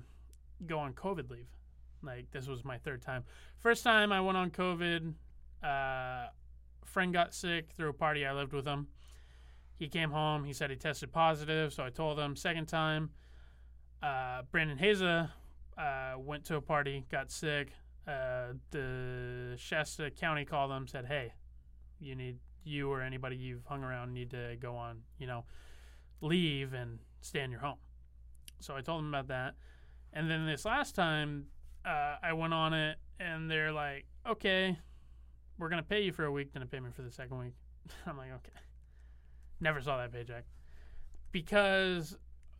go 0.67 0.79
on 0.79 0.93
covid 0.93 1.29
leave 1.29 1.47
like 2.03 2.29
this 2.31 2.45
was 2.47 2.63
my 2.63 2.77
third 2.77 3.01
time 3.01 3.23
first 3.59 3.83
time 3.83 4.11
I 4.11 4.21
went 4.21 4.37
on 4.37 4.51
covid 4.51 5.13
uh 5.63 6.27
friend 6.83 7.11
got 7.13 7.33
sick 7.33 7.71
through 7.75 7.89
a 7.89 7.93
party 7.93 8.25
I 8.25 8.33
lived 8.33 8.53
with 8.53 8.65
him 8.65 8.87
he 9.79 9.87
came 9.87 10.11
home 10.11 10.43
he 10.43 10.53
said 10.53 10.69
he 10.69 10.75
tested 10.75 11.11
positive 11.11 11.73
so 11.73 11.83
I 11.83 11.89
told 11.89 12.19
him 12.19 12.35
second 12.35 12.67
time 12.67 13.09
uh 14.03 14.41
Brandon 14.51 14.77
Haza 14.77 15.29
uh 15.77 16.19
went 16.19 16.45
to 16.45 16.55
a 16.55 16.61
party 16.61 17.05
got 17.09 17.31
sick 17.31 17.71
uh, 18.07 18.53
the 18.71 19.55
Shasta 19.57 20.11
County 20.11 20.45
called 20.45 20.71
them, 20.71 20.87
said, 20.87 21.05
"Hey, 21.05 21.33
you 21.99 22.15
need 22.15 22.37
you 22.63 22.91
or 22.91 23.01
anybody 23.01 23.35
you've 23.35 23.65
hung 23.65 23.83
around 23.83 24.13
need 24.13 24.31
to 24.31 24.55
go 24.59 24.75
on, 24.75 25.01
you 25.17 25.27
know, 25.27 25.45
leave 26.21 26.73
and 26.73 26.99
stay 27.21 27.41
in 27.41 27.51
your 27.51 27.61
home." 27.61 27.77
So 28.59 28.75
I 28.75 28.81
told 28.81 28.99
them 28.99 29.09
about 29.09 29.27
that, 29.27 29.55
and 30.13 30.29
then 30.29 30.45
this 30.45 30.65
last 30.65 30.93
time 30.93 31.47
uh, 31.83 32.17
I 32.21 32.33
went 32.33 32.53
on 32.53 32.73
it, 32.73 32.97
and 33.19 33.49
they're 33.49 33.71
like, 33.71 34.05
"Okay, 34.27 34.77
we're 35.57 35.69
gonna 35.69 35.83
pay 35.83 36.01
you 36.01 36.11
for 36.11 36.25
a 36.25 36.31
week, 36.31 36.53
then 36.53 36.61
a 36.61 36.67
payment 36.67 36.95
for 36.95 37.01
the 37.01 37.11
second 37.11 37.39
week." 37.39 37.53
I'm 38.05 38.17
like, 38.17 38.31
"Okay." 38.33 38.59
Never 39.59 39.81
saw 39.81 39.97
that 39.97 40.11
paycheck 40.11 40.43
because 41.31 42.17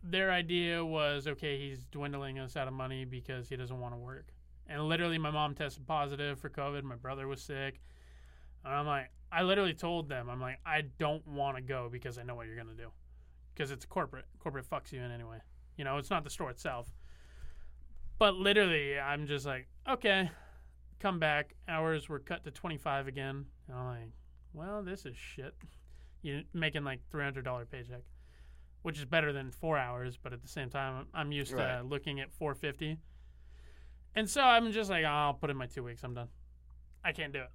their 0.08 0.32
idea 0.32 0.86
was, 0.86 1.28
"Okay, 1.28 1.58
he's 1.58 1.86
dwindling 1.86 2.40
us 2.40 2.56
out 2.56 2.68
of 2.68 2.74
money 2.74 3.06
because 3.06 3.50
he 3.50 3.56
doesn't 3.56 3.80
want 3.80 3.94
to 3.94 3.98
work." 3.98 4.34
And 4.68 4.88
literally, 4.88 5.18
my 5.18 5.32
mom 5.32 5.54
tested 5.54 5.86
positive 5.86 6.40
for 6.40 6.50
COVID. 6.50 6.84
My 6.84 6.96
brother 6.96 7.28
was 7.28 7.42
sick. 7.42 7.82
And 8.64 8.74
I'm 8.74 8.88
like, 8.88 9.12
I 9.32 9.44
literally 9.44 9.74
told 9.74 10.10
them, 10.10 10.30
I'm 10.30 10.42
like, 10.42 10.60
I 10.66 10.82
don't 10.98 11.26
want 11.28 11.58
to 11.58 11.62
go 11.62 11.88
because 11.92 12.18
I 12.18 12.24
know 12.24 12.36
what 12.36 12.48
you're 12.48 12.56
going 12.56 12.68
to 12.68 12.74
do. 12.74 12.90
Because 13.54 13.70
it's 13.70 13.86
corporate. 13.86 14.26
Corporate 14.40 14.68
fucks 14.68 14.92
you 14.92 15.02
in 15.02 15.12
anyway. 15.12 15.38
You 15.78 15.84
know, 15.84 15.98
it's 15.98 16.10
not 16.10 16.24
the 16.24 16.30
store 16.30 16.50
itself. 16.50 16.88
But 18.18 18.36
literally, 18.36 18.98
I'm 18.98 19.28
just 19.28 19.46
like, 19.46 19.68
okay, 19.88 20.32
come 21.00 21.20
back. 21.20 21.54
Hours 21.68 22.10
were 22.10 22.20
cut 22.20 22.44
to 22.46 22.52
25 22.52 23.08
again. 23.08 23.46
And 23.68 23.78
I'm 23.78 23.86
like, 23.86 24.12
well, 24.54 24.82
this 24.82 25.06
is 25.06 25.16
shit. 25.16 25.54
You're 26.22 26.42
making 26.54 26.84
like 26.84 27.02
$300 27.14 27.70
paycheck, 27.70 28.02
which 28.86 29.00
is 29.00 29.06
better 29.06 29.34
than 29.34 29.50
four 29.50 29.80
hours. 29.80 30.16
But 30.22 30.32
at 30.32 30.44
the 30.44 30.48
same 30.48 30.70
time, 30.70 31.08
I'm 31.14 31.32
used 31.32 31.52
Right. 31.52 31.78
to 31.80 31.84
looking 31.84 32.20
at 32.20 32.32
450 32.32 33.00
and 34.18 34.30
so 34.30 34.42
I'm 34.42 34.72
just 34.72 34.90
like, 34.90 35.04
oh, 35.04 35.10
I'll 35.10 35.34
put 35.34 35.50
in 35.50 35.58
my 35.58 35.66
two 35.66 35.84
weeks. 35.84 36.02
I'm 36.04 36.14
done. 36.14 36.30
I 37.04 37.12
can't 37.12 37.34
do 37.34 37.42
it. 37.42 37.50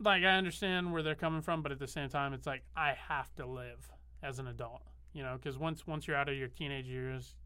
Like 0.00 0.24
I 0.24 0.36
understand 0.36 0.92
where 0.92 1.02
they're 1.02 1.14
coming 1.14 1.42
from, 1.42 1.62
but 1.62 1.70
at 1.72 1.78
the 1.78 1.86
same 1.86 2.08
time, 2.08 2.32
it's 2.32 2.46
like 2.46 2.64
I 2.76 2.94
have 3.08 3.32
to 3.36 3.46
live 3.46 3.88
as 4.22 4.38
an 4.38 4.46
adult. 4.48 4.82
You 5.12 5.22
know, 5.22 5.36
because 5.36 5.56
once 5.58 5.86
once 5.86 6.06
you're 6.08 6.16
out 6.16 6.28
of 6.28 6.36
your 6.36 6.48
teenage 6.48 6.86
years, 6.86 7.36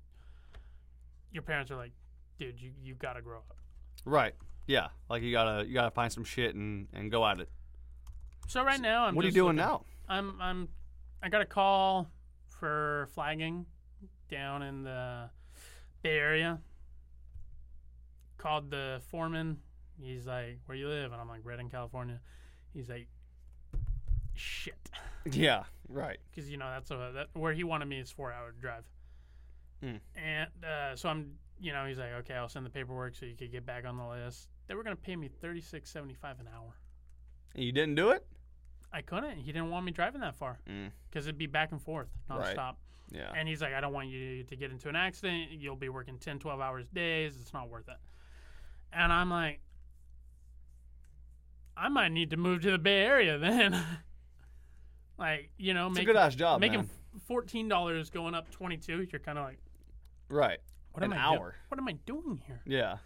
your 1.32 1.42
parents 1.42 1.70
are 1.70 1.76
like, 1.76 1.92
dude, 2.38 2.60
you 2.60 2.70
you 2.82 2.94
gotta 2.94 3.20
grow 3.22 3.38
up. 3.38 3.56
Right. 4.04 4.34
Yeah. 4.66 4.88
Like 5.08 5.22
you 5.22 5.32
gotta 5.32 5.66
you 5.66 5.74
gotta 5.74 5.90
find 5.90 6.12
some 6.12 6.24
shit 6.24 6.54
and 6.54 6.88
and 6.92 7.10
go 7.10 7.26
at 7.26 7.40
it. 7.40 7.50
So 8.48 8.62
right 8.64 8.80
now, 8.80 9.04
I'm. 9.04 9.14
what 9.14 9.24
are 9.24 9.28
you 9.28 9.34
doing 9.34 9.56
looking- 9.56 9.68
now? 9.70 9.84
I'm 10.08 10.40
I'm 10.40 10.68
I 11.22 11.28
got 11.28 11.42
a 11.42 11.46
call 11.46 12.08
for 12.60 13.08
flagging 13.14 13.66
down 14.30 14.62
in 14.62 14.84
the 14.84 15.30
Bay 16.02 16.16
Area. 16.18 16.60
Called 18.38 18.70
the 18.70 19.00
foreman. 19.10 19.58
He's 20.00 20.26
like, 20.26 20.60
"Where 20.66 20.76
you 20.76 20.88
live?" 20.88 21.12
And 21.12 21.20
I'm 21.20 21.28
like, 21.28 21.40
"Redding, 21.44 21.68
California." 21.68 22.20
He's 22.72 22.88
like, 22.88 23.08
"Shit," 24.34 24.90
Yeah. 25.32 25.64
Right. 25.88 26.18
because 26.30 26.48
you 26.48 26.56
know 26.56 26.70
that's 26.70 26.90
a 26.92 27.10
that, 27.14 27.26
where 27.32 27.52
he 27.52 27.64
wanted 27.64 27.86
me 27.86 27.98
is 27.98 28.10
four 28.10 28.32
hour 28.32 28.52
drive. 28.52 28.84
Hmm. 29.82 29.96
And 30.14 30.64
uh, 30.64 30.94
so 30.94 31.08
I'm, 31.08 31.32
you 31.58 31.72
know, 31.72 31.84
he's 31.86 31.98
like, 31.98 32.12
"Okay, 32.20 32.34
I'll 32.34 32.48
send 32.48 32.64
the 32.64 32.70
paperwork 32.70 33.14
so 33.16 33.26
you 33.26 33.34
could 33.34 33.50
get 33.50 33.66
back 33.66 33.84
on 33.84 33.96
the 33.96 34.06
list." 34.06 34.48
They 34.68 34.74
were 34.74 34.84
gonna 34.84 34.96
pay 34.96 35.16
me 35.16 35.28
thirty 35.28 35.60
six 35.60 35.90
seventy 35.90 36.14
five 36.14 36.38
an 36.40 36.48
hour. 36.54 36.76
And 37.54 37.64
you 37.64 37.72
didn't 37.72 37.96
do 37.96 38.10
it? 38.10 38.24
I 38.92 39.02
couldn't. 39.02 39.36
He 39.38 39.52
didn't 39.52 39.70
want 39.70 39.84
me 39.86 39.92
driving 39.92 40.20
that 40.22 40.34
far 40.34 40.58
Mm. 40.68 40.90
because 41.08 41.26
it'd 41.26 41.38
be 41.38 41.46
back 41.46 41.70
and 41.72 41.80
forth 41.80 42.08
Right. 42.28 42.56
nonstop. 42.56 42.74
Yeah. 43.10 43.32
And 43.36 43.48
he's 43.48 43.60
like, 43.62 43.72
I 43.74 43.80
don't 43.80 43.92
want 43.92 44.08
you 44.08 44.44
to 44.44 44.56
get 44.56 44.70
into 44.70 44.88
an 44.88 44.96
accident. 44.96 45.50
You'll 45.52 45.76
be 45.76 45.88
working 45.88 46.18
10, 46.18 46.38
12 46.38 46.60
hours 46.60 46.86
days. 46.88 47.36
It's 47.40 47.52
not 47.52 47.68
worth 47.68 47.88
it. 47.88 47.96
And 48.92 49.12
I'm 49.12 49.30
like, 49.30 49.60
I 51.76 51.88
might 51.88 52.08
need 52.12 52.30
to 52.30 52.36
move 52.36 52.62
to 52.62 52.70
the 52.70 52.78
Bay 52.78 53.02
Area 53.04 53.38
then. 53.38 53.80
like, 55.18 55.50
you 55.56 55.72
know, 55.74 55.88
It's 55.88 55.98
a 55.98 56.04
good 56.04 56.16
ass 56.16 56.34
job, 56.34 56.60
making 56.60 56.80
man. 56.80 56.90
$14 57.28 58.10
going 58.12 58.34
up 58.34 58.50
22 58.50 59.06
You're 59.10 59.20
kind 59.20 59.38
of 59.38 59.44
like, 59.44 59.58
Right. 60.28 60.58
what 60.92 61.02
An 61.02 61.12
am 61.12 61.18
I 61.18 61.36
do- 61.36 61.42
What 61.68 61.78
am 61.80 61.88
I 61.88 61.92
doing 61.92 62.42
here? 62.46 62.60
Yeah. 62.66 62.98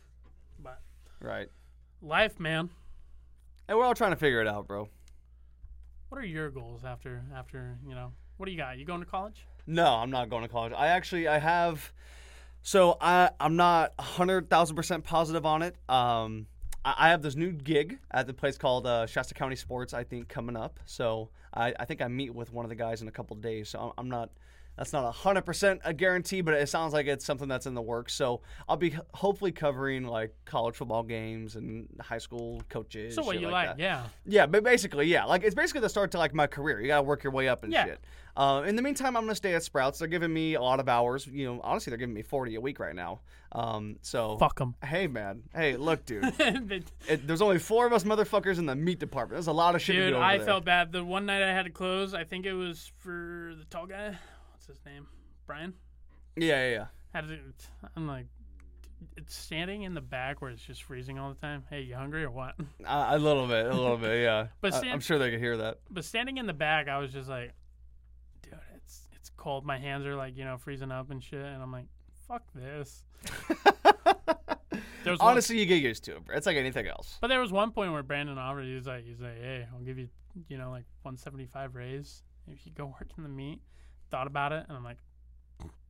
But 0.58 0.80
Right. 1.20 1.48
life, 2.02 2.38
man. 2.40 2.70
And 3.68 3.78
we're 3.78 3.84
all 3.84 3.94
trying 3.94 4.10
to 4.12 4.16
figure 4.16 4.40
it 4.40 4.46
out, 4.48 4.66
bro. 4.66 4.88
What 6.14 6.22
are 6.22 6.26
your 6.28 6.48
goals 6.48 6.84
after, 6.84 7.24
after, 7.34 7.76
you 7.84 7.92
know, 7.92 8.12
what 8.36 8.46
do 8.46 8.52
you 8.52 8.56
got? 8.56 8.78
You 8.78 8.84
going 8.84 9.00
to 9.00 9.06
college? 9.06 9.48
No, 9.66 9.84
I'm 9.84 10.12
not 10.12 10.30
going 10.30 10.42
to 10.42 10.48
college. 10.48 10.72
I 10.72 10.86
actually 10.86 11.26
I 11.26 11.40
have 11.40 11.92
so 12.62 12.96
I 13.00 13.30
I'm 13.40 13.56
not 13.56 13.94
hundred 13.98 14.48
thousand 14.48 14.76
percent 14.76 15.02
positive 15.02 15.44
on 15.44 15.62
it. 15.62 15.74
Um 15.88 16.46
I, 16.84 17.08
have 17.08 17.20
this 17.20 17.34
new 17.34 17.50
gig 17.50 17.98
at 18.12 18.28
the 18.28 18.32
place 18.32 18.56
called 18.56 18.86
uh, 18.86 19.06
Shasta 19.06 19.34
County 19.34 19.56
Sports. 19.56 19.92
I 19.92 20.04
think 20.04 20.28
coming 20.28 20.56
up. 20.56 20.78
So 20.84 21.30
I, 21.52 21.74
I 21.80 21.84
think 21.84 22.00
I 22.00 22.06
meet 22.06 22.32
with 22.32 22.52
one 22.52 22.64
of 22.64 22.68
the 22.68 22.76
guys 22.76 23.02
in 23.02 23.08
a 23.08 23.10
couple 23.10 23.34
days. 23.34 23.70
So 23.70 23.80
I'm, 23.80 23.92
I'm 23.98 24.08
not. 24.08 24.30
That's 24.76 24.92
not 24.92 25.08
hundred 25.14 25.42
percent 25.42 25.80
a 25.84 25.94
guarantee, 25.94 26.40
but 26.40 26.54
it 26.54 26.68
sounds 26.68 26.92
like 26.92 27.06
it's 27.06 27.24
something 27.24 27.46
that's 27.48 27.66
in 27.66 27.74
the 27.74 27.82
works. 27.82 28.12
So 28.14 28.40
I'll 28.68 28.76
be 28.76 28.96
hopefully 29.14 29.52
covering 29.52 30.04
like 30.04 30.34
college 30.44 30.74
football 30.74 31.02
games 31.04 31.54
and 31.54 31.86
high 32.00 32.18
school 32.18 32.60
coaches. 32.68 33.14
So 33.14 33.22
what 33.22 33.38
you 33.40 33.48
like 33.50 33.68
like, 33.68 33.78
yeah. 33.78 34.04
Yeah, 34.26 34.46
but 34.46 34.64
basically, 34.64 35.06
yeah, 35.06 35.24
like 35.26 35.44
it's 35.44 35.54
basically 35.54 35.80
the 35.82 35.88
start 35.88 36.10
to 36.12 36.18
like 36.18 36.34
my 36.34 36.46
career. 36.48 36.80
You 36.80 36.88
gotta 36.88 37.04
work 37.04 37.22
your 37.22 37.32
way 37.32 37.48
up 37.48 37.62
and 37.62 37.72
Yeah. 37.72 37.84
shit. 37.84 38.00
Uh, 38.36 38.64
in 38.66 38.74
the 38.74 38.82
meantime, 38.82 39.16
I'm 39.16 39.22
gonna 39.22 39.34
stay 39.36 39.54
at 39.54 39.62
Sprouts. 39.62 40.00
They're 40.00 40.08
giving 40.08 40.32
me 40.32 40.54
a 40.54 40.60
lot 40.60 40.80
of 40.80 40.88
hours. 40.88 41.24
You 41.28 41.46
know, 41.46 41.60
honestly, 41.62 41.92
they're 41.92 41.98
giving 41.98 42.14
me 42.14 42.22
40 42.22 42.56
a 42.56 42.60
week 42.60 42.80
right 42.80 42.96
now. 42.96 43.20
Um, 43.52 43.98
so 44.02 44.36
Fuck 44.38 44.58
them. 44.58 44.74
hey, 44.84 45.06
man, 45.06 45.42
hey, 45.54 45.76
look, 45.76 46.04
dude. 46.04 46.36
Dude, 46.38 46.84
it, 47.08 47.24
there's 47.28 47.40
only 47.40 47.60
four 47.60 47.86
of 47.86 47.92
us 47.92 48.02
motherfuckers 48.02 48.58
in 48.58 48.66
the 48.66 48.74
meat 48.74 48.98
department. 48.98 49.36
There's 49.36 49.46
a 49.46 49.52
lot 49.52 49.76
of 49.76 49.82
shit 49.82 49.94
to 49.94 50.08
do 50.10 50.16
over 50.16 50.24
I 50.24 50.38
there. 50.38 50.46
felt 50.46 50.64
bad. 50.64 50.90
The 50.90 51.04
one 51.04 51.26
night 51.26 51.44
I 51.44 51.52
had 51.54 51.66
to 51.66 51.70
close, 51.70 52.12
I 52.12 52.24
think 52.24 52.44
it 52.44 52.54
was 52.54 52.90
for 52.98 53.54
the 53.56 53.64
tall 53.66 53.86
guy. 53.86 54.16
What's 54.66 54.78
his 54.78 54.86
name? 54.86 55.06
Brian? 55.46 55.74
Yeah, 56.36 56.64
yeah, 56.66 56.70
yeah. 56.70 56.86
Had 57.12 57.28
to, 57.28 57.38
I'm 57.96 58.06
like, 58.08 58.24
it's 59.18 59.34
standing 59.34 59.82
in 59.82 59.92
the 59.92 60.00
back 60.00 60.40
where 60.40 60.50
it's 60.50 60.62
just 60.62 60.84
freezing 60.84 61.18
all 61.18 61.28
the 61.28 61.34
time. 61.38 61.64
Hey, 61.68 61.82
you 61.82 61.94
hungry 61.94 62.24
or 62.24 62.30
what? 62.30 62.54
Uh, 62.86 63.08
a 63.10 63.18
little 63.18 63.46
bit, 63.46 63.66
a 63.66 63.74
little 63.74 63.98
bit, 63.98 64.22
yeah. 64.22 64.46
But 64.62 64.72
I, 64.72 64.80
Sam- 64.80 64.92
I'm 64.94 65.00
sure 65.00 65.18
they 65.18 65.30
could 65.30 65.38
hear 65.40 65.58
that. 65.58 65.80
But 65.90 66.06
standing 66.06 66.38
in 66.38 66.46
the 66.46 66.54
back, 66.54 66.88
I 66.88 66.96
was 66.96 67.12
just 67.12 67.28
like, 67.28 67.52
dude, 68.42 68.54
it's 68.74 69.06
it's 69.14 69.30
cold. 69.36 69.66
My 69.66 69.76
hands 69.78 70.06
are 70.06 70.16
like, 70.16 70.34
you 70.34 70.44
know, 70.46 70.56
freezing 70.56 70.90
up 70.90 71.10
and 71.10 71.22
shit. 71.22 71.44
And 71.44 71.62
I'm 71.62 71.70
like, 71.72 71.86
fuck 72.26 72.42
this. 72.54 73.04
Was 75.04 75.18
one- 75.18 75.32
Honestly, 75.32 75.58
you 75.60 75.66
get 75.66 75.82
used 75.82 76.04
to 76.04 76.12
it. 76.16 76.22
It's 76.32 76.46
like 76.46 76.56
anything 76.56 76.86
else. 76.86 77.18
but 77.20 77.28
there 77.28 77.40
was 77.40 77.52
one 77.52 77.70
point 77.72 77.92
where 77.92 78.02
Brandon 78.02 78.38
offered. 78.38 78.64
He 78.64 78.74
was 78.74 78.86
like, 78.86 79.04
he's 79.04 79.20
like, 79.20 79.36
hey, 79.38 79.66
I'll 79.74 79.80
give 79.84 79.98
you, 79.98 80.08
you 80.48 80.56
know, 80.56 80.70
like 80.70 80.84
175 81.02 81.74
raise 81.74 82.22
if 82.50 82.64
you 82.64 82.72
go 82.72 82.86
work 82.86 83.08
in 83.18 83.22
the 83.22 83.28
meat. 83.28 83.60
Thought 84.14 84.28
about 84.28 84.52
it, 84.52 84.64
and 84.68 84.76
I'm 84.76 84.84
like, 84.84 84.98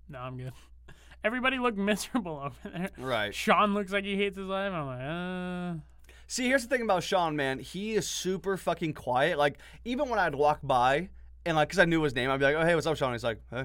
no, 0.09 0.19
I'm 0.19 0.39
good. 0.39 0.55
Everybody 1.25 1.59
looked 1.59 1.77
miserable 1.93 2.41
over 2.43 2.57
there. 2.65 2.91
Right. 2.97 3.35
Sean 3.35 3.75
looks 3.75 3.93
like 3.93 4.05
he 4.05 4.17
hates 4.17 4.39
his 4.39 4.47
life. 4.47 4.73
I'm 4.73 4.87
like, 4.87 5.77
uh. 5.79 6.15
See, 6.27 6.47
here's 6.47 6.63
the 6.63 6.71
thing 6.71 6.81
about 6.81 7.03
Sean, 7.03 7.37
man. 7.37 7.59
He 7.59 7.93
is 7.93 8.09
super 8.09 8.57
fucking 8.57 8.95
quiet. 8.95 9.37
Like, 9.37 9.59
even 9.85 10.09
when 10.09 10.19
I'd 10.19 10.35
walk 10.35 10.61
by 10.63 11.11
and, 11.45 11.55
like, 11.55 11.69
because 11.69 11.79
I 11.79 11.85
knew 11.85 12.03
his 12.03 12.15
name, 12.15 12.31
I'd 12.31 12.39
be 12.39 12.47
like, 12.47 12.57
oh, 12.57 12.65
hey, 12.65 12.75
what's 12.75 12.87
up, 12.87 12.97
Sean? 12.97 13.13
He's 13.13 13.23
like, 13.23 13.43
hey. 13.51 13.65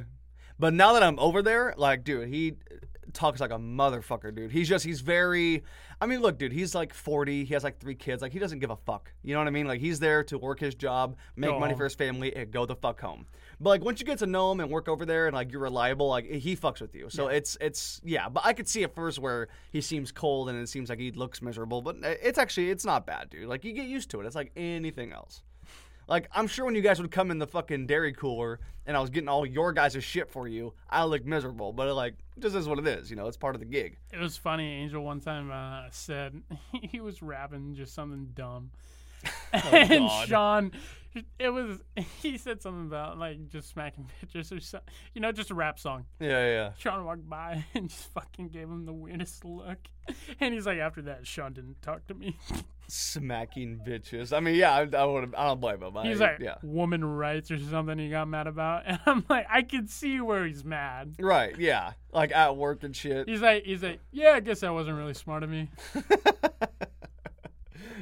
But 0.60 0.74
now 0.74 0.92
that 0.92 1.04
I'm 1.04 1.18
over 1.20 1.42
there, 1.42 1.74
like, 1.78 2.04
dude, 2.04 2.28
he 2.28 2.56
talks 3.14 3.40
like 3.40 3.52
a 3.52 3.58
motherfucker, 3.58 4.34
dude. 4.34 4.52
He's 4.52 4.70
just, 4.70 4.86
he's 4.86 5.02
very, 5.02 5.64
I 6.02 6.06
mean, 6.06 6.22
look, 6.22 6.38
dude, 6.38 6.52
he's 6.52 6.76
like 6.76 6.94
40. 6.94 7.46
He 7.46 7.54
has 7.54 7.64
like 7.64 7.80
three 7.80 7.96
kids. 7.96 8.22
Like, 8.22 8.32
he 8.32 8.40
doesn't 8.40 8.60
give 8.60 8.70
a 8.70 8.76
fuck. 8.76 9.12
You 9.24 9.34
know 9.34 9.40
what 9.40 9.48
I 9.48 9.52
mean? 9.52 9.68
Like, 9.68 9.82
he's 9.82 10.00
there 10.00 10.24
to 10.26 10.38
work 10.38 10.60
his 10.60 10.76
job, 10.76 11.16
make 11.36 11.58
money 11.60 11.76
for 11.76 11.84
his 11.84 11.96
family, 11.96 12.36
and 12.36 12.52
go 12.52 12.66
the 12.66 12.76
fuck 12.76 13.02
home. 13.02 13.26
But, 13.60 13.70
like, 13.72 13.84
once 13.84 14.00
you 14.00 14.06
get 14.06 14.20
to 14.20 14.28
know 14.28 14.52
him 14.52 14.60
and 14.60 14.70
work 14.70 14.88
over 14.88 15.06
there 15.06 15.28
and, 15.28 15.36
like, 15.36 15.52
you're 15.52 15.62
reliable, 15.62 16.08
like, 16.08 16.30
he 16.30 16.56
fucks 16.56 16.82
with 16.82 16.96
you. 16.96 17.10
So 17.10 17.28
it's, 17.28 17.58
it's, 17.60 18.00
yeah. 18.04 18.30
But 18.30 18.46
I 18.46 18.54
could 18.54 18.68
see 18.68 18.84
at 18.84 18.96
first 18.96 19.20
where 19.20 19.50
he 19.72 19.82
seems 19.82 20.12
cold 20.12 20.50
and 20.50 20.62
it 20.62 20.70
seems 20.70 20.90
like 20.90 21.00
he 21.00 21.12
looks 21.12 21.42
miserable. 21.42 21.82
But 21.82 21.98
it's 22.02 22.38
actually, 22.38 22.70
it's 22.70 22.86
not 22.86 23.06
bad, 23.06 23.30
dude. 23.30 23.48
Like, 23.48 23.66
you 23.66 23.74
get 23.74 23.88
used 23.88 24.10
to 24.12 24.22
it. 24.22 24.26
It's 24.26 24.36
like 24.36 24.52
anything 24.56 25.12
else. 25.12 25.44
Like, 26.10 26.28
I'm 26.34 26.48
sure 26.48 26.66
when 26.66 26.74
you 26.74 26.82
guys 26.82 27.00
would 27.00 27.12
come 27.12 27.30
in 27.30 27.38
the 27.38 27.46
fucking 27.46 27.86
dairy 27.86 28.14
cooler 28.14 28.60
and 28.88 28.98
I 28.98 29.00
was 29.00 29.12
getting 29.12 29.30
all 29.30 29.46
your 29.46 29.72
guys' 29.72 30.04
shit 30.04 30.32
for 30.32 30.48
you, 30.48 30.74
I 30.90 31.04
look 31.06 31.24
miserable. 31.24 31.72
But, 31.72 31.94
like, 31.94 32.16
just 32.40 32.56
is 32.56 32.68
what 32.68 32.80
it 32.80 32.88
is. 32.88 33.12
You 33.12 33.16
know, 33.16 33.28
it's 33.28 33.38
part 33.38 33.54
of 33.54 33.62
the 33.62 33.68
gig. 33.68 33.96
It 34.12 34.20
was 34.20 34.36
funny. 34.36 34.82
Angel 34.82 35.04
one 35.04 35.20
time 35.20 35.52
uh, 35.52 35.88
said 35.92 36.42
he 36.82 37.00
was 37.00 37.22
rapping 37.22 37.76
just 37.76 37.94
something 37.94 38.30
dumb, 38.34 38.72
Oh, 39.54 39.58
and 39.72 39.92
Oh, 39.94 40.08
God. 40.08 40.28
Sean, 40.28 40.72
it 41.40 41.50
was 41.50 41.80
he 42.22 42.38
said 42.38 42.62
something 42.62 42.86
about 42.86 43.18
like 43.18 43.50
just 43.50 43.70
smacking 43.70 44.08
bitches 44.26 44.56
or 44.56 44.60
something. 44.60 44.94
You 45.14 45.22
know, 45.22 45.32
just 45.32 45.50
a 45.52 45.56
rap 45.56 45.80
song. 45.80 46.06
Yeah, 46.20 46.46
yeah. 46.46 46.72
Sean 46.78 47.04
walked 47.06 47.28
by 47.30 47.66
and 47.74 47.90
just 47.90 48.12
fucking 48.14 48.50
gave 48.50 48.64
him 48.70 48.86
the 48.86 48.94
weirdest 48.94 49.44
look, 49.46 49.80
and 50.40 50.54
he's 50.54 50.66
like, 50.66 50.78
after 50.80 51.02
that, 51.04 51.26
Sean 51.26 51.54
didn't 51.54 51.82
talk 51.82 52.06
to 52.08 52.14
me. 52.14 52.38
Smacking 52.88 53.82
bitches. 53.88 54.36
I 54.36 54.40
mean, 54.40 54.56
yeah, 54.56 54.72
I, 54.72 54.98
I 54.98 55.06
would. 55.06 55.36
I 55.36 55.48
don't 55.48 55.62
blame 55.62 55.82
him. 55.84 55.96
I, 55.96 56.08
He's 56.08 56.20
like, 56.20 56.40
yeah. 56.40 56.56
woman 56.64 57.06
rights 57.06 57.52
or 57.52 57.60
something. 57.60 58.00
He 58.00 58.10
got 58.10 58.28
mad 58.28 58.48
about, 58.48 58.84
and 58.88 59.00
I'm 59.06 59.24
like, 59.30 59.46
I 59.50 59.62
can 59.62 59.88
see 59.88 60.20
where 60.22 60.46
he's 60.46 60.64
mad. 60.64 61.16
Right, 61.20 61.58
yeah. 61.60 61.94
Like 62.12 62.32
at 62.32 62.56
work 62.58 62.84
and 62.84 62.96
shit. 62.96 63.30
He's 63.30 63.42
like, 63.42 63.64
he's 63.64 63.84
like, 63.84 64.00
yeah, 64.12 64.32
I 64.32 64.40
guess 64.40 64.62
that 64.62 64.74
wasn't 64.74 64.98
really 64.98 65.14
smart 65.14 65.44
of 65.44 65.50
me. 65.52 65.70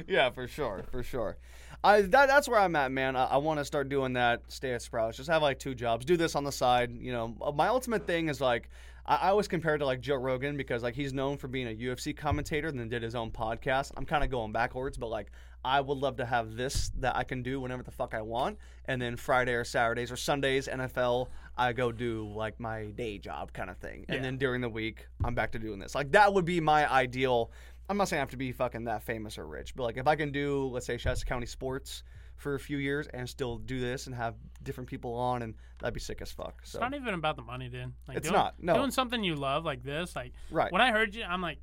Yeah, 0.06 0.30
for 0.30 0.46
sure, 0.46 0.84
for 0.90 1.02
sure. 1.02 1.36
I 1.84 2.02
that, 2.02 2.26
that's 2.26 2.48
where 2.48 2.58
I'm 2.60 2.74
at, 2.76 2.90
man. 2.92 3.16
I, 3.16 3.24
I 3.24 3.36
want 3.36 3.60
to 3.60 3.64
start 3.64 3.88
doing 3.88 4.14
that. 4.14 4.42
Stay 4.48 4.72
at 4.72 4.82
Sprouts. 4.82 5.16
Just 5.16 5.28
have 5.30 5.42
like 5.42 5.58
two 5.58 5.74
jobs. 5.74 6.04
Do 6.04 6.16
this 6.16 6.34
on 6.34 6.44
the 6.44 6.52
side. 6.52 6.90
You 7.00 7.12
know, 7.12 7.36
Uh, 7.40 7.52
my 7.52 7.68
ultimate 7.68 8.06
thing 8.06 8.28
is 8.28 8.40
like 8.40 8.68
I, 9.06 9.14
I 9.16 9.28
always 9.28 9.46
compare 9.48 9.76
it 9.76 9.78
to 9.78 9.86
like 9.86 10.00
Joe 10.00 10.16
Rogan 10.16 10.56
because 10.56 10.82
like 10.82 10.94
he's 10.94 11.12
known 11.12 11.36
for 11.38 11.46
being 11.48 11.68
a 11.68 11.74
UFC 11.74 12.16
commentator 12.16 12.68
and 12.68 12.78
then 12.78 12.88
did 12.88 13.02
his 13.02 13.14
own 13.14 13.30
podcast. 13.30 13.92
I'm 13.96 14.04
kind 14.06 14.24
of 14.24 14.30
going 14.30 14.52
backwards, 14.52 14.96
but 14.98 15.08
like 15.08 15.30
I 15.64 15.80
would 15.80 15.98
love 15.98 16.16
to 16.16 16.24
have 16.26 16.56
this 16.56 16.90
that 16.98 17.16
I 17.16 17.24
can 17.24 17.42
do 17.42 17.60
whenever 17.60 17.82
the 17.82 17.90
fuck 17.90 18.12
I 18.14 18.22
want, 18.22 18.58
and 18.86 19.00
then 19.02 19.16
Friday 19.16 19.52
or 19.54 19.64
Saturdays 19.64 20.10
or 20.12 20.16
Sundays 20.16 20.66
NFL 20.68 21.28
I 21.60 21.72
go 21.72 21.90
do 21.90 22.28
like 22.36 22.60
my 22.60 22.84
day 22.86 23.18
job 23.18 23.52
kind 23.52 23.68
of 23.68 23.76
thing, 23.78 24.04
and 24.08 24.16
Yeah. 24.18 24.22
then 24.22 24.38
during 24.38 24.60
the 24.60 24.68
week 24.68 25.06
I'm 25.24 25.34
back 25.34 25.50
to 25.52 25.58
doing 25.58 25.78
this. 25.80 25.94
Like 25.96 26.12
that 26.12 26.32
would 26.34 26.44
be 26.44 26.60
my 26.60 26.90
ideal. 26.90 27.50
I'm 27.88 27.96
not 27.96 28.08
saying 28.08 28.18
I 28.18 28.22
have 28.22 28.30
to 28.30 28.36
be 28.36 28.52
fucking 28.52 28.84
that 28.84 29.02
famous 29.02 29.38
or 29.38 29.46
rich, 29.46 29.74
but 29.74 29.84
like 29.84 29.96
if 29.96 30.06
I 30.06 30.14
can 30.16 30.30
do, 30.32 30.68
let's 30.72 30.86
say, 30.86 30.96
Shasta 30.98 31.24
County 31.24 31.46
sports 31.46 32.02
for 32.36 32.54
a 32.54 32.60
few 32.60 32.78
years 32.78 33.08
and 33.08 33.28
still 33.28 33.56
do 33.58 33.80
this 33.80 34.06
and 34.06 34.14
have 34.14 34.34
different 34.62 34.88
people 34.88 35.14
on, 35.14 35.42
and 35.42 35.54
that'd 35.80 35.94
be 35.94 36.00
sick 36.00 36.20
as 36.22 36.30
fuck. 36.30 36.60
So 36.64 36.78
It's 36.78 36.80
not 36.80 36.94
even 36.94 37.14
about 37.14 37.36
the 37.36 37.42
money, 37.42 37.68
dude. 37.68 37.92
Like, 38.06 38.18
It's 38.18 38.28
doing, 38.28 38.38
not, 38.38 38.54
no. 38.60 38.74
Doing 38.74 38.90
something 38.90 39.24
you 39.24 39.34
love 39.34 39.64
like 39.64 39.82
this, 39.82 40.14
like 40.14 40.32
right, 40.50 40.70
when 40.70 40.80
I 40.82 40.92
heard 40.92 41.14
you, 41.14 41.24
I'm 41.24 41.40
like, 41.42 41.58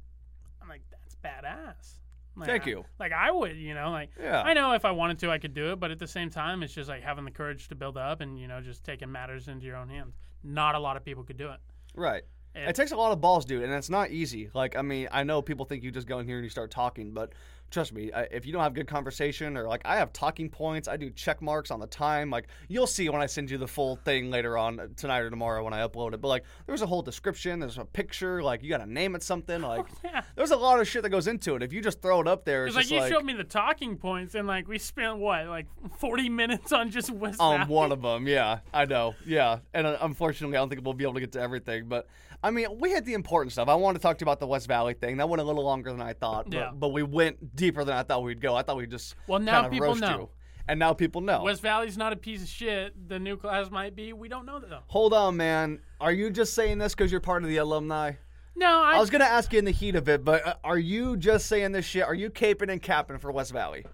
I'm 0.61 0.67
like, 0.67 0.81
that's 0.91 1.15
badass. 1.23 1.99
Like, 2.37 2.49
Thank 2.49 2.63
I- 2.63 2.69
you. 2.71 2.85
Like 2.99 3.13
I 3.13 3.31
would, 3.31 3.55
you 3.55 3.73
know, 3.73 3.91
like 3.91 4.09
Yeah. 4.19 4.41
I 4.41 4.53
know 4.53 4.73
if 4.73 4.83
I 4.83 4.91
wanted 4.91 5.19
to, 5.19 5.31
I 5.31 5.37
could 5.37 5.53
do 5.53 5.71
it, 5.71 5.79
but 5.79 5.91
at 5.91 5.99
the 5.99 6.07
same 6.07 6.29
time, 6.29 6.63
it's 6.63 6.73
just 6.73 6.89
like 6.89 7.01
having 7.03 7.23
the 7.23 7.31
courage 7.31 7.69
to 7.69 7.75
build 7.75 7.97
up 7.97 8.19
and 8.19 8.37
you 8.37 8.47
know 8.49 8.59
just 8.59 8.83
taking 8.83 9.09
matters 9.11 9.47
into 9.47 9.65
your 9.65 9.77
own 9.77 9.87
hands. 9.87 10.15
Not 10.43 10.75
a 10.75 10.79
lot 10.79 10.97
of 10.97 11.05
people 11.05 11.23
could 11.23 11.37
do 11.37 11.49
it. 11.51 11.59
right. 11.95 12.23
It- 12.55 12.69
It 12.69 12.75
takes 12.75 12.91
a 12.91 12.95
lot 12.95 13.11
of 13.11 13.21
balls, 13.21 13.45
dude, 13.45 13.63
and 13.63 13.73
it's 13.73 13.89
not 13.89 14.11
easy. 14.11 14.49
Like, 14.53 14.75
I 14.75 14.81
mean, 14.81 15.07
I 15.11 15.23
know 15.23 15.41
people 15.41 15.65
think 15.65 15.83
you 15.83 15.91
just 15.91 16.07
go 16.07 16.19
in 16.19 16.25
here 16.25 16.37
and 16.37 16.43
you 16.43 16.49
start 16.49 16.71
talking, 16.71 17.11
but 17.11 17.33
trust 17.71 17.93
me, 17.93 18.09
if 18.31 18.45
you 18.45 18.53
don't 18.53 18.61
have 18.63 18.73
good 18.73 18.87
conversation 18.87 19.57
or 19.57 19.67
like 19.67 19.81
I 19.85 19.97
have 19.97 20.13
talking 20.13 20.49
points, 20.49 20.87
I 20.87 20.97
do 20.97 21.09
check 21.09 21.41
marks 21.41 21.71
on 21.71 21.79
the 21.79 21.87
time. 21.87 22.29
Like, 22.29 22.47
you'll 22.69 22.87
see 22.87 23.09
when 23.09 23.21
I 23.21 23.25
send 23.25 23.49
you 23.51 23.57
the 23.57 23.67
full 23.67 23.97
thing 23.97 24.29
later 24.31 24.57
on 24.57 24.79
uh, 24.79 24.87
tonight 24.95 25.19
or 25.19 25.29
tomorrow 25.29 25.63
when 25.63 25.73
I 25.73 25.85
upload 25.85 26.13
it. 26.13 26.21
But 26.21 26.29
like, 26.29 26.43
there's 26.67 26.81
a 26.81 26.85
whole 26.85 27.01
description, 27.01 27.59
there's 27.59 27.77
a 27.77 27.85
picture, 27.85 28.41
like 28.41 28.63
you 28.63 28.69
got 28.69 28.77
to 28.77 28.85
name 28.91 29.15
it 29.15 29.23
something. 29.23 29.61
Like, 29.65 29.85
Yeah. 30.03 30.21
there's 30.35 30.51
a 30.51 30.55
lot 30.57 30.79
of 30.79 30.87
shit 30.87 31.03
that 31.03 31.09
goes 31.09 31.27
into 31.27 31.55
it. 31.55 31.63
If 31.63 31.73
you 31.73 31.81
just 31.81 32.01
throw 32.01 32.21
it 32.21 32.27
up 32.27 32.45
there, 32.45 32.65
it's, 32.67 32.75
It's 32.77 32.89
like 32.91 33.01
you 33.03 33.09
showed 33.13 33.25
me 33.25 33.33
the 33.33 33.43
talking 33.43 33.97
points, 33.97 34.35
and 34.35 34.47
like 34.47 34.67
we 34.67 34.77
spent 34.77 35.17
what, 35.17 35.47
like 35.47 35.65
40 35.99 36.29
minutes 36.29 36.71
on 36.71 36.91
just 36.91 37.09
West 37.11 37.39
on 37.39 37.59
Valley. 37.61 37.71
one 37.73 37.91
of 37.91 38.01
them. 38.03 38.27
Yeah, 38.27 38.59
I 38.73 38.85
know. 38.85 39.15
Yeah, 39.25 39.59
and 39.73 39.85
uh, 39.87 39.97
unfortunately, 40.01 40.55
I 40.55 40.61
don't 40.61 40.69
think 40.69 40.83
we'll 40.85 40.93
be 40.93 41.03
able 41.03 41.15
to 41.15 41.19
get 41.19 41.31
to 41.33 41.41
everything. 41.41 41.87
But 41.87 42.07
I 42.43 42.51
mean, 42.51 42.67
we 42.79 42.91
had 42.91 43.05
the 43.05 43.13
important 43.13 43.53
stuff. 43.53 43.67
I 43.69 43.75
wanted 43.75 43.99
to 43.99 44.03
talk 44.03 44.17
to 44.19 44.23
you 44.23 44.25
about 44.25 44.39
the 44.39 44.45
West 44.47 44.67
Valley 44.67 44.93
thing. 44.93 45.17
That 45.17 45.27
went 45.29 45.41
a 45.41 45.45
little 45.45 45.63
longer 45.63 45.91
than 45.91 46.01
I 46.01 46.13
thought. 46.13 46.45
But, 46.45 46.53
Yeah. 46.53 46.71
but 46.73 46.89
we 46.89 47.01
went 47.01 47.54
deeper 47.55 47.83
than 47.83 47.95
I 47.95 48.03
thought 48.03 48.23
we'd 48.23 48.41
go. 48.41 48.55
I 48.55 48.61
thought 48.61 48.77
we'd 48.77 48.91
just 48.91 49.15
Well, 49.27 49.39
now 49.39 49.53
kind 49.61 49.65
of 49.67 49.71
people 49.71 49.87
roast 49.87 50.01
know. 50.01 50.17
you. 50.19 50.29
And 50.67 50.79
now 50.79 50.93
people 50.93 51.21
know. 51.21 51.43
West 51.43 51.61
Valley's 51.61 51.95
not 51.97 52.11
a 52.11 52.15
piece 52.15 52.41
of 52.41 52.47
shit. 52.49 53.07
The 53.07 53.19
new 53.19 53.37
class 53.37 53.69
might 53.69 53.95
be. 53.95 54.13
We 54.13 54.27
don't 54.27 54.45
know 54.47 54.59
that 54.59 54.69
though. 54.69 54.79
Hold 54.87 55.13
on, 55.13 55.37
man. 55.37 55.79
Are 56.01 56.11
you 56.11 56.31
just 56.31 56.53
saying 56.55 56.79
this 56.79 56.95
because 56.95 57.11
you're 57.11 57.21
part 57.21 57.43
of 57.43 57.49
the 57.49 57.57
alumni? 57.57 58.13
No, 58.55 58.81
I, 58.81 58.93
I 58.95 58.99
was 58.99 59.09
gonna 59.09 59.25
ask 59.25 59.51
you 59.53 59.59
in 59.59 59.65
the 59.65 59.71
heat 59.71 59.95
of 59.95 60.07
it, 60.09 60.23
but 60.23 60.47
uh, 60.47 60.55
are 60.63 60.77
you 60.79 61.17
just 61.17 61.47
saying 61.47 61.73
this 61.73 61.85
shit? 61.85 62.03
Are 62.03 62.13
you 62.15 62.29
caping 62.29 62.71
and 62.71 62.81
capping 62.81 63.19
for 63.19 63.31
West 63.31 63.51
Valley? 63.51 63.85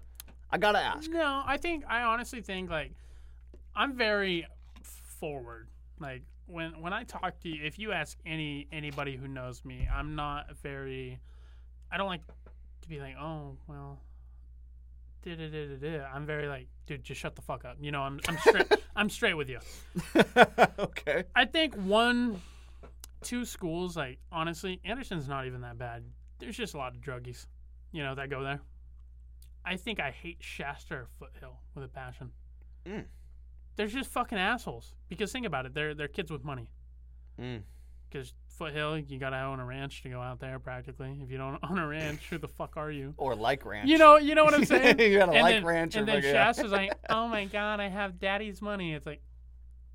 I 0.50 0.58
gotta 0.58 0.78
ask. 0.78 1.10
No, 1.10 1.42
I 1.44 1.56
think 1.56 1.84
I 1.88 2.02
honestly 2.02 2.40
think 2.40 2.70
like 2.70 2.92
I'm 3.74 3.94
very 3.96 4.46
forward. 5.20 5.68
Like 5.98 6.22
when 6.46 6.80
when 6.80 6.92
I 6.92 7.04
talk 7.04 7.38
to 7.40 7.48
you, 7.48 7.64
if 7.64 7.78
you 7.78 7.92
ask 7.92 8.16
any 8.24 8.66
anybody 8.72 9.16
who 9.16 9.28
knows 9.28 9.64
me, 9.64 9.88
I'm 9.92 10.14
not 10.14 10.56
very. 10.62 11.18
I 11.90 11.96
don't 11.98 12.08
like 12.08 12.22
to 12.82 12.88
be 12.88 13.00
like, 13.00 13.14
oh 13.18 13.56
well. 13.66 14.00
da-da-da-da-da." 15.22 16.04
I'm 16.12 16.26
very 16.26 16.48
like, 16.48 16.68
dude, 16.86 17.04
just 17.04 17.20
shut 17.20 17.36
the 17.36 17.42
fuck 17.42 17.64
up. 17.64 17.76
You 17.80 17.92
know, 17.92 18.02
I'm 18.02 18.20
I'm 18.28 18.38
straight. 18.38 18.72
I'm 18.96 19.10
straight 19.10 19.34
with 19.34 19.48
you. 19.48 19.58
okay. 20.78 21.24
I 21.34 21.44
think 21.46 21.74
one, 21.76 22.40
two 23.22 23.44
schools, 23.44 23.96
like 23.96 24.18
honestly, 24.30 24.80
Anderson's 24.84 25.28
not 25.28 25.46
even 25.46 25.62
that 25.62 25.78
bad. 25.78 26.04
There's 26.38 26.56
just 26.56 26.74
a 26.74 26.78
lot 26.78 26.94
of 26.94 27.00
druggies, 27.00 27.46
you 27.92 28.02
know, 28.02 28.14
that 28.14 28.28
go 28.28 28.42
there. 28.42 28.60
I 29.64 29.76
think 29.76 30.00
I 30.00 30.10
hate 30.10 30.38
Shasta 30.40 30.94
or 30.94 31.06
Foothill 31.18 31.60
with 31.74 31.84
a 31.84 31.88
passion. 31.88 32.32
Mm. 32.84 33.04
They're 33.76 33.86
just 33.86 34.10
fucking 34.10 34.38
assholes. 34.38 34.94
Because 35.08 35.30
think 35.32 35.46
about 35.46 35.66
it, 35.66 35.74
they're 35.74 35.94
they're 35.94 36.08
kids 36.08 36.30
with 36.30 36.44
money. 36.44 36.68
Mm. 37.40 37.62
Because 38.12 38.34
Foothill, 38.48 38.98
you 38.98 39.18
gotta 39.18 39.40
own 39.40 39.60
a 39.60 39.64
ranch 39.64 40.02
to 40.02 40.08
go 40.08 40.20
out 40.20 40.38
there 40.38 40.58
practically. 40.58 41.18
If 41.22 41.30
you 41.30 41.38
don't 41.38 41.58
own 41.70 41.78
a 41.78 41.86
ranch, 41.86 42.20
who 42.28 42.38
the 42.38 42.48
fuck 42.48 42.76
are 42.76 42.90
you? 42.90 43.14
Or 43.16 43.34
like 43.34 43.64
ranch. 43.64 43.88
You 43.88 43.98
know, 43.98 44.18
you 44.18 44.34
know 44.34 44.44
what 44.44 44.54
I'm 44.54 44.64
saying. 44.66 45.00
You 45.00 45.18
got 45.18 45.30
a 45.30 45.32
and 45.32 45.42
like 45.42 45.54
then, 45.56 45.64
ranch 45.64 45.96
and 45.96 46.06
then 46.06 46.22
yeah. 46.22 46.32
Shasta's 46.32 46.70
like, 46.70 46.92
oh 47.10 47.28
my 47.28 47.46
god, 47.46 47.80
I 47.80 47.88
have 47.88 48.18
daddy's 48.18 48.60
money. 48.60 48.94
It's 48.94 49.06
like, 49.06 49.22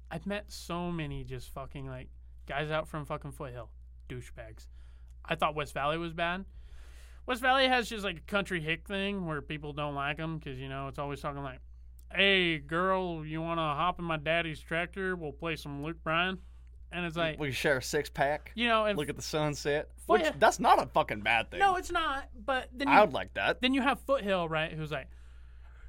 I've 0.09 0.25
met 0.25 0.45
so 0.51 0.91
many 0.91 1.23
just 1.23 1.49
fucking 1.53 1.87
like 1.87 2.09
guys 2.47 2.71
out 2.71 2.87
from 2.87 3.05
fucking 3.05 3.31
Foothill, 3.31 3.69
douchebags. 4.09 4.67
I 5.23 5.35
thought 5.35 5.55
West 5.55 5.73
Valley 5.73 5.97
was 5.97 6.13
bad. 6.13 6.45
West 7.25 7.41
Valley 7.41 7.67
has 7.67 7.89
just 7.89 8.03
like 8.03 8.17
a 8.17 8.21
country 8.21 8.61
hick 8.61 8.87
thing 8.87 9.25
where 9.25 9.41
people 9.41 9.73
don't 9.73 9.95
like 9.95 10.17
them 10.17 10.37
because 10.37 10.57
you 10.57 10.69
know 10.69 10.87
it's 10.87 10.97
always 10.97 11.21
talking 11.21 11.43
like, 11.43 11.59
"Hey, 12.13 12.57
girl, 12.57 13.25
you 13.25 13.41
want 13.41 13.59
to 13.59 13.63
hop 13.63 13.99
in 13.99 14.05
my 14.05 14.17
daddy's 14.17 14.59
tractor? 14.59 15.15
We'll 15.15 15.33
play 15.33 15.55
some 15.55 15.83
Luke 15.83 16.03
Bryan." 16.03 16.39
And 16.91 17.05
it's 17.05 17.17
like, 17.17 17.37
we 17.39 17.51
share 17.51 17.77
a 17.77 17.81
six 17.83 18.09
pack. 18.09 18.51
you 18.55 18.67
know, 18.67 18.85
and 18.85 18.97
Look 18.97 19.09
at 19.09 19.15
the 19.17 19.21
sunset. 19.21 19.89
Well, 20.07 20.21
Which 20.21 20.31
that's 20.39 20.59
not 20.59 20.81
a 20.81 20.85
fucking 20.87 21.19
bad 21.21 21.51
thing. 21.51 21.59
no, 21.59 21.75
it's 21.75 21.91
not. 21.91 22.29
But 22.45 22.69
then 22.73 22.87
you, 22.87 22.93
I 22.93 23.01
would 23.01 23.13
like 23.13 23.33
that. 23.33 23.61
then 23.61 23.73
you 23.73 23.81
have 23.81 23.99
Foothill, 24.01 24.47
right? 24.47 24.71
Who's 24.71 24.91
like, 24.91 25.07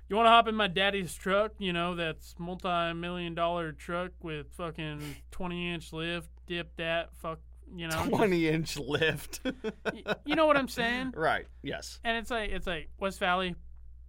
you 0.09 0.17
want 0.17 0.27
to 0.27 0.31
hop 0.31 0.49
in 0.49 0.55
my 0.57 0.67
daddy's 0.67 1.15
truck? 1.15 1.53
You 1.59 1.73
know, 1.73 1.95
that's 1.95 2.35
multi-million 2.39 3.35
dollar 3.35 3.73
truck 3.73 4.11
with 4.23 4.47
fucking 4.57 5.01
twenty 5.31 5.73
inch 5.73 5.93
lift, 5.93 6.29
dip 6.47 6.75
that, 6.79 7.11
fuck, 7.15 7.39
you 7.77 7.87
know, 7.87 8.07
Twenty 8.09 8.49
inch 8.49 8.77
lift. 8.77 9.41
y- 9.93 10.03
you 10.25 10.35
know 10.35 10.47
what 10.47 10.57
I'm 10.57 10.69
saying? 10.69 11.13
right. 11.17 11.47
Yes. 11.63 12.01
And 12.03 12.17
it's 12.17 12.31
like 12.31 12.51
it's 12.51 12.67
like 12.67 12.89
West 12.99 13.21
Valley, 13.21 13.55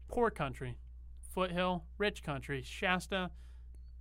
poor 0.08 0.32
country, 0.32 0.76
Foothill, 1.36 1.84
rich 2.00 2.24
country, 2.24 2.64
Shasta, 2.66 3.30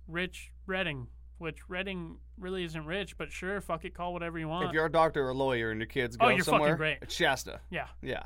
rich 0.07 0.51
Redding, 0.65 1.07
which 1.39 1.57
Redding 1.67 2.17
really 2.39 2.63
isn't 2.63 2.85
rich, 2.85 3.17
but 3.17 3.31
sure, 3.31 3.59
fuck 3.61 3.83
it, 3.85 3.93
call 3.93 4.13
whatever 4.13 4.37
you 4.37 4.47
want. 4.47 4.67
If 4.67 4.73
you're 4.73 4.85
a 4.85 4.91
doctor 4.91 5.25
or 5.25 5.29
a 5.29 5.33
lawyer 5.33 5.71
and 5.71 5.79
your 5.79 5.87
kids 5.87 6.15
oh, 6.19 6.25
go 6.25 6.25
Oh, 6.27 6.29
you're 6.29 6.37
fucking 6.39 6.51
somewhere, 6.53 6.75
great. 6.75 6.97
it's 7.01 7.15
Shasta. 7.15 7.59
yeah, 7.69 7.87
Yeah. 8.01 8.23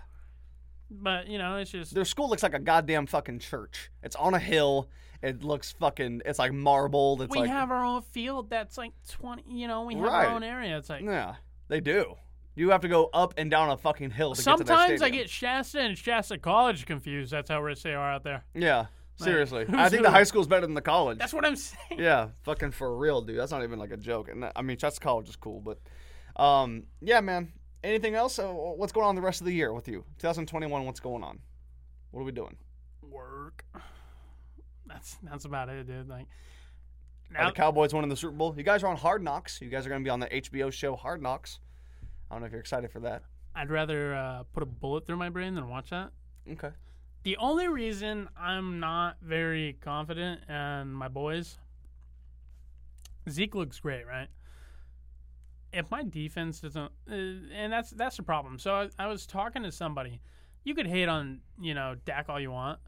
But 0.91 1.27
you 1.27 1.37
know, 1.39 1.55
it's 1.57 1.71
just 1.71 1.93
Their 1.95 2.05
school 2.05 2.29
looks 2.29 2.43
like 2.43 2.53
a 2.53 2.59
goddamn 2.59 3.07
fucking 3.07 3.39
church. 3.39 3.89
It's 4.03 4.15
on 4.15 4.33
a 4.35 4.39
hill. 4.39 4.89
It 5.23 5.43
looks 5.43 5.71
fucking. 5.71 6.21
It's 6.25 6.37
like 6.37 6.51
marbled. 6.53 7.21
It's 7.23 7.31
we 7.31 7.39
like 7.39 7.49
have 7.49 7.71
our 7.71 7.83
own 7.83 8.01
field 8.01 8.49
that's 8.49 8.77
like 8.77 8.91
twenty. 9.09 9.43
You 9.47 9.67
know, 9.67 9.83
we 9.83 9.95
have 9.95 10.03
Right. 10.03 10.25
our 10.27 10.35
own 10.35 10.43
area. 10.43 10.77
It's 10.77 10.89
like 10.89 11.01
yeah, 11.01 11.35
they 11.67 11.79
do. 11.79 12.15
You 12.55 12.69
have 12.69 12.81
to 12.81 12.87
go 12.87 13.09
up 13.13 13.33
and 13.37 13.49
down 13.49 13.69
a 13.71 13.77
fucking 13.77 14.11
hill 14.11 14.35
to 14.35 14.43
get 14.43 14.43
to 14.43 14.65
sometimes 14.65 14.67
their 14.67 14.77
I 14.77 14.97
stadium. 14.97 15.23
get 15.23 15.29
Shasta 15.29 15.79
and 15.79 15.97
Shasta 15.97 16.37
College 16.37 16.85
confused. 16.85 17.31
That's 17.31 17.49
how 17.49 17.61
rich 17.63 17.81
they 17.81 17.95
are 17.95 18.11
out 18.11 18.23
there. 18.23 18.43
Yeah, 18.53 18.87
seriously. 19.17 19.65
I 19.69 19.89
think 19.89 20.03
the 20.03 20.11
high 20.11 20.23
school's 20.23 20.47
better 20.47 20.65
than 20.65 20.75
the 20.75 20.81
college. 20.81 21.17
That's 21.17 21.33
what 21.33 21.45
I'm 21.45 21.55
saying. 21.55 21.99
yeah, 21.99 22.29
fucking 22.43 22.71
for 22.71 22.97
real, 22.97 23.21
dude. 23.21 23.39
That's 23.39 23.51
not 23.51 23.63
even 23.63 23.79
like 23.79 23.91
a 23.91 23.97
joke. 23.97 24.29
And 24.29 24.51
I 24.55 24.61
mean, 24.61 24.77
Shasta 24.77 24.99
College 24.99 25.29
is 25.29 25.35
cool, 25.35 25.61
but 25.61 25.79
um, 26.41 26.83
yeah, 27.01 27.21
man. 27.21 27.53
Anything 27.83 28.15
else? 28.15 28.39
Uh, 28.39 28.47
what's 28.47 28.93
going 28.93 29.05
on 29.07 29.15
the 29.15 29.21
rest 29.21 29.41
of 29.41 29.45
the 29.45 29.53
year 29.53 29.73
with 29.73 29.89
you? 29.89 30.05
2021. 30.19 30.85
What's 30.85 31.01
going 31.01 31.21
on? 31.21 31.39
What 32.11 32.21
are 32.21 32.23
we 32.23 32.31
doing? 32.31 32.55
Work. 33.01 33.65
That's 34.85 35.17
that's 35.23 35.45
about 35.45 35.69
it, 35.69 35.87
dude. 35.87 36.07
Like 36.07 36.27
Are 37.33 37.43
now, 37.43 37.49
the 37.49 37.55
Cowboys 37.55 37.93
winning 37.93 38.09
the 38.09 38.17
Super 38.17 38.33
Bowl? 38.33 38.53
You 38.55 38.63
guys 38.63 38.83
are 38.83 38.87
on 38.87 38.97
Hard 38.97 39.23
Knocks. 39.23 39.59
You 39.61 39.69
guys 39.69 39.85
are 39.85 39.89
going 39.89 40.01
to 40.01 40.05
be 40.05 40.09
on 40.09 40.19
the 40.19 40.27
HBO 40.27 40.71
show 40.71 40.95
Hard 40.95 41.21
Knocks. 41.21 41.59
I 42.29 42.35
don't 42.35 42.41
know 42.41 42.45
if 42.45 42.51
you're 42.51 42.61
excited 42.61 42.91
for 42.91 42.99
that. 42.99 43.23
I'd 43.55 43.71
rather 43.71 44.13
uh, 44.13 44.43
put 44.53 44.61
a 44.61 44.65
bullet 44.65 45.07
through 45.07 45.17
my 45.17 45.29
brain 45.29 45.55
than 45.55 45.69
watch 45.69 45.89
that. 45.91 46.11
Okay. 46.51 46.71
The 47.23 47.37
only 47.37 47.67
reason 47.69 48.27
I'm 48.37 48.79
not 48.79 49.17
very 49.21 49.77
confident 49.79 50.41
and 50.49 50.93
my 50.93 51.07
boys, 51.07 51.57
Zeke 53.29 53.55
looks 53.55 53.79
great, 53.79 54.05
right? 54.05 54.27
If 55.71 55.89
my 55.89 56.03
defense 56.03 56.59
doesn't, 56.59 56.91
uh, 57.09 57.13
and 57.53 57.71
that's 57.71 57.91
that's 57.91 58.17
the 58.17 58.23
problem. 58.23 58.59
So 58.59 58.73
I, 58.75 58.89
I 58.99 59.07
was 59.07 59.25
talking 59.25 59.63
to 59.63 59.71
somebody. 59.71 60.19
You 60.63 60.75
could 60.75 60.85
hate 60.85 61.07
on 61.09 61.39
you 61.59 61.73
know 61.73 61.95
Dak 62.05 62.27
all 62.29 62.39
you 62.39 62.51
want. 62.51 62.79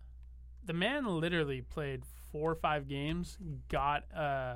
The 0.65 0.73
man 0.73 1.05
literally 1.05 1.61
played 1.61 2.03
four 2.31 2.51
or 2.51 2.55
five 2.55 2.87
games, 2.87 3.37
got 3.69 4.03
uh 4.13 4.55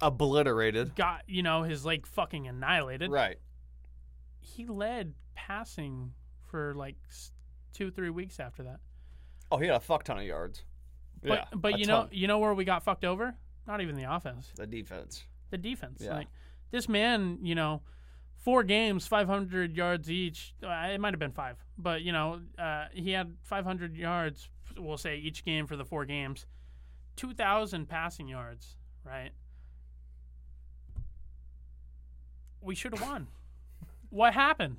Obliterated. 0.00 0.96
got 0.96 1.22
you 1.28 1.42
know 1.42 1.62
his 1.62 1.84
leg 1.84 2.06
fucking 2.06 2.48
annihilated. 2.48 3.10
Right. 3.10 3.36
He 4.40 4.66
led 4.66 5.14
passing 5.34 6.14
for 6.50 6.74
like 6.74 6.96
two 7.72 7.90
three 7.90 8.10
weeks 8.10 8.38
after 8.40 8.62
that. 8.62 8.80
Oh, 9.50 9.58
he 9.58 9.66
had 9.66 9.76
a 9.76 9.80
fuck 9.80 10.04
ton 10.04 10.18
of 10.18 10.24
yards. 10.24 10.64
But 11.22 11.28
yeah, 11.28 11.44
but 11.54 11.78
you 11.78 11.86
know 11.86 12.08
you 12.10 12.26
know 12.26 12.38
where 12.38 12.54
we 12.54 12.64
got 12.64 12.82
fucked 12.82 13.04
over? 13.04 13.34
Not 13.66 13.80
even 13.80 13.94
the 13.94 14.12
offense, 14.12 14.50
the 14.56 14.66
defense. 14.66 15.24
the 15.50 15.58
defense. 15.58 16.00
Yeah. 16.04 16.14
Like 16.14 16.28
this 16.72 16.88
man, 16.88 17.38
you 17.42 17.54
know, 17.54 17.82
four 18.38 18.64
games, 18.64 19.06
500 19.06 19.76
yards 19.76 20.10
each. 20.10 20.54
Uh, 20.62 20.88
it 20.92 21.00
might 21.00 21.12
have 21.12 21.20
been 21.20 21.32
five, 21.32 21.56
but 21.78 22.02
you 22.02 22.12
know, 22.12 22.40
uh, 22.58 22.86
he 22.92 23.12
had 23.12 23.34
500 23.42 23.96
yards. 23.96 24.48
We'll 24.76 24.96
say 24.96 25.16
each 25.16 25.44
game 25.44 25.66
for 25.66 25.76
the 25.76 25.84
four 25.84 26.04
games, 26.06 26.46
2,000 27.16 27.86
passing 27.88 28.26
yards. 28.26 28.76
Right. 29.04 29.30
We 32.60 32.74
should 32.74 32.96
have 32.96 33.06
won. 33.06 33.26
What 34.12 34.34
happened? 34.34 34.76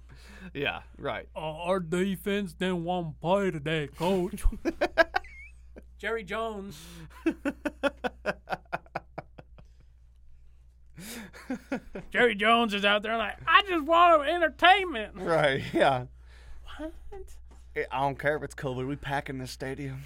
Yeah. 0.54 0.82
Right. 0.98 1.28
Uh, 1.36 1.40
our 1.40 1.80
defense 1.80 2.54
didn't 2.54 2.84
want 2.84 3.08
to 3.08 3.14
play 3.20 3.52
today, 3.52 3.88
coach. 3.88 4.44
Jerry 5.98 6.24
Jones. 6.24 6.80
Jerry 12.12 12.36
Jones 12.36 12.74
is 12.74 12.86
out 12.86 13.02
there 13.04 13.18
like, 13.18 13.38
I 13.48 13.64
just 13.68 13.86
want 13.86 14.28
entertainment. 14.28 15.14
right. 15.16 15.64
Yeah. 15.74 16.06
What? 16.78 16.94
I 17.92 18.02
don't 18.02 18.20
care 18.20 18.36
if 18.36 18.44
it's 18.44 18.56
COVID. 18.56 18.88
We 18.88 18.96
pack 18.96 19.30
in 19.30 19.40
this 19.40 19.52
stadium. 19.52 20.04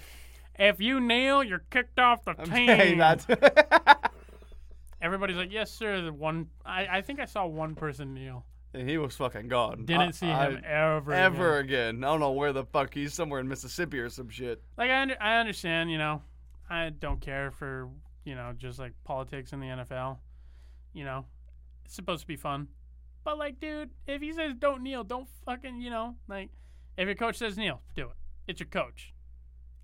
If 0.58 0.80
you 0.80 1.00
kneel, 1.00 1.44
you're 1.44 1.64
kicked 1.70 1.98
off 1.98 2.24
the 2.24 2.32
team. 2.34 2.68
Hey, 2.68 2.94
that's 2.94 3.26
Everybody's 5.02 5.36
like, 5.36 5.52
yes, 5.52 5.70
sir. 5.70 6.00
The 6.00 6.12
one, 6.12 6.48
I, 6.64 6.98
I 6.98 7.02
think 7.02 7.20
I 7.20 7.26
saw 7.26 7.46
one 7.46 7.74
person 7.74 8.14
kneel. 8.14 8.44
And 8.78 8.88
he 8.88 8.96
was 8.98 9.16
fucking 9.16 9.48
gone. 9.48 9.84
Didn't 9.84 10.00
I- 10.00 10.10
see 10.12 10.26
I- 10.30 10.50
him 10.50 10.62
ever. 10.64 11.12
ever 11.12 11.58
again. 11.58 11.96
again. 11.96 12.04
I 12.04 12.08
don't 12.08 12.20
know 12.20 12.32
where 12.32 12.52
the 12.52 12.64
fuck 12.64 12.94
he's 12.94 13.12
somewhere 13.14 13.40
in 13.40 13.48
Mississippi 13.48 13.98
or 13.98 14.08
some 14.08 14.28
shit. 14.28 14.62
Like 14.76 14.90
I, 14.90 15.02
under, 15.02 15.16
I 15.20 15.38
understand, 15.38 15.90
you 15.90 15.98
know, 15.98 16.22
I 16.70 16.90
don't 16.90 17.20
care 17.20 17.50
for 17.50 17.88
you 18.24 18.34
know 18.34 18.52
just 18.56 18.78
like 18.78 18.92
politics 19.04 19.52
in 19.52 19.60
the 19.60 19.66
NFL. 19.66 20.18
You 20.92 21.04
know, 21.04 21.26
it's 21.84 21.94
supposed 21.94 22.22
to 22.22 22.26
be 22.26 22.36
fun, 22.36 22.68
but 23.24 23.38
like, 23.38 23.60
dude, 23.60 23.90
if 24.06 24.20
he 24.22 24.32
says 24.32 24.54
don't 24.58 24.82
kneel, 24.82 25.04
don't 25.04 25.28
fucking, 25.44 25.80
you 25.80 25.90
know, 25.90 26.16
like, 26.28 26.50
if 26.96 27.06
your 27.06 27.14
coach 27.14 27.36
says 27.36 27.56
kneel, 27.56 27.80
do 27.94 28.04
it. 28.06 28.16
It's 28.46 28.60
your 28.60 28.68
coach. 28.68 29.12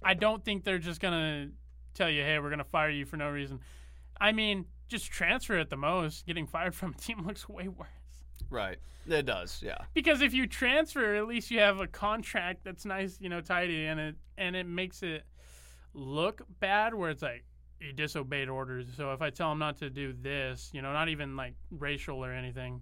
I 0.03 0.15
don't 0.15 0.45
think 0.45 0.65
they're 0.65 0.79
just 0.79 1.01
gonna 1.01 1.51
tell 1.95 2.11
you, 2.11 2.23
hey, 2.23 2.39
we're 2.39 2.51
gonna 2.51 2.65
fire 2.65 2.91
you 2.91 3.05
for 3.07 3.17
no 3.17 3.29
reason. 3.31 3.61
I 4.21 4.33
mean, 4.33 4.67
just 4.89 5.11
transfer 5.11 5.57
at 5.59 5.71
the 5.71 5.77
most. 5.77 6.27
Getting 6.27 6.47
fired 6.47 6.75
from 6.75 6.91
a 6.97 7.01
team 7.01 7.23
looks 7.27 7.49
way 7.49 7.69
worse. 7.69 7.89
Right. 8.51 8.79
It 9.07 9.27
does. 9.27 9.63
Yeah. 9.63 9.77
Because 9.93 10.23
if 10.23 10.33
you 10.33 10.47
transfer, 10.47 11.15
at 11.17 11.27
least 11.27 11.51
you 11.51 11.61
have 11.61 11.81
a 11.81 11.87
contract 11.87 12.65
that's 12.65 12.85
nice, 12.85 13.19
you 13.21 13.29
know, 13.29 13.41
tidy, 13.41 13.87
and 13.87 14.01
it 14.01 14.15
and 14.39 14.57
it 14.57 14.67
makes 14.67 15.03
it 15.03 15.25
look 15.93 16.43
bad. 16.61 16.95
Where 16.95 17.11
it's 17.11 17.23
like 17.23 17.45
you 17.81 17.93
disobeyed 17.93 18.49
orders. 18.49 18.87
So 18.97 19.13
if 19.13 19.21
I 19.21 19.31
tell 19.31 19.53
him 19.53 19.59
not 19.59 19.77
to 19.79 19.91
do 19.91 20.15
this, 20.15 20.71
you 20.73 20.81
know, 20.83 20.93
not 20.93 21.09
even 21.09 21.37
like 21.37 21.55
racial 21.71 22.25
or 22.25 22.33
anything, 22.33 22.81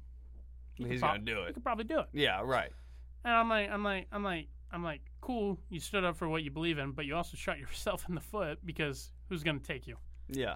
He's 0.75 1.01
prob- 1.01 1.15
gonna 1.15 1.25
do 1.25 1.43
it. 1.43 1.49
He 1.49 1.53
could 1.55 1.65
probably 1.65 1.85
do 1.85 1.99
it. 2.01 2.07
Yeah. 2.13 2.41
Right. 2.45 2.71
And 3.25 3.35
I'm 3.35 3.49
like, 3.49 3.71
I'm 3.71 3.83
like, 3.85 4.07
I'm 4.13 4.23
like, 4.25 4.49
I'm 4.71 4.83
like, 4.85 5.01
cool. 5.21 5.59
You 5.71 5.81
stood 5.81 6.05
up 6.05 6.17
for 6.17 6.29
what 6.29 6.43
you 6.43 6.51
believe 6.51 6.79
in, 6.79 6.93
but 6.93 7.05
you 7.05 7.15
also 7.17 7.37
shot 7.37 7.59
yourself 7.59 8.05
in 8.09 8.15
the 8.15 8.21
foot 8.21 8.59
because 8.65 9.11
who's 9.29 9.43
gonna 9.43 9.59
take 9.59 9.87
you? 9.87 9.97
Yeah. 10.29 10.55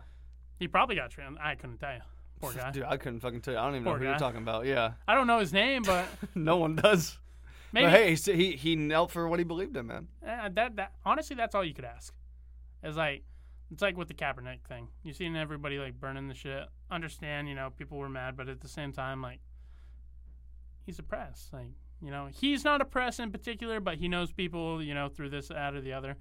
He 0.59 0.69
probably 0.69 0.97
got 0.97 1.11
trans. 1.11 1.37
I 1.43 1.55
couldn't 1.55 1.79
tell 1.79 1.95
you. 1.95 2.01
Poor 2.41 2.53
guy. 2.53 2.71
Dude, 2.71 2.85
I 2.85 2.97
couldn't 2.97 3.21
fucking 3.21 3.41
tell 3.41 3.55
you. 3.55 3.61
I 3.61 3.65
don't 3.65 3.75
even 3.75 3.85
know 3.85 3.91
Poor 3.93 3.99
who 3.99 4.05
you're 4.05 4.19
talking 4.19 4.43
about. 4.43 4.67
Yeah. 4.67 4.93
I 5.09 5.15
don't 5.15 5.27
know 5.27 5.39
his 5.39 5.53
name, 5.53 5.83
but 5.83 6.07
no 6.35 6.57
one 6.59 6.77
does. 6.77 7.19
maybe 7.73 7.87
But 7.87 7.93
hey, 7.93 8.15
he, 8.15 8.33
he 8.33 8.57
he 8.57 8.77
knelt 8.77 9.11
for 9.11 9.27
what 9.29 9.39
he 9.39 9.45
believed 9.45 9.77
in, 9.77 9.87
man. 9.87 10.09
Uh, 10.27 10.51
that 10.55 10.77
that 10.77 10.93
honestly, 11.05 11.37
that's 11.37 11.55
all 11.55 11.65
you 11.65 11.75
could 11.75 11.85
ask. 11.85 12.15
It's 12.83 12.97
like 12.97 13.25
it's 13.73 13.83
like 13.83 13.97
with 13.97 14.09
the 14.09 14.15
Kaepernick 14.15 14.61
thing. 14.69 14.89
You 15.03 15.13
seen 15.13 15.35
everybody 15.37 15.79
like 15.79 15.99
burning 15.99 16.29
the 16.29 16.35
shit. 16.35 16.65
Understand, 16.91 17.49
you 17.49 17.55
know, 17.55 17.71
people 17.77 17.99
were 17.99 18.09
mad, 18.09 18.37
but 18.37 18.49
at 18.49 18.61
the 18.61 18.69
same 18.69 18.93
time, 18.93 19.23
like 19.23 19.41
he's 20.85 20.99
oppressed. 20.99 21.53
Like 21.53 21.71
you 22.03 22.11
know, 22.11 22.29
he's 22.31 22.65
not 22.65 22.81
oppressed 22.81 23.21
in 23.21 23.33
particular, 23.33 23.81
but 23.81 23.97
he 23.97 24.09
knows 24.09 24.31
people, 24.31 24.83
you 24.83 24.95
know, 24.95 25.09
through 25.09 25.31
this, 25.31 25.49
that, 25.49 25.75
or 25.75 25.81
the 25.81 25.95
other, 25.95 26.17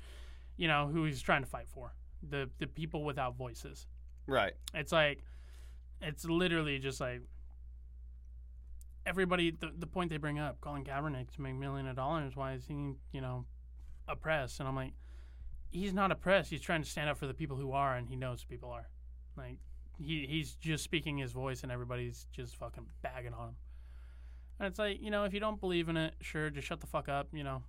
you 0.56 0.68
know, 0.68 0.88
who 0.88 1.04
he's 1.04 1.22
trying 1.22 1.42
to 1.44 1.50
fight 1.50 1.68
for. 1.68 1.94
The 2.28 2.50
the 2.58 2.68
people 2.68 3.04
without 3.04 3.36
voices. 3.36 3.86
Right. 4.28 4.54
It's 4.74 4.92
like 4.92 5.24
it's 6.02 6.26
literally 6.26 6.80
just 6.80 7.00
like 7.00 7.22
everybody 9.06 9.52
the, 9.52 9.72
the 9.78 9.88
point 9.88 10.10
they 10.10 10.18
bring 10.18 10.40
up, 10.40 10.60
Colin 10.62 10.84
Kaepernick 10.84 11.32
to 11.32 11.42
make 11.42 11.56
million 11.56 11.88
of 11.88 11.96
dollars, 11.96 12.36
why 12.36 12.54
is 12.54 12.66
he, 12.68 12.94
you 13.12 13.22
know, 13.22 13.46
oppressed? 14.08 14.60
And 14.60 14.68
I'm 14.68 14.76
like, 14.76 14.94
he's 15.72 15.94
not 15.94 16.12
oppressed. 16.12 16.50
He's 16.50 16.62
trying 16.62 16.84
to 16.84 16.90
stand 16.90 17.10
up 17.10 17.18
for 17.18 17.28
the 17.28 17.34
people 17.34 17.58
who 17.58 17.72
are 17.72 17.96
and 17.96 18.08
he 18.08 18.16
knows 18.16 18.44
people 18.44 18.70
are. 18.70 18.90
Like 19.38 19.58
he 19.98 20.26
he's 20.28 20.56
just 20.56 20.84
speaking 20.84 21.18
his 21.18 21.32
voice 21.32 21.64
and 21.64 21.72
everybody's 21.72 22.28
just 22.32 22.56
fucking 22.56 22.86
bagging 23.02 23.34
on 23.34 23.50
him. 23.50 23.56
And 24.60 24.68
it's 24.68 24.80
like, 24.80 25.02
you 25.02 25.12
know, 25.12 25.26
if 25.26 25.34
you 25.34 25.40
don't 25.40 25.60
believe 25.60 25.90
in 25.90 25.98
it, 25.98 26.16
sure, 26.22 26.50
just 26.50 26.68
shut 26.68 26.80
the 26.80 26.88
fuck 26.88 27.10
up, 27.10 27.28
you 27.34 27.44
know. 27.44 27.64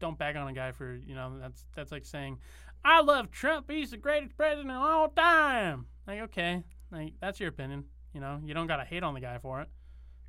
Don't 0.00 0.18
bag 0.18 0.36
on 0.36 0.48
a 0.48 0.52
guy 0.52 0.72
for, 0.72 0.94
you 0.94 1.14
know, 1.14 1.38
that's 1.40 1.64
that's 1.74 1.92
like 1.92 2.04
saying, 2.04 2.38
I 2.84 3.00
love 3.00 3.30
Trump. 3.30 3.70
He's 3.70 3.90
the 3.90 3.96
greatest 3.96 4.36
president 4.36 4.70
of 4.70 4.82
all 4.82 5.08
time. 5.08 5.86
Like, 6.06 6.20
okay, 6.20 6.62
like 6.90 7.14
that's 7.20 7.40
your 7.40 7.48
opinion. 7.48 7.84
You 8.12 8.20
know, 8.20 8.40
you 8.44 8.54
don't 8.54 8.66
gotta 8.66 8.84
hate 8.84 9.02
on 9.02 9.14
the 9.14 9.20
guy 9.20 9.38
for 9.38 9.60
it. 9.60 9.68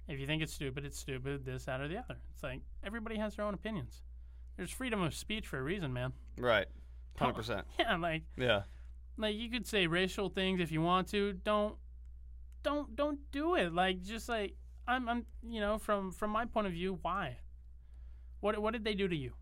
If 0.07 0.19
you 0.19 0.27
think 0.27 0.41
it's 0.43 0.53
stupid, 0.53 0.83
it's 0.85 0.97
stupid. 0.99 1.45
This, 1.45 1.65
that, 1.65 1.79
or 1.81 1.87
the 1.87 1.97
other. 1.97 2.17
It's 2.33 2.43
like 2.43 2.61
everybody 2.83 3.17
has 3.17 3.35
their 3.35 3.45
own 3.45 3.53
opinions. 3.53 4.01
There's 4.57 4.69
freedom 4.71 5.01
of 5.01 5.13
speech 5.13 5.47
for 5.47 5.57
a 5.57 5.63
reason, 5.63 5.93
man. 5.93 6.13
Right. 6.37 6.67
Hundred 7.17 7.33
percent. 7.35 7.65
Yeah, 7.79 7.97
like 7.97 8.23
Yeah. 8.37 8.63
like 9.17 9.35
you 9.35 9.49
could 9.49 9.65
say 9.67 9.87
racial 9.87 10.29
things 10.29 10.59
if 10.59 10.71
you 10.71 10.81
want 10.81 11.07
to. 11.09 11.33
Don't 11.33 11.75
don't 12.63 12.95
don't 12.95 13.19
do 13.31 13.55
it. 13.55 13.73
Like 13.73 14.01
just 14.03 14.27
like 14.29 14.55
I'm 14.87 15.07
I'm 15.09 15.25
you 15.43 15.59
know 15.61 15.77
from 15.77 16.11
from 16.11 16.31
my 16.31 16.45
point 16.45 16.67
of 16.67 16.73
view, 16.73 16.99
why? 17.01 17.37
What 18.39 18.59
what 18.61 18.73
did 18.73 18.83
they 18.83 18.95
do 18.95 19.07
to 19.07 19.15
you? 19.15 19.33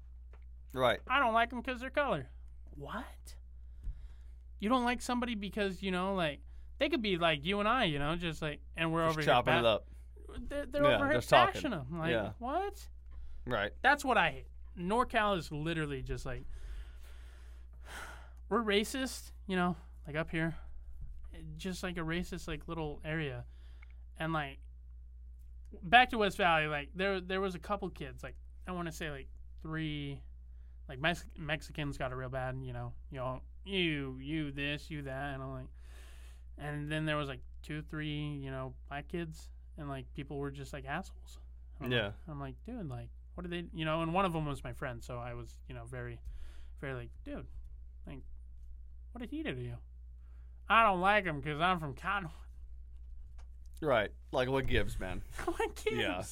Right. 0.74 1.00
I 1.08 1.20
don't 1.20 1.34
like 1.34 1.50
them 1.50 1.62
because 1.62 1.82
they're 1.82 1.90
color. 1.90 2.28
What? 2.76 3.36
You 4.60 4.70
don't 4.70 4.84
like 4.86 5.02
somebody 5.02 5.36
because 5.36 5.82
you 5.82 5.92
know, 5.92 6.14
like 6.14 6.42
they 6.80 6.90
could 6.90 7.02
be 7.02 7.18
like 7.18 7.46
you 7.46 7.60
and 7.60 7.68
I, 7.68 7.84
you 7.86 8.00
know, 8.00 8.16
just 8.16 8.42
like, 8.42 8.60
and 8.78 8.92
we're 8.92 9.06
Just 9.06 9.18
over 9.18 9.24
chopping 9.26 9.54
here. 9.54 9.64
it 9.64 9.66
up. 9.66 9.86
They're, 10.48 10.66
they're 10.66 10.84
Yeah, 10.84 10.96
over 10.96 11.10
here 11.12 11.22
bashing 11.30 11.72
them. 11.72 11.88
Like 12.00 12.12
Yeah. 12.12 12.32
what? 12.40 12.88
Right. 13.46 13.72
That's 13.82 14.04
what 14.06 14.18
I 14.18 14.32
hate. 14.32 14.48
NorCal 14.80 15.38
is 15.38 15.52
literally 15.52 16.02
just 16.02 16.26
like 16.26 16.44
we're 18.50 18.64
racist, 18.64 19.32
you 19.48 19.56
know, 19.56 19.76
like 20.08 20.16
up 20.16 20.32
here, 20.32 20.56
just 21.58 21.84
like 21.84 21.98
a 21.98 22.02
racist 22.02 22.48
like 22.48 22.68
little 22.68 23.00
area, 23.06 23.44
and 24.20 24.34
like 24.34 24.58
back 25.84 26.10
to 26.12 26.18
West 26.18 26.38
Valley, 26.38 26.68
like 26.68 26.90
there 26.96 27.20
there 27.22 27.42
was 27.42 27.56
a 27.56 27.60
couple 27.60 27.90
kids, 27.90 28.24
like 28.24 28.36
I 28.68 28.72
want 28.72 28.88
to 28.88 28.92
say 28.92 29.10
like 29.12 29.28
three, 29.62 30.22
like 30.88 31.00
Mex- 31.00 31.26
Mexicans 31.38 31.98
got 31.98 32.12
it 32.12 32.16
real 32.16 32.30
bad. 32.30 32.56
You 32.64 32.74
know, 32.74 32.94
you 33.12 33.18
know, 33.20 33.42
you, 33.66 34.18
you 34.22 34.52
this, 34.52 34.90
you 34.90 35.04
that, 35.04 35.34
and 35.34 35.44
I'm 35.44 35.52
like, 35.52 35.68
and 36.60 36.92
then 36.92 37.06
there 37.06 37.18
was 37.18 37.28
like 37.28 37.42
two, 37.64 37.82
three, 37.82 38.40
you 38.42 38.52
know, 38.52 38.74
black 38.88 39.08
kids, 39.08 39.50
and 39.78 39.90
like 39.90 40.06
people 40.14 40.38
were 40.38 40.52
just 40.52 40.74
like 40.74 40.86
assholes. 40.86 41.40
I'm 41.82 41.92
Yeah. 41.92 42.06
Like, 42.06 42.14
I'm 42.28 42.40
like, 42.40 42.56
dude, 42.66 42.90
like, 42.90 43.10
what 43.36 43.44
did 43.44 43.52
they, 43.52 43.78
you 43.78 43.86
know? 43.86 44.02
And 44.02 44.14
one 44.14 44.26
of 44.26 44.34
them 44.34 44.46
was 44.46 44.64
my 44.64 44.74
friend, 44.74 45.04
so 45.04 45.18
I 45.18 45.34
was, 45.34 45.58
you 45.68 45.76
know, 45.76 45.86
very, 45.90 46.20
very 46.82 46.94
like, 46.94 47.10
dude, 47.24 47.46
like, 48.06 48.20
what 49.12 49.22
did 49.22 49.30
he 49.30 49.44
do 49.44 49.56
to 49.56 49.62
you? 49.62 49.76
I 50.70 50.84
don't 50.84 51.02
like 51.02 51.26
him 51.26 51.40
because 51.40 51.60
I'm 51.60 51.80
from 51.80 51.96
Cottonwood. 51.96 52.34
Right. 53.82 54.12
Like 54.32 54.50
what 54.50 54.68
gives, 54.68 55.00
man. 55.00 55.22
what 55.46 55.76
gives? 55.84 55.98
Yeah. 55.98 56.24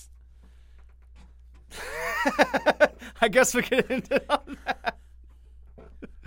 I 3.22 3.28
guess 3.30 3.54
we 3.54 3.64
end 3.72 4.08
it 4.12 4.26
on 4.30 4.58
that. 4.66 4.97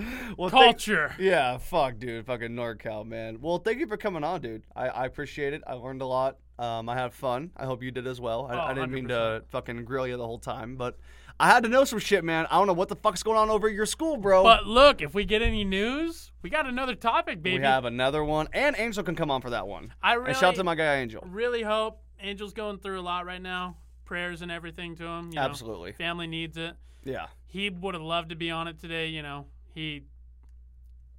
Well, 0.36 0.48
thank- 0.50 0.76
Culture. 0.78 1.14
yeah, 1.18 1.58
fuck, 1.58 1.98
dude, 1.98 2.26
fucking 2.26 2.50
NorCal, 2.50 3.06
man. 3.06 3.38
Well, 3.40 3.58
thank 3.58 3.78
you 3.78 3.86
for 3.86 3.96
coming 3.96 4.24
on, 4.24 4.40
dude. 4.40 4.62
I, 4.74 4.88
I 4.88 5.06
appreciate 5.06 5.52
it. 5.54 5.62
I 5.66 5.74
learned 5.74 6.02
a 6.02 6.06
lot. 6.06 6.36
Um, 6.58 6.88
I 6.88 6.96
had 6.96 7.12
fun. 7.12 7.50
I 7.56 7.64
hope 7.64 7.82
you 7.82 7.90
did 7.90 8.06
as 8.06 8.20
well. 8.20 8.46
I, 8.50 8.54
Oh, 8.54 8.60
I 8.60 8.74
didn't 8.74 8.92
mean 8.92 9.08
to 9.08 9.42
fucking 9.48 9.84
grill 9.84 10.06
you 10.06 10.16
the 10.16 10.26
whole 10.26 10.38
time, 10.38 10.76
but 10.76 10.98
I 11.38 11.48
had 11.48 11.62
to 11.62 11.70
know 11.70 11.84
some 11.84 11.98
shit, 11.98 12.22
man. 12.22 12.46
I 12.50 12.58
don't 12.58 12.66
know 12.66 12.74
what 12.74 12.88
the 12.88 12.96
fuck's 12.96 13.22
going 13.22 13.38
on 13.38 13.48
over 13.48 13.66
at 13.68 13.72
your 13.74 13.86
school, 13.86 14.18
bro. 14.18 14.42
But 14.42 14.66
look, 14.66 15.00
if 15.00 15.14
we 15.14 15.24
get 15.24 15.40
any 15.40 15.64
news, 15.64 16.32
we 16.42 16.50
got 16.50 16.66
another 16.66 16.94
topic, 16.94 17.42
baby. 17.42 17.58
we 17.60 17.64
have 17.64 17.86
another 17.86 18.22
one, 18.22 18.48
and 18.52 18.76
Angel 18.78 19.02
can 19.02 19.16
come 19.16 19.30
on 19.30 19.40
for 19.40 19.50
that 19.50 19.66
one. 19.66 19.94
I 20.02 20.14
really, 20.14 20.28
and 20.28 20.36
shout 20.36 20.50
out 20.50 20.54
to 20.56 20.64
my 20.64 20.74
guy 20.74 20.96
Angel. 20.96 21.24
really 21.26 21.62
hope 21.62 22.02
Angel's 22.20 22.52
going 22.52 22.78
through 22.78 23.00
a 23.00 23.02
lot 23.02 23.24
right 23.24 23.40
now. 23.40 23.76
Prayers 24.04 24.42
and 24.42 24.50
everything 24.52 24.96
to 24.96 25.04
him. 25.06 25.28
You 25.30 25.36
know. 25.36 25.42
Absolutely. 25.42 25.92
Family 25.92 26.26
needs 26.26 26.58
it. 26.58 26.74
Yeah. 27.04 27.28
He 27.46 27.70
would 27.70 27.94
have 27.94 28.02
loved 28.02 28.28
to 28.30 28.36
be 28.36 28.50
on 28.50 28.68
it 28.68 28.78
today. 28.78 29.06
You 29.06 29.22
know, 29.22 29.46
he 29.80 30.04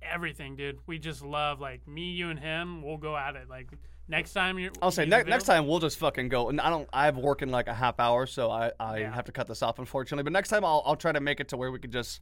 everything, 0.01 0.55
dude. 0.55 0.79
We 0.87 0.99
just 0.99 1.23
love 1.23 1.59
like 1.59 1.87
me, 1.87 2.11
you, 2.11 2.29
and 2.29 2.39
him. 2.39 2.81
We'll 2.83 2.97
go 2.97 3.15
at 3.15 3.35
it. 3.35 3.49
Like 3.49 3.69
next 4.07 4.33
time 4.33 4.59
you're. 4.59 4.71
I'll 4.81 4.91
say 4.91 5.05
ne- 5.05 5.23
next 5.23 5.45
time 5.45 5.67
we'll 5.67 5.79
just 5.79 5.97
fucking 5.97 6.29
go. 6.29 6.49
And 6.49 6.59
I 6.61 6.69
don't. 6.69 6.87
I 6.93 7.05
have 7.05 7.17
work 7.17 7.41
in 7.41 7.49
like 7.49 7.67
a 7.67 7.73
half 7.73 7.99
hour, 7.99 8.25
so 8.25 8.49
I, 8.51 8.71
I 8.79 8.99
Yeah. 8.99 9.13
have 9.13 9.25
to 9.25 9.31
cut 9.31 9.47
this 9.47 9.61
off 9.61 9.79
unfortunately. 9.79 10.23
But 10.23 10.33
next 10.33 10.49
time 10.49 10.63
I'll 10.65 10.83
I'll 10.85 10.95
try 10.95 11.11
to 11.11 11.19
make 11.21 11.39
it 11.39 11.49
to 11.49 11.57
where 11.57 11.71
we 11.71 11.79
could 11.79 11.91
just 11.91 12.21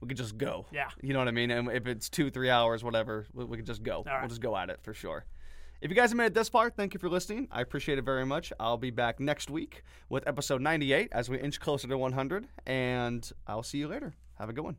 we 0.00 0.08
could 0.08 0.16
just 0.16 0.38
go. 0.38 0.66
Yeah. 0.72 0.88
You 1.02 1.12
know 1.12 1.18
what 1.20 1.28
I 1.28 1.32
mean? 1.32 1.50
And 1.50 1.70
if 1.70 1.86
it's 1.86 2.08
two 2.08 2.30
three 2.30 2.50
hours, 2.50 2.84
whatever, 2.84 3.26
we, 3.32 3.44
we 3.44 3.56
could 3.56 3.66
just 3.66 3.82
go. 3.82 4.02
right. 4.06 4.20
We'll 4.20 4.28
just 4.28 4.40
go 4.40 4.56
at 4.56 4.70
it 4.70 4.80
for 4.82 4.94
sure. 4.94 5.24
If 5.80 5.90
you 5.90 5.94
guys 5.96 6.10
have 6.10 6.16
made 6.16 6.26
it 6.26 6.34
this 6.34 6.48
far, 6.48 6.70
thank 6.70 6.92
you 6.92 6.98
for 6.98 7.08
listening. 7.08 7.46
I 7.52 7.60
appreciate 7.60 7.98
it 7.98 8.04
very 8.04 8.26
much. 8.26 8.52
I'll 8.58 8.76
be 8.76 8.90
back 8.90 9.20
next 9.20 9.48
week 9.48 9.84
with 10.08 10.26
episode 10.26 10.60
98 10.60 11.08
as 11.12 11.28
we 11.28 11.38
inch 11.38 11.60
closer 11.60 11.86
to 11.86 11.96
100, 11.96 12.48
and 12.66 13.30
I'll 13.46 13.62
see 13.62 13.78
you 13.78 13.86
later. 13.86 14.12
Have 14.40 14.48
a 14.48 14.52
good 14.52 14.64
one. 14.64 14.76